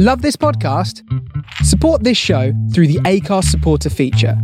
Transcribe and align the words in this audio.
Love 0.00 0.22
this 0.22 0.36
podcast? 0.36 1.02
Support 1.64 2.04
this 2.04 2.16
show 2.16 2.52
through 2.72 2.86
the 2.86 3.00
ACARS 3.00 3.46
supporter 3.46 3.90
feature. 3.90 4.40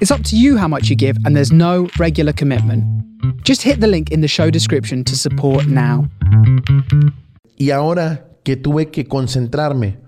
It's 0.00 0.10
up 0.10 0.24
to 0.24 0.38
you 0.38 0.56
how 0.56 0.68
much 0.68 0.88
you 0.88 0.96
give, 0.96 1.18
and 1.26 1.36
there's 1.36 1.52
no 1.52 1.90
regular 1.98 2.32
commitment. 2.32 2.82
Just 3.44 3.60
hit 3.60 3.80
the 3.80 3.86
link 3.86 4.10
in 4.10 4.22
the 4.22 4.26
show 4.26 4.48
description 4.48 5.04
to 5.04 5.16
support 5.16 5.66
now. 5.66 6.08
Y 7.58 7.72
ahora 7.72 8.24
que 8.42 8.56
tuve 8.56 8.90
que 8.90 9.04
concentrarme 9.04 9.98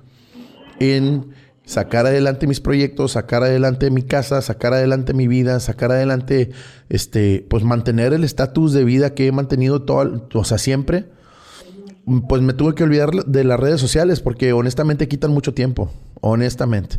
en 0.81 1.35
sacar 1.67 2.07
adelante 2.07 2.47
mis 2.47 2.61
proyectos, 2.61 3.13
sacar 3.13 3.43
adelante 3.43 3.91
mi 3.91 4.05
casa, 4.05 4.41
sacar 4.41 4.73
adelante 4.73 5.13
mi 5.13 5.27
vida, 5.29 5.61
sacar 5.61 5.93
adelante, 5.93 6.51
este, 6.89 7.45
pues 7.51 7.63
mantener 7.63 8.15
el 8.15 8.25
estatus 8.25 8.73
de 8.73 8.85
vida 8.85 9.13
que 9.13 9.27
he 9.27 9.33
mantenido 9.33 9.83
todo, 9.83 10.31
o 10.33 10.45
sea, 10.45 10.57
siempre, 10.57 11.11
pues 12.29 12.43
me 12.43 12.53
tuve 12.53 12.75
que 12.75 12.83
olvidar 12.83 13.11
de 13.11 13.45
las 13.45 13.59
redes 13.59 13.81
sociales 13.81 14.21
porque 14.21 14.53
honestamente 14.53 15.09
quitan 15.09 15.33
mucho 15.33 15.55
tiempo, 15.55 15.91
honestamente. 16.21 16.99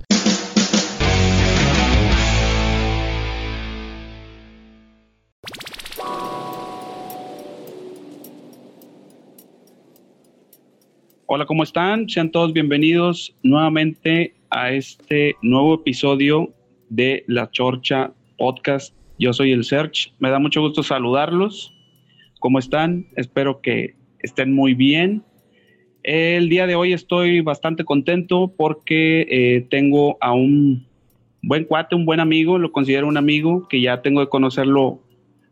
Hola, 11.26 11.46
¿cómo 11.48 11.64
están? 11.64 12.08
Sean 12.10 12.32
todos 12.32 12.54
bienvenidos 12.54 13.36
nuevamente 13.42 14.36
a 14.52 14.72
este 14.72 15.36
nuevo 15.42 15.74
episodio 15.76 16.54
de 16.90 17.24
La 17.28 17.50
Chorcha 17.50 18.14
Podcast. 18.38 18.94
Yo 19.18 19.34
soy 19.34 19.52
el 19.52 19.64
Search. 19.64 20.14
Me 20.20 20.30
da 20.30 20.38
mucho 20.38 20.62
gusto 20.62 20.84
saludarlos. 20.84 21.74
¿Cómo 22.40 22.60
están? 22.60 23.08
Espero 23.16 23.62
que 23.62 23.96
estén 24.24 24.54
muy 24.54 24.74
bien. 24.74 25.24
El 26.02 26.50
día 26.50 26.66
de 26.66 26.76
hoy 26.76 26.94
estoy 26.94 27.42
bastante 27.42 27.86
contento 27.86 28.54
porque 28.58 29.28
eh, 29.30 29.68
tengo 29.70 30.18
a 30.20 30.34
un 30.34 30.88
buen 31.44 31.66
cuate, 31.66 31.96
un 31.96 32.06
buen 32.06 32.20
amigo, 32.20 32.58
lo 32.58 32.72
considero 32.72 33.08
un 33.08 33.18
amigo 33.18 33.68
que 33.68 33.82
ya 33.82 34.02
tengo 34.02 34.22
de 34.22 34.28
conocerlo 34.28 35.02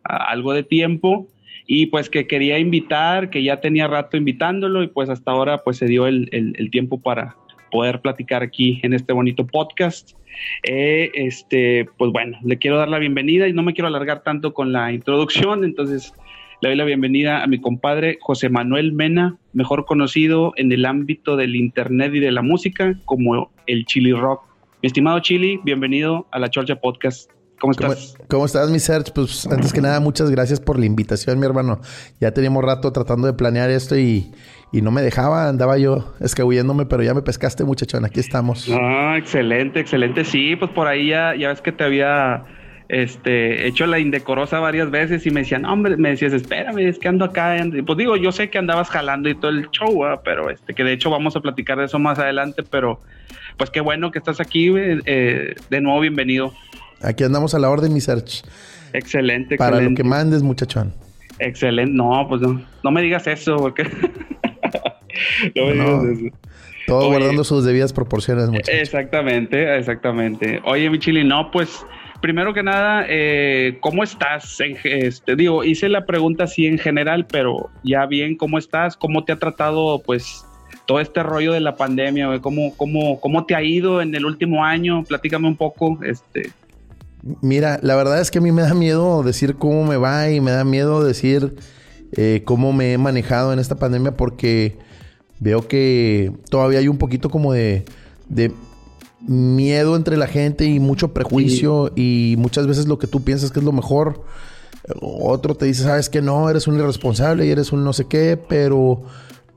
algo 0.04 0.54
de 0.54 0.64
tiempo 0.64 1.28
y 1.68 1.86
pues 1.88 2.10
que 2.10 2.28
quería 2.28 2.60
invitar, 2.60 3.30
que 3.30 3.44
ya 3.44 3.62
tenía 3.62 3.88
rato 3.88 4.18
invitándolo 4.18 4.84
y 4.84 4.88
pues 4.88 5.10
hasta 5.10 5.32
ahora 5.32 5.60
pues 5.60 5.78
se 5.78 5.86
dio 5.86 6.08
el, 6.08 6.70
tiempo 6.72 7.00
para 7.00 7.36
poder 7.72 8.02
platicar 8.02 8.44
aquí 8.44 8.80
en 8.84 8.94
este 8.94 9.14
bonito 9.14 9.46
podcast. 9.46 10.18
Eh, 10.64 11.12
este, 11.14 11.88
pues 11.98 12.12
bueno, 12.12 12.38
le 12.44 12.58
quiero 12.58 12.78
dar 12.78 12.90
la 12.90 13.00
bienvenida 13.00 13.48
y 13.48 13.54
no 13.54 13.64
me 13.64 13.74
quiero 13.74 13.88
alargar 13.88 14.24
tanto 14.24 14.54
con 14.54 14.74
la 14.74 14.92
introducción, 14.92 15.64
entonces 15.64 16.14
le 16.62 16.70
doy 16.70 16.78
la 16.78 16.86
bienvenida 16.86 17.44
a 17.44 17.48
mi 17.48 17.60
compadre 17.60 18.20
José 18.22 18.48
Manuel 18.48 18.94
Mena, 18.94 19.36
mejor 19.52 19.86
conocido 19.86 20.54
en 20.58 20.72
el 20.72 20.86
ámbito 20.86 21.36
del 21.36 21.56
internet 21.56 22.14
y 22.14 22.20
de 22.20 22.32
la 22.32 22.44
música 22.44 22.94
como 23.06 23.52
el 23.66 23.86
Chili 23.86 24.14
Rock. 24.14 24.44
Mi 24.84 24.88
estimado 24.88 25.20
Chili, 25.22 25.60
bienvenido 25.64 26.28
a 26.32 26.38
la 26.38 26.52
Chorcha 26.52 26.76
Podcast. 26.76 27.32
¿Cómo 27.60 27.72
estás? 27.72 28.16
¿Cómo, 28.28 28.46
estás, 28.46 28.70
mi 28.70 28.78
Serge? 28.78 29.12
Pues 29.14 29.48
antes 29.48 29.74
que 29.74 29.82
nada, 29.82 30.00
muchas 30.00 30.30
gracias 30.30 30.60
por 30.60 30.78
la 30.78 30.86
invitación, 30.86 31.40
mi 31.40 31.48
hermano. 31.48 31.82
Ya 32.20 32.32
teníamos 32.32 32.64
rato 32.64 32.92
tratando 32.92 33.26
de 33.26 33.34
planear 33.34 33.72
esto 33.72 33.98
y, 33.98 34.32
no 34.72 34.92
me 34.92 35.02
dejaba, 35.02 35.50
andaba 35.50 35.80
yo 35.80 36.14
escabulléndome, 36.20 36.86
pero 36.86 37.02
ya 37.02 37.16
me 37.16 37.24
pescaste, 37.24 37.64
muchachón. 37.64 38.06
Aquí 38.06 38.20
estamos. 38.20 38.70
Ah, 38.72 39.16
excelente, 39.18 39.80
excelente. 39.80 40.26
Sí, 40.26 40.56
pues 40.56 40.70
por 40.70 40.88
ahí 40.88 41.10
ya, 41.10 41.36
ya 41.36 41.50
ves 41.50 41.62
que 41.62 41.72
te 41.72 41.84
había 41.84 42.46
este, 42.92 43.68
hecho 43.68 43.88
la 43.88 44.00
indecorosa 44.00 44.60
varias 44.60 44.92
veces 44.92 45.26
y 45.26 45.32
me 45.32 45.40
decían, 45.42 45.64
hombre, 45.64 45.96
me 45.96 46.10
decías, 46.10 46.34
espérame, 46.34 46.80
es 46.80 47.00
que 47.00 47.08
ando 47.08 47.24
acá. 47.24 47.56
Pues 47.86 47.98
digo, 47.98 48.18
yo 48.18 48.34
sé 48.34 48.50
que 48.50 48.58
andabas 48.58 48.90
jalando 48.90 49.30
y 49.30 49.36
todo 49.36 49.50
el 49.50 49.70
show, 49.72 50.04
pero 50.26 50.50
este, 50.50 50.74
que 50.74 50.84
de 50.84 50.92
hecho 50.92 51.10
vamos 51.10 51.38
a 51.38 51.40
platicar 51.40 51.78
de 51.78 51.86
eso 51.86 52.00
más 52.00 52.20
adelante, 52.20 52.64
pero 52.70 53.00
pues 53.56 53.70
qué 53.70 53.80
bueno 53.80 54.12
que 54.12 54.20
estás 54.20 54.42
aquí, 54.42 54.74
eh, 54.76 55.56
de 55.70 55.82
nuevo 55.82 56.02
bienvenido. 56.02 56.54
Aquí 57.02 57.24
andamos 57.24 57.56
a 57.56 57.60
la 57.60 57.70
orden, 57.70 57.94
mi 57.94 58.02
search. 58.02 58.44
Excelente, 58.92 59.56
Para 59.56 59.80
lo 59.80 59.96
que 59.96 60.04
mandes, 60.04 60.44
muchachón. 60.44 60.94
Excelente. 61.40 61.94
No, 61.94 62.26
pues 62.28 62.42
no. 62.42 62.62
No 62.84 62.92
me 62.92 63.02
digas 63.02 63.26
eso, 63.26 63.56
porque. 63.56 63.84
no 65.56 65.66
me 65.66 65.74
digas 65.74 66.04
eso. 66.04 66.36
Todo 66.88 67.08
guardando 67.08 67.46
sus 67.46 67.64
debidas 67.64 67.94
proporciones, 67.94 68.50
muchachos. 68.50 68.82
Exactamente, 68.82 69.78
exactamente. 69.78 70.60
Oye, 70.66 70.90
mi 70.90 71.00
chili, 71.00 71.24
no, 71.24 71.52
pues. 71.52 71.86
Primero 72.22 72.54
que 72.54 72.64
nada, 72.64 73.06
eh, 73.10 73.78
¿cómo 73.82 74.04
estás? 74.04 74.60
este, 74.84 75.36
digo, 75.36 75.64
hice 75.64 75.90
la 75.90 76.06
pregunta 76.06 76.44
así 76.44 76.68
en 76.68 76.78
general, 76.78 77.26
pero 77.28 77.70
ya 77.84 78.06
bien, 78.06 78.38
¿cómo 78.38 78.58
estás? 78.58 78.96
¿Cómo 78.96 79.24
te 79.24 79.32
ha 79.34 79.38
tratado, 79.38 80.02
pues, 80.06 80.46
todo 80.86 81.00
este 81.00 81.24
rollo 81.24 81.54
de 81.54 81.62
la 81.62 81.76
pandemia? 81.76 82.40
¿Cómo, 82.40 82.76
cómo, 82.78 83.20
cómo 83.20 83.46
te 83.46 83.56
ha 83.56 83.64
ido 83.64 84.02
en 84.02 84.14
el 84.14 84.26
último 84.26 84.64
año? 84.64 85.04
Platícame 85.04 85.48
un 85.48 85.58
poco, 85.58 86.00
este, 86.04 86.52
Mira, 87.42 87.80
la 87.84 87.96
verdad 87.96 88.20
es 88.20 88.32
que 88.32 88.40
a 88.40 88.42
mí 88.42 88.52
me 88.52 88.64
da 88.64 88.74
miedo 88.74 89.22
decir 89.22 89.56
cómo 89.56 89.86
me 89.86 89.98
va 89.98 90.32
y 90.32 90.42
me 90.42 90.52
da 90.52 90.64
miedo 90.64 91.04
decir 91.04 91.56
eh, 92.14 92.42
cómo 92.46 92.74
me 92.74 92.94
he 92.94 92.98
manejado 92.98 93.54
en 93.54 93.60
esta 93.60 93.76
pandemia 93.76 94.18
porque 94.18 94.78
veo 95.40 95.68
que 95.68 96.32
todavía 96.50 96.80
hay 96.80 96.88
un 96.88 96.98
poquito 96.98 97.30
como 97.30 97.54
de, 97.54 97.86
miedo 99.28 99.96
entre 99.96 100.18
la 100.18 100.28
gente 100.28 100.66
y 100.66 100.80
mucho 100.80 101.14
prejuicio 101.14 101.92
y 101.96 102.36
muchas 102.38 102.68
veces 102.68 102.88
lo 102.88 102.98
que 102.98 103.08
tú 103.08 103.24
piensas 103.24 103.52
que 103.52 103.60
es 103.60 103.66
lo 103.66 103.72
mejor, 103.72 104.24
otro 105.00 105.56
te 105.56 105.66
dice, 105.66 105.84
sabes 105.84 106.10
que 106.10 106.22
no, 106.22 106.50
eres 106.50 106.68
un 106.68 106.76
irresponsable 106.76 107.46
y 107.46 107.50
eres 107.50 107.72
un 107.72 107.84
no 107.84 107.94
sé 107.94 108.06
qué, 108.06 108.38
pero 108.38 109.04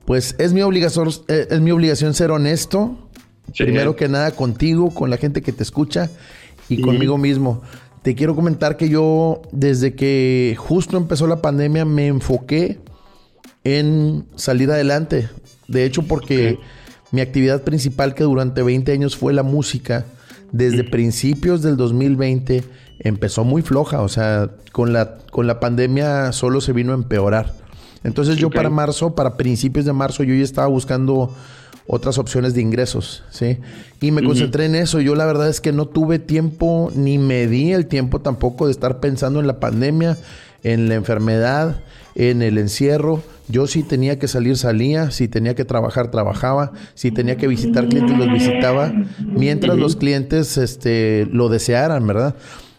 pues 0.05 0.35
es 0.39 0.53
mi 0.53 0.63
obligación, 0.63 1.09
eh, 1.29 1.49
es 1.51 1.61
mi 1.61 1.71
obligación 1.71 2.15
ser 2.15 2.31
honesto, 2.31 3.09
primero 3.57 3.97
que 3.97 4.09
nada 4.09 4.33
contigo, 4.33 4.91
con 4.91 5.11
la 5.11 5.17
gente 5.17 5.43
que 5.43 5.53
te 5.53 5.63
escucha 5.63 6.11
y 6.69 6.81
conmigo 6.81 7.17
mismo. 7.19 7.63
Te 8.03 8.15
quiero 8.15 8.35
comentar 8.35 8.77
que 8.77 8.91
yo, 8.91 9.41
desde 9.51 9.95
que 9.95 10.55
justo 10.59 10.99
empezó 10.99 11.27
la 11.27 11.41
pandemia, 11.41 11.87
me 11.87 12.07
enfoqué 12.07 12.81
en 13.65 14.27
salir 14.37 14.71
adelante. 14.71 15.31
De 15.69 15.87
hecho, 15.87 16.03
porque 16.03 16.59
mi 17.15 17.21
actividad 17.21 17.63
principal, 17.63 18.15
que 18.15 18.25
durante 18.25 18.65
20 18.65 18.91
años 18.91 19.17
fue 19.17 19.33
la 19.33 19.45
música, 19.45 20.05
desde 20.51 20.83
principios 20.83 21.63
del 21.63 21.77
2020 21.77 22.65
empezó 22.99 23.45
muy 23.45 23.63
floja. 23.63 24.01
O 24.01 24.09
sea, 24.09 24.51
con 24.73 24.93
la, 24.93 25.19
con 25.31 25.47
la 25.47 25.61
pandemia 25.61 26.33
solo 26.33 26.61
se 26.61 26.73
vino 26.73 26.91
a 26.91 26.97
empeorar. 26.97 27.53
Entonces 28.03 28.37
yo 28.37 28.51
para 28.51 28.69
marzo, 28.69 29.15
para 29.15 29.37
principios 29.37 29.85
de 29.85 29.93
marzo, 29.93 30.25
yo 30.25 30.35
ya 30.35 30.43
estaba 30.43 30.67
buscando 30.67 31.33
otras 31.87 32.19
opciones 32.19 32.55
de 32.55 32.63
ingresos, 32.63 33.23
¿sí? 33.31 33.59
Y 34.01 34.11
me 34.11 34.25
concentré 34.25 34.67
en 34.67 34.75
eso. 34.75 35.01
Yo 35.01 35.15
la 35.15 35.25
verdad 35.25 35.49
es 35.49 35.61
que 35.61 35.71
no 35.71 35.87
tuve 35.87 36.19
tiempo, 36.19 36.91
ni 36.97 37.19
me 37.19 37.47
di 37.47 37.73
el 37.73 37.87
tiempo 37.87 38.21
tampoco 38.21 38.67
de 38.67 38.73
estar 38.73 38.99
pensando 38.99 39.39
en 39.39 39.47
la 39.47 39.61
pandemia, 39.61 40.19
en 40.65 40.89
la 40.89 40.97
enfermedad, 40.97 41.77
en 42.15 42.43
el 42.43 42.59
encierro. 42.59 43.23
Yo 43.49 43.67
si 43.67 43.83
tenía 43.83 44.19
que 44.19 44.29
salir, 44.29 44.57
salía. 44.57 45.11
Si 45.11 45.29
tenía 45.29 45.55
que 45.55 45.65
trabajar, 45.65 46.11
trabajaba. 46.11 46.73
Si 46.95 47.11
tenía 47.11 47.37
que 47.37 47.47
visitar 47.47 47.89
clientes, 47.89 48.17
los 48.17 48.33
visitaba. 48.33 48.93
Mientras 49.21 49.77
los 49.77 49.97
clientes 49.97 50.57
este, 50.57 51.29
lo 51.31 51.49
desearan, 51.49 52.07
¿verdad? 52.07 52.37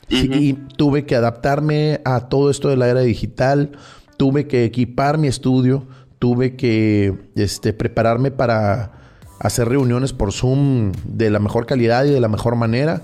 Y 0.10 0.54
tuve 0.54 1.06
que 1.06 1.16
adaptarme 1.16 2.02
a 2.06 2.30
todo 2.30 2.50
esto 2.50 2.70
de 2.70 2.78
la 2.78 2.88
era 2.88 3.02
digital. 3.02 3.72
Tuve 4.18 4.48
que 4.48 4.64
equipar 4.64 5.18
mi 5.18 5.28
estudio 5.28 5.88
tuve 6.20 6.56
que 6.56 7.14
este, 7.36 7.72
prepararme 7.72 8.32
para 8.32 8.94
hacer 9.40 9.70
reuniones 9.70 10.14
por 10.14 10.32
Zoom 10.32 10.92
de 11.04 11.30
la 11.30 11.40
mejor 11.40 11.66
calidad 11.66 12.06
y 12.06 12.10
de 12.10 12.20
la 12.20 12.28
mejor 12.28 12.56
manera. 12.56 13.04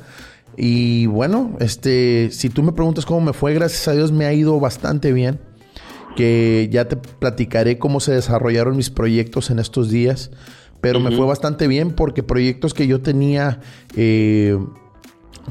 Y 0.57 1.05
bueno, 1.05 1.55
este, 1.59 2.29
si 2.31 2.49
tú 2.49 2.63
me 2.63 2.71
preguntas 2.71 3.05
cómo 3.05 3.21
me 3.21 3.33
fue, 3.33 3.53
gracias 3.53 3.87
a 3.87 3.93
Dios 3.93 4.11
me 4.11 4.25
ha 4.25 4.33
ido 4.33 4.59
bastante 4.59 5.13
bien. 5.13 5.39
Que 6.15 6.69
ya 6.71 6.87
te 6.87 6.97
platicaré 6.97 7.77
cómo 7.77 7.99
se 7.99 8.13
desarrollaron 8.13 8.75
mis 8.75 8.89
proyectos 8.89 9.49
en 9.49 9.59
estos 9.59 9.89
días. 9.89 10.31
Pero 10.81 10.99
me 10.99 11.15
fue 11.15 11.25
bastante 11.25 11.67
bien 11.67 11.91
porque 11.91 12.23
proyectos 12.23 12.73
que 12.73 12.87
yo 12.87 13.01
tenía 13.01 13.59
eh, 13.95 14.57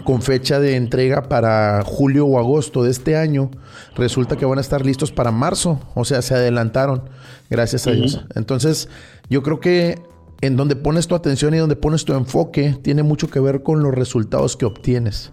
con 0.04 0.22
fecha 0.22 0.58
de 0.58 0.76
entrega 0.76 1.28
para 1.28 1.82
julio 1.84 2.26
o 2.26 2.38
agosto 2.38 2.82
de 2.82 2.90
este 2.90 3.16
año, 3.16 3.50
resulta 3.94 4.36
que 4.36 4.44
van 4.44 4.58
a 4.58 4.60
estar 4.60 4.84
listos 4.84 5.12
para 5.12 5.30
marzo, 5.30 5.80
o 5.94 6.04
sea, 6.04 6.22
se 6.22 6.34
adelantaron, 6.34 7.08
gracias 7.48 7.86
a 7.86 7.92
Dios. 7.92 8.24
Entonces, 8.34 8.88
yo 9.28 9.42
creo 9.42 9.60
que 9.60 10.00
en 10.40 10.56
donde 10.56 10.76
pones 10.76 11.06
tu 11.06 11.14
atención 11.14 11.54
y 11.54 11.58
donde 11.58 11.76
pones 11.76 12.04
tu 12.04 12.14
enfoque 12.14 12.76
tiene 12.82 13.02
mucho 13.02 13.28
que 13.28 13.40
ver 13.40 13.62
con 13.62 13.82
los 13.82 13.94
resultados 13.94 14.56
que 14.56 14.64
obtienes. 14.64 15.32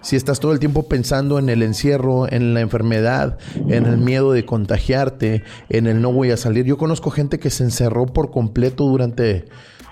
Si 0.00 0.16
estás 0.16 0.40
todo 0.40 0.52
el 0.52 0.58
tiempo 0.58 0.88
pensando 0.88 1.38
en 1.38 1.48
el 1.48 1.62
encierro, 1.62 2.30
en 2.30 2.54
la 2.54 2.60
enfermedad, 2.60 3.38
en 3.68 3.86
el 3.86 3.98
miedo 3.98 4.32
de 4.32 4.44
contagiarte, 4.44 5.42
en 5.68 5.86
el 5.86 6.00
no 6.00 6.12
voy 6.12 6.30
a 6.30 6.36
salir. 6.36 6.64
Yo 6.64 6.78
conozco 6.78 7.10
gente 7.10 7.38
que 7.38 7.50
se 7.50 7.64
encerró 7.64 8.06
por 8.06 8.30
completo 8.30 8.84
durante 8.84 9.46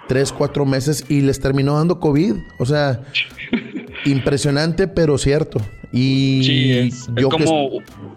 tres, 0.08 0.32
cuatro 0.32 0.64
meses 0.64 1.05
y 1.08 1.20
les 1.20 1.41
terminó 1.41 1.76
dando 1.76 2.00
COVID. 2.00 2.35
O 2.58 2.67
sea, 2.67 3.03
impresionante, 4.05 4.88
pero 4.88 5.19
cierto. 5.19 5.61
Y 5.93 6.43
sí, 6.44 6.73
es, 6.73 7.08
como 7.31 7.70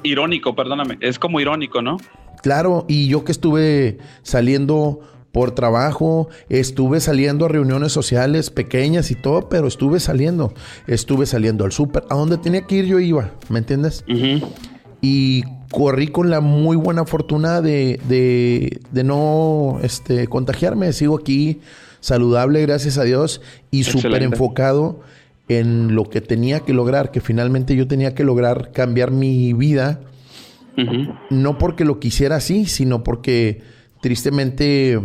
irónico, 0.03 0.55
perdóname. 0.55 0.97
Es 1.01 1.19
como 1.19 1.39
irónico, 1.39 1.81
¿no? 1.81 1.97
Claro, 2.41 2.85
y 2.87 3.07
yo 3.07 3.23
que 3.23 3.31
estuve 3.31 3.97
saliendo 4.23 5.01
por 5.31 5.51
trabajo, 5.51 6.29
estuve 6.49 6.99
saliendo 6.99 7.45
a 7.45 7.49
reuniones 7.49 7.91
sociales 7.91 8.49
pequeñas 8.49 9.11
y 9.11 9.15
todo, 9.15 9.49
pero 9.49 9.67
estuve 9.67 9.99
saliendo, 9.99 10.53
estuve 10.87 11.25
saliendo 11.25 11.65
al 11.65 11.71
súper, 11.71 12.03
a 12.09 12.15
donde 12.15 12.37
tenía 12.37 12.65
que 12.65 12.75
ir 12.75 12.85
yo 12.85 12.99
iba, 12.99 13.31
¿me 13.49 13.59
entiendes? 13.59 14.03
Y 15.01 15.43
corrí 15.71 16.07
con 16.07 16.29
la 16.29 16.41
muy 16.41 16.75
buena 16.75 17.05
fortuna 17.05 17.61
de, 17.61 17.99
de, 18.07 18.79
de 18.91 19.03
no 19.03 19.79
este, 19.83 20.27
contagiarme, 20.27 20.91
sigo 20.93 21.17
aquí 21.17 21.59
saludable, 21.99 22.61
gracias 22.61 22.97
a 22.97 23.03
Dios, 23.03 23.41
y 23.71 23.83
súper 23.83 24.23
enfocado 24.23 25.01
en 25.47 25.95
lo 25.95 26.09
que 26.09 26.21
tenía 26.21 26.61
que 26.61 26.73
lograr, 26.73 27.11
que 27.11 27.21
finalmente 27.21 27.75
yo 27.75 27.87
tenía 27.87 28.13
que 28.13 28.23
lograr 28.23 28.71
cambiar 28.71 29.11
mi 29.11 29.53
vida, 29.53 30.01
no 31.29 31.57
porque 31.57 31.83
lo 31.83 31.99
quisiera 31.99 32.37
así, 32.37 32.65
sino 32.65 33.03
porque 33.03 33.61
tristemente, 34.01 34.99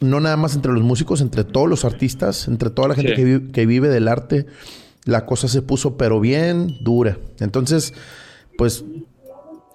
no 0.00 0.20
nada 0.20 0.36
más 0.36 0.54
entre 0.54 0.72
los 0.72 0.82
músicos, 0.82 1.20
entre 1.20 1.44
todos 1.44 1.68
los 1.68 1.84
artistas, 1.84 2.48
entre 2.48 2.70
toda 2.70 2.88
la 2.88 2.94
gente 2.94 3.14
que, 3.52 3.66
vive, 3.66 3.88
del 3.88 4.08
arte, 4.08 4.46
la 5.04 5.26
cosa 5.26 5.48
se 5.48 5.62
puso 5.62 5.96
pero 5.96 6.20
bien 6.20 6.78
dura. 6.80 7.18
Entonces, 7.38 7.94
pues 8.56 8.84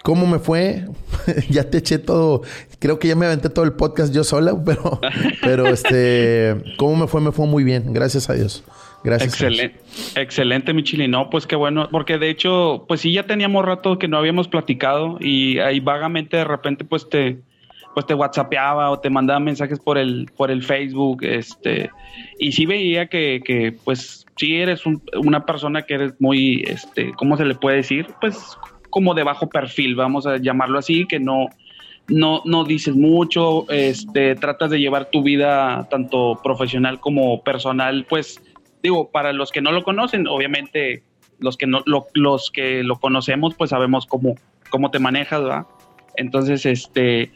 ¿Cómo 0.06 0.27
me 0.27 0.38
fue? 0.38 0.86
ya 1.50 1.68
te 1.68 1.80
eché 1.80 1.98
todo. 1.98 2.44
Creo 2.77 3.00
que 3.00 3.07
ya 3.07 3.16
me 3.16 3.25
aventé 3.25 3.50
todo 3.50 3.66
el 3.66 3.74
podcast 3.74 4.13
yo 4.13 4.24
sola, 4.24 4.54
pero, 4.63 5.01
pero 5.42 5.66
este, 5.66 6.56
¿cómo 6.77 6.95
me 6.95 7.07
fue? 7.07 7.22
Me 7.22 7.31
fue 7.31 7.48
muy 7.48 7.63
bien, 7.63 7.92
gracias 7.92 8.30
a 8.30 8.36
Dios. 8.36 8.63
Gracias. 9.04 9.33
Excelente, 9.33 9.80
excelente, 10.16 10.74
mi 10.75 10.83
chili. 10.83 11.07
No, 11.07 11.31
pues 11.31 11.48
qué 11.48 11.56
bueno, 11.56 11.89
porque 11.92 12.19
de 12.19 12.30
hecho, 12.30 12.86
pues 12.88 13.01
sí, 13.01 13.13
ya 13.13 13.24
teníamos 13.24 13.66
rato 13.66 13.98
que 13.98 14.07
no 14.07 14.19
habíamos 14.19 14.48
platicado 14.48 15.18
y 15.19 15.57
ahí 15.57 15.80
vagamente 15.80 16.38
de 16.38 16.44
repente, 16.44 16.86
pues 16.86 17.10
te, 17.10 17.39
pues 17.95 18.06
te 18.06 18.13
whatsappeaba 18.13 18.92
o 18.92 19.00
te 19.00 19.09
mandaba 19.09 19.39
mensajes 19.39 19.80
por 19.80 19.97
el, 19.97 20.30
por 20.36 20.51
el 20.51 20.62
Facebook, 20.62 21.24
este, 21.24 21.89
y 22.38 22.51
sí 22.51 22.65
veía 22.65 23.07
que, 23.07 23.42
que 23.44 23.74
pues 23.86 24.25
sí 24.36 24.57
eres 24.57 24.83
una 24.86 25.45
persona 25.45 25.83
que 25.83 25.94
eres 25.94 26.13
muy, 26.19 26.62
este, 26.68 27.13
¿cómo 27.13 27.38
se 27.38 27.45
le 27.45 27.56
puede 27.56 27.77
decir? 27.77 28.07
Pues 28.19 28.57
como 28.89 29.13
de 29.13 29.24
bajo 29.24 29.47
perfil, 29.47 29.95
vamos 29.95 30.27
a 30.27 30.36
llamarlo 30.38 30.77
así, 30.77 31.06
que 31.06 31.21
no, 31.21 31.47
no, 32.09 32.42
no 32.44 32.65
dices 32.65 32.97
mucho, 32.97 33.65
este, 33.69 34.36
tratas 34.36 34.71
de 34.71 34.81
llevar 34.81 35.09
tu 35.09 35.24
vida 35.24 35.88
tanto 35.89 36.41
profesional 36.44 37.00
como 37.00 37.44
personal, 37.44 38.06
pues 38.09 38.41
digo, 38.83 39.09
para 39.09 39.31
los 39.31 39.53
que 39.53 39.62
no 39.62 39.71
lo 39.71 39.86
conocen, 39.86 40.27
obviamente 40.27 41.01
los 41.39 41.56
que 41.56 41.65
no 41.65 41.81
lo, 41.86 42.07
los 42.13 42.51
que 42.51 42.83
lo 42.83 43.00
conocemos, 43.00 43.56
pues 43.56 43.69
sabemos 43.69 44.06
cómo, 44.06 44.36
cómo 44.69 44.91
te 44.91 45.00
manejas, 45.00 45.41
¿verdad? 45.41 45.65
Entonces, 46.18 46.65
este, 46.65 47.31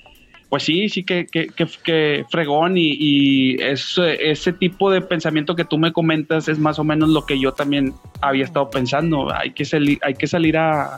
pues 0.49 0.63
sí, 0.63 0.89
sí 0.89 1.03
que, 1.03 1.27
que, 1.27 1.47
que, 1.47 2.25
fregón 2.29 2.75
y, 2.75 2.97
y 2.99 3.57
ese 3.61 4.53
tipo 4.53 4.89
de 4.89 5.01
pensamiento 5.01 5.55
que 5.55 5.63
tú 5.63 5.77
me 5.77 5.93
comentas 5.93 6.47
es 6.47 6.57
más 6.57 6.79
o 6.79 6.83
menos 6.83 7.09
lo 7.09 7.25
que 7.25 7.39
yo 7.39 7.51
también 7.53 7.93
había 8.19 8.45
estado 8.45 8.69
pensando. 8.69 9.31
Hay 9.33 9.51
que, 9.51 9.63
salir, 9.63 9.99
hay 10.01 10.15
que 10.15 10.25
salir 10.25 10.57
a, 10.57 10.97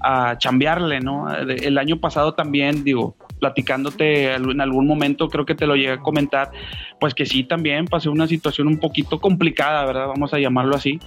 a 0.00 0.38
chambearle, 0.38 1.00
¿no? 1.00 1.26
El 1.34 1.76
año 1.76 1.98
pasado 1.98 2.34
también, 2.34 2.84
digo, 2.84 3.16
platicándote 3.40 4.34
en 4.34 4.60
algún 4.60 4.86
momento, 4.86 5.28
creo 5.28 5.44
que 5.44 5.54
te 5.54 5.66
lo 5.66 5.74
llegué 5.74 5.92
a 5.92 5.98
comentar, 5.98 6.50
pues 7.00 7.14
que 7.14 7.26
sí 7.26 7.44
también 7.44 7.86
pasé 7.86 8.08
una 8.08 8.26
situación 8.26 8.68
un 8.68 8.78
poquito 8.78 9.20
complicada, 9.20 9.84
¿verdad? 9.86 10.06
Vamos 10.06 10.32
a 10.34 10.38
llamarlo 10.38 10.76
así. 10.76 11.00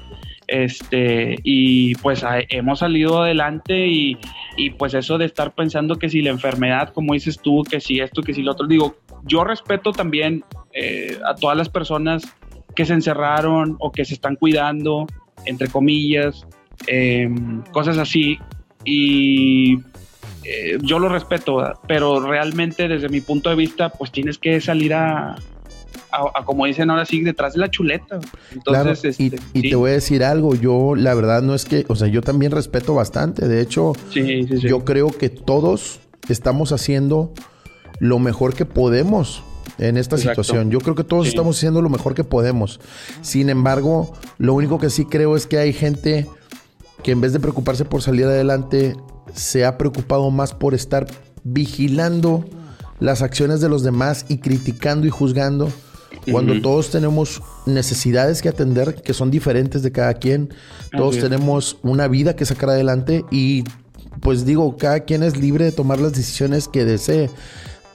Este, 0.52 1.38
y 1.44 1.96
pues 1.96 2.26
hemos 2.50 2.80
salido 2.80 3.24
adelante 3.24 3.88
y, 3.88 4.18
y, 4.58 4.72
pues 4.72 4.94
eso 4.94 5.18
de 5.18 5.24
estar 5.24 5.56
pensando 5.56 5.96
que 5.96 6.10
si 6.10 6.22
la 6.22 6.30
enfermedad, 6.30 6.92
como 6.92 7.14
dices 7.14 7.40
tú, 7.42 7.64
que 7.64 7.80
si 7.80 8.02
esto, 8.02 8.22
que 8.22 8.34
si 8.34 8.42
lo 8.42 8.52
otro, 8.52 8.68
digo, 8.68 8.98
yo 9.24 9.46
respeto 9.46 9.94
también 9.94 10.44
eh, 10.74 11.18
a 11.26 11.36
todas 11.36 11.56
las 11.56 11.70
personas 11.70 12.24
que 12.76 12.86
se 12.86 12.92
encerraron 12.92 13.78
o 13.80 13.94
que 13.94 14.04
se 14.04 14.14
están 14.14 14.36
cuidando, 14.36 15.08
entre 15.46 15.70
comillas, 15.70 16.46
em, 16.86 17.62
cosas 17.72 17.98
así, 17.98 18.38
y 18.84 19.78
eh, 20.44 20.80
yo 20.82 21.00
lo 21.00 21.08
respeto, 21.08 21.80
pero 21.88 22.20
realmente 22.20 22.90
desde 22.90 23.08
mi 23.08 23.22
punto 23.22 23.50
de 23.50 23.56
vista, 23.56 23.88
pues 23.88 24.12
tienes 24.12 24.38
que 24.38 24.60
salir 24.60 24.94
a, 24.96 25.38
a, 26.12 26.44
como 26.46 26.66
dicen 26.66 26.90
ahora 26.90 27.06
sí, 27.06 27.22
detrás 27.22 27.54
de 27.54 27.60
la 27.60 27.70
chuleta. 27.70 28.20
Entonces, 28.52 29.20
y, 29.20 29.28
este, 29.28 29.70
te 29.70 29.76
voy 29.76 29.92
a 29.92 29.94
decir 29.94 30.24
algo, 30.24 30.56
yo 30.56 30.96
la 30.96 31.14
verdad 31.14 31.42
no 31.42 31.56
es 31.56 31.66
que, 31.66 31.86
o 31.88 31.96
sea, 31.96 32.08
yo 32.08 32.22
también 32.22 32.52
respeto 32.52 32.94
bastante, 32.94 33.48
de 33.48 33.62
hecho, 33.62 33.94
yo 34.14 34.86
creo 34.86 35.10
que 35.10 35.30
todos 35.30 36.00
estamos 36.30 36.72
haciendo 36.72 37.34
lo 38.00 38.20
mejor 38.20 38.54
que 38.54 38.66
podemos 38.66 39.44
en 39.78 39.98
esta 39.98 40.18
situación. 40.18 40.70
Yo 40.72 40.80
creo 40.80 40.96
que 40.96 41.04
todos 41.04 41.28
estamos 41.28 41.58
haciendo 41.58 41.82
lo 41.82 41.90
mejor 41.90 42.14
que 42.14 42.24
podemos. 42.24 42.80
Sin 43.22 43.50
embargo, 43.50 44.14
lo 44.38 44.54
único 44.54 44.80
que 44.80 44.90
sí 44.90 45.06
creo 45.06 45.36
es 45.36 45.48
que 45.48 45.58
hay 45.58 45.74
gente 45.74 46.28
que 47.04 47.12
en 47.12 47.22
vez 47.22 47.34
de 47.34 47.40
preocuparse 47.40 47.86
por 47.86 48.02
salir 48.02 48.26
adelante, 48.26 48.96
se 49.34 49.66
ha 49.66 49.78
preocupado 49.78 50.30
más 50.30 50.54
por 50.54 50.74
estar 50.74 51.08
vigilando 51.44 52.46
las 53.02 53.22
acciones 53.22 53.60
de 53.60 53.68
los 53.68 53.84
demás 53.84 54.26
y 54.30 54.38
criticando 54.38 55.06
y 55.06 55.10
juzgando. 55.10 55.70
Cuando 56.32 56.62
todos 56.62 56.92
tenemos 56.92 57.42
necesidades 57.66 58.42
que 58.42 58.50
atender 58.50 59.02
que 59.02 59.14
son 59.14 59.32
diferentes 59.32 59.82
de 59.82 59.92
cada 59.92 60.14
quien, 60.14 60.54
todos 60.96 61.18
tenemos 61.18 61.78
una 61.82 62.08
vida 62.08 62.36
que 62.36 62.46
sacar 62.46 62.70
adelante 62.70 63.26
y 63.32 63.64
pues 64.20 64.46
digo, 64.46 64.78
cada 64.78 65.00
quien 65.02 65.24
es 65.24 65.38
libre 65.38 65.66
de 65.66 65.72
tomar 65.72 66.00
las 66.00 66.14
decisiones 66.14 66.68
que 66.68 66.86
desee. 66.86 67.30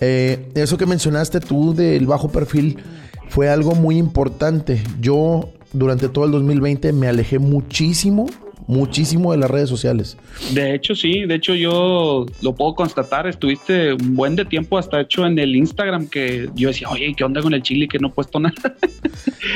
Eh, 0.00 0.50
eso 0.55 0.76
que 0.76 0.87
mencionaste 0.87 1.41
tú 1.41 1.73
del 1.73 2.06
bajo 2.06 2.29
perfil 2.29 2.82
fue 3.29 3.49
algo 3.49 3.76
muy 3.76 3.97
importante. 3.97 4.82
Yo 5.00 5.50
durante 5.73 6.08
todo 6.08 6.25
el 6.25 6.32
2020 6.32 6.93
me 6.93 7.06
alejé 7.06 7.38
muchísimo 7.38 8.26
muchísimo 8.67 9.33
de 9.33 9.39
las 9.39 9.51
redes 9.51 9.69
sociales. 9.69 10.17
De 10.53 10.75
hecho, 10.75 10.95
sí, 10.95 11.25
de 11.25 11.35
hecho 11.35 11.55
yo 11.55 12.27
lo 12.43 12.55
puedo 12.55 12.75
constatar, 12.75 13.27
estuviste 13.27 13.93
un 13.93 14.17
buen 14.17 14.37
de 14.37 14.45
tiempo 14.45 14.79
hasta 14.79 15.01
hecho 15.01 15.27
en 15.27 15.39
el 15.39 15.55
Instagram 15.55 16.09
que 16.09 16.49
yo 16.55 16.69
decía, 16.69 16.89
oye, 16.89 17.15
¿qué 17.17 17.25
onda 17.25 17.43
con 17.43 17.55
el 17.55 17.63
chile 17.63 17.89
que 17.89 17.99
no 17.99 18.09
he 18.09 18.11
puesto 18.13 18.41
nada? 18.41 18.55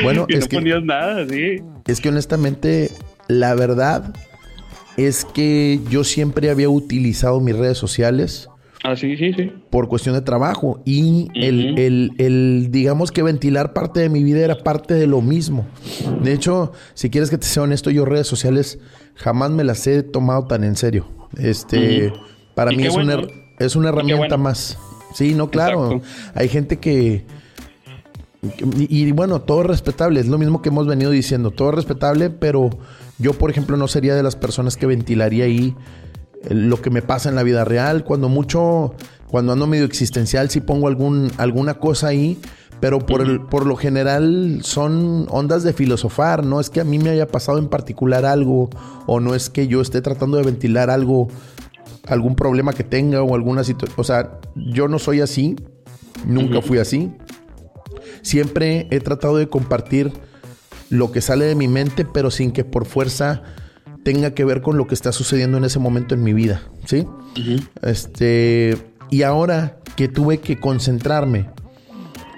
Bueno, 0.05 0.27
es 0.29 0.41
no 0.41 0.49
que, 0.49 0.57
ponías 0.57 0.85
nada, 0.85 1.27
sí. 1.29 1.57
Es 1.87 2.01
que 2.01 2.11
honestamente, 2.11 2.91
la 3.29 3.55
verdad 3.55 4.15
es 4.97 5.25
que 5.25 5.81
yo 5.89 6.05
siempre 6.05 6.51
había 6.51 6.69
utilizado 6.69 7.41
mis 7.41 7.57
redes 7.57 7.79
sociales 7.79 8.50
Ah, 8.83 8.97
sí, 8.97 9.17
sí, 9.17 9.33
sí. 9.35 9.53
Por 9.69 9.89
cuestión 9.89 10.15
de 10.15 10.23
trabajo. 10.23 10.81
Y 10.85 11.29
el, 11.35 11.79
el, 11.79 12.13
el, 12.19 12.69
digamos 12.71 13.13
que 13.13 13.23
ventilar 13.23 13.73
parte 13.73 14.01
de 14.01 14.09
mi 14.09 14.25
vida 14.25 14.41
era 14.41 14.59
parte 14.63 14.95
de 14.95 15.07
lo 15.07 15.21
mismo. 15.21 15.67
De 16.23 16.33
hecho, 16.33 16.73
si 16.95 17.11
quieres 17.11 17.29
que 17.29 17.37
te 17.37 17.47
sea 17.47 17.65
honesto, 17.65 17.91
yo 17.91 18.05
redes 18.05 18.27
sociales 18.27 18.79
jamás 19.17 19.51
me 19.51 19.65
las 19.65 19.87
he 19.87 20.03
tomado 20.03 20.47
tan 20.47 20.65
en 20.65 20.77
serio. 20.77 21.07
Este, 21.37 22.13
para 22.55 22.71
mí 22.71 22.85
es, 22.85 22.95
una, 22.95 23.19
es 23.59 23.77
una 23.77 23.91
herramienta 23.91 24.39
más. 24.39 24.79
Sí, 25.15 25.35
no, 25.35 25.51
claro. 25.51 26.01
Hay 26.35 26.49
gente 26.49 26.79
que... 26.79 27.25
Y, 28.43 29.03
y, 29.03 29.13
bueno, 29.13 29.43
todo 29.43 29.61
es 29.61 29.67
respetable, 29.67 30.19
es 30.19 30.27
lo 30.27 30.39
mismo 30.39 30.63
que 30.63 30.71
hemos 30.71 30.87
venido 30.87 31.11
diciendo, 31.11 31.51
todo 31.51 31.69
es 31.69 31.75
respetable, 31.75 32.31
pero 32.31 32.71
yo, 33.19 33.35
por 33.35 33.51
ejemplo, 33.51 33.77
no 33.77 33.87
sería 33.87 34.15
de 34.15 34.23
las 34.23 34.35
personas 34.35 34.79
que 34.79 34.87
ventilaría 34.87 35.45
ahí 35.45 35.77
lo 36.49 36.81
que 36.81 36.91
me 36.91 37.03
pasa 37.03 37.29
en 37.29 37.35
la 37.35 37.43
vida 37.43 37.65
real. 37.65 38.05
Cuando 38.05 38.29
mucho, 38.29 38.95
cuando 39.29 39.53
ando 39.53 39.67
medio 39.67 39.85
existencial, 39.85 40.51
sí 40.51 40.61
pongo 40.61 40.89
algún, 40.89 41.31
alguna 41.37 41.75
cosa 41.75 42.09
ahí. 42.09 42.39
Pero 42.81 42.99
por, 43.01 43.21
el, 43.21 43.43
por 43.43 43.67
lo 43.67 43.77
general 43.77 44.61
son 44.63 45.27
ondas 45.29 45.63
de 45.63 45.75
filosofar. 45.75 46.45
No 46.45 46.61
es 46.61 46.71
que 46.71 46.81
a 46.81 46.85
mí 46.85 46.99
me 46.99 47.11
haya 47.11 47.27
pasado 47.27 47.59
en 47.59 47.69
particular 47.69 48.25
algo. 48.25 48.71
O 49.07 49.21
no 49.21 49.35
es 49.35 49.51
que 49.51 49.67
yo 49.67 49.83
esté 49.83 50.01
tratando 50.01 50.39
de 50.39 50.45
ventilar 50.45 50.89
algo. 50.89 51.29
Algún 52.09 52.35
problema 52.35 52.73
que 52.73 52.85
tenga 52.85 53.23
o 53.23 53.35
alguna 53.35 53.63
situación. 53.65 54.01
O 54.01 54.05
sea, 54.05 54.41
yo 54.57 54.89
no 54.89 54.99
soy 54.99 55.21
así. 55.21 55.57
Nunca 56.27 56.63
fui 56.63 56.79
así. 56.79 57.13
Siempre 58.23 58.89
he 58.91 59.01
tratado 59.01 59.37
de 59.37 59.49
compartir 59.49 60.13
lo 60.89 61.13
que 61.13 61.21
sale 61.21 61.45
de 61.45 61.55
mi 61.55 61.69
mente, 61.69 62.05
pero 62.05 62.31
sin 62.31 62.51
que 62.51 62.65
por 62.65 62.85
fuerza 62.85 63.43
tenga 64.05 64.33
que 64.33 64.45
ver 64.45 64.63
con 64.63 64.77
lo 64.77 64.87
que 64.87 64.95
está 64.95 65.13
sucediendo 65.13 65.59
en 65.59 65.65
ese 65.65 65.79
momento 65.79 66.15
en 66.15 66.23
mi 66.23 66.33
vida, 66.33 66.63
¿sí? 66.87 67.07
Este, 67.83 68.77
y 69.11 69.23
ahora 69.23 69.79
que 69.97 70.09
tuve 70.09 70.39
que 70.39 70.59
concentrarme 70.59 71.51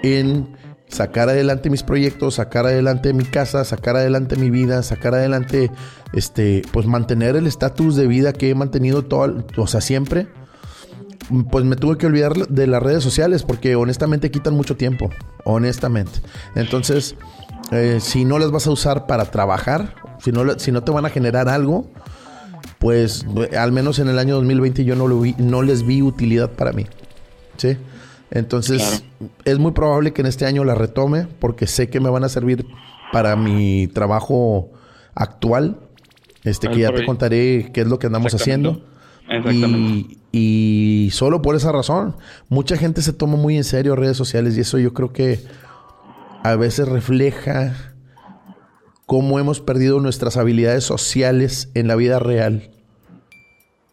en 0.01 0.47
sacar 0.87 1.29
adelante 1.29 1.69
mis 1.69 1.83
proyectos, 1.83 2.35
sacar 2.35 2.65
adelante 2.65 3.13
mi 3.13 3.25
casa, 3.25 3.63
sacar 3.65 3.95
adelante 3.95 4.35
mi 4.35 4.49
vida, 4.49 4.83
sacar 4.83 5.15
adelante, 5.15 5.71
este, 6.13 6.61
pues 6.71 6.85
mantener 6.85 7.35
el 7.35 7.47
estatus 7.47 7.95
de 7.95 8.07
vida 8.07 8.33
que 8.33 8.49
he 8.49 8.55
mantenido 8.55 9.03
todo, 9.03 9.45
o 9.57 9.67
sea, 9.67 9.81
siempre, 9.81 10.27
pues 11.49 11.65
me 11.65 11.75
tuve 11.75 11.97
que 11.97 12.05
olvidar 12.05 12.33
de 12.33 12.67
las 12.67 12.83
redes 12.83 13.03
sociales 13.03 13.43
porque 13.43 13.75
honestamente 13.75 14.29
quitan 14.29 14.55
mucho 14.55 14.75
tiempo, 14.75 15.09
honestamente. 15.45 16.19
Entonces, 16.55 17.15
eh, 17.71 17.99
si 17.99 18.25
no 18.25 18.39
las 18.39 18.51
vas 18.51 18.67
a 18.67 18.71
usar 18.71 19.07
para 19.07 19.25
trabajar, 19.25 19.95
si 20.19 20.31
no, 20.31 20.59
si 20.59 20.71
no 20.71 20.83
te 20.83 20.91
van 20.91 21.05
a 21.05 21.09
generar 21.09 21.49
algo, 21.49 21.87
pues 22.79 23.25
al 23.57 23.71
menos 23.71 23.99
en 23.99 24.09
el 24.09 24.19
año 24.19 24.35
2020 24.35 24.83
yo 24.83 24.95
no, 24.95 25.07
lo 25.07 25.19
vi, 25.19 25.35
no 25.37 25.61
les 25.61 25.85
vi 25.85 26.01
utilidad 26.01 26.51
para 26.51 26.73
mí. 26.73 26.85
¿Sí? 27.57 27.77
Entonces, 28.31 29.03
es 29.45 29.59
muy 29.59 29.73
probable 29.73 30.11
que 30.11 30.21
en 30.21 30.27
este 30.27 30.45
año 30.45 30.63
la 30.63 30.75
retome 30.75 31.27
porque 31.39 31.67
sé 31.67 31.89
que 31.89 31.99
me 31.99 32.09
van 32.09 32.23
a 32.23 32.29
servir 32.29 32.65
para 33.11 33.35
mi 33.35 33.87
trabajo 33.87 34.71
actual. 35.13 35.77
Este, 36.43 36.69
que 36.69 36.79
ya 36.79 36.91
te 36.91 37.05
contaré 37.05 37.71
qué 37.73 37.81
es 37.81 37.87
lo 37.87 37.99
que 37.99 38.07
andamos 38.07 38.33
haciendo. 38.33 38.81
Y, 39.49 40.17
y, 40.33 41.09
solo 41.11 41.41
por 41.41 41.55
esa 41.55 41.71
razón, 41.71 42.17
mucha 42.49 42.75
gente 42.75 43.01
se 43.01 43.13
toma 43.13 43.37
muy 43.37 43.55
en 43.55 43.63
serio 43.63 43.95
redes 43.95 44.17
sociales 44.17 44.57
y 44.57 44.61
eso 44.61 44.77
yo 44.77 44.93
creo 44.93 45.13
que 45.13 45.39
a 46.43 46.55
veces 46.55 46.87
refleja 46.87 47.93
cómo 49.05 49.39
hemos 49.39 49.61
perdido 49.61 49.99
nuestras 49.99 50.37
habilidades 50.37 50.83
sociales 50.83 51.71
en 51.73 51.87
la 51.87 51.95
vida 51.95 52.19
real. 52.19 52.69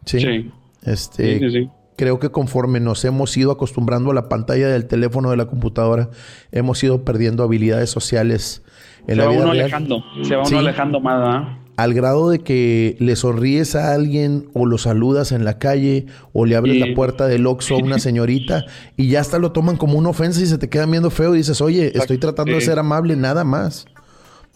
Sí. 0.05 0.51
Este, 0.85 1.71
Creo 1.97 2.19
que 2.19 2.31
conforme 2.31 2.81
nos 2.81 3.05
hemos 3.05 3.37
ido 3.37 3.53
acostumbrando 3.53 4.11
a 4.11 4.15
la 4.15 4.29
pantalla 4.31 4.69
del 4.69 4.87
teléfono 4.87 5.31
de 5.31 5.37
la 5.37 5.47
computadora, 5.47 6.09
hemos 6.51 6.83
ido 6.83 7.05
perdiendo 7.05 7.43
habilidades 7.43 7.91
sociales 7.91 8.65
en 9.07 9.19
la 9.19 9.29
vida 9.29 9.45
real. 9.45 9.51
Alejando, 9.51 10.03
se 10.23 10.35
va 10.35 10.45
uno 10.47 10.59
alejando 10.61 11.01
más, 11.01 11.59
Al 11.77 11.95
grado 11.95 12.29
de 12.29 12.41
que 12.41 12.97
le 12.99 13.17
sonríes 13.17 13.75
a 13.75 13.95
alguien 13.95 14.49
o 14.53 14.67
lo 14.67 14.77
saludas 14.77 15.33
en 15.33 15.45
la 15.45 15.59
calle 15.59 16.07
o 16.33 16.45
le 16.45 16.57
abres 16.57 16.77
la 16.77 16.95
puerta 16.95 17.27
del 17.27 17.47
Oxxo 17.47 17.77
a 17.77 17.79
una 17.79 17.99
señorita 18.01 18.65
y 18.97 19.09
ya 19.09 19.21
hasta 19.21 19.39
lo 19.39 19.53
toman 19.53 19.77
como 19.77 19.97
una 19.99 20.11
ofensa 20.11 20.43
y 20.43 20.47
se 20.47 20.59
te 20.59 20.69
quedan 20.69 20.91
viendo 20.91 21.11
feo 21.11 21.35
y 21.35 21.39
dices, 21.39 21.61
oye, 21.61 21.93
estoy 21.97 22.19
tratando 22.19 22.53
de 22.53 22.61
ser 22.61 22.79
amable, 22.79 23.17
nada 23.17 23.45
más. 23.45 23.87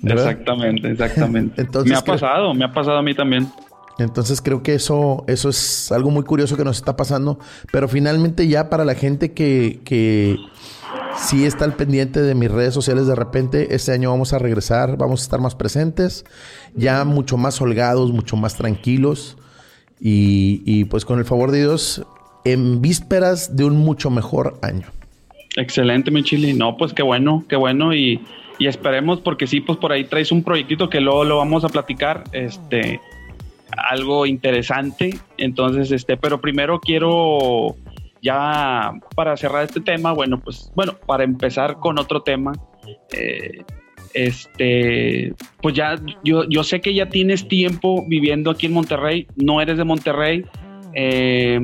Exactamente, 0.02 0.90
exactamente. 0.90 1.62
Entonces, 1.62 1.90
me 1.92 1.96
ha 1.96 2.02
pasado, 2.02 2.52
me 2.52 2.64
ha 2.64 2.72
pasado 2.72 2.98
a 2.98 3.02
mí 3.02 3.14
también. 3.14 3.48
Entonces 3.98 4.40
creo 4.42 4.62
que 4.62 4.74
eso, 4.74 5.24
eso 5.28 5.48
es 5.48 5.92
algo 5.92 6.10
muy 6.10 6.24
curioso 6.24 6.56
que 6.56 6.64
nos 6.64 6.76
está 6.76 6.96
pasando. 6.96 7.38
Pero 7.70 7.88
finalmente 7.88 8.48
ya 8.48 8.68
para 8.68 8.84
la 8.84 8.94
gente 8.94 9.32
que, 9.32 9.80
que 9.84 10.36
sí 11.16 11.44
está 11.44 11.64
al 11.64 11.74
pendiente 11.74 12.20
de 12.20 12.34
mis 12.34 12.50
redes 12.50 12.74
sociales 12.74 13.06
de 13.06 13.14
repente, 13.14 13.74
este 13.74 13.92
año 13.92 14.10
vamos 14.10 14.32
a 14.32 14.38
regresar, 14.38 14.96
vamos 14.96 15.20
a 15.20 15.24
estar 15.24 15.40
más 15.40 15.54
presentes, 15.54 16.24
ya 16.74 17.04
mucho 17.04 17.36
más 17.36 17.60
holgados, 17.60 18.12
mucho 18.12 18.36
más 18.36 18.56
tranquilos. 18.56 19.36
Y, 20.06 20.84
pues 20.86 21.06
con 21.06 21.18
el 21.18 21.24
favor 21.24 21.50
de 21.50 21.60
Dios, 21.60 22.04
en 22.44 22.82
vísperas 22.82 23.56
de 23.56 23.64
un 23.64 23.76
mucho 23.76 24.10
mejor 24.10 24.58
año. 24.60 24.86
Excelente, 25.56 26.10
mi 26.10 26.22
chili. 26.22 26.52
No, 26.52 26.76
pues 26.76 26.92
qué 26.92 27.02
bueno, 27.02 27.44
qué 27.48 27.56
bueno. 27.56 27.94
Y, 27.94 28.20
y 28.58 28.66
esperemos, 28.66 29.20
porque 29.20 29.46
sí, 29.46 29.62
pues 29.62 29.78
por 29.78 29.92
ahí 29.92 30.04
traes 30.04 30.30
un 30.30 30.42
proyectito 30.42 30.90
que 30.90 31.00
luego 31.00 31.24
lo 31.24 31.38
vamos 31.38 31.64
a 31.64 31.68
platicar. 31.70 32.24
Este 32.32 33.00
algo 33.76 34.26
interesante. 34.26 35.18
Entonces, 35.38 35.90
este, 35.90 36.16
pero 36.16 36.40
primero 36.40 36.80
quiero 36.80 37.76
ya 38.24 38.94
para 39.14 39.36
cerrar 39.36 39.64
este 39.64 39.80
tema, 39.80 40.12
bueno, 40.12 40.40
pues 40.40 40.72
bueno, 40.74 40.94
para 41.06 41.24
empezar 41.24 41.78
con 41.78 41.98
otro 41.98 42.22
tema, 42.22 42.52
eh, 43.12 43.62
este, 44.14 45.34
pues 45.60 45.74
ya 45.74 46.00
yo, 46.24 46.48
yo 46.48 46.64
sé 46.64 46.80
que 46.80 46.94
ya 46.94 47.10
tienes 47.10 47.46
tiempo 47.46 48.04
viviendo 48.08 48.50
aquí 48.50 48.66
en 48.66 48.72
Monterrey, 48.72 49.26
no 49.36 49.60
eres 49.60 49.76
de 49.76 49.84
Monterrey. 49.84 50.44
Eh, 50.94 51.60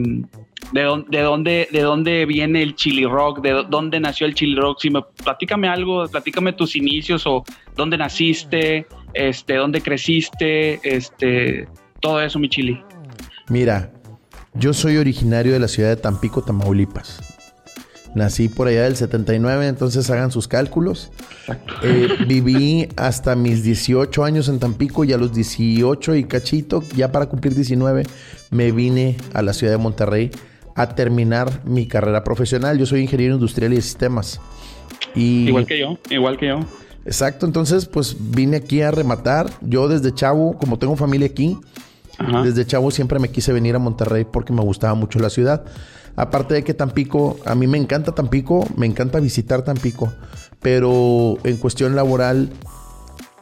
¿De, 0.72 1.04
de, 1.08 1.20
dónde, 1.22 1.66
¿De 1.72 1.80
dónde 1.80 2.26
viene 2.26 2.62
el 2.62 2.76
chili 2.76 3.04
rock? 3.04 3.40
¿De 3.40 3.64
dónde 3.68 3.98
nació 3.98 4.26
el 4.26 4.34
chili 4.34 4.54
rock? 4.54 4.78
Si 4.80 4.90
me 4.90 5.00
platícame 5.24 5.66
algo, 5.66 6.06
platícame 6.06 6.52
tus 6.52 6.76
inicios 6.76 7.26
o 7.26 7.42
dónde 7.74 7.96
naciste, 7.96 8.86
este, 9.14 9.54
dónde 9.56 9.80
creciste, 9.80 10.78
este, 10.84 11.66
todo 12.00 12.20
eso, 12.22 12.38
mi 12.38 12.48
chili. 12.48 12.80
Mira, 13.48 13.90
yo 14.54 14.72
soy 14.72 14.96
originario 14.96 15.52
de 15.52 15.58
la 15.58 15.68
ciudad 15.68 15.90
de 15.90 15.96
Tampico, 15.96 16.42
Tamaulipas. 16.42 17.20
Nací 18.14 18.48
por 18.48 18.66
allá 18.66 18.84
del 18.84 18.96
79, 18.96 19.68
entonces 19.68 20.10
hagan 20.10 20.32
sus 20.32 20.48
cálculos. 20.48 21.10
Eh, 21.82 22.08
viví 22.26 22.88
hasta 22.96 23.36
mis 23.36 23.62
18 23.62 24.24
años 24.24 24.48
en 24.48 24.58
Tampico 24.58 25.04
y 25.04 25.12
a 25.12 25.18
los 25.18 25.32
18 25.32 26.16
y 26.16 26.24
cachito, 26.24 26.82
ya 26.96 27.12
para 27.12 27.26
cumplir 27.26 27.54
19, 27.54 28.02
me 28.50 28.72
vine 28.72 29.16
a 29.32 29.42
la 29.42 29.52
ciudad 29.52 29.72
de 29.72 29.78
Monterrey 29.78 30.30
a 30.74 30.94
terminar 30.94 31.62
mi 31.64 31.86
carrera 31.86 32.24
profesional. 32.24 32.78
Yo 32.78 32.86
soy 32.86 33.02
ingeniero 33.02 33.34
industrial 33.34 33.72
y 33.72 33.76
de 33.76 33.82
sistemas. 33.82 34.40
Y... 35.14 35.48
Igual 35.48 35.66
que 35.66 35.78
yo, 35.78 35.98
igual 36.10 36.36
que 36.36 36.48
yo. 36.48 36.60
Exacto, 37.04 37.46
entonces 37.46 37.86
pues 37.86 38.16
vine 38.18 38.56
aquí 38.56 38.82
a 38.82 38.90
rematar. 38.90 39.50
Yo 39.60 39.88
desde 39.88 40.12
chavo, 40.12 40.58
como 40.58 40.78
tengo 40.78 40.96
familia 40.96 41.28
aquí, 41.28 41.56
desde 42.44 42.66
chavo 42.66 42.90
siempre 42.90 43.18
me 43.18 43.30
quise 43.30 43.52
venir 43.52 43.74
a 43.74 43.78
Monterrey 43.78 44.24
porque 44.24 44.52
me 44.52 44.62
gustaba 44.62 44.94
mucho 44.94 45.18
la 45.18 45.30
ciudad. 45.30 45.64
Aparte 46.16 46.54
de 46.54 46.64
que 46.64 46.74
Tampico, 46.74 47.38
a 47.46 47.54
mí 47.54 47.66
me 47.66 47.78
encanta 47.78 48.12
Tampico, 48.12 48.66
me 48.76 48.86
encanta 48.86 49.20
visitar 49.20 49.62
Tampico, 49.62 50.12
pero 50.60 51.38
en 51.44 51.56
cuestión 51.56 51.96
laboral, 51.96 52.50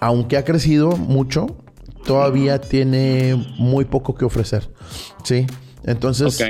aunque 0.00 0.36
ha 0.36 0.44
crecido 0.44 0.96
mucho, 0.96 1.56
todavía 2.04 2.60
tiene 2.60 3.34
muy 3.58 3.84
poco 3.84 4.14
que 4.14 4.24
ofrecer. 4.24 4.70
¿Sí? 5.24 5.46
Entonces, 5.84 6.42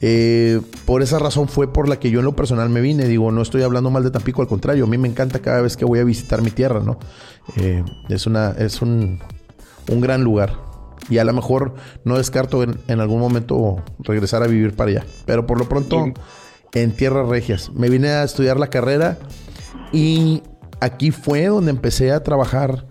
eh, 0.00 0.60
por 0.84 1.02
esa 1.02 1.18
razón 1.18 1.48
fue 1.48 1.72
por 1.72 1.88
la 1.88 1.98
que 1.98 2.10
yo 2.10 2.20
en 2.20 2.26
lo 2.26 2.36
personal 2.36 2.68
me 2.68 2.80
vine. 2.80 3.08
Digo, 3.08 3.32
no 3.32 3.42
estoy 3.42 3.62
hablando 3.62 3.90
mal 3.90 4.04
de 4.04 4.10
Tampico, 4.10 4.42
al 4.42 4.48
contrario, 4.48 4.84
a 4.84 4.86
mí 4.86 4.98
me 4.98 5.08
encanta 5.08 5.40
cada 5.40 5.60
vez 5.60 5.76
que 5.76 5.84
voy 5.84 5.98
a 5.98 6.04
visitar 6.04 6.42
mi 6.42 6.50
tierra, 6.50 6.80
¿no? 6.80 6.98
Eh, 7.56 7.82
es 8.08 8.26
una, 8.26 8.50
es 8.50 8.82
un, 8.82 9.20
un 9.90 10.00
gran 10.00 10.22
lugar. 10.22 10.73
Y 11.10 11.18
a 11.18 11.24
lo 11.24 11.32
mejor 11.32 11.74
no 12.04 12.16
descarto 12.16 12.62
en, 12.62 13.00
algún 13.00 13.20
momento 13.20 13.82
regresar 13.98 14.42
a 14.42 14.46
vivir 14.46 14.74
para 14.74 14.90
allá. 14.90 15.04
Pero 15.26 15.46
por 15.46 15.58
lo 15.58 15.68
pronto, 15.68 16.12
en 16.72 16.92
tierras 16.92 17.28
regias. 17.28 17.70
Me 17.74 17.88
vine 17.88 18.08
a 18.08 18.24
estudiar 18.24 18.58
la 18.58 18.68
carrera 18.68 19.18
y 19.92 20.42
aquí 20.80 21.10
fue 21.10 21.46
donde 21.46 21.70
empecé 21.70 22.12
a 22.12 22.22
trabajar 22.22 22.86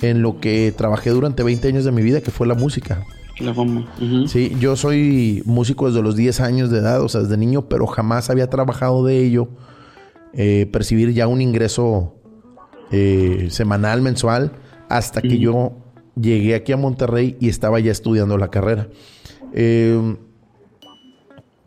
en 0.00 0.22
lo 0.22 0.40
que 0.40 0.72
trabajé 0.76 1.10
durante 1.10 1.42
20 1.42 1.68
años 1.68 1.84
de 1.84 1.92
mi 1.92 2.02
vida, 2.02 2.20
que 2.20 2.30
fue 2.30 2.46
la 2.46 2.54
música. 2.54 3.04
La 3.38 3.54
fama. 3.54 3.92
Sí, 4.26 4.54
yo 4.58 4.76
soy 4.76 5.42
músico 5.46 5.86
desde 5.86 6.02
los 6.02 6.16
10 6.16 6.40
años 6.40 6.70
de 6.70 6.78
edad, 6.78 7.02
o 7.02 7.08
sea, 7.08 7.22
desde 7.22 7.36
niño, 7.36 7.68
pero 7.68 7.86
jamás 7.86 8.30
había 8.30 8.48
trabajado 8.50 9.04
de 9.04 9.18
ello. 9.24 9.48
Eh, 10.34 10.68
percibir 10.72 11.12
ya 11.12 11.28
un 11.28 11.42
ingreso 11.42 12.14
eh, 12.90 13.48
semanal, 13.50 14.00
mensual, 14.00 14.52
hasta 14.88 15.22
que 15.22 15.38
yo 15.38 15.81
llegué 16.20 16.54
aquí 16.54 16.72
a 16.72 16.76
Monterrey 16.76 17.36
y 17.40 17.48
estaba 17.48 17.80
ya 17.80 17.92
estudiando 17.92 18.38
la 18.38 18.48
carrera. 18.48 18.88
Em, 19.52 20.16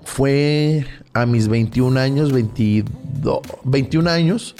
fue 0.03 0.85
a 1.13 1.25
mis 1.25 1.47
21 1.47 1.99
años, 1.99 2.31
22, 2.31 3.39
21 3.63 4.09
años, 4.09 4.55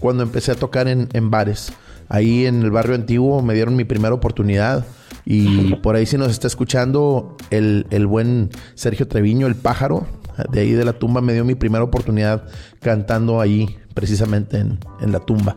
cuando 0.00 0.22
empecé 0.22 0.52
a 0.52 0.54
tocar 0.54 0.88
en, 0.88 1.30
bares. 1.30 1.72
Ahí 2.08 2.46
en 2.46 2.62
el 2.62 2.70
barrio 2.70 2.94
antiguo 2.94 3.42
me 3.42 3.54
dieron 3.54 3.74
mi 3.76 3.84
primera 3.84 4.14
oportunidad. 4.14 4.86
Y 5.24 5.74
por 5.76 5.96
ahí 5.96 6.06
si 6.06 6.16
nos 6.16 6.30
está 6.30 6.46
escuchando 6.46 7.36
el, 7.50 8.06
buen 8.06 8.50
Sergio 8.74 9.08
Treviño, 9.08 9.48
el 9.48 9.56
pájaro, 9.56 10.06
de 10.52 10.60
ahí 10.60 10.72
de 10.72 10.84
la 10.84 10.92
tumba 10.92 11.20
me 11.20 11.32
dio 11.32 11.44
mi 11.44 11.56
primera 11.56 11.82
oportunidad 11.82 12.44
cantando 12.80 13.40
ahí, 13.40 13.76
precisamente 13.94 14.58
en, 14.58 14.78
en 15.00 15.10
la 15.10 15.18
tumba. 15.18 15.56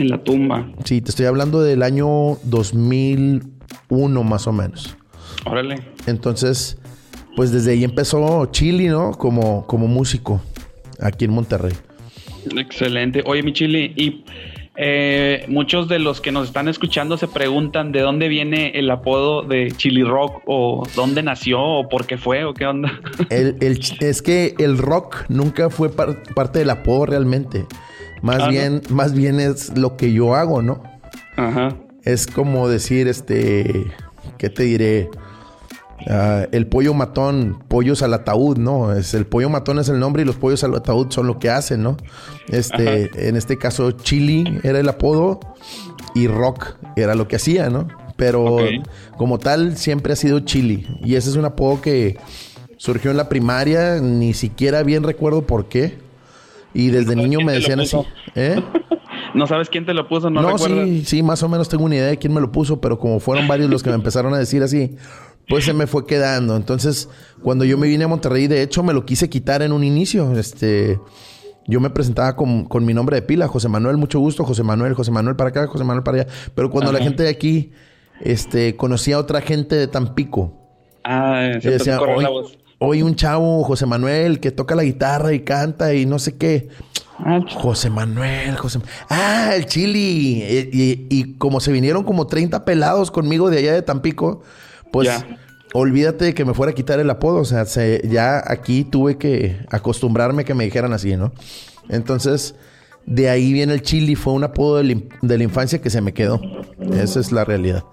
En 0.00 0.10
la 0.10 0.18
tumba. 0.18 0.66
Sí, 0.84 1.00
te 1.00 1.10
estoy 1.10 1.26
hablando 1.26 1.62
del 1.62 1.82
año 1.82 2.36
2001 2.44 4.24
más 4.24 4.46
o 4.46 4.52
menos. 4.52 4.96
Órale. 5.44 5.82
Entonces, 6.06 6.78
pues 7.36 7.52
desde 7.52 7.72
ahí 7.72 7.84
empezó 7.84 8.46
Chili, 8.46 8.88
¿no? 8.88 9.12
Como, 9.12 9.66
como 9.66 9.86
músico 9.86 10.40
aquí 11.00 11.26
en 11.26 11.32
Monterrey. 11.32 11.74
Excelente. 12.56 13.22
Oye, 13.26 13.42
mi 13.42 13.52
Chili, 13.52 13.92
y 13.96 14.24
eh, 14.76 15.44
muchos 15.48 15.88
de 15.88 15.98
los 15.98 16.22
que 16.22 16.32
nos 16.32 16.48
están 16.48 16.66
escuchando 16.68 17.18
se 17.18 17.28
preguntan 17.28 17.92
de 17.92 18.00
dónde 18.00 18.28
viene 18.28 18.70
el 18.78 18.90
apodo 18.90 19.42
de 19.42 19.70
Chili 19.76 20.02
Rock 20.04 20.42
o 20.46 20.86
dónde 20.96 21.22
nació 21.22 21.60
o 21.62 21.88
por 21.88 22.06
qué 22.06 22.16
fue 22.16 22.44
o 22.44 22.54
qué 22.54 22.66
onda. 22.66 23.00
El, 23.28 23.58
es 24.00 24.22
que 24.22 24.54
el 24.58 24.78
rock 24.78 25.24
nunca 25.28 25.68
fue 25.68 25.90
parte 25.90 26.60
del 26.60 26.70
apodo 26.70 27.06
realmente. 27.06 27.66
Más 28.22 28.40
ah, 28.42 28.48
bien, 28.48 28.82
más 28.90 29.12
bien 29.14 29.40
es 29.40 29.76
lo 29.76 29.96
que 29.96 30.12
yo 30.12 30.34
hago, 30.34 30.62
¿no? 30.62 30.82
Ajá. 31.36 31.76
Es 32.02 32.26
como 32.26 32.68
decir, 32.68 33.08
este, 33.08 33.92
¿qué 34.38 34.50
te 34.50 34.64
diré? 34.64 35.10
Ah, 36.08 36.46
el 36.52 36.66
pollo 36.66 36.94
matón, 36.94 37.62
pollos 37.68 38.02
al 38.02 38.14
ataúd, 38.14 38.56
¿no? 38.56 38.92
Es 38.92 39.12
el 39.14 39.26
pollo 39.26 39.50
matón 39.50 39.78
es 39.78 39.88
el 39.88 39.98
nombre 39.98 40.22
y 40.22 40.24
los 40.24 40.36
pollos 40.36 40.64
al 40.64 40.74
ataúd 40.74 41.10
son 41.10 41.26
lo 41.26 41.38
que 41.38 41.50
hacen, 41.50 41.82
¿no? 41.82 41.96
Este, 42.48 43.28
en 43.28 43.36
este 43.36 43.58
caso, 43.58 43.90
Chili 43.92 44.60
era 44.62 44.80
el 44.80 44.88
apodo 44.88 45.40
y 46.14 46.26
Rock 46.26 46.76
era 46.96 47.14
lo 47.14 47.28
que 47.28 47.36
hacía, 47.36 47.68
¿no? 47.68 47.88
Pero 48.16 48.58
como 49.16 49.38
tal, 49.38 49.76
siempre 49.76 50.12
ha 50.12 50.16
sido 50.16 50.40
Chili. 50.40 50.86
Y 51.02 51.14
ese 51.14 51.30
es 51.30 51.36
un 51.36 51.46
apodo 51.46 51.80
que 51.80 52.18
surgió 52.76 53.10
en 53.10 53.16
la 53.16 53.28
primaria, 53.28 54.00
ni 54.00 54.34
siquiera 54.34 54.82
bien 54.82 55.02
recuerdo 55.02 55.46
por 55.46 55.68
qué. 55.68 55.98
Y 56.74 56.88
desde 56.90 57.16
niño 57.16 57.40
me 57.40 57.52
decían 57.52 57.80
así. 57.80 57.96
¿eh? 58.34 58.62
¿No 59.34 59.46
sabes 59.46 59.68
quién 59.68 59.86
te 59.86 59.94
lo 59.94 60.08
puso? 60.08 60.30
No, 60.30 60.42
no 60.42 60.58
sí, 60.58 61.04
sí, 61.04 61.22
más 61.22 61.42
o 61.42 61.48
menos 61.48 61.68
tengo 61.68 61.84
una 61.84 61.96
idea 61.96 62.06
de 62.08 62.18
quién 62.18 62.32
me 62.32 62.40
lo 62.40 62.50
puso, 62.50 62.80
pero 62.80 62.98
como 62.98 63.20
fueron 63.20 63.46
varios 63.46 63.70
los 63.70 63.82
que 63.82 63.90
me 63.90 63.96
empezaron 63.96 64.34
a 64.34 64.38
decir 64.38 64.62
así, 64.62 64.96
pues 65.48 65.64
se 65.64 65.72
me 65.72 65.86
fue 65.86 66.06
quedando. 66.06 66.56
Entonces, 66.56 67.08
cuando 67.42 67.64
yo 67.64 67.78
me 67.78 67.88
vine 67.88 68.04
a 68.04 68.08
Monterrey, 68.08 68.46
de 68.46 68.62
hecho, 68.62 68.82
me 68.82 68.92
lo 68.92 69.04
quise 69.04 69.28
quitar 69.28 69.62
en 69.62 69.72
un 69.72 69.84
inicio. 69.84 70.36
Este, 70.38 70.98
yo 71.66 71.80
me 71.80 71.90
presentaba 71.90 72.36
con, 72.36 72.66
mi 72.84 72.94
nombre 72.94 73.16
de 73.16 73.22
pila, 73.22 73.48
José 73.48 73.68
Manuel, 73.68 73.96
mucho 73.96 74.18
gusto, 74.18 74.44
José 74.44 74.62
Manuel, 74.62 74.94
José 74.94 75.10
Manuel 75.10 75.36
para 75.36 75.50
acá, 75.50 75.66
José 75.66 75.84
Manuel 75.84 76.02
para 76.02 76.22
allá. 76.22 76.32
Pero 76.54 76.70
cuando 76.70 76.92
la 76.92 77.00
gente 77.00 77.22
de 77.22 77.28
aquí, 77.28 77.72
este, 78.20 78.76
conocía 78.76 79.16
a 79.16 79.18
otra 79.18 79.40
gente 79.40 79.76
de 79.76 79.86
Tampico. 79.86 80.56
Ah, 81.04 81.58
decía, 81.62 81.98
hoy, 82.80 83.02
un 83.02 83.14
chavo, 83.14 83.62
José 83.62 83.86
Manuel, 83.86 84.40
que 84.40 84.50
toca 84.50 84.74
la 84.74 84.82
guitarra 84.82 85.32
y 85.32 85.40
canta 85.40 85.94
y 85.94 86.06
no 86.06 86.18
sé 86.18 86.36
qué. 86.36 86.68
José 87.54 87.90
Manuel, 87.90 88.56
José 88.56 88.80
Ah, 89.08 89.52
el 89.54 89.66
Chili. 89.66 90.42
Y, 90.72 91.34
como 91.34 91.60
se 91.60 91.70
vinieron 91.70 92.02
como 92.02 92.26
30 92.26 92.64
pelados 92.64 93.10
conmigo 93.10 93.50
de 93.50 93.58
allá 93.58 93.74
de 93.74 93.82
Tampico, 93.82 94.42
pues 94.90 95.08
olvídate 95.74 96.26
de 96.26 96.34
que 96.34 96.44
me 96.44 96.54
fuera 96.54 96.72
a 96.72 96.74
quitar 96.74 96.98
el 96.98 97.10
apodo. 97.10 97.40
O 97.40 97.44
sea, 97.44 97.64
ya 98.02 98.42
aquí 98.44 98.84
tuve 98.84 99.18
que 99.18 99.60
acostumbrarme 99.70 100.44
que 100.44 100.54
me 100.54 100.64
dijeran 100.64 100.94
así, 100.94 101.16
¿no? 101.16 101.32
Entonces, 101.90 102.54
de 103.04 103.28
ahí 103.28 103.52
viene 103.52 103.74
el 103.74 103.82
Chili. 103.82 104.14
Fue 104.14 104.32
un 104.32 104.44
apodo 104.44 104.82
de 104.82 105.36
la, 105.36 105.44
infancia 105.44 105.82
que 105.82 105.90
se 105.90 106.00
me 106.00 106.14
quedó. 106.14 106.40
Esa 106.94 107.20
es 107.20 107.30
la 107.30 107.44
realidad. 107.44 107.84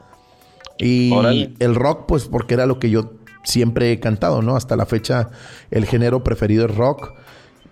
Y 0.79 1.11
el 1.59 1.75
rock, 1.75 2.05
pues 2.07 2.25
porque 2.25 2.53
era 2.53 2.65
lo 2.65 2.79
que 2.79 2.89
yo 2.89 3.17
siempre 3.47 3.91
he 3.91 3.99
cantado, 3.99 4.41
¿no? 4.41 4.55
Hasta 4.55 4.75
la 4.75 4.85
fecha, 4.85 5.29
el 5.71 5.85
género 5.85 6.23
preferido 6.23 6.65
es 6.65 6.75
rock 6.75 7.13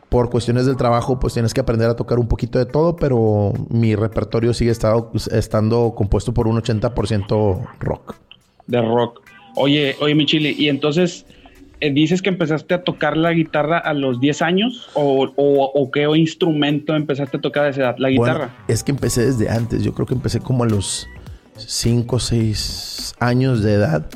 por 0.10 0.30
cuestiones 0.30 0.66
del 0.66 0.78
trabajo, 0.78 1.20
pues 1.20 1.34
tienes 1.34 1.54
que 1.54 1.60
aprender 1.60 1.90
a 1.90 1.96
tocar 1.96 2.20
un 2.20 2.28
poquito 2.28 2.58
de 2.58 2.66
todo, 2.66 2.96
pero 2.96 3.52
mi 3.70 3.96
repertorio 3.96 4.54
sigue 4.54 4.72
estado, 4.72 5.12
estando 5.32 5.94
compuesto 5.96 6.34
por 6.34 6.48
un 6.48 6.58
80% 6.58 7.68
rock. 7.80 8.16
De 8.68 8.82
rock. 8.82 9.22
Oye, 9.56 9.96
oye, 10.00 10.16
mi 10.16 10.26
chile, 10.26 10.56
y 10.58 10.70
entonces 10.70 11.26
eh, 11.82 11.92
dices 11.92 12.22
que 12.22 12.30
empezaste 12.30 12.74
a 12.74 12.84
tocar 12.84 13.18
la 13.18 13.34
guitarra 13.34 13.78
a 13.78 13.94
los 13.94 14.22
10 14.22 14.42
años 14.42 14.90
o, 14.94 15.34
o, 15.36 15.92
qué 15.92 16.04
instrumento 16.16 16.96
empezaste 16.96 17.38
a 17.38 17.42
tocar 17.42 17.66
a 17.66 17.70
esa 17.70 17.82
edad, 17.82 17.96
la 17.98 18.10
guitarra. 18.10 18.56
es 18.70 18.84
que 18.84 18.92
empecé 18.92 19.26
desde 19.26 19.50
antes, 19.50 19.84
yo 19.84 19.94
creo 19.94 20.06
que 20.06 20.14
empecé 20.14 20.40
como 20.40 20.64
a 20.64 20.68
los 20.68 21.08
5 21.58 22.16
o 22.16 22.20
6 22.20 23.16
años 23.20 23.64
de 23.64 23.74
edad 23.74 24.08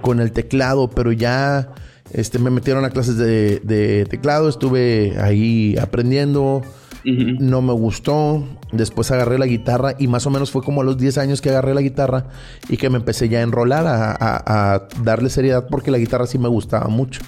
con 0.00 0.20
el 0.20 0.32
teclado, 0.32 0.90
pero 0.90 1.12
ya 1.12 1.74
este, 2.12 2.38
me 2.38 2.50
metieron 2.50 2.84
a 2.84 2.90
clases 2.90 3.16
de, 3.16 4.06
teclado, 4.08 4.48
estuve 4.48 5.16
ahí 5.20 5.76
aprendiendo. 5.80 6.62
No 7.04 7.60
me 7.60 7.74
gustó. 7.74 8.44
Después 8.72 9.10
agarré 9.10 9.38
la 9.38 9.46
guitarra 9.46 9.94
y 9.98 10.08
más 10.08 10.26
o 10.26 10.30
menos 10.30 10.50
fue 10.50 10.62
como 10.62 10.80
a 10.80 10.84
los 10.84 10.96
10 10.96 11.18
años 11.18 11.42
que 11.42 11.50
agarré 11.50 11.74
la 11.74 11.82
guitarra 11.82 12.28
y 12.68 12.78
que 12.78 12.88
me 12.88 12.96
empecé 12.96 13.28
ya 13.28 13.40
a 13.40 13.42
enrolar, 13.42 13.84
a, 13.86 14.88
darle 15.02 15.28
seriedad 15.28 15.66
porque 15.68 15.90
la 15.90 15.98
guitarra 15.98 16.26
sí 16.26 16.38
me 16.38 16.48
gustaba 16.48 16.88
mucho. 16.88 17.20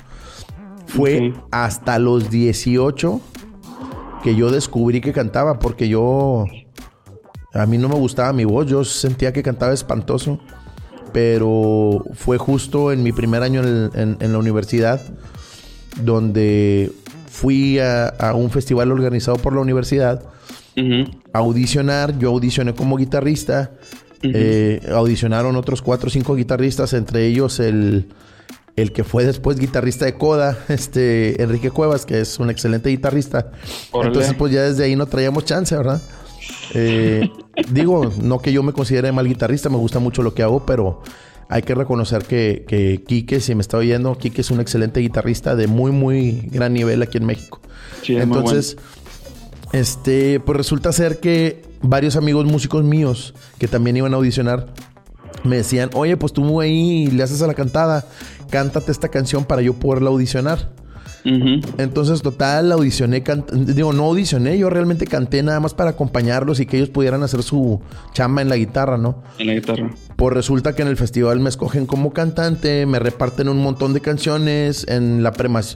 Fue 0.86 1.34
hasta 1.50 1.98
los 1.98 2.30
18 2.30 3.20
que 4.22 4.34
yo 4.34 4.50
descubrí 4.50 5.00
que 5.00 5.12
cantaba 5.12 5.58
porque 5.58 5.88
yo... 5.88 6.46
A 7.52 7.64
mí 7.64 7.78
no 7.78 7.88
me 7.88 7.94
gustaba 7.94 8.32
mi 8.32 8.44
voz, 8.44 8.66
yo 8.66 8.84
sentía 8.84 9.32
que 9.32 9.42
cantaba 9.42 9.72
espantoso 9.72 10.40
pero 11.12 12.04
fue 12.14 12.38
justo 12.38 12.92
en 12.92 13.02
mi 13.02 13.12
primer 13.12 13.42
año 13.42 13.62
en, 13.62 14.16
la 14.20 14.38
universidad 14.38 15.00
donde 16.02 16.92
fui 17.28 17.78
a, 17.78 18.32
un 18.34 18.50
festival 18.50 18.92
organizado 18.92 19.36
por 19.38 19.54
la 19.54 19.60
universidad 19.60 20.22
a 21.32 21.38
audicionar. 21.38 22.18
Yo 22.18 22.30
audicioné 22.30 22.74
como 22.74 22.96
guitarrista. 22.96 23.72
Eh, 24.22 24.80
audicionaron 24.92 25.56
otros 25.56 25.82
cuatro 25.82 26.08
o 26.08 26.10
cinco 26.10 26.34
guitarristas, 26.34 26.94
entre 26.94 27.26
ellos 27.26 27.60
el, 27.60 28.08
el 28.76 28.92
que 28.92 29.04
fue 29.04 29.24
después 29.24 29.58
guitarrista 29.58 30.04
de 30.04 30.14
Coda, 30.14 30.58
este 30.68 31.42
Enrique 31.42 31.70
Cuevas, 31.70 32.06
que 32.06 32.20
es 32.20 32.38
un 32.38 32.50
excelente 32.50 32.90
guitarrista. 32.90 33.50
Entonces, 33.92 34.34
pues 34.34 34.52
ya 34.52 34.62
desde 34.62 34.84
ahí 34.84 34.96
no 34.96 35.06
traíamos 35.06 35.44
chance, 35.44 35.76
¿verdad? 35.76 36.00
Eh, 36.74 37.30
digo, 37.70 38.12
no 38.20 38.40
que 38.40 38.52
yo 38.52 38.62
me 38.62 38.72
considere 38.72 39.12
mal 39.12 39.26
guitarrista, 39.26 39.68
me 39.68 39.76
gusta 39.76 39.98
mucho 39.98 40.22
lo 40.22 40.34
que 40.34 40.42
hago, 40.42 40.66
pero 40.66 41.02
hay 41.48 41.62
que 41.62 41.74
reconocer 41.74 42.24
que, 42.24 42.64
que 42.66 43.02
Quique, 43.06 43.40
si 43.40 43.54
me 43.54 43.60
está 43.60 43.76
oyendo, 43.76 44.16
Quique 44.18 44.40
es 44.40 44.50
un 44.50 44.60
excelente 44.60 45.00
guitarrista 45.00 45.54
de 45.54 45.66
muy, 45.66 45.92
muy 45.92 46.48
gran 46.50 46.72
nivel 46.72 47.02
aquí 47.02 47.18
en 47.18 47.26
México. 47.26 47.60
Entonces, 48.08 48.76
este, 49.72 50.40
pues 50.40 50.56
resulta 50.56 50.92
ser 50.92 51.20
que 51.20 51.62
varios 51.82 52.16
amigos 52.16 52.46
músicos 52.46 52.84
míos 52.84 53.34
que 53.58 53.68
también 53.68 53.96
iban 53.96 54.12
a 54.14 54.16
audicionar 54.16 54.72
me 55.44 55.56
decían, 55.56 55.90
oye, 55.94 56.16
pues 56.16 56.32
tú 56.32 56.60
ahí 56.60 57.06
le 57.06 57.22
haces 57.22 57.42
a 57.42 57.46
la 57.46 57.54
cantada, 57.54 58.06
cántate 58.50 58.90
esta 58.90 59.08
canción 59.08 59.44
para 59.44 59.62
yo 59.62 59.74
poderla 59.74 60.10
audicionar. 60.10 60.72
Entonces, 61.78 62.22
total, 62.22 62.70
audicioné, 62.70 63.24
digo, 63.52 63.92
no 63.92 64.04
audicioné, 64.04 64.56
yo 64.58 64.70
realmente 64.70 65.06
canté 65.06 65.42
nada 65.42 65.58
más 65.58 65.74
para 65.74 65.90
acompañarlos 65.90 66.60
y 66.60 66.66
que 66.66 66.76
ellos 66.76 66.88
pudieran 66.88 67.22
hacer 67.22 67.42
su 67.42 67.80
chamba 68.12 68.42
en 68.42 68.48
la 68.48 68.56
guitarra, 68.56 68.96
¿no? 68.96 69.22
En 69.38 69.48
la 69.48 69.54
guitarra. 69.54 69.90
Pues 70.14 70.34
resulta 70.34 70.74
que 70.74 70.82
en 70.82 70.88
el 70.88 70.96
festival 70.96 71.40
me 71.40 71.48
escogen 71.48 71.86
como 71.86 72.12
cantante, 72.12 72.86
me 72.86 73.00
reparten 73.00 73.48
un 73.48 73.58
montón 73.58 73.92
de 73.92 74.00
canciones 74.00 74.86
en 74.88 75.22
la, 75.22 75.32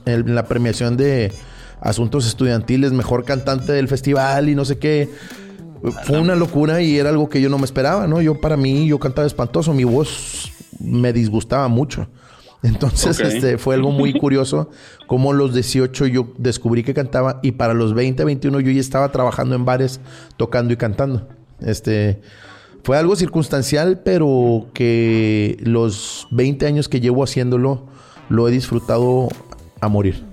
en 0.07 0.35
la 0.35 0.47
premiación 0.47 0.97
de 0.97 1.33
asuntos 1.81 2.27
estudiantiles, 2.27 2.93
mejor 2.93 3.25
cantante 3.25 3.73
del 3.73 3.89
festival 3.89 4.49
y 4.49 4.55
no 4.55 4.65
sé 4.65 4.79
qué. 4.79 5.09
Fue 6.05 6.21
una 6.21 6.37
locura 6.37 6.83
y 6.83 6.99
era 6.99 7.09
algo 7.09 7.29
que 7.29 7.41
yo 7.41 7.49
no 7.49 7.59
me 7.59 7.65
esperaba, 7.65 8.07
¿no? 8.07 8.21
Yo 8.21 8.41
para 8.41 8.57
mí, 8.57 8.87
yo 8.87 8.99
cantaba 8.99 9.27
espantoso, 9.27 9.73
mi 9.73 9.85
voz 9.85 10.53
me 10.79 11.13
disgustaba 11.13 11.69
mucho. 11.69 12.07
Entonces, 12.63 13.21
este, 13.21 13.59
fue 13.59 13.75
algo 13.75 13.91
muy 13.91 14.13
curioso. 14.13 14.71
Como 15.07 15.33
los 15.33 15.55
18 15.55 16.07
yo 16.07 16.29
descubrí 16.37 16.83
que 16.83 16.95
cantaba 16.95 17.41
y 17.43 17.53
para 17.53 17.75
los 17.75 17.95
20, 17.95 18.25
21 18.25 18.61
yo 18.61 18.71
ya 18.71 18.81
estaba 18.81 19.11
trabajando 19.13 19.55
en 19.55 19.65
bares, 19.65 20.01
tocando 20.37 20.73
y 20.75 20.77
cantando. 20.77 21.27
Este, 21.61 22.21
fue 22.83 22.99
algo 22.99 23.17
circunstancial, 23.17 24.01
pero 24.05 24.67
que 24.75 25.57
los 25.63 26.29
20 26.31 26.67
años 26.67 26.89
que 26.89 27.01
llevo 27.01 27.25
haciéndolo, 27.25 27.87
lo 28.29 28.49
he 28.49 28.51
disfrutado 28.51 29.29
a 29.81 29.89
morir. 29.89 30.30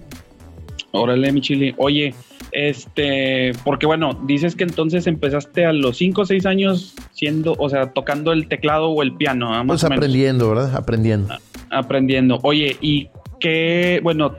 Órale, 0.91 1.31
mi 1.31 1.41
chile. 1.41 1.75
Oye, 1.77 2.13
este, 2.51 3.51
porque 3.63 3.85
bueno, 3.85 4.19
dices 4.25 4.55
que 4.55 4.63
entonces 4.63 5.07
empezaste 5.07 5.65
a 5.65 5.73
los 5.73 5.97
5 5.97 6.21
o 6.21 6.25
6 6.25 6.45
años 6.45 6.95
siendo, 7.11 7.55
o 7.57 7.69
sea, 7.69 7.91
tocando 7.93 8.31
el 8.31 8.47
teclado 8.47 8.89
o 8.89 9.03
el 9.03 9.13
piano. 9.13 9.49
Más 9.49 9.65
pues 9.65 9.83
aprendiendo, 9.83 10.49
¿verdad? 10.49 10.75
Aprendiendo. 10.75 11.33
Ah, 11.33 11.39
aprendiendo. 11.79 12.39
Oye, 12.43 12.77
¿y 12.81 13.09
qué, 13.39 13.99
bueno, 14.01 14.35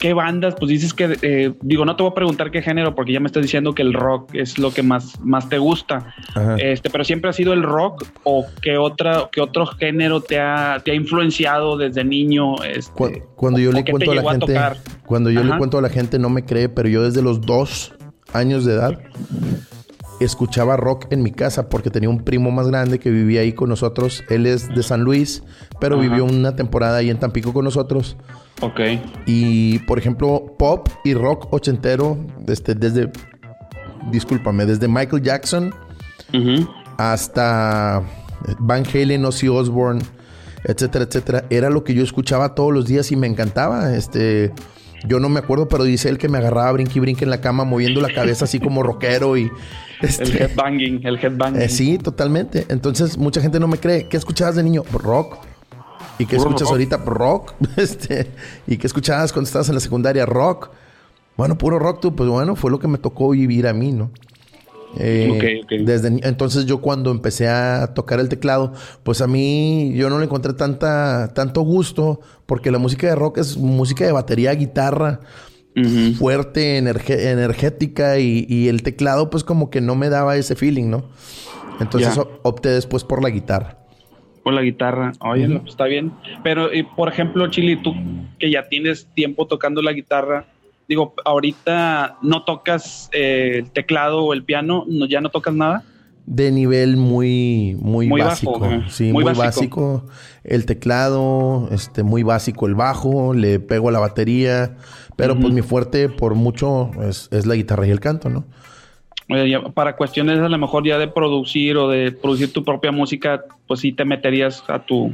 qué 0.00 0.14
bandas? 0.14 0.54
Pues 0.58 0.70
dices 0.70 0.94
que, 0.94 1.16
eh, 1.22 1.52
digo, 1.60 1.84
no 1.84 1.94
te 1.94 2.02
voy 2.02 2.10
a 2.10 2.14
preguntar 2.14 2.50
qué 2.50 2.62
género, 2.62 2.94
porque 2.94 3.12
ya 3.12 3.20
me 3.20 3.26
estás 3.26 3.42
diciendo 3.42 3.74
que 3.74 3.82
el 3.82 3.92
rock 3.92 4.34
es 4.34 4.58
lo 4.58 4.72
que 4.72 4.82
más, 4.82 5.20
más 5.20 5.48
te 5.48 5.58
gusta. 5.58 6.14
Este, 6.58 6.88
pero 6.88 7.04
siempre 7.04 7.30
ha 7.30 7.32
sido 7.34 7.52
el 7.52 7.62
rock 7.62 8.06
o 8.24 8.46
qué 8.62 8.78
otra, 8.78 9.28
qué 9.30 9.42
otro 9.42 9.66
género 9.66 10.22
te 10.22 10.40
ha, 10.40 10.80
te 10.82 10.92
ha 10.92 10.94
influenciado 10.94 11.76
desde 11.76 12.02
niño. 12.02 12.64
Este, 12.64 13.22
cuando, 13.36 13.60
yo 13.60 13.72
le 13.72 13.84
cuento 13.84 14.10
a 14.10 14.14
la 14.14 14.30
gente, 14.30 14.58
cuando 15.04 15.30
yo 15.30 15.44
le 15.44 15.56
cuento 15.58 15.78
a 15.78 15.82
la 15.82 15.90
gente 15.90 16.18
no 16.18 16.30
me 16.30 16.44
cree, 16.44 16.70
pero 16.70 16.88
yo 16.88 17.02
desde 17.02 17.20
los 17.20 17.42
dos 17.42 17.92
años 18.32 18.64
de 18.64 18.74
edad 18.74 18.98
escuchaba 20.20 20.76
rock 20.76 21.06
en 21.10 21.22
mi 21.22 21.32
casa 21.32 21.68
porque 21.68 21.90
tenía 21.90 22.08
un 22.08 22.22
primo 22.22 22.50
más 22.50 22.68
grande 22.68 22.98
que 22.98 23.10
vivía 23.10 23.40
ahí 23.40 23.52
con 23.52 23.68
nosotros. 23.68 24.22
Él 24.28 24.46
es 24.46 24.68
de 24.68 24.82
San 24.82 25.02
Luis, 25.02 25.42
pero 25.80 25.98
vivió 25.98 26.24
una 26.24 26.54
temporada 26.56 26.98
ahí 26.98 27.10
en 27.10 27.18
Tampico 27.18 27.52
con 27.52 27.64
nosotros. 27.64 28.16
Ok. 28.60 28.80
Y, 29.26 29.78
por 29.80 29.98
ejemplo, 29.98 30.54
pop 30.58 30.88
y 31.04 31.14
rock 31.14 31.52
ochentero, 31.52 32.18
desde, 32.38 32.74
desde 32.74 33.10
discúlpame, 34.10 34.66
desde 34.66 34.88
Michael 34.88 35.22
Jackson 35.22 35.74
hasta 36.98 38.02
Van 38.58 38.84
Halen, 38.86 39.24
Ozzy 39.24 39.48
Osbourne, 39.48 40.02
etcétera, 40.64 41.04
etcétera. 41.04 41.44
Era 41.50 41.70
lo 41.70 41.82
que 41.82 41.94
yo 41.94 42.02
escuchaba 42.02 42.54
todos 42.54 42.72
los 42.72 42.86
días 42.86 43.10
y 43.12 43.16
me 43.16 43.26
encantaba. 43.26 43.94
Este... 43.94 44.52
Yo 45.06 45.18
no 45.18 45.30
me 45.30 45.38
acuerdo, 45.38 45.66
pero 45.66 45.84
dice 45.84 46.10
él 46.10 46.18
que 46.18 46.28
me 46.28 46.36
agarraba 46.36 46.72
brinqui 46.72 47.00
brinqui 47.00 47.24
en 47.24 47.30
la 47.30 47.40
cama, 47.40 47.64
moviendo 47.64 48.02
la 48.02 48.12
cabeza 48.12 48.44
así 48.44 48.60
como 48.60 48.82
rockero 48.82 49.38
y 49.38 49.50
este, 50.08 50.24
el 50.24 50.42
headbanging, 50.42 51.06
el 51.06 51.18
headbanging. 51.18 51.62
Eh, 51.62 51.68
sí, 51.68 51.98
totalmente. 51.98 52.66
Entonces, 52.68 53.18
mucha 53.18 53.40
gente 53.40 53.60
no 53.60 53.68
me 53.68 53.78
cree. 53.78 54.06
¿Qué 54.08 54.16
escuchabas 54.16 54.56
de 54.56 54.62
niño? 54.62 54.82
Rock. 54.92 55.38
¿Y 56.18 56.26
qué 56.26 56.36
escuchas 56.36 56.68
ahorita? 56.68 56.98
Rock. 56.98 57.54
Este, 57.76 58.30
¿Y 58.66 58.76
qué 58.76 58.86
escuchabas 58.86 59.32
cuando 59.32 59.46
estabas 59.46 59.68
en 59.68 59.74
la 59.74 59.80
secundaria? 59.80 60.26
Rock. 60.26 60.70
Bueno, 61.36 61.56
puro 61.56 61.78
rock, 61.78 62.00
tú. 62.00 62.14
Pues 62.14 62.28
bueno, 62.28 62.56
fue 62.56 62.70
lo 62.70 62.78
que 62.78 62.88
me 62.88 62.98
tocó 62.98 63.30
vivir 63.30 63.66
a 63.66 63.72
mí, 63.72 63.92
¿no? 63.92 64.10
Eh, 64.98 65.62
desde 65.84 66.08
entonces 66.26 66.66
yo 66.66 66.80
cuando 66.80 67.12
empecé 67.12 67.48
a 67.48 67.94
tocar 67.94 68.18
el 68.18 68.28
teclado, 68.28 68.72
pues 69.04 69.20
a 69.20 69.28
mí 69.28 69.92
yo 69.94 70.10
no 70.10 70.18
le 70.18 70.24
encontré 70.24 70.52
tanta 70.52 71.32
tanto 71.32 71.60
gusto 71.60 72.20
porque 72.46 72.72
la 72.72 72.78
música 72.78 73.06
de 73.06 73.14
rock 73.14 73.38
es 73.38 73.56
música 73.56 74.04
de 74.04 74.10
batería, 74.10 74.52
guitarra, 74.52 75.20
fuerte, 76.18 76.78
energética 76.78 78.18
y, 78.18 78.68
el 78.68 78.82
teclado 78.82 79.30
pues 79.30 79.44
como 79.44 79.70
que 79.70 79.80
no 79.80 79.94
me 79.94 80.08
daba 80.08 80.36
ese 80.36 80.56
feeling, 80.56 80.90
¿no? 80.90 81.04
Entonces 81.80 82.18
opté 82.42 82.68
después 82.70 83.04
por 83.04 83.22
la 83.22 83.30
guitarra. 83.30 83.78
Con 84.42 84.54
la 84.54 84.62
guitarra. 84.62 85.12
Oye, 85.20 85.48
pues, 85.48 85.72
está 85.72 85.84
bien. 85.84 86.12
Pero, 86.42 86.68
por 86.96 87.08
ejemplo, 87.08 87.48
Chili, 87.48 87.76
tú 87.76 87.94
que 88.38 88.50
ya 88.50 88.68
tienes 88.68 89.06
tiempo 89.14 89.46
tocando 89.46 89.82
la 89.82 89.92
guitarra, 89.92 90.46
digo, 90.88 91.14
ahorita 91.24 92.18
no 92.20 92.42
tocas 92.44 93.08
eh, 93.12 93.58
el 93.58 93.70
teclado 93.70 94.24
o 94.24 94.32
el 94.32 94.42
piano, 94.42 94.84
no, 94.88 95.06
ya 95.06 95.20
no 95.20 95.28
tocas 95.28 95.54
nada. 95.54 95.84
De 96.26 96.50
nivel 96.50 96.96
muy, 96.96 97.76
muy, 97.80 98.08
básico. 98.08 98.60
sí, 98.88 99.12
muy, 99.12 99.24
básico. 99.24 100.06
El 100.42 100.66
teclado, 100.66 101.68
este, 101.70 102.02
muy 102.02 102.22
básico 102.22 102.66
el 102.66 102.74
bajo, 102.74 103.34
le 103.34 103.60
pego 103.60 103.88
a 103.88 103.92
la 103.92 104.00
batería. 104.00 104.76
Pero 105.20 105.38
pues 105.38 105.52
mi 105.52 105.62
fuerte 105.62 106.08
por 106.08 106.34
mucho 106.34 106.90
es, 107.02 107.28
es 107.30 107.46
la 107.46 107.54
guitarra 107.54 107.86
y 107.86 107.90
el 107.90 108.00
canto, 108.00 108.28
¿no? 108.28 108.44
para 109.74 109.94
cuestiones 109.94 110.40
a 110.40 110.48
lo 110.48 110.58
mejor 110.58 110.84
ya 110.84 110.98
de 110.98 111.06
producir 111.06 111.76
o 111.76 111.88
de 111.88 112.10
producir 112.10 112.52
tu 112.52 112.64
propia 112.64 112.90
música, 112.90 113.44
pues 113.68 113.78
sí 113.78 113.92
te 113.92 114.04
meterías 114.04 114.64
a 114.66 114.80
tu 114.80 115.12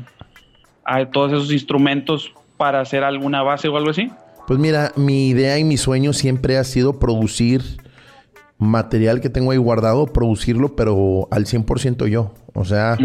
a 0.85 1.05
todos 1.05 1.33
esos 1.33 1.53
instrumentos 1.53 2.33
para 2.57 2.81
hacer 2.81 3.05
alguna 3.05 3.43
base 3.43 3.69
o 3.69 3.77
algo 3.77 3.91
así. 3.91 4.11
Pues 4.47 4.59
mira, 4.59 4.93
mi 4.97 5.29
idea 5.29 5.59
y 5.59 5.65
mi 5.65 5.77
sueño 5.77 6.13
siempre 6.13 6.57
ha 6.57 6.65
sido 6.65 6.99
producir 6.99 7.63
material 8.59 9.21
que 9.21 9.29
tengo 9.29 9.51
ahí 9.51 9.59
guardado, 9.59 10.07
producirlo, 10.07 10.77
pero 10.77 11.29
al 11.31 11.45
100% 11.45 12.07
yo. 12.07 12.33
O 12.55 12.65
sea, 12.65 12.97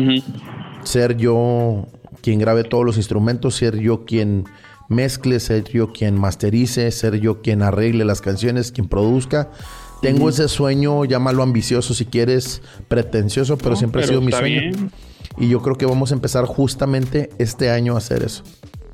ser 0.83 1.17
yo 1.17 1.87
quien 2.21 2.39
grabe 2.39 2.63
todos 2.63 2.85
los 2.85 2.97
instrumentos, 2.97 3.55
ser 3.55 3.79
yo 3.79 4.05
quien 4.05 4.45
mezcle, 4.91 5.39
ser 5.39 5.63
yo 5.71 5.91
quien 5.91 6.19
masterice, 6.19 6.91
ser 6.91 7.19
yo 7.19 7.41
quien 7.41 7.61
arregle 7.63 8.05
las 8.05 8.21
canciones, 8.21 8.71
quien 8.71 8.87
produzca. 8.87 9.49
Tengo 10.01 10.29
ese 10.29 10.47
sueño, 10.47 11.05
llámalo 11.05 11.43
ambicioso 11.43 11.93
si 11.93 12.05
quieres, 12.05 12.61
pretencioso, 12.87 13.57
pero 13.57 13.75
siempre 13.75 14.03
ha 14.03 14.07
sido 14.07 14.21
mi 14.21 14.31
sueño. 14.31 14.89
Y 15.37 15.47
yo 15.49 15.61
creo 15.61 15.77
que 15.77 15.85
vamos 15.85 16.11
a 16.11 16.15
empezar 16.15 16.45
justamente 16.45 17.29
este 17.37 17.69
año 17.69 17.95
a 17.95 17.99
hacer 17.99 18.23
eso. 18.23 18.43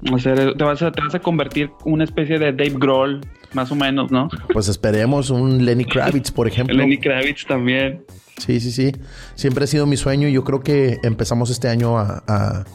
te, 0.02 0.64
vas 0.64 0.82
a, 0.82 0.92
te 0.92 1.02
vas 1.02 1.16
a 1.16 1.20
convertir 1.20 1.72
en 1.86 1.94
una 1.94 2.04
especie 2.04 2.38
de 2.38 2.52
Dave 2.52 2.76
Grohl, 2.78 3.22
más 3.54 3.72
o 3.72 3.76
menos, 3.76 4.12
¿no? 4.12 4.30
Pues 4.52 4.68
esperemos 4.68 5.30
un 5.30 5.66
Lenny 5.66 5.86
Kravitz, 5.86 6.32
por 6.32 6.48
ejemplo. 6.50 6.76
Lenny 6.76 6.98
Kravitz 6.98 7.46
también. 7.46 8.04
Sí, 8.38 8.60
sí, 8.60 8.72
sí. 8.72 8.92
Siempre 9.36 9.64
ha 9.64 9.68
sido 9.68 9.86
mi 9.86 9.98
sueño 9.98 10.28
y 10.28 10.34
yo 10.34 10.44
creo 10.44 10.60
que 10.60 11.00
empezamos 11.04 11.50
este 11.50 11.70
año 11.70 11.98
a, 11.98 12.24
a 12.28 12.66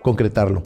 concretarlo. 0.00 0.62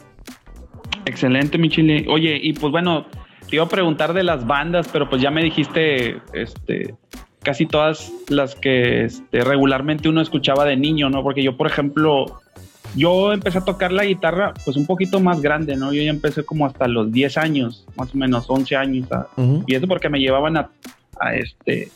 Excelente, 1.07 1.57
mi 1.57 1.71
chile. 1.71 2.05
Oye, 2.09 2.39
y 2.43 2.53
pues 2.53 2.71
bueno, 2.73 3.07
te 3.49 3.57
iba 3.57 3.65
a 3.65 3.69
preguntar 3.69 4.13
de 4.13 4.25
las 4.25 4.47
bandas, 4.47 4.89
pero 4.93 5.09
pues 5.09 5.23
ya 5.23 5.31
me 5.31 5.43
dijiste 5.43 6.21
este, 6.33 6.95
casi 7.43 7.65
todas 7.65 8.13
las 8.29 8.57
que 8.57 9.05
este, 9.05 9.43
regularmente 9.43 10.09
uno 10.09 10.21
escuchaba 10.21 10.65
de 10.65 10.77
niño, 10.77 11.09
¿no? 11.09 11.23
Porque 11.23 11.45
yo, 11.45 11.57
por 11.57 11.69
ejemplo, 11.69 12.41
yo 12.97 13.33
empecé 13.33 13.59
a 13.59 13.65
tocar 13.65 13.93
la 13.93 14.05
guitarra 14.05 14.53
pues 14.65 14.77
un 14.77 14.85
poquito 14.85 15.21
más 15.21 15.41
grande, 15.41 15.77
¿no? 15.77 15.93
Yo 15.93 16.03
ya 16.03 16.11
empecé 16.11 16.43
como 16.43 16.67
hasta 16.67 16.89
los 16.89 17.13
10 17.13 17.39
años, 17.39 17.87
más 17.97 18.13
o 18.13 18.19
menos 18.19 18.47
11 18.49 18.75
años. 18.75 19.09
Y 19.67 19.77
eso 19.77 19.87
porque 19.87 20.09
me 20.09 20.19
llevaban 20.19 20.57
a, 20.57 20.71
este 21.35 21.93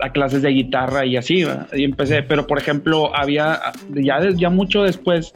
a 0.00 0.08
clases 0.10 0.40
de 0.40 0.48
guitarra 0.48 1.04
y 1.04 1.16
así, 1.16 1.44
y 1.72 1.84
empecé, 1.84 2.22
pero 2.22 2.46
por 2.46 2.58
ejemplo, 2.58 3.14
había 3.14 3.60
ya, 3.90 4.18
ya 4.34 4.50
mucho 4.50 4.82
después 4.82 5.32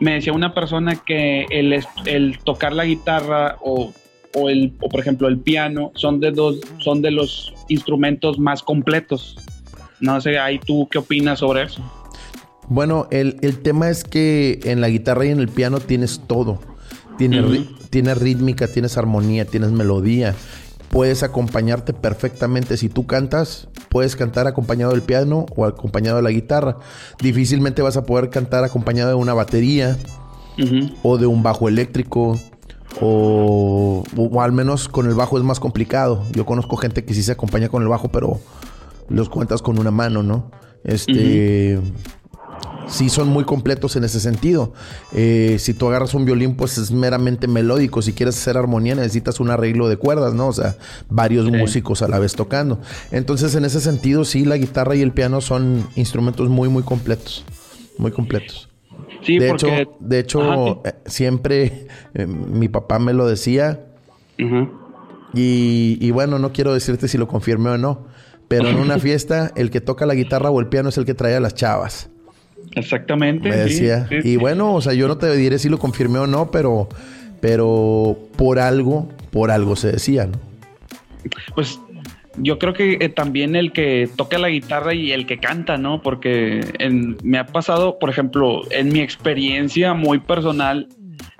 me 0.00 0.14
decía 0.14 0.32
una 0.32 0.54
persona 0.54 0.96
que 0.96 1.46
el, 1.50 1.84
el 2.06 2.38
tocar 2.44 2.72
la 2.72 2.84
guitarra 2.84 3.56
o 3.60 3.92
o 4.34 4.48
el 4.48 4.72
o 4.80 4.88
por 4.88 5.00
ejemplo 5.00 5.28
el 5.28 5.38
piano 5.38 5.92
son 5.94 6.20
de 6.20 6.30
dos 6.32 6.60
son 6.78 7.02
de 7.02 7.10
los 7.10 7.52
instrumentos 7.68 8.38
más 8.38 8.62
completos. 8.62 9.36
No 10.00 10.20
sé, 10.20 10.38
ahí 10.38 10.58
tú 10.58 10.88
qué 10.90 10.98
opinas 10.98 11.40
sobre 11.40 11.64
eso. 11.64 11.82
Bueno, 12.68 13.08
el, 13.10 13.34
tema 13.62 13.88
es 13.88 14.04
que 14.04 14.60
en 14.64 14.80
la 14.80 14.88
guitarra 14.88 15.24
y 15.24 15.30
en 15.30 15.40
el 15.40 15.48
piano 15.48 15.80
tienes 15.80 16.20
todo. 16.26 16.60
Tienes, 17.16 17.44
tienes 17.90 18.18
rítmica, 18.18 18.68
tienes 18.68 18.96
armonía, 18.96 19.44
tienes 19.46 19.72
melodía. 19.72 20.36
Puedes 20.90 21.22
acompañarte 21.22 21.92
perfectamente. 21.92 22.76
Si 22.76 22.88
tú 22.88 23.06
cantas, 23.06 23.68
puedes 23.88 24.16
cantar 24.16 24.46
acompañado 24.46 24.92
del 24.92 25.02
piano 25.02 25.46
o 25.54 25.64
acompañado 25.64 26.16
de 26.16 26.22
la 26.22 26.30
guitarra. 26.30 26.78
Difícilmente 27.20 27.82
vas 27.82 27.96
a 27.96 28.04
poder 28.04 28.30
cantar 28.30 28.64
acompañado 28.64 29.10
de 29.10 29.16
una 29.16 29.34
batería 29.34 29.96
o 31.02 31.18
de 31.18 31.26
un 31.26 31.42
bajo 31.42 31.68
eléctrico 31.68 32.38
o, 33.00 34.02
al 34.40 34.52
menos 34.52 34.88
con 34.88 35.06
el 35.06 35.14
bajo 35.14 35.38
es 35.38 35.44
más 35.44 35.60
complicado. 35.60 36.24
Yo 36.32 36.46
conozco 36.46 36.76
gente 36.76 37.04
que 37.04 37.14
sí 37.14 37.22
se 37.22 37.32
acompaña 37.32 37.68
con 37.68 37.82
el 37.82 37.88
bajo, 37.88 38.08
pero 38.08 38.40
los 39.08 39.28
cuentas 39.28 39.62
con 39.62 39.78
una 39.78 39.90
mano, 39.90 40.22
¿no? 40.22 40.50
Este. 40.84 41.78
Sí, 42.88 43.08
son 43.10 43.28
muy 43.28 43.44
completos 43.44 43.96
en 43.96 44.04
ese 44.04 44.18
sentido. 44.18 44.72
Eh, 45.12 45.56
si 45.58 45.74
tú 45.74 45.88
agarras 45.88 46.14
un 46.14 46.24
violín, 46.24 46.56
pues 46.56 46.78
es 46.78 46.90
meramente 46.90 47.46
melódico. 47.46 48.00
Si 48.02 48.12
quieres 48.12 48.36
hacer 48.36 48.56
armonía, 48.56 48.94
necesitas 48.94 49.40
un 49.40 49.50
arreglo 49.50 49.88
de 49.88 49.96
cuerdas, 49.96 50.34
¿no? 50.34 50.48
O 50.48 50.52
sea, 50.52 50.76
varios 51.08 51.50
músicos 51.50 52.02
a 52.02 52.08
la 52.08 52.18
vez 52.18 52.34
tocando. 52.34 52.80
Entonces, 53.10 53.54
en 53.54 53.64
ese 53.64 53.80
sentido, 53.80 54.24
sí, 54.24 54.44
la 54.44 54.56
guitarra 54.56 54.96
y 54.96 55.02
el 55.02 55.12
piano 55.12 55.40
son 55.40 55.86
instrumentos 55.96 56.48
muy, 56.48 56.68
muy 56.68 56.82
completos. 56.82 57.44
Muy 57.98 58.10
completos 58.10 58.68
de 59.26 59.50
hecho, 59.50 59.66
de 60.00 60.18
hecho 60.18 60.82
eh, 60.84 60.94
siempre 61.06 61.86
eh, 62.14 62.26
mi 62.26 62.68
papá 62.68 62.98
me 62.98 63.12
lo 63.12 63.26
decía. 63.26 63.84
y, 65.34 66.10
bueno, 66.10 66.38
no 66.38 66.52
quiero 66.52 66.72
decirte 66.72 67.08
si 67.08 67.18
lo 67.18 67.28
confirmé 67.28 67.70
o 67.70 67.78
no. 67.78 68.06
Pero 68.48 68.68
en 68.68 68.76
una 68.76 68.98
fiesta, 68.98 69.52
el 69.56 69.70
que 69.70 69.80
toca 69.80 70.06
la 70.06 70.14
guitarra 70.14 70.50
o 70.50 70.60
el 70.60 70.68
piano 70.68 70.88
es 70.88 70.98
el 70.98 71.04
que 71.04 71.14
trae 71.14 71.34
a 71.34 71.40
las 71.40 71.54
chavas. 71.54 72.10
Exactamente. 72.72 73.48
Me 73.48 73.56
decía. 73.56 74.08
y 74.10 74.36
bueno, 74.36 74.74
o 74.74 74.80
sea, 74.80 74.94
yo 74.94 75.08
no 75.08 75.18
te 75.18 75.34
diré 75.36 75.58
si 75.58 75.68
lo 75.68 75.78
confirmé 75.78 76.18
o 76.18 76.26
no, 76.26 76.50
pero, 76.50 76.88
pero 77.40 78.18
por 78.36 78.58
algo, 78.58 79.08
por 79.30 79.50
algo 79.50 79.76
se 79.76 79.92
decía, 79.92 80.26
¿no? 80.26 80.38
Pues 81.54 81.78
yo 82.36 82.58
creo 82.58 82.72
que 82.72 82.98
eh, 83.00 83.08
también 83.08 83.56
el 83.56 83.72
que 83.72 84.08
toca 84.16 84.38
la 84.38 84.48
guitarra 84.48 84.94
y 84.94 85.12
el 85.12 85.26
que 85.26 85.38
canta, 85.38 85.76
¿no? 85.76 86.02
Porque 86.02 86.60
me 87.22 87.38
ha 87.38 87.46
pasado, 87.46 87.98
por 87.98 88.10
ejemplo, 88.10 88.62
en 88.70 88.92
mi 88.92 89.00
experiencia 89.00 89.94
muy 89.94 90.20
personal, 90.20 90.88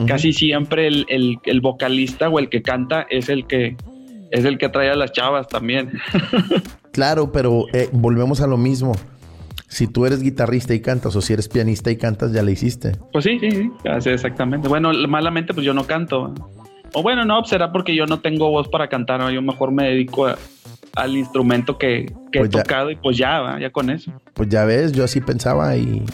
casi 0.06 0.32
siempre 0.32 0.88
el, 0.88 1.60
vocalista 1.60 2.28
o 2.28 2.38
el 2.38 2.48
que 2.48 2.62
canta 2.62 3.06
es 3.10 3.28
el 3.28 3.46
que 3.46 3.76
es 4.30 4.44
el 4.44 4.58
que 4.58 4.68
trae 4.68 4.90
a 4.90 4.94
las 4.94 5.12
chavas 5.12 5.48
también. 5.48 5.98
claro, 6.92 7.32
pero 7.32 7.64
eh, 7.72 7.88
volvemos 7.92 8.40
a 8.40 8.46
lo 8.46 8.58
mismo. 8.58 8.92
Si 9.68 9.86
tú 9.86 10.06
eres 10.06 10.22
guitarrista 10.22 10.74
y 10.74 10.80
cantas 10.80 11.14
o 11.14 11.20
si 11.20 11.34
eres 11.34 11.48
pianista 11.48 11.90
y 11.90 11.96
cantas, 11.96 12.32
ya 12.32 12.42
le 12.42 12.52
hiciste. 12.52 12.92
Pues 13.12 13.24
sí, 13.24 13.38
sí, 13.38 13.50
sí, 13.50 14.10
exactamente. 14.10 14.66
Bueno, 14.66 14.92
malamente 15.06 15.52
pues 15.54 15.64
yo 15.64 15.74
no 15.74 15.84
canto. 15.86 16.34
O 16.94 17.02
bueno, 17.02 17.24
no, 17.24 17.44
será 17.44 17.70
porque 17.70 17.94
yo 17.94 18.06
no 18.06 18.20
tengo 18.20 18.50
voz 18.50 18.68
para 18.68 18.88
cantar, 18.88 19.20
¿no? 19.20 19.30
yo 19.30 19.42
mejor 19.42 19.70
me 19.72 19.88
dedico 19.88 20.26
a, 20.26 20.38
al 20.96 21.16
instrumento 21.16 21.78
que, 21.78 22.06
he 22.32 22.38
pues 22.38 22.50
tocado 22.50 22.90
y 22.90 22.96
pues 22.96 23.16
ya, 23.16 23.58
ya 23.60 23.70
con 23.70 23.90
eso. 23.90 24.12
Pues 24.34 24.48
ya 24.48 24.64
ves, 24.64 24.92
yo 24.92 25.04
así 25.04 25.20
pensaba 25.20 25.76
y, 25.76 26.04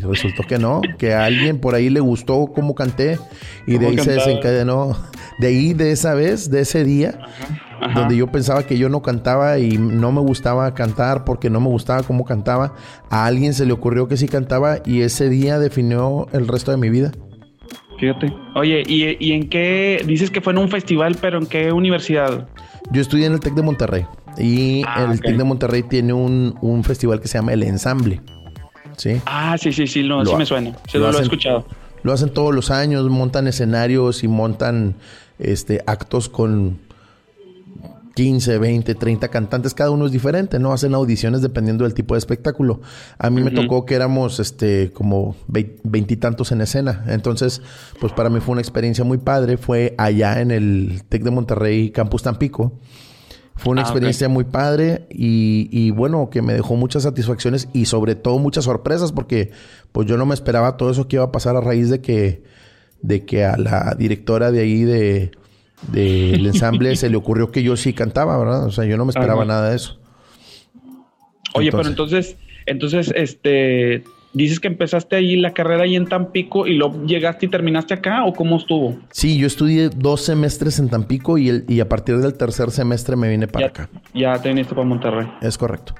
resultó 0.00 0.42
que 0.44 0.58
no, 0.58 0.80
que 0.98 1.12
a 1.12 1.24
alguien 1.24 1.60
por 1.60 1.74
ahí 1.74 1.90
le 1.90 2.00
gustó 2.00 2.46
cómo 2.54 2.74
canté 2.74 3.18
y 3.66 3.78
de 3.78 3.88
ahí 3.88 3.98
se 3.98 4.12
desencadenó, 4.12 4.96
de 5.38 5.48
ahí 5.48 5.74
de 5.74 5.92
esa 5.92 6.14
vez, 6.14 6.50
de 6.50 6.60
ese 6.60 6.84
día, 6.84 7.18
donde 7.94 8.16
yo 8.16 8.26
pensaba 8.28 8.64
que 8.64 8.78
yo 8.78 8.88
no 8.88 9.02
cantaba 9.02 9.58
y 9.58 9.78
no 9.78 10.12
me 10.12 10.20
gustaba 10.20 10.72
cantar 10.74 11.24
porque 11.24 11.50
no 11.50 11.60
me 11.60 11.68
gustaba 11.68 12.02
cómo 12.02 12.24
cantaba, 12.24 12.74
a 13.10 13.26
alguien 13.26 13.54
se 13.54 13.66
le 13.66 13.72
ocurrió 13.72 14.08
que 14.08 14.16
sí 14.16 14.28
cantaba 14.28 14.78
y 14.84 15.02
ese 15.02 15.28
día 15.28 15.58
definió 15.58 16.28
el 16.32 16.48
resto 16.48 16.70
de 16.70 16.76
mi 16.76 16.90
vida. 16.90 17.12
Fíjate. 17.98 18.34
Oye, 18.56 18.82
¿y, 18.86 19.16
¿y, 19.24 19.32
en 19.32 19.48
qué? 19.48 20.02
Dices 20.04 20.30
que 20.30 20.40
fue 20.40 20.52
en 20.52 20.58
un 20.58 20.68
festival, 20.68 21.16
pero 21.20 21.38
¿en 21.38 21.46
qué 21.46 21.70
universidad? 21.70 22.48
Yo 22.90 23.00
estudié 23.00 23.26
en 23.26 23.34
el 23.34 23.40
TEC 23.40 23.54
de 23.54 23.62
Monterrey. 23.62 24.06
Y 24.38 24.82
ah, 24.86 25.06
el 25.10 25.20
TEC 25.20 25.36
de 25.36 25.44
Monterrey 25.44 25.82
tiene 25.84 26.12
un, 26.12 26.82
festival 26.84 27.20
que 27.20 27.28
se 27.28 27.38
llama 27.38 27.52
El 27.52 27.62
Ensamble. 27.62 28.20
¿Sí? 28.96 29.20
Ah, 29.26 29.56
sí, 29.56 29.72
sí, 29.72 29.86
sí, 29.86 30.02
sí 30.02 30.34
me 30.36 30.46
suena. 30.46 30.76
Sí, 30.88 30.98
lo, 30.98 31.16
he 31.16 31.22
escuchado. 31.22 31.64
Lo 32.02 32.12
hacen 32.12 32.30
todos 32.30 32.52
los 32.52 32.70
años, 32.70 33.08
montan 33.08 33.46
escenarios 33.46 34.24
y 34.24 34.28
montan 34.28 34.96
este, 35.38 35.82
actos 35.86 36.28
con 36.28 36.78
15, 38.14 38.58
20, 38.58 38.94
30 38.94 39.28
cantantes, 39.28 39.74
cada 39.74 39.90
uno 39.90 40.06
es 40.06 40.12
diferente, 40.12 40.58
¿no? 40.58 40.72
Hacen 40.72 40.94
audiciones 40.94 41.40
dependiendo 41.40 41.84
del 41.84 41.94
tipo 41.94 42.14
de 42.14 42.18
espectáculo. 42.18 42.80
A 43.18 43.30
mí 43.30 43.42
me 43.42 43.50
tocó 43.50 43.86
que 43.86 43.94
éramos 43.94 44.38
este 44.38 44.90
como 44.92 45.34
veintitantos 45.48 46.52
en 46.52 46.60
escena. 46.60 47.04
Entonces, 47.08 47.62
pues 48.00 48.12
para 48.12 48.28
mí 48.28 48.40
fue 48.40 48.52
una 48.52 48.60
experiencia 48.60 49.04
muy 49.04 49.18
padre. 49.18 49.56
Fue 49.56 49.94
allá 49.96 50.40
en 50.40 50.50
el 50.50 51.02
TEC 51.08 51.22
de 51.22 51.30
Monterrey, 51.30 51.90
Campus 51.90 52.22
Tampico. 52.22 52.72
Fue 53.54 53.72
una 53.72 53.82
ah, 53.82 53.84
experiencia 53.84 54.28
muy 54.28 54.44
padre 54.44 55.06
y, 55.10 55.68
y, 55.70 55.90
bueno, 55.90 56.30
que 56.30 56.42
me 56.42 56.54
dejó 56.54 56.74
muchas 56.74 57.02
satisfacciones 57.02 57.68
y 57.72 57.84
sobre 57.84 58.14
todo 58.14 58.38
muchas 58.38 58.64
sorpresas 58.64 59.12
porque 59.12 59.52
pues 59.92 60.08
yo 60.08 60.16
no 60.16 60.24
me 60.24 60.34
esperaba 60.34 60.76
todo 60.76 60.90
eso 60.90 61.06
que 61.06 61.16
iba 61.16 61.26
a 61.26 61.32
pasar 61.32 61.54
a 61.56 61.60
raíz 61.60 61.90
de 61.90 62.00
que, 62.00 62.42
de 63.02 63.24
que 63.26 63.44
a 63.44 63.58
la 63.58 63.94
directora 63.96 64.50
de 64.50 64.60
ahí 64.60 64.84
de, 64.84 65.32
del 65.88 66.46
ensamble 66.46 66.94
se 66.96 67.10
le 67.10 67.16
ocurrió 67.16 67.50
que 67.50 67.62
yo 67.62 67.76
sí 67.76 67.92
cantaba, 67.92 68.38
¿verdad? 68.38 68.66
O 68.66 68.70
sea, 68.70 68.84
yo 68.84 68.96
no 68.96 69.04
me 69.04 69.10
esperaba 69.10 69.44
nada 69.44 69.70
de 69.70 69.76
eso. 69.76 69.98
Oye, 71.54 71.70
pero 71.70 71.86
entonces, 71.86 72.36
entonces, 72.66 73.12
este, 73.14 74.04
dices 74.32 74.60
que 74.60 74.68
empezaste 74.68 75.16
ahí 75.16 75.36
la 75.36 75.52
carrera 75.52 75.84
ahí 75.84 75.96
en 75.96 76.06
Tampico 76.06 76.66
y 76.66 76.74
luego 76.74 77.04
llegaste 77.04 77.46
y 77.46 77.48
terminaste 77.48 77.94
acá 77.94 78.24
o 78.24 78.32
cómo 78.32 78.56
estuvo? 78.56 78.98
Sí, 79.10 79.38
yo 79.38 79.46
estudié 79.46 79.90
dos 79.90 80.22
semestres 80.22 80.78
en 80.78 80.88
Tampico 80.88 81.38
y, 81.38 81.48
el, 81.48 81.64
y 81.68 81.80
a 81.80 81.88
partir 81.88 82.18
del 82.18 82.34
tercer 82.34 82.70
semestre 82.70 83.16
me 83.16 83.28
vine 83.28 83.48
para 83.48 83.66
acá. 83.66 83.90
Ya 84.14 84.40
te 84.40 84.48
viniste 84.48 84.74
para 84.74 84.86
Monterrey. 84.86 85.26
Es 85.40 85.58
correcto. 85.58 85.94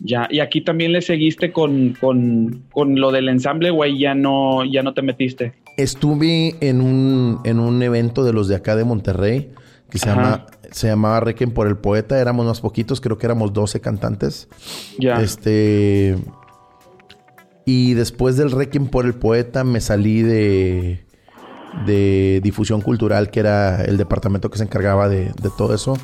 Ya, 0.00 0.26
y 0.30 0.40
aquí 0.40 0.60
también 0.60 0.92
le 0.92 1.00
seguiste 1.00 1.52
con, 1.52 1.96
con, 2.00 2.64
con 2.72 3.00
lo 3.00 3.12
del 3.12 3.28
ensamble, 3.28 3.70
güey, 3.70 3.98
ya 3.98 4.14
no, 4.14 4.64
ya 4.64 4.82
no 4.82 4.92
te 4.92 5.02
metiste. 5.02 5.54
Estuve 5.76 6.56
en 6.60 6.80
un, 6.80 7.40
en 7.44 7.58
un 7.58 7.82
evento 7.82 8.24
de 8.24 8.32
los 8.32 8.48
de 8.48 8.56
acá 8.56 8.76
de 8.76 8.84
Monterrey 8.84 9.52
que 9.90 9.98
se, 9.98 10.06
llama, 10.06 10.46
se 10.70 10.88
llamaba 10.88 11.20
Requiem 11.20 11.52
por 11.52 11.66
el 11.66 11.76
Poeta. 11.76 12.20
Éramos 12.20 12.46
más 12.46 12.60
poquitos, 12.60 13.00
creo 13.00 13.18
que 13.18 13.26
éramos 13.26 13.52
12 13.52 13.80
cantantes. 13.80 14.48
Ya. 14.98 15.20
Este. 15.20 16.16
Y 17.64 17.94
después 17.94 18.36
del 18.36 18.50
Requiem 18.50 18.88
por 18.88 19.06
el 19.06 19.14
Poeta 19.14 19.64
me 19.64 19.80
salí 19.80 20.22
de, 20.22 21.04
de 21.86 22.40
difusión 22.42 22.80
cultural, 22.80 23.30
que 23.30 23.40
era 23.40 23.82
el 23.84 23.96
departamento 23.96 24.50
que 24.50 24.58
se 24.58 24.64
encargaba 24.64 25.08
de, 25.08 25.32
de 25.40 25.50
todo 25.56 25.74
eso. 25.74 25.96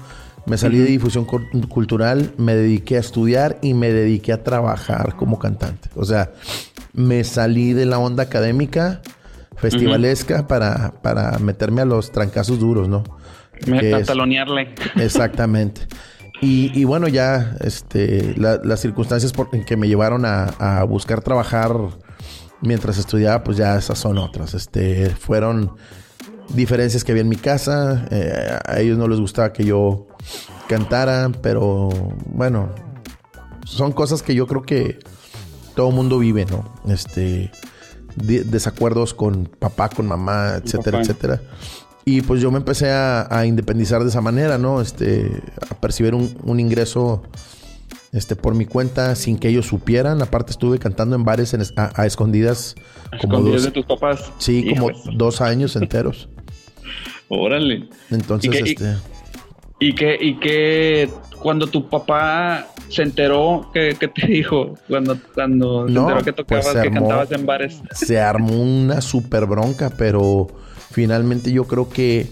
Me 0.46 0.56
salí 0.56 0.78
de 0.78 0.86
difusión 0.86 1.26
cultural, 1.26 2.32
me 2.38 2.54
dediqué 2.54 2.96
a 2.96 3.00
estudiar 3.00 3.58
y 3.60 3.74
me 3.74 3.92
dediqué 3.92 4.32
a 4.32 4.42
trabajar 4.42 5.14
como 5.16 5.38
cantante. 5.38 5.90
O 5.94 6.04
sea, 6.04 6.32
me 6.92 7.24
salí 7.24 7.72
de 7.72 7.86
la 7.86 7.98
onda 7.98 8.22
académica, 8.22 9.02
festivalesca, 9.60 10.46
para, 10.46 10.94
para 11.02 11.38
meterme 11.38 11.82
a 11.82 11.84
los 11.84 12.10
trancazos 12.10 12.58
duros, 12.58 12.88
¿no? 12.88 13.04
Talonearle. 14.06 14.74
Exactamente. 14.96 15.82
Y, 16.42 16.84
bueno, 16.84 17.06
ya 17.06 17.54
este, 17.60 18.34
las 18.36 18.80
circunstancias 18.80 19.32
por, 19.32 19.50
en 19.52 19.62
que 19.62 19.76
me 19.76 19.88
llevaron 19.88 20.24
a, 20.24 20.82
buscar 20.84 21.20
trabajar 21.20 21.74
mientras 22.62 22.96
estudiaba, 22.96 23.44
pues 23.44 23.58
ya 23.58 23.76
esas 23.76 23.98
son 23.98 24.16
otras. 24.16 24.54
Este, 24.54 25.10
fueron 25.10 25.72
diferencias 26.54 27.04
que 27.04 27.12
había 27.12 27.22
en 27.22 27.28
mi 27.28 27.36
casa. 27.36 28.06
Eh, 28.10 28.58
a 28.64 28.80
ellos 28.80 28.96
no 28.96 29.06
les 29.06 29.20
gustaba 29.20 29.52
que 29.52 29.64
yo 29.64 30.08
cantara, 30.66 31.30
pero 31.42 31.90
bueno, 32.24 32.74
son 33.66 33.92
cosas 33.92 34.22
que 34.22 34.34
yo 34.34 34.46
creo 34.46 34.62
que 34.62 34.98
todo 35.74 35.90
mundo 35.90 36.18
vive, 36.18 36.46
¿no? 36.46 36.72
Este, 36.88 37.50
desacuerdos 38.16 39.14
con 39.14 39.46
papá, 39.46 39.88
con 39.88 40.06
mamá, 40.06 40.60
etcétera, 40.62 41.00
etcétera. 41.00 41.40
Y 42.04 42.22
pues 42.22 42.40
yo 42.40 42.50
me 42.50 42.58
empecé 42.58 42.90
a, 42.90 43.44
independizar 43.46 44.02
de 44.02 44.08
esa 44.08 44.20
manera, 44.20 44.58
¿no? 44.58 44.80
Este, 44.80 45.30
a 45.70 45.74
percibir 45.74 46.14
un, 46.14 46.60
ingreso 46.60 47.22
este, 48.12 48.36
por 48.36 48.54
mi 48.54 48.66
cuenta 48.66 49.14
sin 49.14 49.38
que 49.38 49.48
ellos 49.48 49.66
supieran. 49.66 50.22
Aparte 50.22 50.50
estuve 50.50 50.78
cantando 50.78 51.14
en 51.14 51.24
bares 51.24 51.54
a, 51.76 52.06
escondidas. 52.06 52.74
como 53.20 53.34
escondidas 53.34 53.62
de 53.64 53.70
tus 53.70 53.86
papás. 53.86 54.32
Sí, 54.38 54.70
como 54.70 54.90
dos 55.14 55.40
años 55.40 55.76
enteros. 55.76 56.28
Órale. 57.28 57.88
Entonces, 58.10 58.50
¿Y 58.52 58.70
este... 58.70 58.84
Y 58.84 59.19
que, 59.94 60.16
y 60.20 60.38
que 60.38 61.08
cuando 61.40 61.66
tu 61.66 61.88
papá 61.88 62.68
se 62.88 63.02
enteró, 63.02 63.70
¿qué, 63.72 63.94
te 63.94 64.26
dijo? 64.26 64.74
Cuando, 64.88 65.16
cuando 65.34 65.88
se 65.88 65.94
enteró 65.94 66.22
que 66.22 66.32
pues 66.32 66.64
tocabas, 66.64 66.82
que 66.82 66.90
cantabas 66.90 67.32
en 67.32 67.46
bares. 67.46 67.80
Se 67.92 68.20
armó 68.20 68.60
una 68.60 69.00
super 69.00 69.46
bronca, 69.46 69.90
pero 69.96 70.48
finalmente 70.90 71.52
yo 71.52 71.64
creo 71.64 71.88
que 71.88 72.28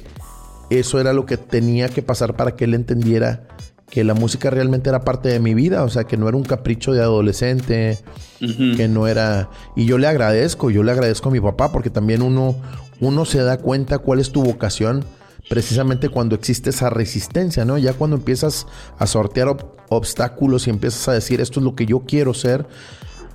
eso 0.68 1.00
era 1.00 1.12
lo 1.12 1.26
que 1.26 1.36
tenía 1.36 1.88
que 1.88 2.02
pasar 2.02 2.34
para 2.34 2.54
que 2.54 2.64
él 2.64 2.74
entendiera 2.74 3.44
que 3.88 4.04
la 4.04 4.12
música 4.12 4.50
realmente 4.50 4.90
era 4.90 5.00
parte 5.00 5.30
de 5.30 5.40
mi 5.40 5.54
vida, 5.54 5.82
o 5.82 5.88
sea, 5.88 6.04
que 6.04 6.18
no 6.18 6.28
era 6.28 6.36
un 6.36 6.44
capricho 6.44 6.92
de 6.92 7.00
adolescente, 7.00 7.98
que 8.38 8.88
no 8.88 9.06
era... 9.06 9.48
Y 9.76 9.86
yo 9.86 9.96
le 9.96 10.06
agradezco, 10.06 10.70
yo 10.70 10.82
le 10.82 10.92
agradezco 10.92 11.30
a 11.30 11.32
mi 11.32 11.40
papá, 11.40 11.72
porque 11.72 11.88
también 11.88 12.20
uno, 12.20 12.54
uno 13.00 13.24
se 13.24 13.38
da 13.38 13.56
cuenta 13.56 13.98
cuál 13.98 14.20
es 14.20 14.30
tu 14.30 14.42
vocación 14.42 15.06
precisamente 15.48 16.08
cuando 16.08 16.34
existe 16.34 16.70
esa 16.70 16.90
resistencia, 16.90 17.64
¿no? 17.64 17.78
Ya 17.78 17.92
cuando 17.92 18.16
empiezas 18.16 18.66
a 18.98 19.06
sortear 19.06 19.56
obstáculos 19.88 20.66
y 20.66 20.70
empiezas 20.70 21.08
a 21.08 21.12
decir, 21.12 21.40
esto 21.40 21.60
es 21.60 21.64
lo 21.64 21.74
que 21.74 21.86
yo 21.86 22.00
quiero 22.00 22.34
ser, 22.34 22.66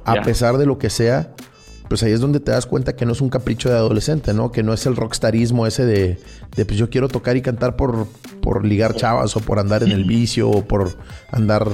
a 0.05 0.21
pesar 0.21 0.57
de 0.57 0.65
lo 0.65 0.77
que 0.77 0.89
sea, 0.89 1.33
pues 1.87 2.03
ahí 2.03 2.11
es 2.11 2.19
donde 2.19 2.39
te 2.39 2.51
das 2.51 2.65
cuenta 2.65 2.95
que 2.95 3.05
no 3.05 3.11
es 3.11 3.21
un 3.21 3.29
capricho 3.29 3.69
de 3.69 3.75
adolescente, 3.75 4.33
¿no? 4.33 4.51
Que 4.51 4.63
no 4.63 4.73
es 4.73 4.85
el 4.85 4.95
rockstarismo 4.95 5.67
ese 5.67 5.85
de, 5.85 6.19
de 6.55 6.65
pues 6.65 6.77
yo 6.77 6.89
quiero 6.89 7.07
tocar 7.07 7.37
y 7.37 7.41
cantar 7.41 7.75
por, 7.75 8.07
por 8.41 8.65
ligar 8.65 8.95
chavas 8.95 9.35
o 9.35 9.39
por 9.39 9.59
andar 9.59 9.83
en 9.83 9.91
el 9.91 10.03
vicio 10.05 10.49
o 10.49 10.65
por 10.65 10.95
andar 11.31 11.67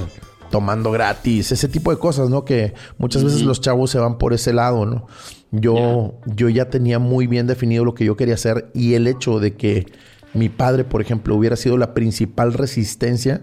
tomando 0.50 0.90
gratis, 0.90 1.52
ese 1.52 1.68
tipo 1.68 1.90
de 1.90 1.98
cosas, 1.98 2.28
¿no? 2.28 2.44
Que 2.44 2.74
muchas 2.98 3.22
veces 3.24 3.42
los 3.42 3.60
chavos 3.60 3.90
se 3.90 3.98
van 3.98 4.18
por 4.18 4.32
ese 4.32 4.52
lado, 4.52 4.84
¿no? 4.84 5.06
Yo, 5.52 6.14
yo 6.26 6.48
ya 6.48 6.68
tenía 6.70 6.98
muy 6.98 7.26
bien 7.26 7.46
definido 7.46 7.84
lo 7.84 7.94
que 7.94 8.04
yo 8.04 8.16
quería 8.16 8.34
hacer 8.34 8.70
y 8.74 8.94
el 8.94 9.06
hecho 9.06 9.40
de 9.40 9.54
que 9.54 9.86
mi 10.34 10.48
padre, 10.48 10.84
por 10.84 11.00
ejemplo, 11.00 11.34
hubiera 11.34 11.56
sido 11.56 11.76
la 11.76 11.94
principal 11.94 12.52
resistencia, 12.52 13.42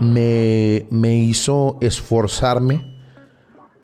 me, 0.00 0.86
me 0.90 1.16
hizo 1.16 1.78
esforzarme 1.80 2.92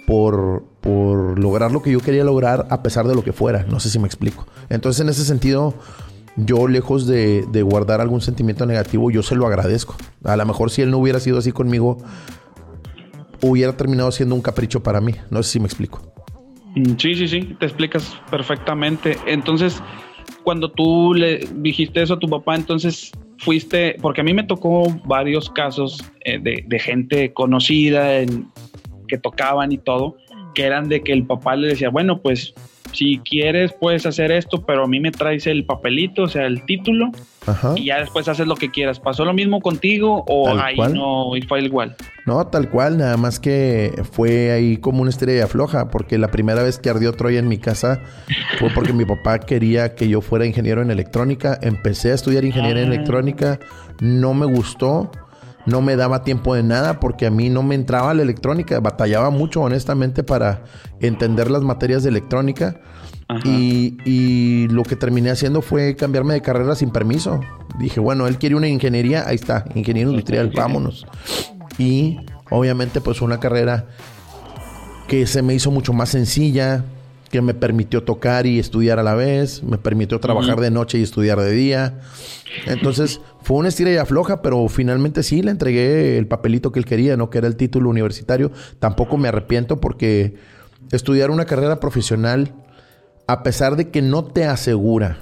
por, 0.07 0.65
por 0.81 1.39
lograr 1.39 1.71
lo 1.71 1.83
que 1.83 1.93
yo 1.93 2.01
quería 2.01 2.25
lograr 2.25 2.67
a 2.71 2.83
pesar 2.83 3.07
de 3.07 3.15
lo 3.15 3.23
que 3.23 3.33
fuera. 3.33 3.65
No 3.69 3.79
sé 3.79 3.91
si 3.91 3.99
me 3.99 4.07
explico. 4.07 4.47
Entonces, 4.71 5.03
en 5.03 5.11
ese 5.11 5.25
sentido, 5.25 5.75
yo 6.37 6.69
lejos 6.69 7.07
de, 7.07 7.45
guardar 7.63 8.01
algún 8.01 8.21
sentimiento 8.21 8.65
negativo, 8.65 9.11
yo 9.11 9.23
se 9.23 9.35
lo 9.35 9.47
agradezco. 9.47 9.97
A 10.25 10.37
lo 10.37 10.47
mejor 10.47 10.71
si 10.71 10.83
él 10.83 10.91
no 10.91 10.99
hubiera 10.99 11.21
sido 11.21 11.39
así 11.39 11.53
conmigo, 11.53 11.99
hubiera 13.43 13.77
terminado 13.77 14.11
siendo 14.13 14.35
un 14.35 14.41
capricho 14.41 14.83
para 14.83 15.01
mí. 15.01 15.15
No 15.31 15.43
sé 15.43 15.51
si 15.51 15.61
me 15.61 15.67
explico. 15.67 16.01
Sí, 16.97 17.15
sí, 17.15 17.27
sí, 17.27 17.57
te 17.59 17.67
explicas 17.67 18.17
perfectamente. 18.31 19.19
Entonces, 19.27 19.83
cuando 20.49 20.71
tú 20.71 21.13
le 21.13 21.41
dijiste 21.57 22.01
eso 22.01 22.15
a 22.15 22.19
tu 22.19 22.27
papá, 22.27 22.57
entonces 22.57 23.13
fuiste, 23.37 23.97
porque 24.01 24.23
a 24.23 24.25
mí 24.25 24.33
me 24.33 24.45
tocó 24.45 24.89
varios 25.05 25.51
casos 25.51 26.03
eh, 26.25 26.39
de, 26.39 26.65
de, 26.67 26.79
gente 26.79 27.35
conocida 27.35 28.25
que 29.09 29.19
tocaban 29.19 29.73
y 29.73 29.77
todo, 29.77 30.17
que 30.55 30.63
eran 30.63 30.89
de 30.89 31.03
que 31.03 31.13
el 31.13 31.27
papá 31.27 31.55
le 31.55 31.69
decía, 31.69 31.91
bueno, 31.91 32.23
pues 32.23 32.55
si 32.93 33.19
quieres 33.19 33.73
puedes 33.73 34.07
hacer 34.07 34.31
esto, 34.33 34.63
pero 34.65 34.85
a 34.85 34.87
mí 34.87 35.01
me 35.01 35.11
traes 35.11 35.47
el 35.47 35.65
papelito, 35.65 36.25
o 36.25 36.29
sea, 36.29 36.47
el 36.47 36.65
título, 36.65 37.11
y 37.77 37.87
ya 37.87 38.01
después 38.01 38.29
haces 38.29 38.47
lo 38.47 38.55
que 38.55 38.71
quieras. 38.71 39.01
¿Pasó 39.01 39.25
lo 39.25 39.33
mismo 39.33 39.61
contigo 39.61 40.25
o 40.27 40.49
ahí 40.59 40.77
no 40.77 41.31
fue 41.49 41.63
igual? 41.63 41.97
No, 42.27 42.47
tal 42.47 42.69
cual, 42.69 42.99
nada 42.99 43.17
más 43.17 43.41
que 43.41 44.03
fue 44.13 44.53
ahí 44.53 44.77
como 44.77 45.03
una 45.03 45.11
estrella 45.11 45.47
floja, 45.47 45.91
porque 45.91 46.19
la 46.19 46.31
primera 46.31 46.63
vez 46.63 46.79
que 46.79 46.91
ardió 46.91 47.13
Troya 47.13 47.39
en 47.39 47.49
mi 47.49 47.59
casa 47.59 48.03
fue 48.59 48.71
porque 48.71 48.93
mi 48.93 49.05
papá 49.05 49.39
quería 49.39 49.95
que 49.95 50.09
yo 50.09 50.21
fuera 50.21 50.47
ingeniero 50.47 50.83
en 50.83 50.91
electrónica. 50.91 51.59
Empecé 51.63 52.13
a 52.13 52.15
estudiar 52.15 52.45
ingeniería 52.45 52.83
en 52.83 52.91
ah. 52.91 52.95
electrónica, 52.95 53.61
no 54.01 54.35
me 54.35 54.47
gustó 54.47 55.11
no 55.69 55.83
me 55.83 55.97
daba 55.97 56.25
tiempo 56.25 56.55
de 56.55 56.63
nada 56.63 56.99
porque 56.99 57.27
a 57.27 57.31
mí 57.31 57.51
no 57.51 57.63
me 57.63 57.75
entraba 57.75 58.15
la 58.15 58.23
electrónica. 58.23 58.81
Batallaba 58.81 59.31
mucho, 59.31 59.61
honestamente, 59.61 60.23
para 60.23 60.65
entender 61.01 61.51
las 61.51 61.63
materias 61.63 62.03
de 62.03 62.09
electrónica. 62.09 62.81
Y, 63.45 64.67
lo 64.69 64.83
que 64.85 64.97
terminé 64.97 65.31
haciendo 65.31 65.61
fue 65.61 65.95
cambiarme 65.95 66.35
de 66.35 66.41
carrera 66.41 66.75
sin 66.75 66.91
permiso. 66.91 67.41
Dije, 67.79 68.01
bueno, 68.01 68.27
él 68.27 68.39
quiere 68.39 68.55
una 68.55 68.69
ingeniería, 68.69 69.25
ahí 69.27 69.35
está, 69.35 69.67
ingeniero 69.75 70.11
industrial, 70.11 70.51
vámonos. 70.55 71.07
Y 71.79 72.19
obviamente 72.51 73.01
pues 73.01 73.21
una 73.21 73.39
carrera 73.39 73.87
que 75.07 75.27
se 75.27 75.43
me 75.43 75.55
hizo 75.55 75.71
mucho 75.71 75.93
más 75.93 76.09
sencilla, 76.09 76.85
que 77.31 77.43
me 77.43 77.55
permitió 77.55 78.03
tocar 78.03 78.47
y 78.47 78.59
estudiar 78.59 78.99
a 78.99 79.03
la 79.03 79.15
vez, 79.15 79.63
me 79.63 79.79
permitió 79.79 80.19
trabajar 80.19 80.61
de 80.61 80.71
noche 80.71 80.99
y 80.99 81.03
estudiar 81.03 81.41
de 81.41 81.53
día. 81.53 82.01
Entonces 82.67 83.21
fue 83.43 83.59
una 83.59 83.69
estira 83.69 83.91
y 83.91 83.97
afloja, 83.97 84.43
pero 84.43 84.67
finalmente 84.69 85.23
sí 85.23 85.43
le 85.43 85.51
entregué 85.51 86.19
el 86.19 86.27
papelito 86.27 86.73
que 86.73 86.79
él 86.79 86.87
quería, 86.87 87.17
¿no? 87.17 87.31
Que 87.31 87.39
era 87.39 87.47
el 87.47 87.57
título 87.57 87.91
universitario. 87.91 88.51
Tampoco 88.79 89.17
me 89.19 89.29
arrepiento 89.29 89.81
porque 89.81 90.37
estudiar 90.91 91.31
una 91.31 91.45
carrera 91.45 91.81
profesional, 91.81 92.55
a 93.27 93.43
pesar 93.43 93.77
de 93.77 93.91
que 93.91 94.01
no 94.01 94.25
te 94.25 94.47
asegura 94.47 95.19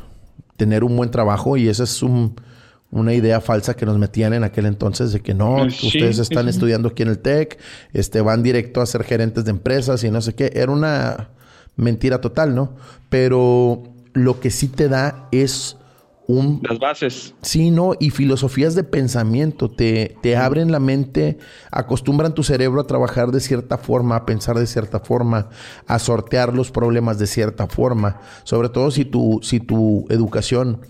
tener 0.56 0.84
un 0.84 0.96
buen 0.96 1.10
trabajo, 1.10 1.56
y 1.56 1.68
esa 1.68 1.84
es 1.84 2.02
una 2.02 3.14
idea 3.14 3.40
falsa 3.40 3.74
que 3.74 3.84
nos 3.84 3.98
metían 3.98 4.32
en 4.32 4.44
aquel 4.44 4.66
entonces 4.66 5.12
de 5.12 5.20
que 5.20 5.34
no, 5.34 5.64
ustedes 5.66 6.18
están 6.18 6.48
estudiando 6.48 6.88
aquí 6.88 7.02
en 7.02 7.08
el 7.08 7.18
TEC, 7.18 7.58
este, 7.92 8.20
van 8.20 8.42
directo 8.42 8.80
a 8.80 8.86
ser 8.86 9.02
gerentes 9.02 9.44
de 9.44 9.50
empresas 9.50 10.02
y 10.04 10.10
no 10.10 10.20
sé 10.20 10.34
qué. 10.34 10.52
Era 10.54 10.70
una 10.72 11.30
mentira 11.76 12.20
total, 12.20 12.54
¿no? 12.54 12.74
Pero 13.08 13.82
lo 14.12 14.40
que 14.40 14.50
sí 14.50 14.68
te 14.68 14.88
da 14.88 15.28
es 15.30 15.76
un... 16.26 16.60
Las 16.68 16.78
bases. 16.78 17.34
Sí, 17.42 17.70
¿no? 17.70 17.92
Y 18.00 18.10
filosofías 18.10 18.74
de 18.74 18.84
pensamiento. 18.84 19.70
Te, 19.70 20.16
te 20.22 20.36
abren 20.36 20.72
la 20.72 20.80
mente, 20.80 21.38
acostumbran 21.70 22.34
tu 22.34 22.42
cerebro 22.42 22.80
a 22.80 22.86
trabajar 22.86 23.30
de 23.30 23.40
cierta 23.40 23.78
forma, 23.78 24.16
a 24.16 24.26
pensar 24.26 24.58
de 24.58 24.66
cierta 24.66 25.00
forma, 25.00 25.48
a 25.86 25.98
sortear 25.98 26.54
los 26.54 26.70
problemas 26.70 27.18
de 27.18 27.26
cierta 27.26 27.66
forma. 27.66 28.20
Sobre 28.44 28.68
todo 28.68 28.90
si 28.90 29.04
tu, 29.04 29.40
si 29.42 29.60
tu 29.60 30.06
educación 30.08 30.80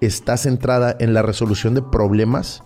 está 0.00 0.36
centrada 0.36 0.96
en 0.98 1.12
la 1.12 1.22
resolución 1.22 1.74
de 1.74 1.82
problemas, 1.82 2.62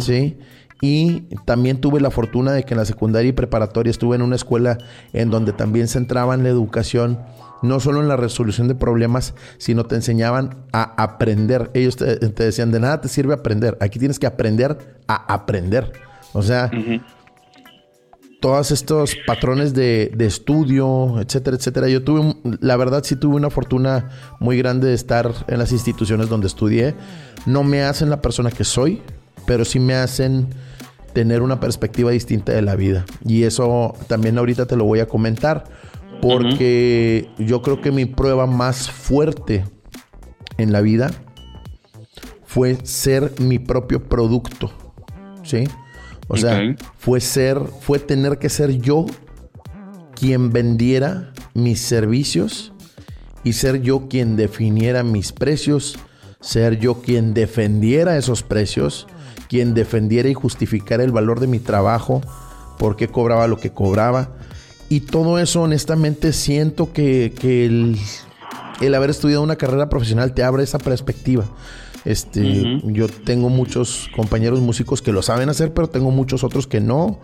¿sí? 0.00 0.38
Y 0.82 1.22
también 1.46 1.80
tuve 1.80 2.00
la 2.00 2.10
fortuna 2.10 2.52
de 2.52 2.64
que 2.64 2.74
en 2.74 2.78
la 2.78 2.84
secundaria 2.84 3.30
y 3.30 3.32
preparatoria 3.32 3.90
estuve 3.90 4.16
en 4.16 4.22
una 4.22 4.36
escuela 4.36 4.76
en 5.12 5.30
donde 5.30 5.52
también 5.52 5.88
centraba 5.88 6.34
en 6.34 6.42
la 6.42 6.50
educación, 6.50 7.18
no 7.62 7.80
solo 7.80 8.02
en 8.02 8.08
la 8.08 8.16
resolución 8.16 8.68
de 8.68 8.74
problemas, 8.74 9.34
sino 9.56 9.86
te 9.86 9.94
enseñaban 9.94 10.66
a 10.72 11.02
aprender. 11.02 11.70
Ellos 11.72 11.96
te, 11.96 12.16
decían, 12.18 12.72
de 12.72 12.80
nada 12.80 13.00
te 13.00 13.08
sirve 13.08 13.32
aprender, 13.32 13.78
aquí 13.80 13.98
tienes 13.98 14.18
que 14.18 14.26
aprender 14.26 15.00
a 15.08 15.32
aprender. 15.32 15.92
O 16.34 16.42
sea, 16.42 16.70
todos 18.40 18.70
estos 18.70 19.16
patrones 19.26 19.72
de, 19.72 20.12
de, 20.14 20.26
estudio, 20.26 21.18
etcétera, 21.20 21.56
etcétera. 21.56 21.88
Yo 21.88 22.04
tuve, 22.04 22.36
la 22.60 22.76
verdad 22.76 23.02
sí 23.02 23.16
tuve 23.16 23.36
una 23.36 23.48
fortuna 23.48 24.10
muy 24.40 24.58
grande 24.58 24.88
de 24.88 24.94
estar 24.94 25.32
en 25.48 25.58
las 25.58 25.72
instituciones 25.72 26.28
donde 26.28 26.46
estudié. 26.46 26.94
No 27.46 27.64
me 27.64 27.82
hacen 27.82 28.10
la 28.10 28.20
persona 28.20 28.50
que 28.50 28.64
soy, 28.64 29.00
pero 29.46 29.64
sí 29.64 29.80
me 29.80 29.94
hacen 29.94 30.48
tener 31.16 31.40
una 31.40 31.60
perspectiva 31.60 32.10
distinta 32.10 32.52
de 32.52 32.60
la 32.60 32.76
vida. 32.76 33.06
Y 33.24 33.44
eso 33.44 33.94
también 34.06 34.36
ahorita 34.36 34.66
te 34.66 34.76
lo 34.76 34.84
voy 34.84 35.00
a 35.00 35.06
comentar, 35.06 35.64
porque 36.20 37.30
yo 37.38 37.62
creo 37.62 37.80
que 37.80 37.90
mi 37.90 38.04
prueba 38.04 38.46
más 38.46 38.90
fuerte 38.90 39.64
en 40.58 40.72
la 40.72 40.82
vida 40.82 41.10
fue 42.44 42.76
ser 42.82 43.32
mi 43.40 43.58
propio 43.58 44.04
producto. 44.04 44.70
¿Sí? 45.42 45.64
O 46.28 46.36
sea, 46.36 46.60
fue 46.98 47.22
ser, 47.22 47.60
fue 47.80 47.98
tener 47.98 48.36
que 48.36 48.50
ser 48.50 48.78
yo 48.78 49.06
quien 50.14 50.52
vendiera 50.52 51.32
mis 51.54 51.80
servicios 51.80 52.74
y 53.42 53.54
ser 53.54 53.80
yo 53.80 54.06
quien 54.10 54.36
definiera 54.36 55.02
mis 55.02 55.32
precios, 55.32 55.98
ser 56.42 56.78
yo 56.78 57.00
quien 57.00 57.32
defendiera 57.32 58.18
esos 58.18 58.42
precios, 58.42 59.06
quien 59.48 59.74
defendiera 59.74 60.28
y 60.28 60.34
justificara 60.34 61.02
el 61.04 61.12
valor 61.12 61.40
de 61.40 61.46
mi 61.46 61.58
trabajo, 61.58 62.20
por 62.78 62.96
qué 62.96 63.08
cobraba 63.08 63.46
lo 63.46 63.58
que 63.58 63.70
cobraba. 63.70 64.30
Y 64.88 65.00
todo 65.00 65.38
eso, 65.38 65.62
honestamente, 65.62 66.32
siento 66.32 66.92
que, 66.92 67.32
el, 67.42 67.98
el 68.80 68.94
haber 68.94 69.10
estudiado 69.10 69.42
una 69.42 69.56
carrera 69.56 69.88
profesional 69.88 70.34
te 70.34 70.42
abre 70.42 70.62
esa 70.62 70.78
perspectiva. 70.78 71.44
Este, 72.06 72.80
yo 72.84 73.08
tengo 73.08 73.48
muchos 73.48 74.08
compañeros 74.14 74.60
músicos 74.60 75.02
que 75.02 75.10
lo 75.10 75.22
saben 75.22 75.48
hacer, 75.48 75.74
pero 75.74 75.88
tengo 75.88 76.12
muchos 76.12 76.44
otros 76.44 76.68
que 76.68 76.80
no, 76.80 77.18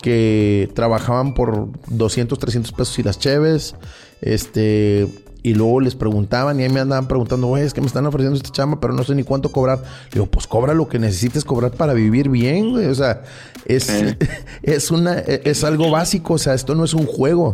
que 0.00 0.70
trabajaban 0.74 1.34
por 1.34 1.68
200, 1.88 2.38
300 2.38 2.72
pesos 2.72 2.98
y 2.98 3.02
las 3.02 3.18
cheves, 3.18 3.74
este, 4.22 5.06
y 5.44 5.52
luego 5.52 5.78
les 5.78 5.94
preguntaban 5.94 6.58
y 6.58 6.62
ahí 6.62 6.70
me 6.70 6.80
andaban 6.80 7.06
preguntando, 7.06 7.48
güey, 7.48 7.64
es 7.64 7.74
que 7.74 7.82
me 7.82 7.86
están 7.86 8.06
ofreciendo 8.06 8.34
esta 8.34 8.50
chamba, 8.50 8.80
pero 8.80 8.94
no 8.94 9.04
sé 9.04 9.14
ni 9.14 9.24
cuánto 9.24 9.52
cobrar. 9.52 9.78
Le 9.78 10.14
digo, 10.14 10.26
pues 10.26 10.46
cobra 10.46 10.72
lo 10.72 10.88
que 10.88 10.98
necesites 10.98 11.44
cobrar 11.44 11.72
para 11.72 11.92
vivir 11.92 12.30
bien, 12.30 12.70
güey. 12.70 12.86
O 12.86 12.94
sea, 12.94 13.24
es, 13.66 13.90
es 14.62 14.90
una, 14.90 15.18
es 15.18 15.62
algo 15.62 15.90
básico, 15.90 16.34
o 16.34 16.38
sea, 16.38 16.54
esto 16.54 16.74
no 16.74 16.82
es 16.82 16.94
un 16.94 17.04
juego. 17.04 17.52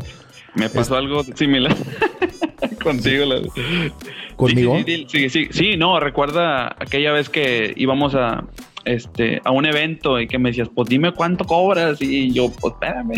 Me 0.54 0.70
pasó 0.70 0.96
algo 0.96 1.24
similar 1.34 1.76
contigo. 2.82 3.24
¿Conmigo? 4.36 4.78
Sí 5.08 5.28
sí, 5.28 5.48
sí, 5.50 5.76
no, 5.76 5.98
recuerda 5.98 6.68
aquella 6.78 7.10
vez 7.10 7.28
que 7.28 7.74
íbamos 7.76 8.14
a, 8.14 8.44
este, 8.84 9.42
a 9.44 9.50
un 9.50 9.66
evento 9.66 10.20
y 10.20 10.28
que 10.28 10.38
me 10.38 10.50
decías, 10.50 10.68
pues 10.72 10.88
dime 10.88 11.12
cuánto 11.12 11.44
cobras 11.44 12.00
y 12.00 12.30
yo, 12.30 12.52
pues 12.52 12.74
espérame. 12.74 13.14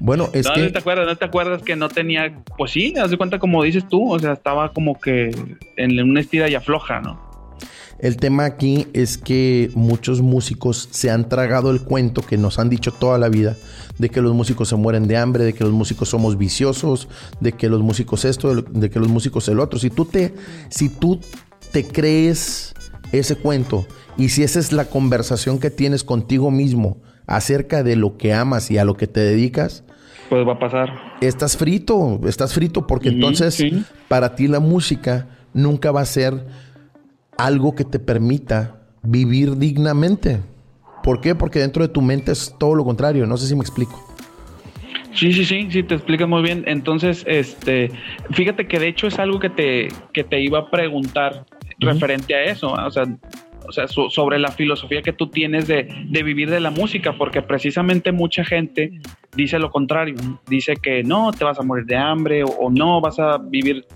Bueno, 0.00 0.30
es 0.32 0.48
que... 0.48 0.62
No 0.62 0.72
te 0.72 0.78
acuerdas, 0.78 1.06
no 1.06 1.16
te 1.16 1.24
acuerdas 1.24 1.62
que 1.62 1.76
no 1.76 1.88
tenía, 1.88 2.34
pues 2.56 2.72
sí, 2.72 2.94
haz 3.00 3.10
de 3.10 3.16
cuenta 3.16 3.38
como 3.38 3.62
dices 3.62 3.88
tú, 3.88 4.12
o 4.12 4.18
sea, 4.18 4.32
estaba 4.32 4.72
como 4.72 4.98
que 4.98 5.30
en 5.76 6.00
una 6.00 6.20
estira 6.20 6.48
y 6.48 6.54
afloja, 6.54 7.00
¿no? 7.00 7.32
El 8.02 8.16
tema 8.16 8.44
aquí 8.44 8.88
es 8.94 9.16
que 9.16 9.70
muchos 9.74 10.22
músicos 10.22 10.88
se 10.90 11.10
han 11.10 11.28
tragado 11.28 11.70
el 11.70 11.82
cuento 11.82 12.22
que 12.22 12.36
nos 12.36 12.58
han 12.58 12.68
dicho 12.68 12.90
toda 12.90 13.16
la 13.16 13.28
vida 13.28 13.56
de 13.96 14.08
que 14.08 14.20
los 14.20 14.34
músicos 14.34 14.68
se 14.68 14.74
mueren 14.74 15.06
de 15.06 15.16
hambre, 15.16 15.44
de 15.44 15.52
que 15.52 15.62
los 15.62 15.72
músicos 15.72 16.08
somos 16.08 16.36
viciosos, 16.36 17.08
de 17.38 17.52
que 17.52 17.68
los 17.68 17.80
músicos 17.80 18.24
esto, 18.24 18.60
de 18.60 18.90
que 18.90 18.98
los 18.98 19.08
músicos 19.08 19.46
el 19.48 19.60
otro. 19.60 19.78
Si 19.78 19.88
tú 19.88 20.04
te, 20.04 20.34
si 20.68 20.88
tú 20.88 21.20
te 21.70 21.86
crees 21.86 22.74
ese 23.12 23.36
cuento 23.36 23.86
y 24.16 24.30
si 24.30 24.42
esa 24.42 24.58
es 24.58 24.72
la 24.72 24.86
conversación 24.86 25.60
que 25.60 25.70
tienes 25.70 26.02
contigo 26.02 26.50
mismo 26.50 27.00
acerca 27.26 27.82
de 27.82 27.96
lo 27.96 28.16
que 28.16 28.34
amas 28.34 28.70
y 28.70 28.78
a 28.78 28.84
lo 28.84 28.94
que 28.94 29.06
te 29.06 29.20
dedicas, 29.20 29.84
pues 30.28 30.48
va 30.48 30.54
a 30.54 30.58
pasar. 30.58 30.88
Estás 31.20 31.56
frito, 31.56 32.20
estás 32.26 32.54
frito 32.54 32.86
porque 32.86 33.10
entonces 33.10 33.62
para 34.08 34.34
ti 34.34 34.48
la 34.48 34.60
música 34.60 35.26
nunca 35.52 35.90
va 35.90 36.00
a 36.00 36.06
ser 36.06 36.46
algo 37.36 37.74
que 37.74 37.84
te 37.84 37.98
permita 37.98 38.76
vivir 39.02 39.56
dignamente. 39.58 40.40
¿Por 41.02 41.20
qué? 41.20 41.34
Porque 41.34 41.58
dentro 41.58 41.86
de 41.86 41.92
tu 41.92 42.00
mente 42.00 42.32
es 42.32 42.54
todo 42.58 42.74
lo 42.74 42.84
contrario. 42.84 43.26
No 43.26 43.36
sé 43.36 43.46
si 43.46 43.54
me 43.54 43.60
explico. 43.60 44.08
Sí, 45.14 45.32
sí, 45.32 45.44
sí, 45.44 45.68
sí, 45.70 45.82
te 45.82 45.96
explicas 45.96 46.28
muy 46.28 46.42
bien. 46.42 46.64
Entonces, 46.66 47.24
este, 47.26 47.90
fíjate 48.30 48.66
que 48.66 48.78
de 48.78 48.88
hecho 48.88 49.08
es 49.08 49.18
algo 49.18 49.38
que 49.38 49.50
te, 49.50 49.88
que 50.12 50.24
te 50.24 50.40
iba 50.40 50.60
a 50.60 50.70
preguntar 50.70 51.44
referente 51.78 52.34
a 52.34 52.44
eso, 52.44 52.72
o 52.72 52.90
sea, 52.90 53.04
o 53.66 53.72
sea 53.72 53.86
sobre 53.88 54.38
la 54.38 54.50
filosofía 54.50 55.02
que 55.02 55.12
tú 55.12 55.28
tienes 55.28 55.66
de, 55.66 55.88
de, 56.06 56.22
vivir 56.22 56.50
de 56.50 56.60
la 56.60 56.70
música, 56.70 57.16
porque 57.16 57.42
precisamente 57.42 58.12
mucha 58.12 58.44
gente 58.44 58.92
dice 59.36 59.58
lo 59.58 59.70
contrario, 59.70 60.14
dice 60.46 60.74
que 60.76 61.02
no, 61.02 61.32
te 61.32 61.44
vas 61.44 61.58
a 61.58 61.62
morir 61.62 61.86
de 61.86 61.96
hambre 61.96 62.44
o 62.44 62.70
no 62.70 63.00
vas 63.00 63.18
a 63.18 63.38
vivir 63.38 63.86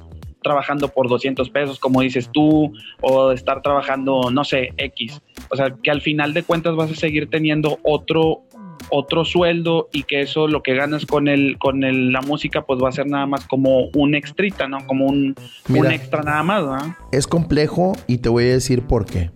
trabajando 0.43 0.89
por 0.89 1.09
200 1.09 1.51
pesos, 1.51 1.81
como 1.81 2.03
dices 2.03 2.31
tú, 2.33 2.73
o 3.01 3.33
estar 3.33 3.63
trabajando, 3.63 4.31
no 4.31 4.45
sé, 4.45 4.73
X. 4.77 5.21
O 5.51 5.57
sea, 5.57 5.75
que 5.83 5.91
al 5.91 6.01
final 6.01 6.35
de 6.35 6.45
cuentas 6.45 6.77
vas 6.77 6.91
a 6.91 6.95
seguir 6.95 7.29
teniendo 7.29 7.81
otro 7.83 8.43
otro 8.91 9.25
sueldo 9.25 9.89
y 9.93 10.05
que 10.05 10.21
eso 10.21 10.47
lo 10.47 10.63
que 10.63 10.75
ganas 10.75 11.07
con 11.07 11.27
el 11.27 11.59
con 11.59 11.83
el, 11.83 12.13
la 12.13 12.21
música 12.21 12.63
pues 12.63 12.81
va 12.81 12.91
a 12.91 12.93
ser 12.93 13.09
nada 13.09 13.27
más 13.27 13.45
como 13.47 13.89
un 13.95 14.15
extrita, 14.15 14.69
¿no? 14.69 14.87
Como 14.87 15.07
un, 15.07 15.35
un 15.69 15.87
extra 15.87 16.23
nada 16.23 16.45
más, 16.45 16.65
¿no? 16.65 16.97
Es 17.11 17.27
complejo 17.27 17.97
y 18.07 18.19
te 18.19 18.29
voy 18.29 18.45
a 18.45 18.53
decir 18.53 18.83
por 18.83 19.07
qué. 19.07 19.31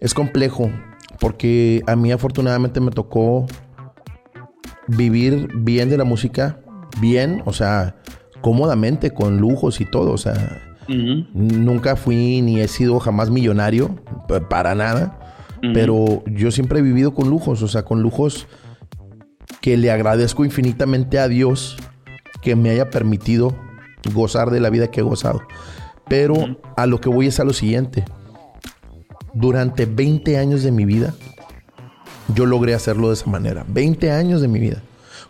Es 0.00 0.14
complejo 0.14 0.70
porque 1.18 1.82
a 1.86 1.94
mí 1.96 2.10
afortunadamente 2.10 2.80
me 2.80 2.90
tocó 2.90 3.46
vivir 4.88 5.48
bien 5.54 5.90
de 5.90 5.98
la 5.98 6.04
música, 6.04 6.60
bien, 7.00 7.42
o 7.44 7.52
sea, 7.52 7.96
cómodamente, 8.40 9.12
con 9.12 9.38
lujos 9.38 9.80
y 9.80 9.84
todo. 9.84 10.12
O 10.12 10.18
sea, 10.18 10.62
nunca 10.88 11.96
fui 11.96 12.40
ni 12.42 12.60
he 12.60 12.68
sido 12.68 12.98
jamás 12.98 13.30
millonario, 13.30 14.02
para 14.48 14.74
nada. 14.74 15.18
Pero 15.74 16.24
yo 16.24 16.50
siempre 16.50 16.78
he 16.78 16.82
vivido 16.82 17.12
con 17.12 17.28
lujos, 17.28 17.62
o 17.62 17.68
sea, 17.68 17.84
con 17.84 18.00
lujos 18.00 18.46
que 19.60 19.76
le 19.76 19.90
agradezco 19.90 20.44
infinitamente 20.46 21.18
a 21.18 21.28
Dios 21.28 21.76
que 22.40 22.56
me 22.56 22.70
haya 22.70 22.88
permitido 22.88 23.54
gozar 24.14 24.50
de 24.50 24.60
la 24.60 24.70
vida 24.70 24.90
que 24.90 25.00
he 25.00 25.02
gozado. 25.02 25.42
Pero 26.08 26.58
a 26.76 26.86
lo 26.86 27.00
que 27.00 27.10
voy 27.10 27.26
es 27.26 27.38
a 27.40 27.44
lo 27.44 27.52
siguiente. 27.52 28.04
Durante 29.34 29.86
20 29.86 30.38
años 30.38 30.62
de 30.62 30.72
mi 30.72 30.84
vida, 30.84 31.14
yo 32.34 32.46
logré 32.46 32.74
hacerlo 32.74 33.08
de 33.08 33.14
esa 33.14 33.30
manera. 33.30 33.64
20 33.68 34.10
años 34.10 34.40
de 34.40 34.48
mi 34.48 34.58
vida. 34.58 34.82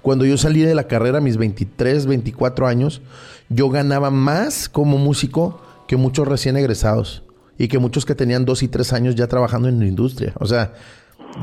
Cuando 0.03 0.25
yo 0.25 0.39
salí 0.39 0.63
de 0.63 0.75
la 0.75 0.85
carrera 0.85 1.19
a 1.19 1.21
mis 1.21 1.37
23, 1.37 2.07
24 2.07 2.67
años, 2.67 3.03
yo 3.49 3.69
ganaba 3.69 4.11
más 4.11 4.69
como 4.69 4.97
músico 4.97 5.61
que 5.87 5.97
muchos 5.97 6.27
recién 6.27 6.57
egresados 6.57 7.23
y 7.59 7.69
que 7.69 7.79
muchos 7.79 8.07
que 8.07 8.15
tenían 8.15 8.45
dos 8.45 8.63
y 8.63 8.69
tres 8.69 8.93
años 8.93 9.15
ya 9.15 9.27
trabajando 9.27 9.69
en 9.69 9.79
la 9.81 9.87
industria. 9.87 10.33
O 10.39 10.47
sea, 10.47 10.73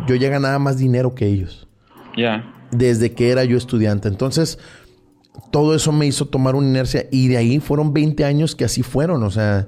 yo 0.07 0.15
ya 0.15 0.29
ganaba 0.29 0.57
más 0.57 0.77
dinero 0.77 1.13
que 1.13 1.27
ellos. 1.27 1.67
Ya. 2.15 2.53
Desde 2.71 3.11
que 3.13 3.29
era 3.29 3.43
yo 3.43 3.57
estudiante. 3.57 4.07
Entonces, 4.07 4.57
todo 5.51 5.75
eso 5.75 5.91
me 5.91 6.07
hizo 6.07 6.25
tomar 6.25 6.55
una 6.55 6.67
inercia 6.67 7.07
y 7.11 7.27
de 7.27 7.37
ahí 7.37 7.59
fueron 7.59 7.93
20 7.93 8.25
años 8.25 8.55
que 8.55 8.65
así 8.65 8.81
fueron. 8.81 9.23
O 9.23 9.29
sea, 9.29 9.67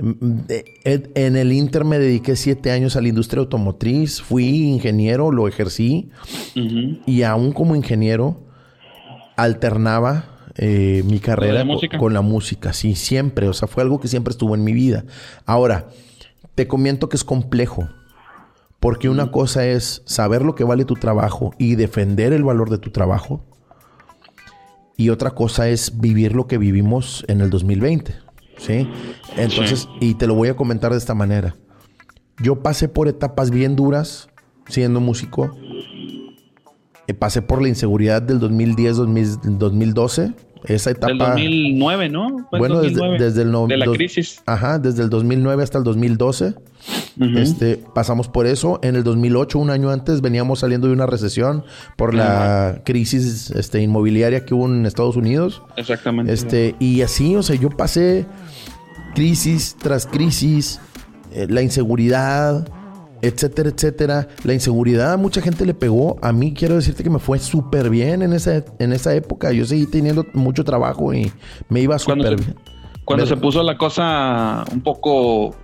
en 0.00 1.36
el 1.36 1.52
Inter 1.52 1.84
me 1.84 1.98
dediqué 1.98 2.36
siete 2.36 2.70
años 2.70 2.96
a 2.96 3.00
la 3.00 3.08
industria 3.08 3.40
automotriz, 3.40 4.22
fui 4.22 4.68
ingeniero, 4.68 5.30
lo 5.30 5.46
ejercí 5.46 6.10
y 6.54 7.22
aún 7.22 7.52
como 7.52 7.76
ingeniero 7.76 8.40
alternaba 9.36 10.24
eh, 10.56 11.02
mi 11.06 11.20
carrera 11.20 11.64
con, 11.98 12.12
la 12.12 12.22
música, 12.22 12.72
sí, 12.72 12.94
siempre, 12.94 13.48
o 13.48 13.52
sea, 13.52 13.68
fue 13.68 13.82
algo 13.82 14.00
que 14.00 14.08
siempre 14.08 14.32
estuvo 14.32 14.54
en 14.54 14.64
mi 14.64 14.72
vida. 14.72 15.04
Ahora, 15.46 15.88
te 16.54 16.66
comento 16.66 17.08
que 17.08 17.16
es 17.16 17.24
complejo, 17.24 17.88
porque 18.78 19.08
una 19.08 19.30
cosa 19.30 19.66
es 19.66 20.02
saber 20.06 20.42
lo 20.42 20.54
que 20.54 20.64
vale 20.64 20.84
tu 20.84 20.94
trabajo 20.94 21.52
y 21.58 21.76
defender 21.76 22.32
el 22.32 22.44
valor 22.44 22.70
de 22.70 22.78
tu 22.78 22.90
trabajo, 22.90 23.44
y 24.96 25.08
otra 25.08 25.30
cosa 25.30 25.68
es 25.68 25.98
vivir 25.98 26.34
lo 26.34 26.46
que 26.46 26.58
vivimos 26.58 27.24
en 27.28 27.40
el 27.40 27.48
2020. 27.48 28.29
¿Sí? 28.60 28.88
Entonces, 29.36 29.88
y 30.00 30.14
te 30.14 30.26
lo 30.26 30.34
voy 30.34 30.48
a 30.48 30.56
comentar 30.56 30.92
de 30.92 30.98
esta 30.98 31.14
manera. 31.14 31.54
Yo 32.42 32.62
pasé 32.62 32.88
por 32.88 33.08
etapas 33.08 33.50
bien 33.50 33.76
duras 33.76 34.28
siendo 34.68 35.00
músico. 35.00 35.56
Eh, 37.06 37.14
pasé 37.14 37.42
por 37.42 37.60
la 37.60 37.68
inseguridad 37.68 38.22
del 38.22 38.38
2010, 38.38 38.96
2012, 39.58 40.32
Esa 40.64 40.90
etapa. 40.90 41.08
Del 41.08 41.18
2009, 41.18 42.08
¿no? 42.08 42.48
bueno, 42.52 42.80
Desde, 42.80 43.42
el 43.42 43.52
De 43.68 43.76
la 43.76 43.86
crisis. 43.86 44.42
Ajá, 44.46 44.78
desde 44.78 45.02
el 45.02 45.10
2009 45.10 45.62
hasta 45.62 45.78
el 45.78 45.84
2012. 45.84 46.54
Este, 47.36 47.76
pasamos 47.94 48.28
por 48.28 48.46
eso. 48.46 48.78
En 48.82 48.96
el 48.96 49.04
2008, 49.04 49.58
un 49.58 49.70
año 49.70 49.90
antes, 49.90 50.20
veníamos 50.20 50.60
saliendo 50.60 50.86
de 50.86 50.92
una 50.92 51.06
recesión 51.06 51.64
por 51.96 52.14
la 52.14 52.82
crisis 52.84 53.50
este, 53.50 53.80
inmobiliaria 53.80 54.44
que 54.44 54.54
hubo 54.54 54.66
en 54.66 54.86
Estados 54.86 55.16
Unidos. 55.16 55.62
Exactamente. 55.76 56.32
Este, 56.32 56.74
y 56.78 57.02
así, 57.02 57.36
o 57.36 57.42
sea, 57.42 57.56
yo 57.56 57.70
pasé 57.70 58.26
crisis 59.14 59.76
tras 59.80 60.06
crisis, 60.06 60.80
eh, 61.32 61.46
la 61.48 61.62
inseguridad, 61.62 62.66
etcétera, 63.22 63.70
etcétera. 63.70 64.28
La 64.44 64.54
inseguridad 64.54 65.12
a 65.12 65.16
mucha 65.16 65.40
gente 65.40 65.66
le 65.66 65.74
pegó. 65.74 66.16
A 66.22 66.32
mí 66.32 66.54
quiero 66.54 66.76
decirte 66.76 67.02
que 67.02 67.10
me 67.10 67.18
fue 67.18 67.38
súper 67.38 67.90
bien 67.90 68.22
en 68.22 68.32
esa, 68.32 68.64
en 68.78 68.92
esa 68.92 69.14
época. 69.14 69.52
Yo 69.52 69.64
seguí 69.64 69.86
teniendo 69.86 70.26
mucho 70.32 70.64
trabajo 70.64 71.12
y 71.12 71.32
me 71.68 71.80
iba 71.80 71.98
súper 71.98 72.36
bien. 72.36 72.56
Cuando 73.04 73.26
se 73.26 73.36
puso 73.36 73.62
la 73.62 73.76
cosa 73.76 74.64
un 74.72 74.82
poco 74.82 75.56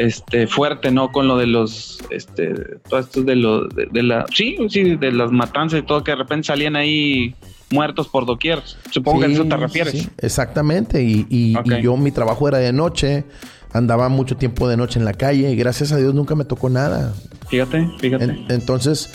este 0.00 0.46
fuerte, 0.46 0.90
¿no? 0.90 1.12
Con 1.12 1.28
lo 1.28 1.36
de 1.36 1.46
los, 1.46 1.98
este, 2.10 2.54
todo 2.88 3.00
esto 3.00 3.22
de 3.22 3.36
lo, 3.36 3.66
de, 3.68 4.02
la, 4.02 4.26
sí, 4.34 4.56
sí, 4.68 4.96
de 4.96 5.12
las 5.12 5.30
matanzas 5.30 5.80
y 5.80 5.82
todo, 5.82 6.02
que 6.04 6.12
de 6.12 6.16
repente 6.16 6.46
salían 6.46 6.76
ahí 6.76 7.34
muertos 7.70 8.08
por 8.08 8.26
doquier. 8.26 8.62
Supongo 8.90 9.20
que 9.20 9.26
a 9.26 9.28
eso 9.28 9.44
te 9.44 9.56
refieres. 9.56 10.08
exactamente. 10.18 11.02
Y, 11.02 11.26
y, 11.28 11.54
yo, 11.82 11.96
mi 11.96 12.10
trabajo 12.10 12.48
era 12.48 12.58
de 12.58 12.72
noche 12.72 13.24
andaba 13.72 14.08
mucho 14.08 14.36
tiempo 14.36 14.68
de 14.68 14.76
noche 14.76 14.98
en 14.98 15.04
la 15.04 15.12
calle 15.12 15.50
y 15.50 15.56
gracias 15.56 15.92
a 15.92 15.96
Dios 15.96 16.14
nunca 16.14 16.34
me 16.34 16.44
tocó 16.44 16.68
nada. 16.68 17.14
Fíjate, 17.48 17.88
fíjate. 17.98 18.44
entonces, 18.48 19.10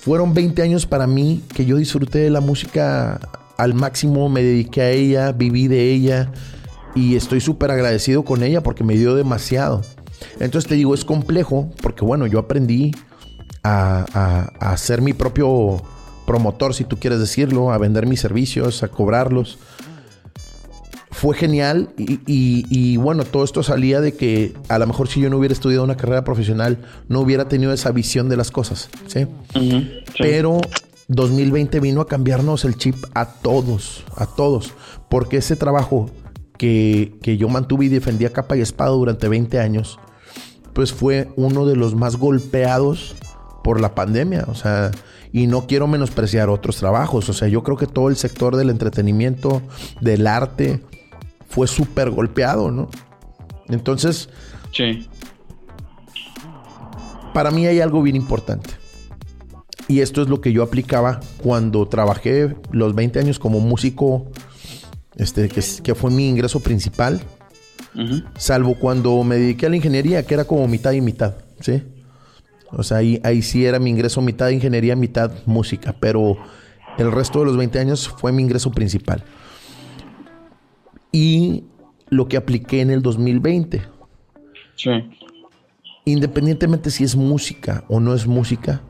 fueron 0.00 0.34
20 0.34 0.62
años 0.62 0.86
para 0.86 1.06
mí 1.06 1.42
que 1.54 1.64
yo 1.64 1.76
disfruté 1.76 2.18
de 2.18 2.30
la 2.30 2.40
música 2.40 3.20
al 3.56 3.74
máximo, 3.74 4.28
me 4.28 4.42
dediqué 4.42 4.82
a 4.82 4.90
ella, 4.90 5.32
viví 5.32 5.68
de 5.68 5.92
ella 5.92 6.32
y 6.94 7.16
estoy 7.16 7.40
súper 7.40 7.70
agradecido 7.70 8.24
con 8.24 8.42
ella 8.42 8.62
porque 8.62 8.84
me 8.84 8.94
dio 8.94 9.14
demasiado. 9.14 9.82
Entonces 10.40 10.68
te 10.68 10.74
digo, 10.74 10.94
es 10.94 11.04
complejo 11.04 11.70
porque 11.82 12.04
bueno, 12.04 12.26
yo 12.26 12.38
aprendí 12.38 12.92
a, 13.62 14.04
a, 14.12 14.72
a 14.72 14.76
ser 14.76 15.02
mi 15.02 15.12
propio 15.12 15.82
promotor, 16.26 16.74
si 16.74 16.84
tú 16.84 16.98
quieres 16.98 17.18
decirlo, 17.20 17.72
a 17.72 17.78
vender 17.78 18.06
mis 18.06 18.20
servicios, 18.20 18.82
a 18.82 18.88
cobrarlos 18.88 19.58
fue 21.18 21.34
genial 21.34 21.90
y, 21.96 22.96
bueno, 22.96 23.24
todo 23.24 23.42
esto 23.42 23.64
salía 23.64 24.00
de 24.00 24.12
que 24.12 24.54
a 24.68 24.78
lo 24.78 24.86
mejor 24.86 25.08
si 25.08 25.20
yo 25.20 25.28
no 25.28 25.38
hubiera 25.38 25.52
estudiado 25.52 25.82
una 25.82 25.96
carrera 25.96 26.22
profesional, 26.22 26.78
no 27.08 27.20
hubiera 27.20 27.48
tenido 27.48 27.72
esa 27.72 27.90
visión 27.90 28.28
de 28.28 28.36
las 28.36 28.52
cosas, 28.52 28.88
¿sí? 29.08 29.26
Pero 30.16 30.60
2020 31.08 31.80
vino 31.80 32.02
a 32.02 32.06
cambiarnos 32.06 32.64
el 32.64 32.76
chip 32.76 32.94
a 33.14 33.26
todos, 33.26 34.04
a 34.14 34.26
todos, 34.26 34.74
porque 35.08 35.38
ese 35.38 35.56
trabajo 35.56 36.08
que, 36.56 37.14
que 37.20 37.36
yo 37.36 37.48
mantuve 37.48 37.86
y 37.86 37.88
defendía 37.88 38.32
capa 38.32 38.56
y 38.56 38.60
espada 38.60 38.90
durante 38.90 39.26
20 39.26 39.58
años, 39.58 39.98
pues 40.72 40.92
fue 40.92 41.28
uno 41.36 41.66
de 41.66 41.76
los 41.76 41.94
más 41.94 42.16
golpeados 42.16 43.16
por 43.62 43.80
la 43.80 43.94
pandemia, 43.94 44.44
o 44.48 44.54
sea, 44.54 44.90
y 45.32 45.46
no 45.46 45.66
quiero 45.66 45.86
menospreciar 45.86 46.48
otros 46.48 46.76
trabajos, 46.76 47.28
o 47.28 47.32
sea, 47.32 47.48
yo 47.48 47.62
creo 47.62 47.76
que 47.76 47.86
todo 47.86 48.08
el 48.08 48.16
sector 48.16 48.56
del 48.56 48.70
entretenimiento, 48.70 49.62
del 50.00 50.26
arte, 50.26 50.80
fue 51.48 51.66
súper 51.66 52.10
golpeado, 52.10 52.70
¿no? 52.70 52.88
Entonces, 53.68 54.28
sí. 54.72 55.08
para 57.34 57.50
mí 57.50 57.66
hay 57.66 57.80
algo 57.80 58.02
bien 58.02 58.16
importante. 58.16 58.70
Y 59.88 60.00
esto 60.00 60.20
es 60.20 60.28
lo 60.28 60.42
que 60.42 60.52
yo 60.52 60.62
aplicaba 60.62 61.20
cuando 61.42 61.88
trabajé 61.88 62.54
los 62.70 62.94
20 62.94 63.20
años 63.20 63.38
como 63.38 63.58
músico, 63.60 64.26
este, 65.16 65.48
que, 65.48 65.94
fue 65.94 66.10
mi 66.10 66.28
ingreso 66.28 66.60
principal. 66.60 67.20
Salvo 68.36 68.74
cuando 68.74 69.22
me 69.24 69.36
dediqué 69.36 69.66
a 69.66 69.70
la 69.70 69.76
ingeniería, 69.76 70.24
que 70.24 70.34
era 70.34 70.44
como 70.44 70.68
mitad 70.68 70.92
y 70.92 71.00
mitad, 71.00 71.34
¿sí? 71.60 71.82
O 72.70 72.82
sea, 72.82 72.98
ahí, 72.98 73.20
ahí 73.24 73.42
sí 73.42 73.64
era 73.64 73.78
mi 73.78 73.90
ingreso 73.90 74.20
mitad 74.20 74.50
ingeniería, 74.50 74.94
mitad 74.94 75.32
música. 75.46 75.94
Pero 75.98 76.36
el 76.98 77.10
resto 77.10 77.40
de 77.40 77.46
los 77.46 77.56
20 77.56 77.78
años 77.78 78.08
fue 78.08 78.30
mi 78.32 78.42
ingreso 78.42 78.70
principal 78.70 79.24
y 81.12 81.64
lo 82.10 82.28
que 82.28 82.36
apliqué 82.36 82.80
en 82.80 82.90
el 82.90 83.02
2020. 83.02 83.82
Sí. 84.76 84.90
Independientemente 86.04 86.90
si 86.90 87.04
es 87.04 87.16
música 87.16 87.84
o 87.88 88.00
no 88.00 88.14
es 88.14 88.26
música, 88.26 88.82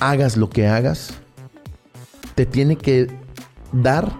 hagas 0.00 0.36
lo 0.36 0.50
que 0.50 0.66
hagas, 0.66 1.14
te 2.34 2.46
tiene 2.46 2.76
que 2.76 3.08
dar 3.72 4.12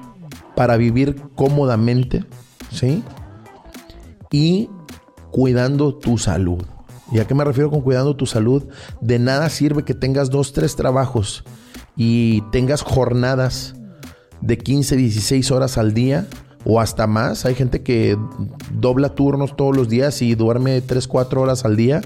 para 0.55 0.77
vivir 0.77 1.17
cómodamente, 1.35 2.25
¿sí? 2.71 3.03
Y 4.31 4.69
cuidando 5.31 5.95
tu 5.95 6.19
salud. 6.19 6.63
¿Y 7.11 7.21
a 7.21 7.27
qué 7.27 7.35
me 7.35 7.45
refiero 7.45 7.71
con 7.71 7.81
cuidando 7.81 8.17
tu 8.17 8.27
salud? 8.27 8.65
De 9.01 9.19
nada 9.19 9.49
sirve 9.49 9.85
que 9.85 9.95
tengas 9.95 10.31
dos, 10.31 10.53
tres 10.53 10.77
trabajos 10.77 11.45
y 11.97 12.43
tengas 12.53 12.83
jornadas 12.83 13.75
de 14.41 14.59
15, 14.59 14.97
16 14.97 15.51
horas 15.51 15.79
al 15.79 15.95
día 15.95 16.27
o 16.65 16.81
hasta 16.81 17.07
más. 17.07 17.47
Hay 17.47 17.55
gente 17.55 17.83
que 17.83 18.19
dobla 18.73 19.11
turnos 19.11 19.57
todos 19.57 19.75
los 19.75 19.89
días 19.89 20.21
y 20.23 20.35
duerme 20.35 20.81
3, 20.81 21.09
4 21.09 21.41
horas 21.41 21.65
al 21.65 21.77
día. 21.77 22.03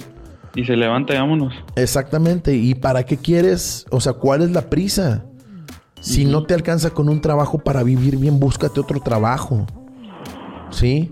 Y 0.54 0.64
se 0.64 0.76
levanta 0.76 1.14
y 1.14 1.18
vámonos. 1.18 1.52
Exactamente. 1.76 2.54
¿Y 2.54 2.74
para 2.74 3.04
qué 3.04 3.16
quieres? 3.16 3.86
O 3.90 4.00
sea, 4.00 4.12
¿cuál 4.12 4.42
es 4.42 4.50
la 4.50 4.70
prisa? 4.70 5.24
Si 6.00 6.24
no 6.24 6.44
te 6.44 6.54
alcanza 6.54 6.90
con 6.90 7.08
un 7.08 7.20
trabajo 7.20 7.58
para 7.58 7.82
vivir 7.82 8.16
bien, 8.16 8.40
búscate 8.40 8.80
otro 8.80 9.00
trabajo. 9.00 9.66
¿Sí? 10.72 11.10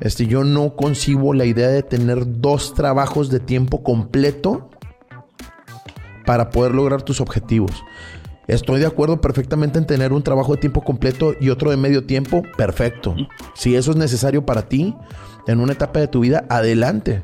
Este, 0.00 0.26
yo 0.26 0.44
no 0.44 0.76
concibo 0.76 1.34
la 1.34 1.44
idea 1.44 1.68
de 1.68 1.82
tener 1.82 2.40
dos 2.40 2.74
trabajos 2.74 3.28
de 3.28 3.40
tiempo 3.40 3.82
completo 3.82 4.70
para 6.24 6.50
poder 6.50 6.74
lograr 6.74 7.02
tus 7.02 7.20
objetivos. 7.20 7.84
Estoy 8.46 8.80
de 8.80 8.86
acuerdo 8.86 9.20
perfectamente 9.20 9.78
en 9.78 9.86
tener 9.86 10.12
un 10.12 10.22
trabajo 10.22 10.54
de 10.54 10.60
tiempo 10.60 10.82
completo 10.82 11.34
y 11.40 11.50
otro 11.50 11.70
de 11.70 11.76
medio 11.76 12.04
tiempo, 12.04 12.42
perfecto. 12.56 13.14
Si 13.54 13.76
eso 13.76 13.92
es 13.92 13.96
necesario 13.96 14.44
para 14.44 14.68
ti 14.68 14.94
en 15.46 15.60
una 15.60 15.72
etapa 15.72 16.00
de 16.00 16.08
tu 16.08 16.20
vida, 16.20 16.46
adelante. 16.48 17.22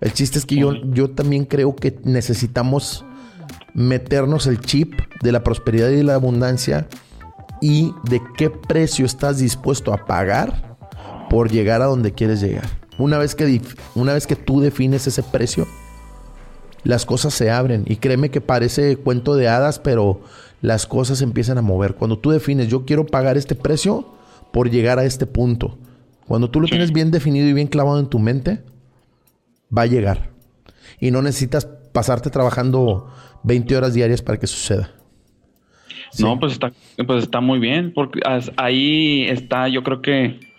El 0.00 0.12
chiste 0.12 0.38
es 0.38 0.46
que 0.46 0.56
yo, 0.56 0.74
yo 0.74 1.10
también 1.10 1.44
creo 1.44 1.76
que 1.76 1.98
necesitamos 2.04 3.04
meternos 3.74 4.46
el 4.46 4.60
chip 4.60 5.00
de 5.22 5.32
la 5.32 5.44
prosperidad 5.44 5.88
y 5.90 6.02
la 6.02 6.14
abundancia 6.14 6.88
y 7.60 7.94
de 8.04 8.20
qué 8.36 8.50
precio 8.50 9.06
estás 9.06 9.38
dispuesto 9.38 9.92
a 9.92 10.06
pagar 10.06 10.69
por 11.30 11.48
llegar 11.48 11.80
a 11.80 11.86
donde 11.86 12.12
quieres 12.12 12.40
llegar. 12.40 12.68
Una 12.98 13.16
vez 13.16 13.36
que, 13.36 13.62
una 13.94 14.12
vez 14.12 14.26
que 14.26 14.34
tú 14.34 14.60
defines 14.60 15.06
ese 15.06 15.22
precio, 15.22 15.66
las 16.82 17.06
cosas 17.06 17.32
se 17.32 17.52
abren. 17.52 17.84
Y 17.86 17.96
créeme 17.96 18.30
que 18.30 18.40
parece 18.40 18.96
cuento 18.96 19.36
de 19.36 19.46
hadas, 19.46 19.78
pero 19.78 20.22
las 20.60 20.86
cosas 20.86 21.22
empiezan 21.22 21.56
a 21.56 21.62
mover. 21.62 21.94
Cuando 21.94 22.18
tú 22.18 22.32
defines, 22.32 22.66
yo 22.66 22.84
quiero 22.84 23.06
pagar 23.06 23.38
este 23.38 23.54
precio 23.54 24.12
por 24.52 24.70
llegar 24.70 24.98
a 24.98 25.04
este 25.04 25.24
punto. 25.24 25.78
Cuando 26.26 26.50
tú 26.50 26.60
lo 26.60 26.66
tienes 26.66 26.92
bien 26.92 27.12
definido 27.12 27.46
y 27.46 27.52
bien 27.52 27.68
clavado 27.68 28.00
en 28.00 28.08
tu 28.08 28.18
mente, 28.18 28.64
va 29.76 29.82
a 29.82 29.86
llegar. 29.86 30.30
Y 30.98 31.12
no 31.12 31.22
necesitas 31.22 31.64
pasarte 31.92 32.30
trabajando 32.30 33.08
20 33.44 33.76
horas 33.76 33.94
diarias 33.94 34.20
para 34.20 34.38
que 34.40 34.48
suceda. 34.48 34.90
No, 36.18 36.40
pues 36.40 36.54
está, 36.54 36.72
pues 37.06 37.22
está 37.22 37.40
muy 37.40 37.60
bien, 37.60 37.92
porque 37.94 38.20
ahí 38.56 39.26
está, 39.28 39.68
yo 39.68 39.84
creo 39.84 40.02
que 40.02 40.49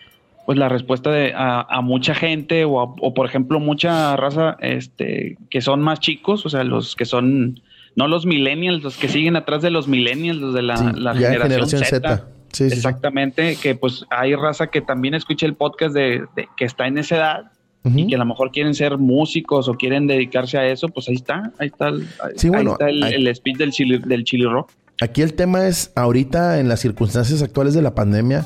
pues 0.46 0.58
la 0.58 0.70
respuesta 0.70 1.12
de 1.12 1.34
a, 1.36 1.82
mucha 1.82 2.16
gente 2.16 2.66
o, 2.66 2.74
o, 2.74 3.14
por 3.14 3.26
ejemplo 3.26 3.60
mucha 3.60 4.16
raza 4.16 4.58
este 4.62 5.38
que 5.50 5.62
son 5.62 5.82
más 5.82 6.00
chicos, 6.00 6.46
o 6.46 6.50
sea, 6.50 6.64
los 6.64 6.96
que 6.96 7.06
son 7.06 7.62
no 7.96 8.08
los 8.08 8.26
millennials, 8.26 8.84
los 8.84 8.98
que 8.98 9.10
siguen 9.10 9.36
atrás 9.36 9.62
de 9.62 9.70
los 9.70 9.88
millennials, 9.88 10.40
los 10.40 10.54
de 10.54 10.62
la, 10.62 10.78
generación, 11.14 11.84
Z. 11.84 12.28
Exactamente, 12.60 13.56
que 13.62 13.76
pues 13.76 14.06
hay 14.10 14.36
raza 14.36 14.68
que 14.68 14.82
también 14.82 15.14
escucha 15.14 15.46
el 15.46 15.56
podcast 15.56 15.94
de, 15.94 16.26
que 16.58 16.66
está 16.66 16.88
en 16.88 16.98
esa 16.98 17.16
edad 17.16 17.52
y 17.84 18.08
que 18.08 18.16
a 18.16 18.20
lo 18.20 18.26
mejor 18.26 18.52
quieren 18.52 18.76
ser 18.76 18.98
músicos 18.98 19.68
o 19.68 19.74
quieren 19.74 20.06
dedicarse 20.06 20.58
a 20.58 20.68
eso, 20.68 20.88
pues 20.90 21.08
ahí 21.10 21.16
está, 21.16 21.52
ahí 21.58 21.68
está 21.68 21.88
el, 21.90 23.04
el, 23.04 23.36
speech 23.36 23.58
del 23.58 23.72
chili, 23.72 23.98
del 23.98 24.24
chili 24.24 24.46
rock. 24.46 24.70
Aquí 25.02 25.24
el 25.24 25.34
tema 25.34 25.68
es, 25.68 25.92
ahorita 25.96 26.60
en 26.60 26.70
las 26.70 26.80
circunstancias 26.80 27.42
actuales 27.42 27.74
de 27.74 27.82
la 27.82 27.96
pandemia, 27.96 28.46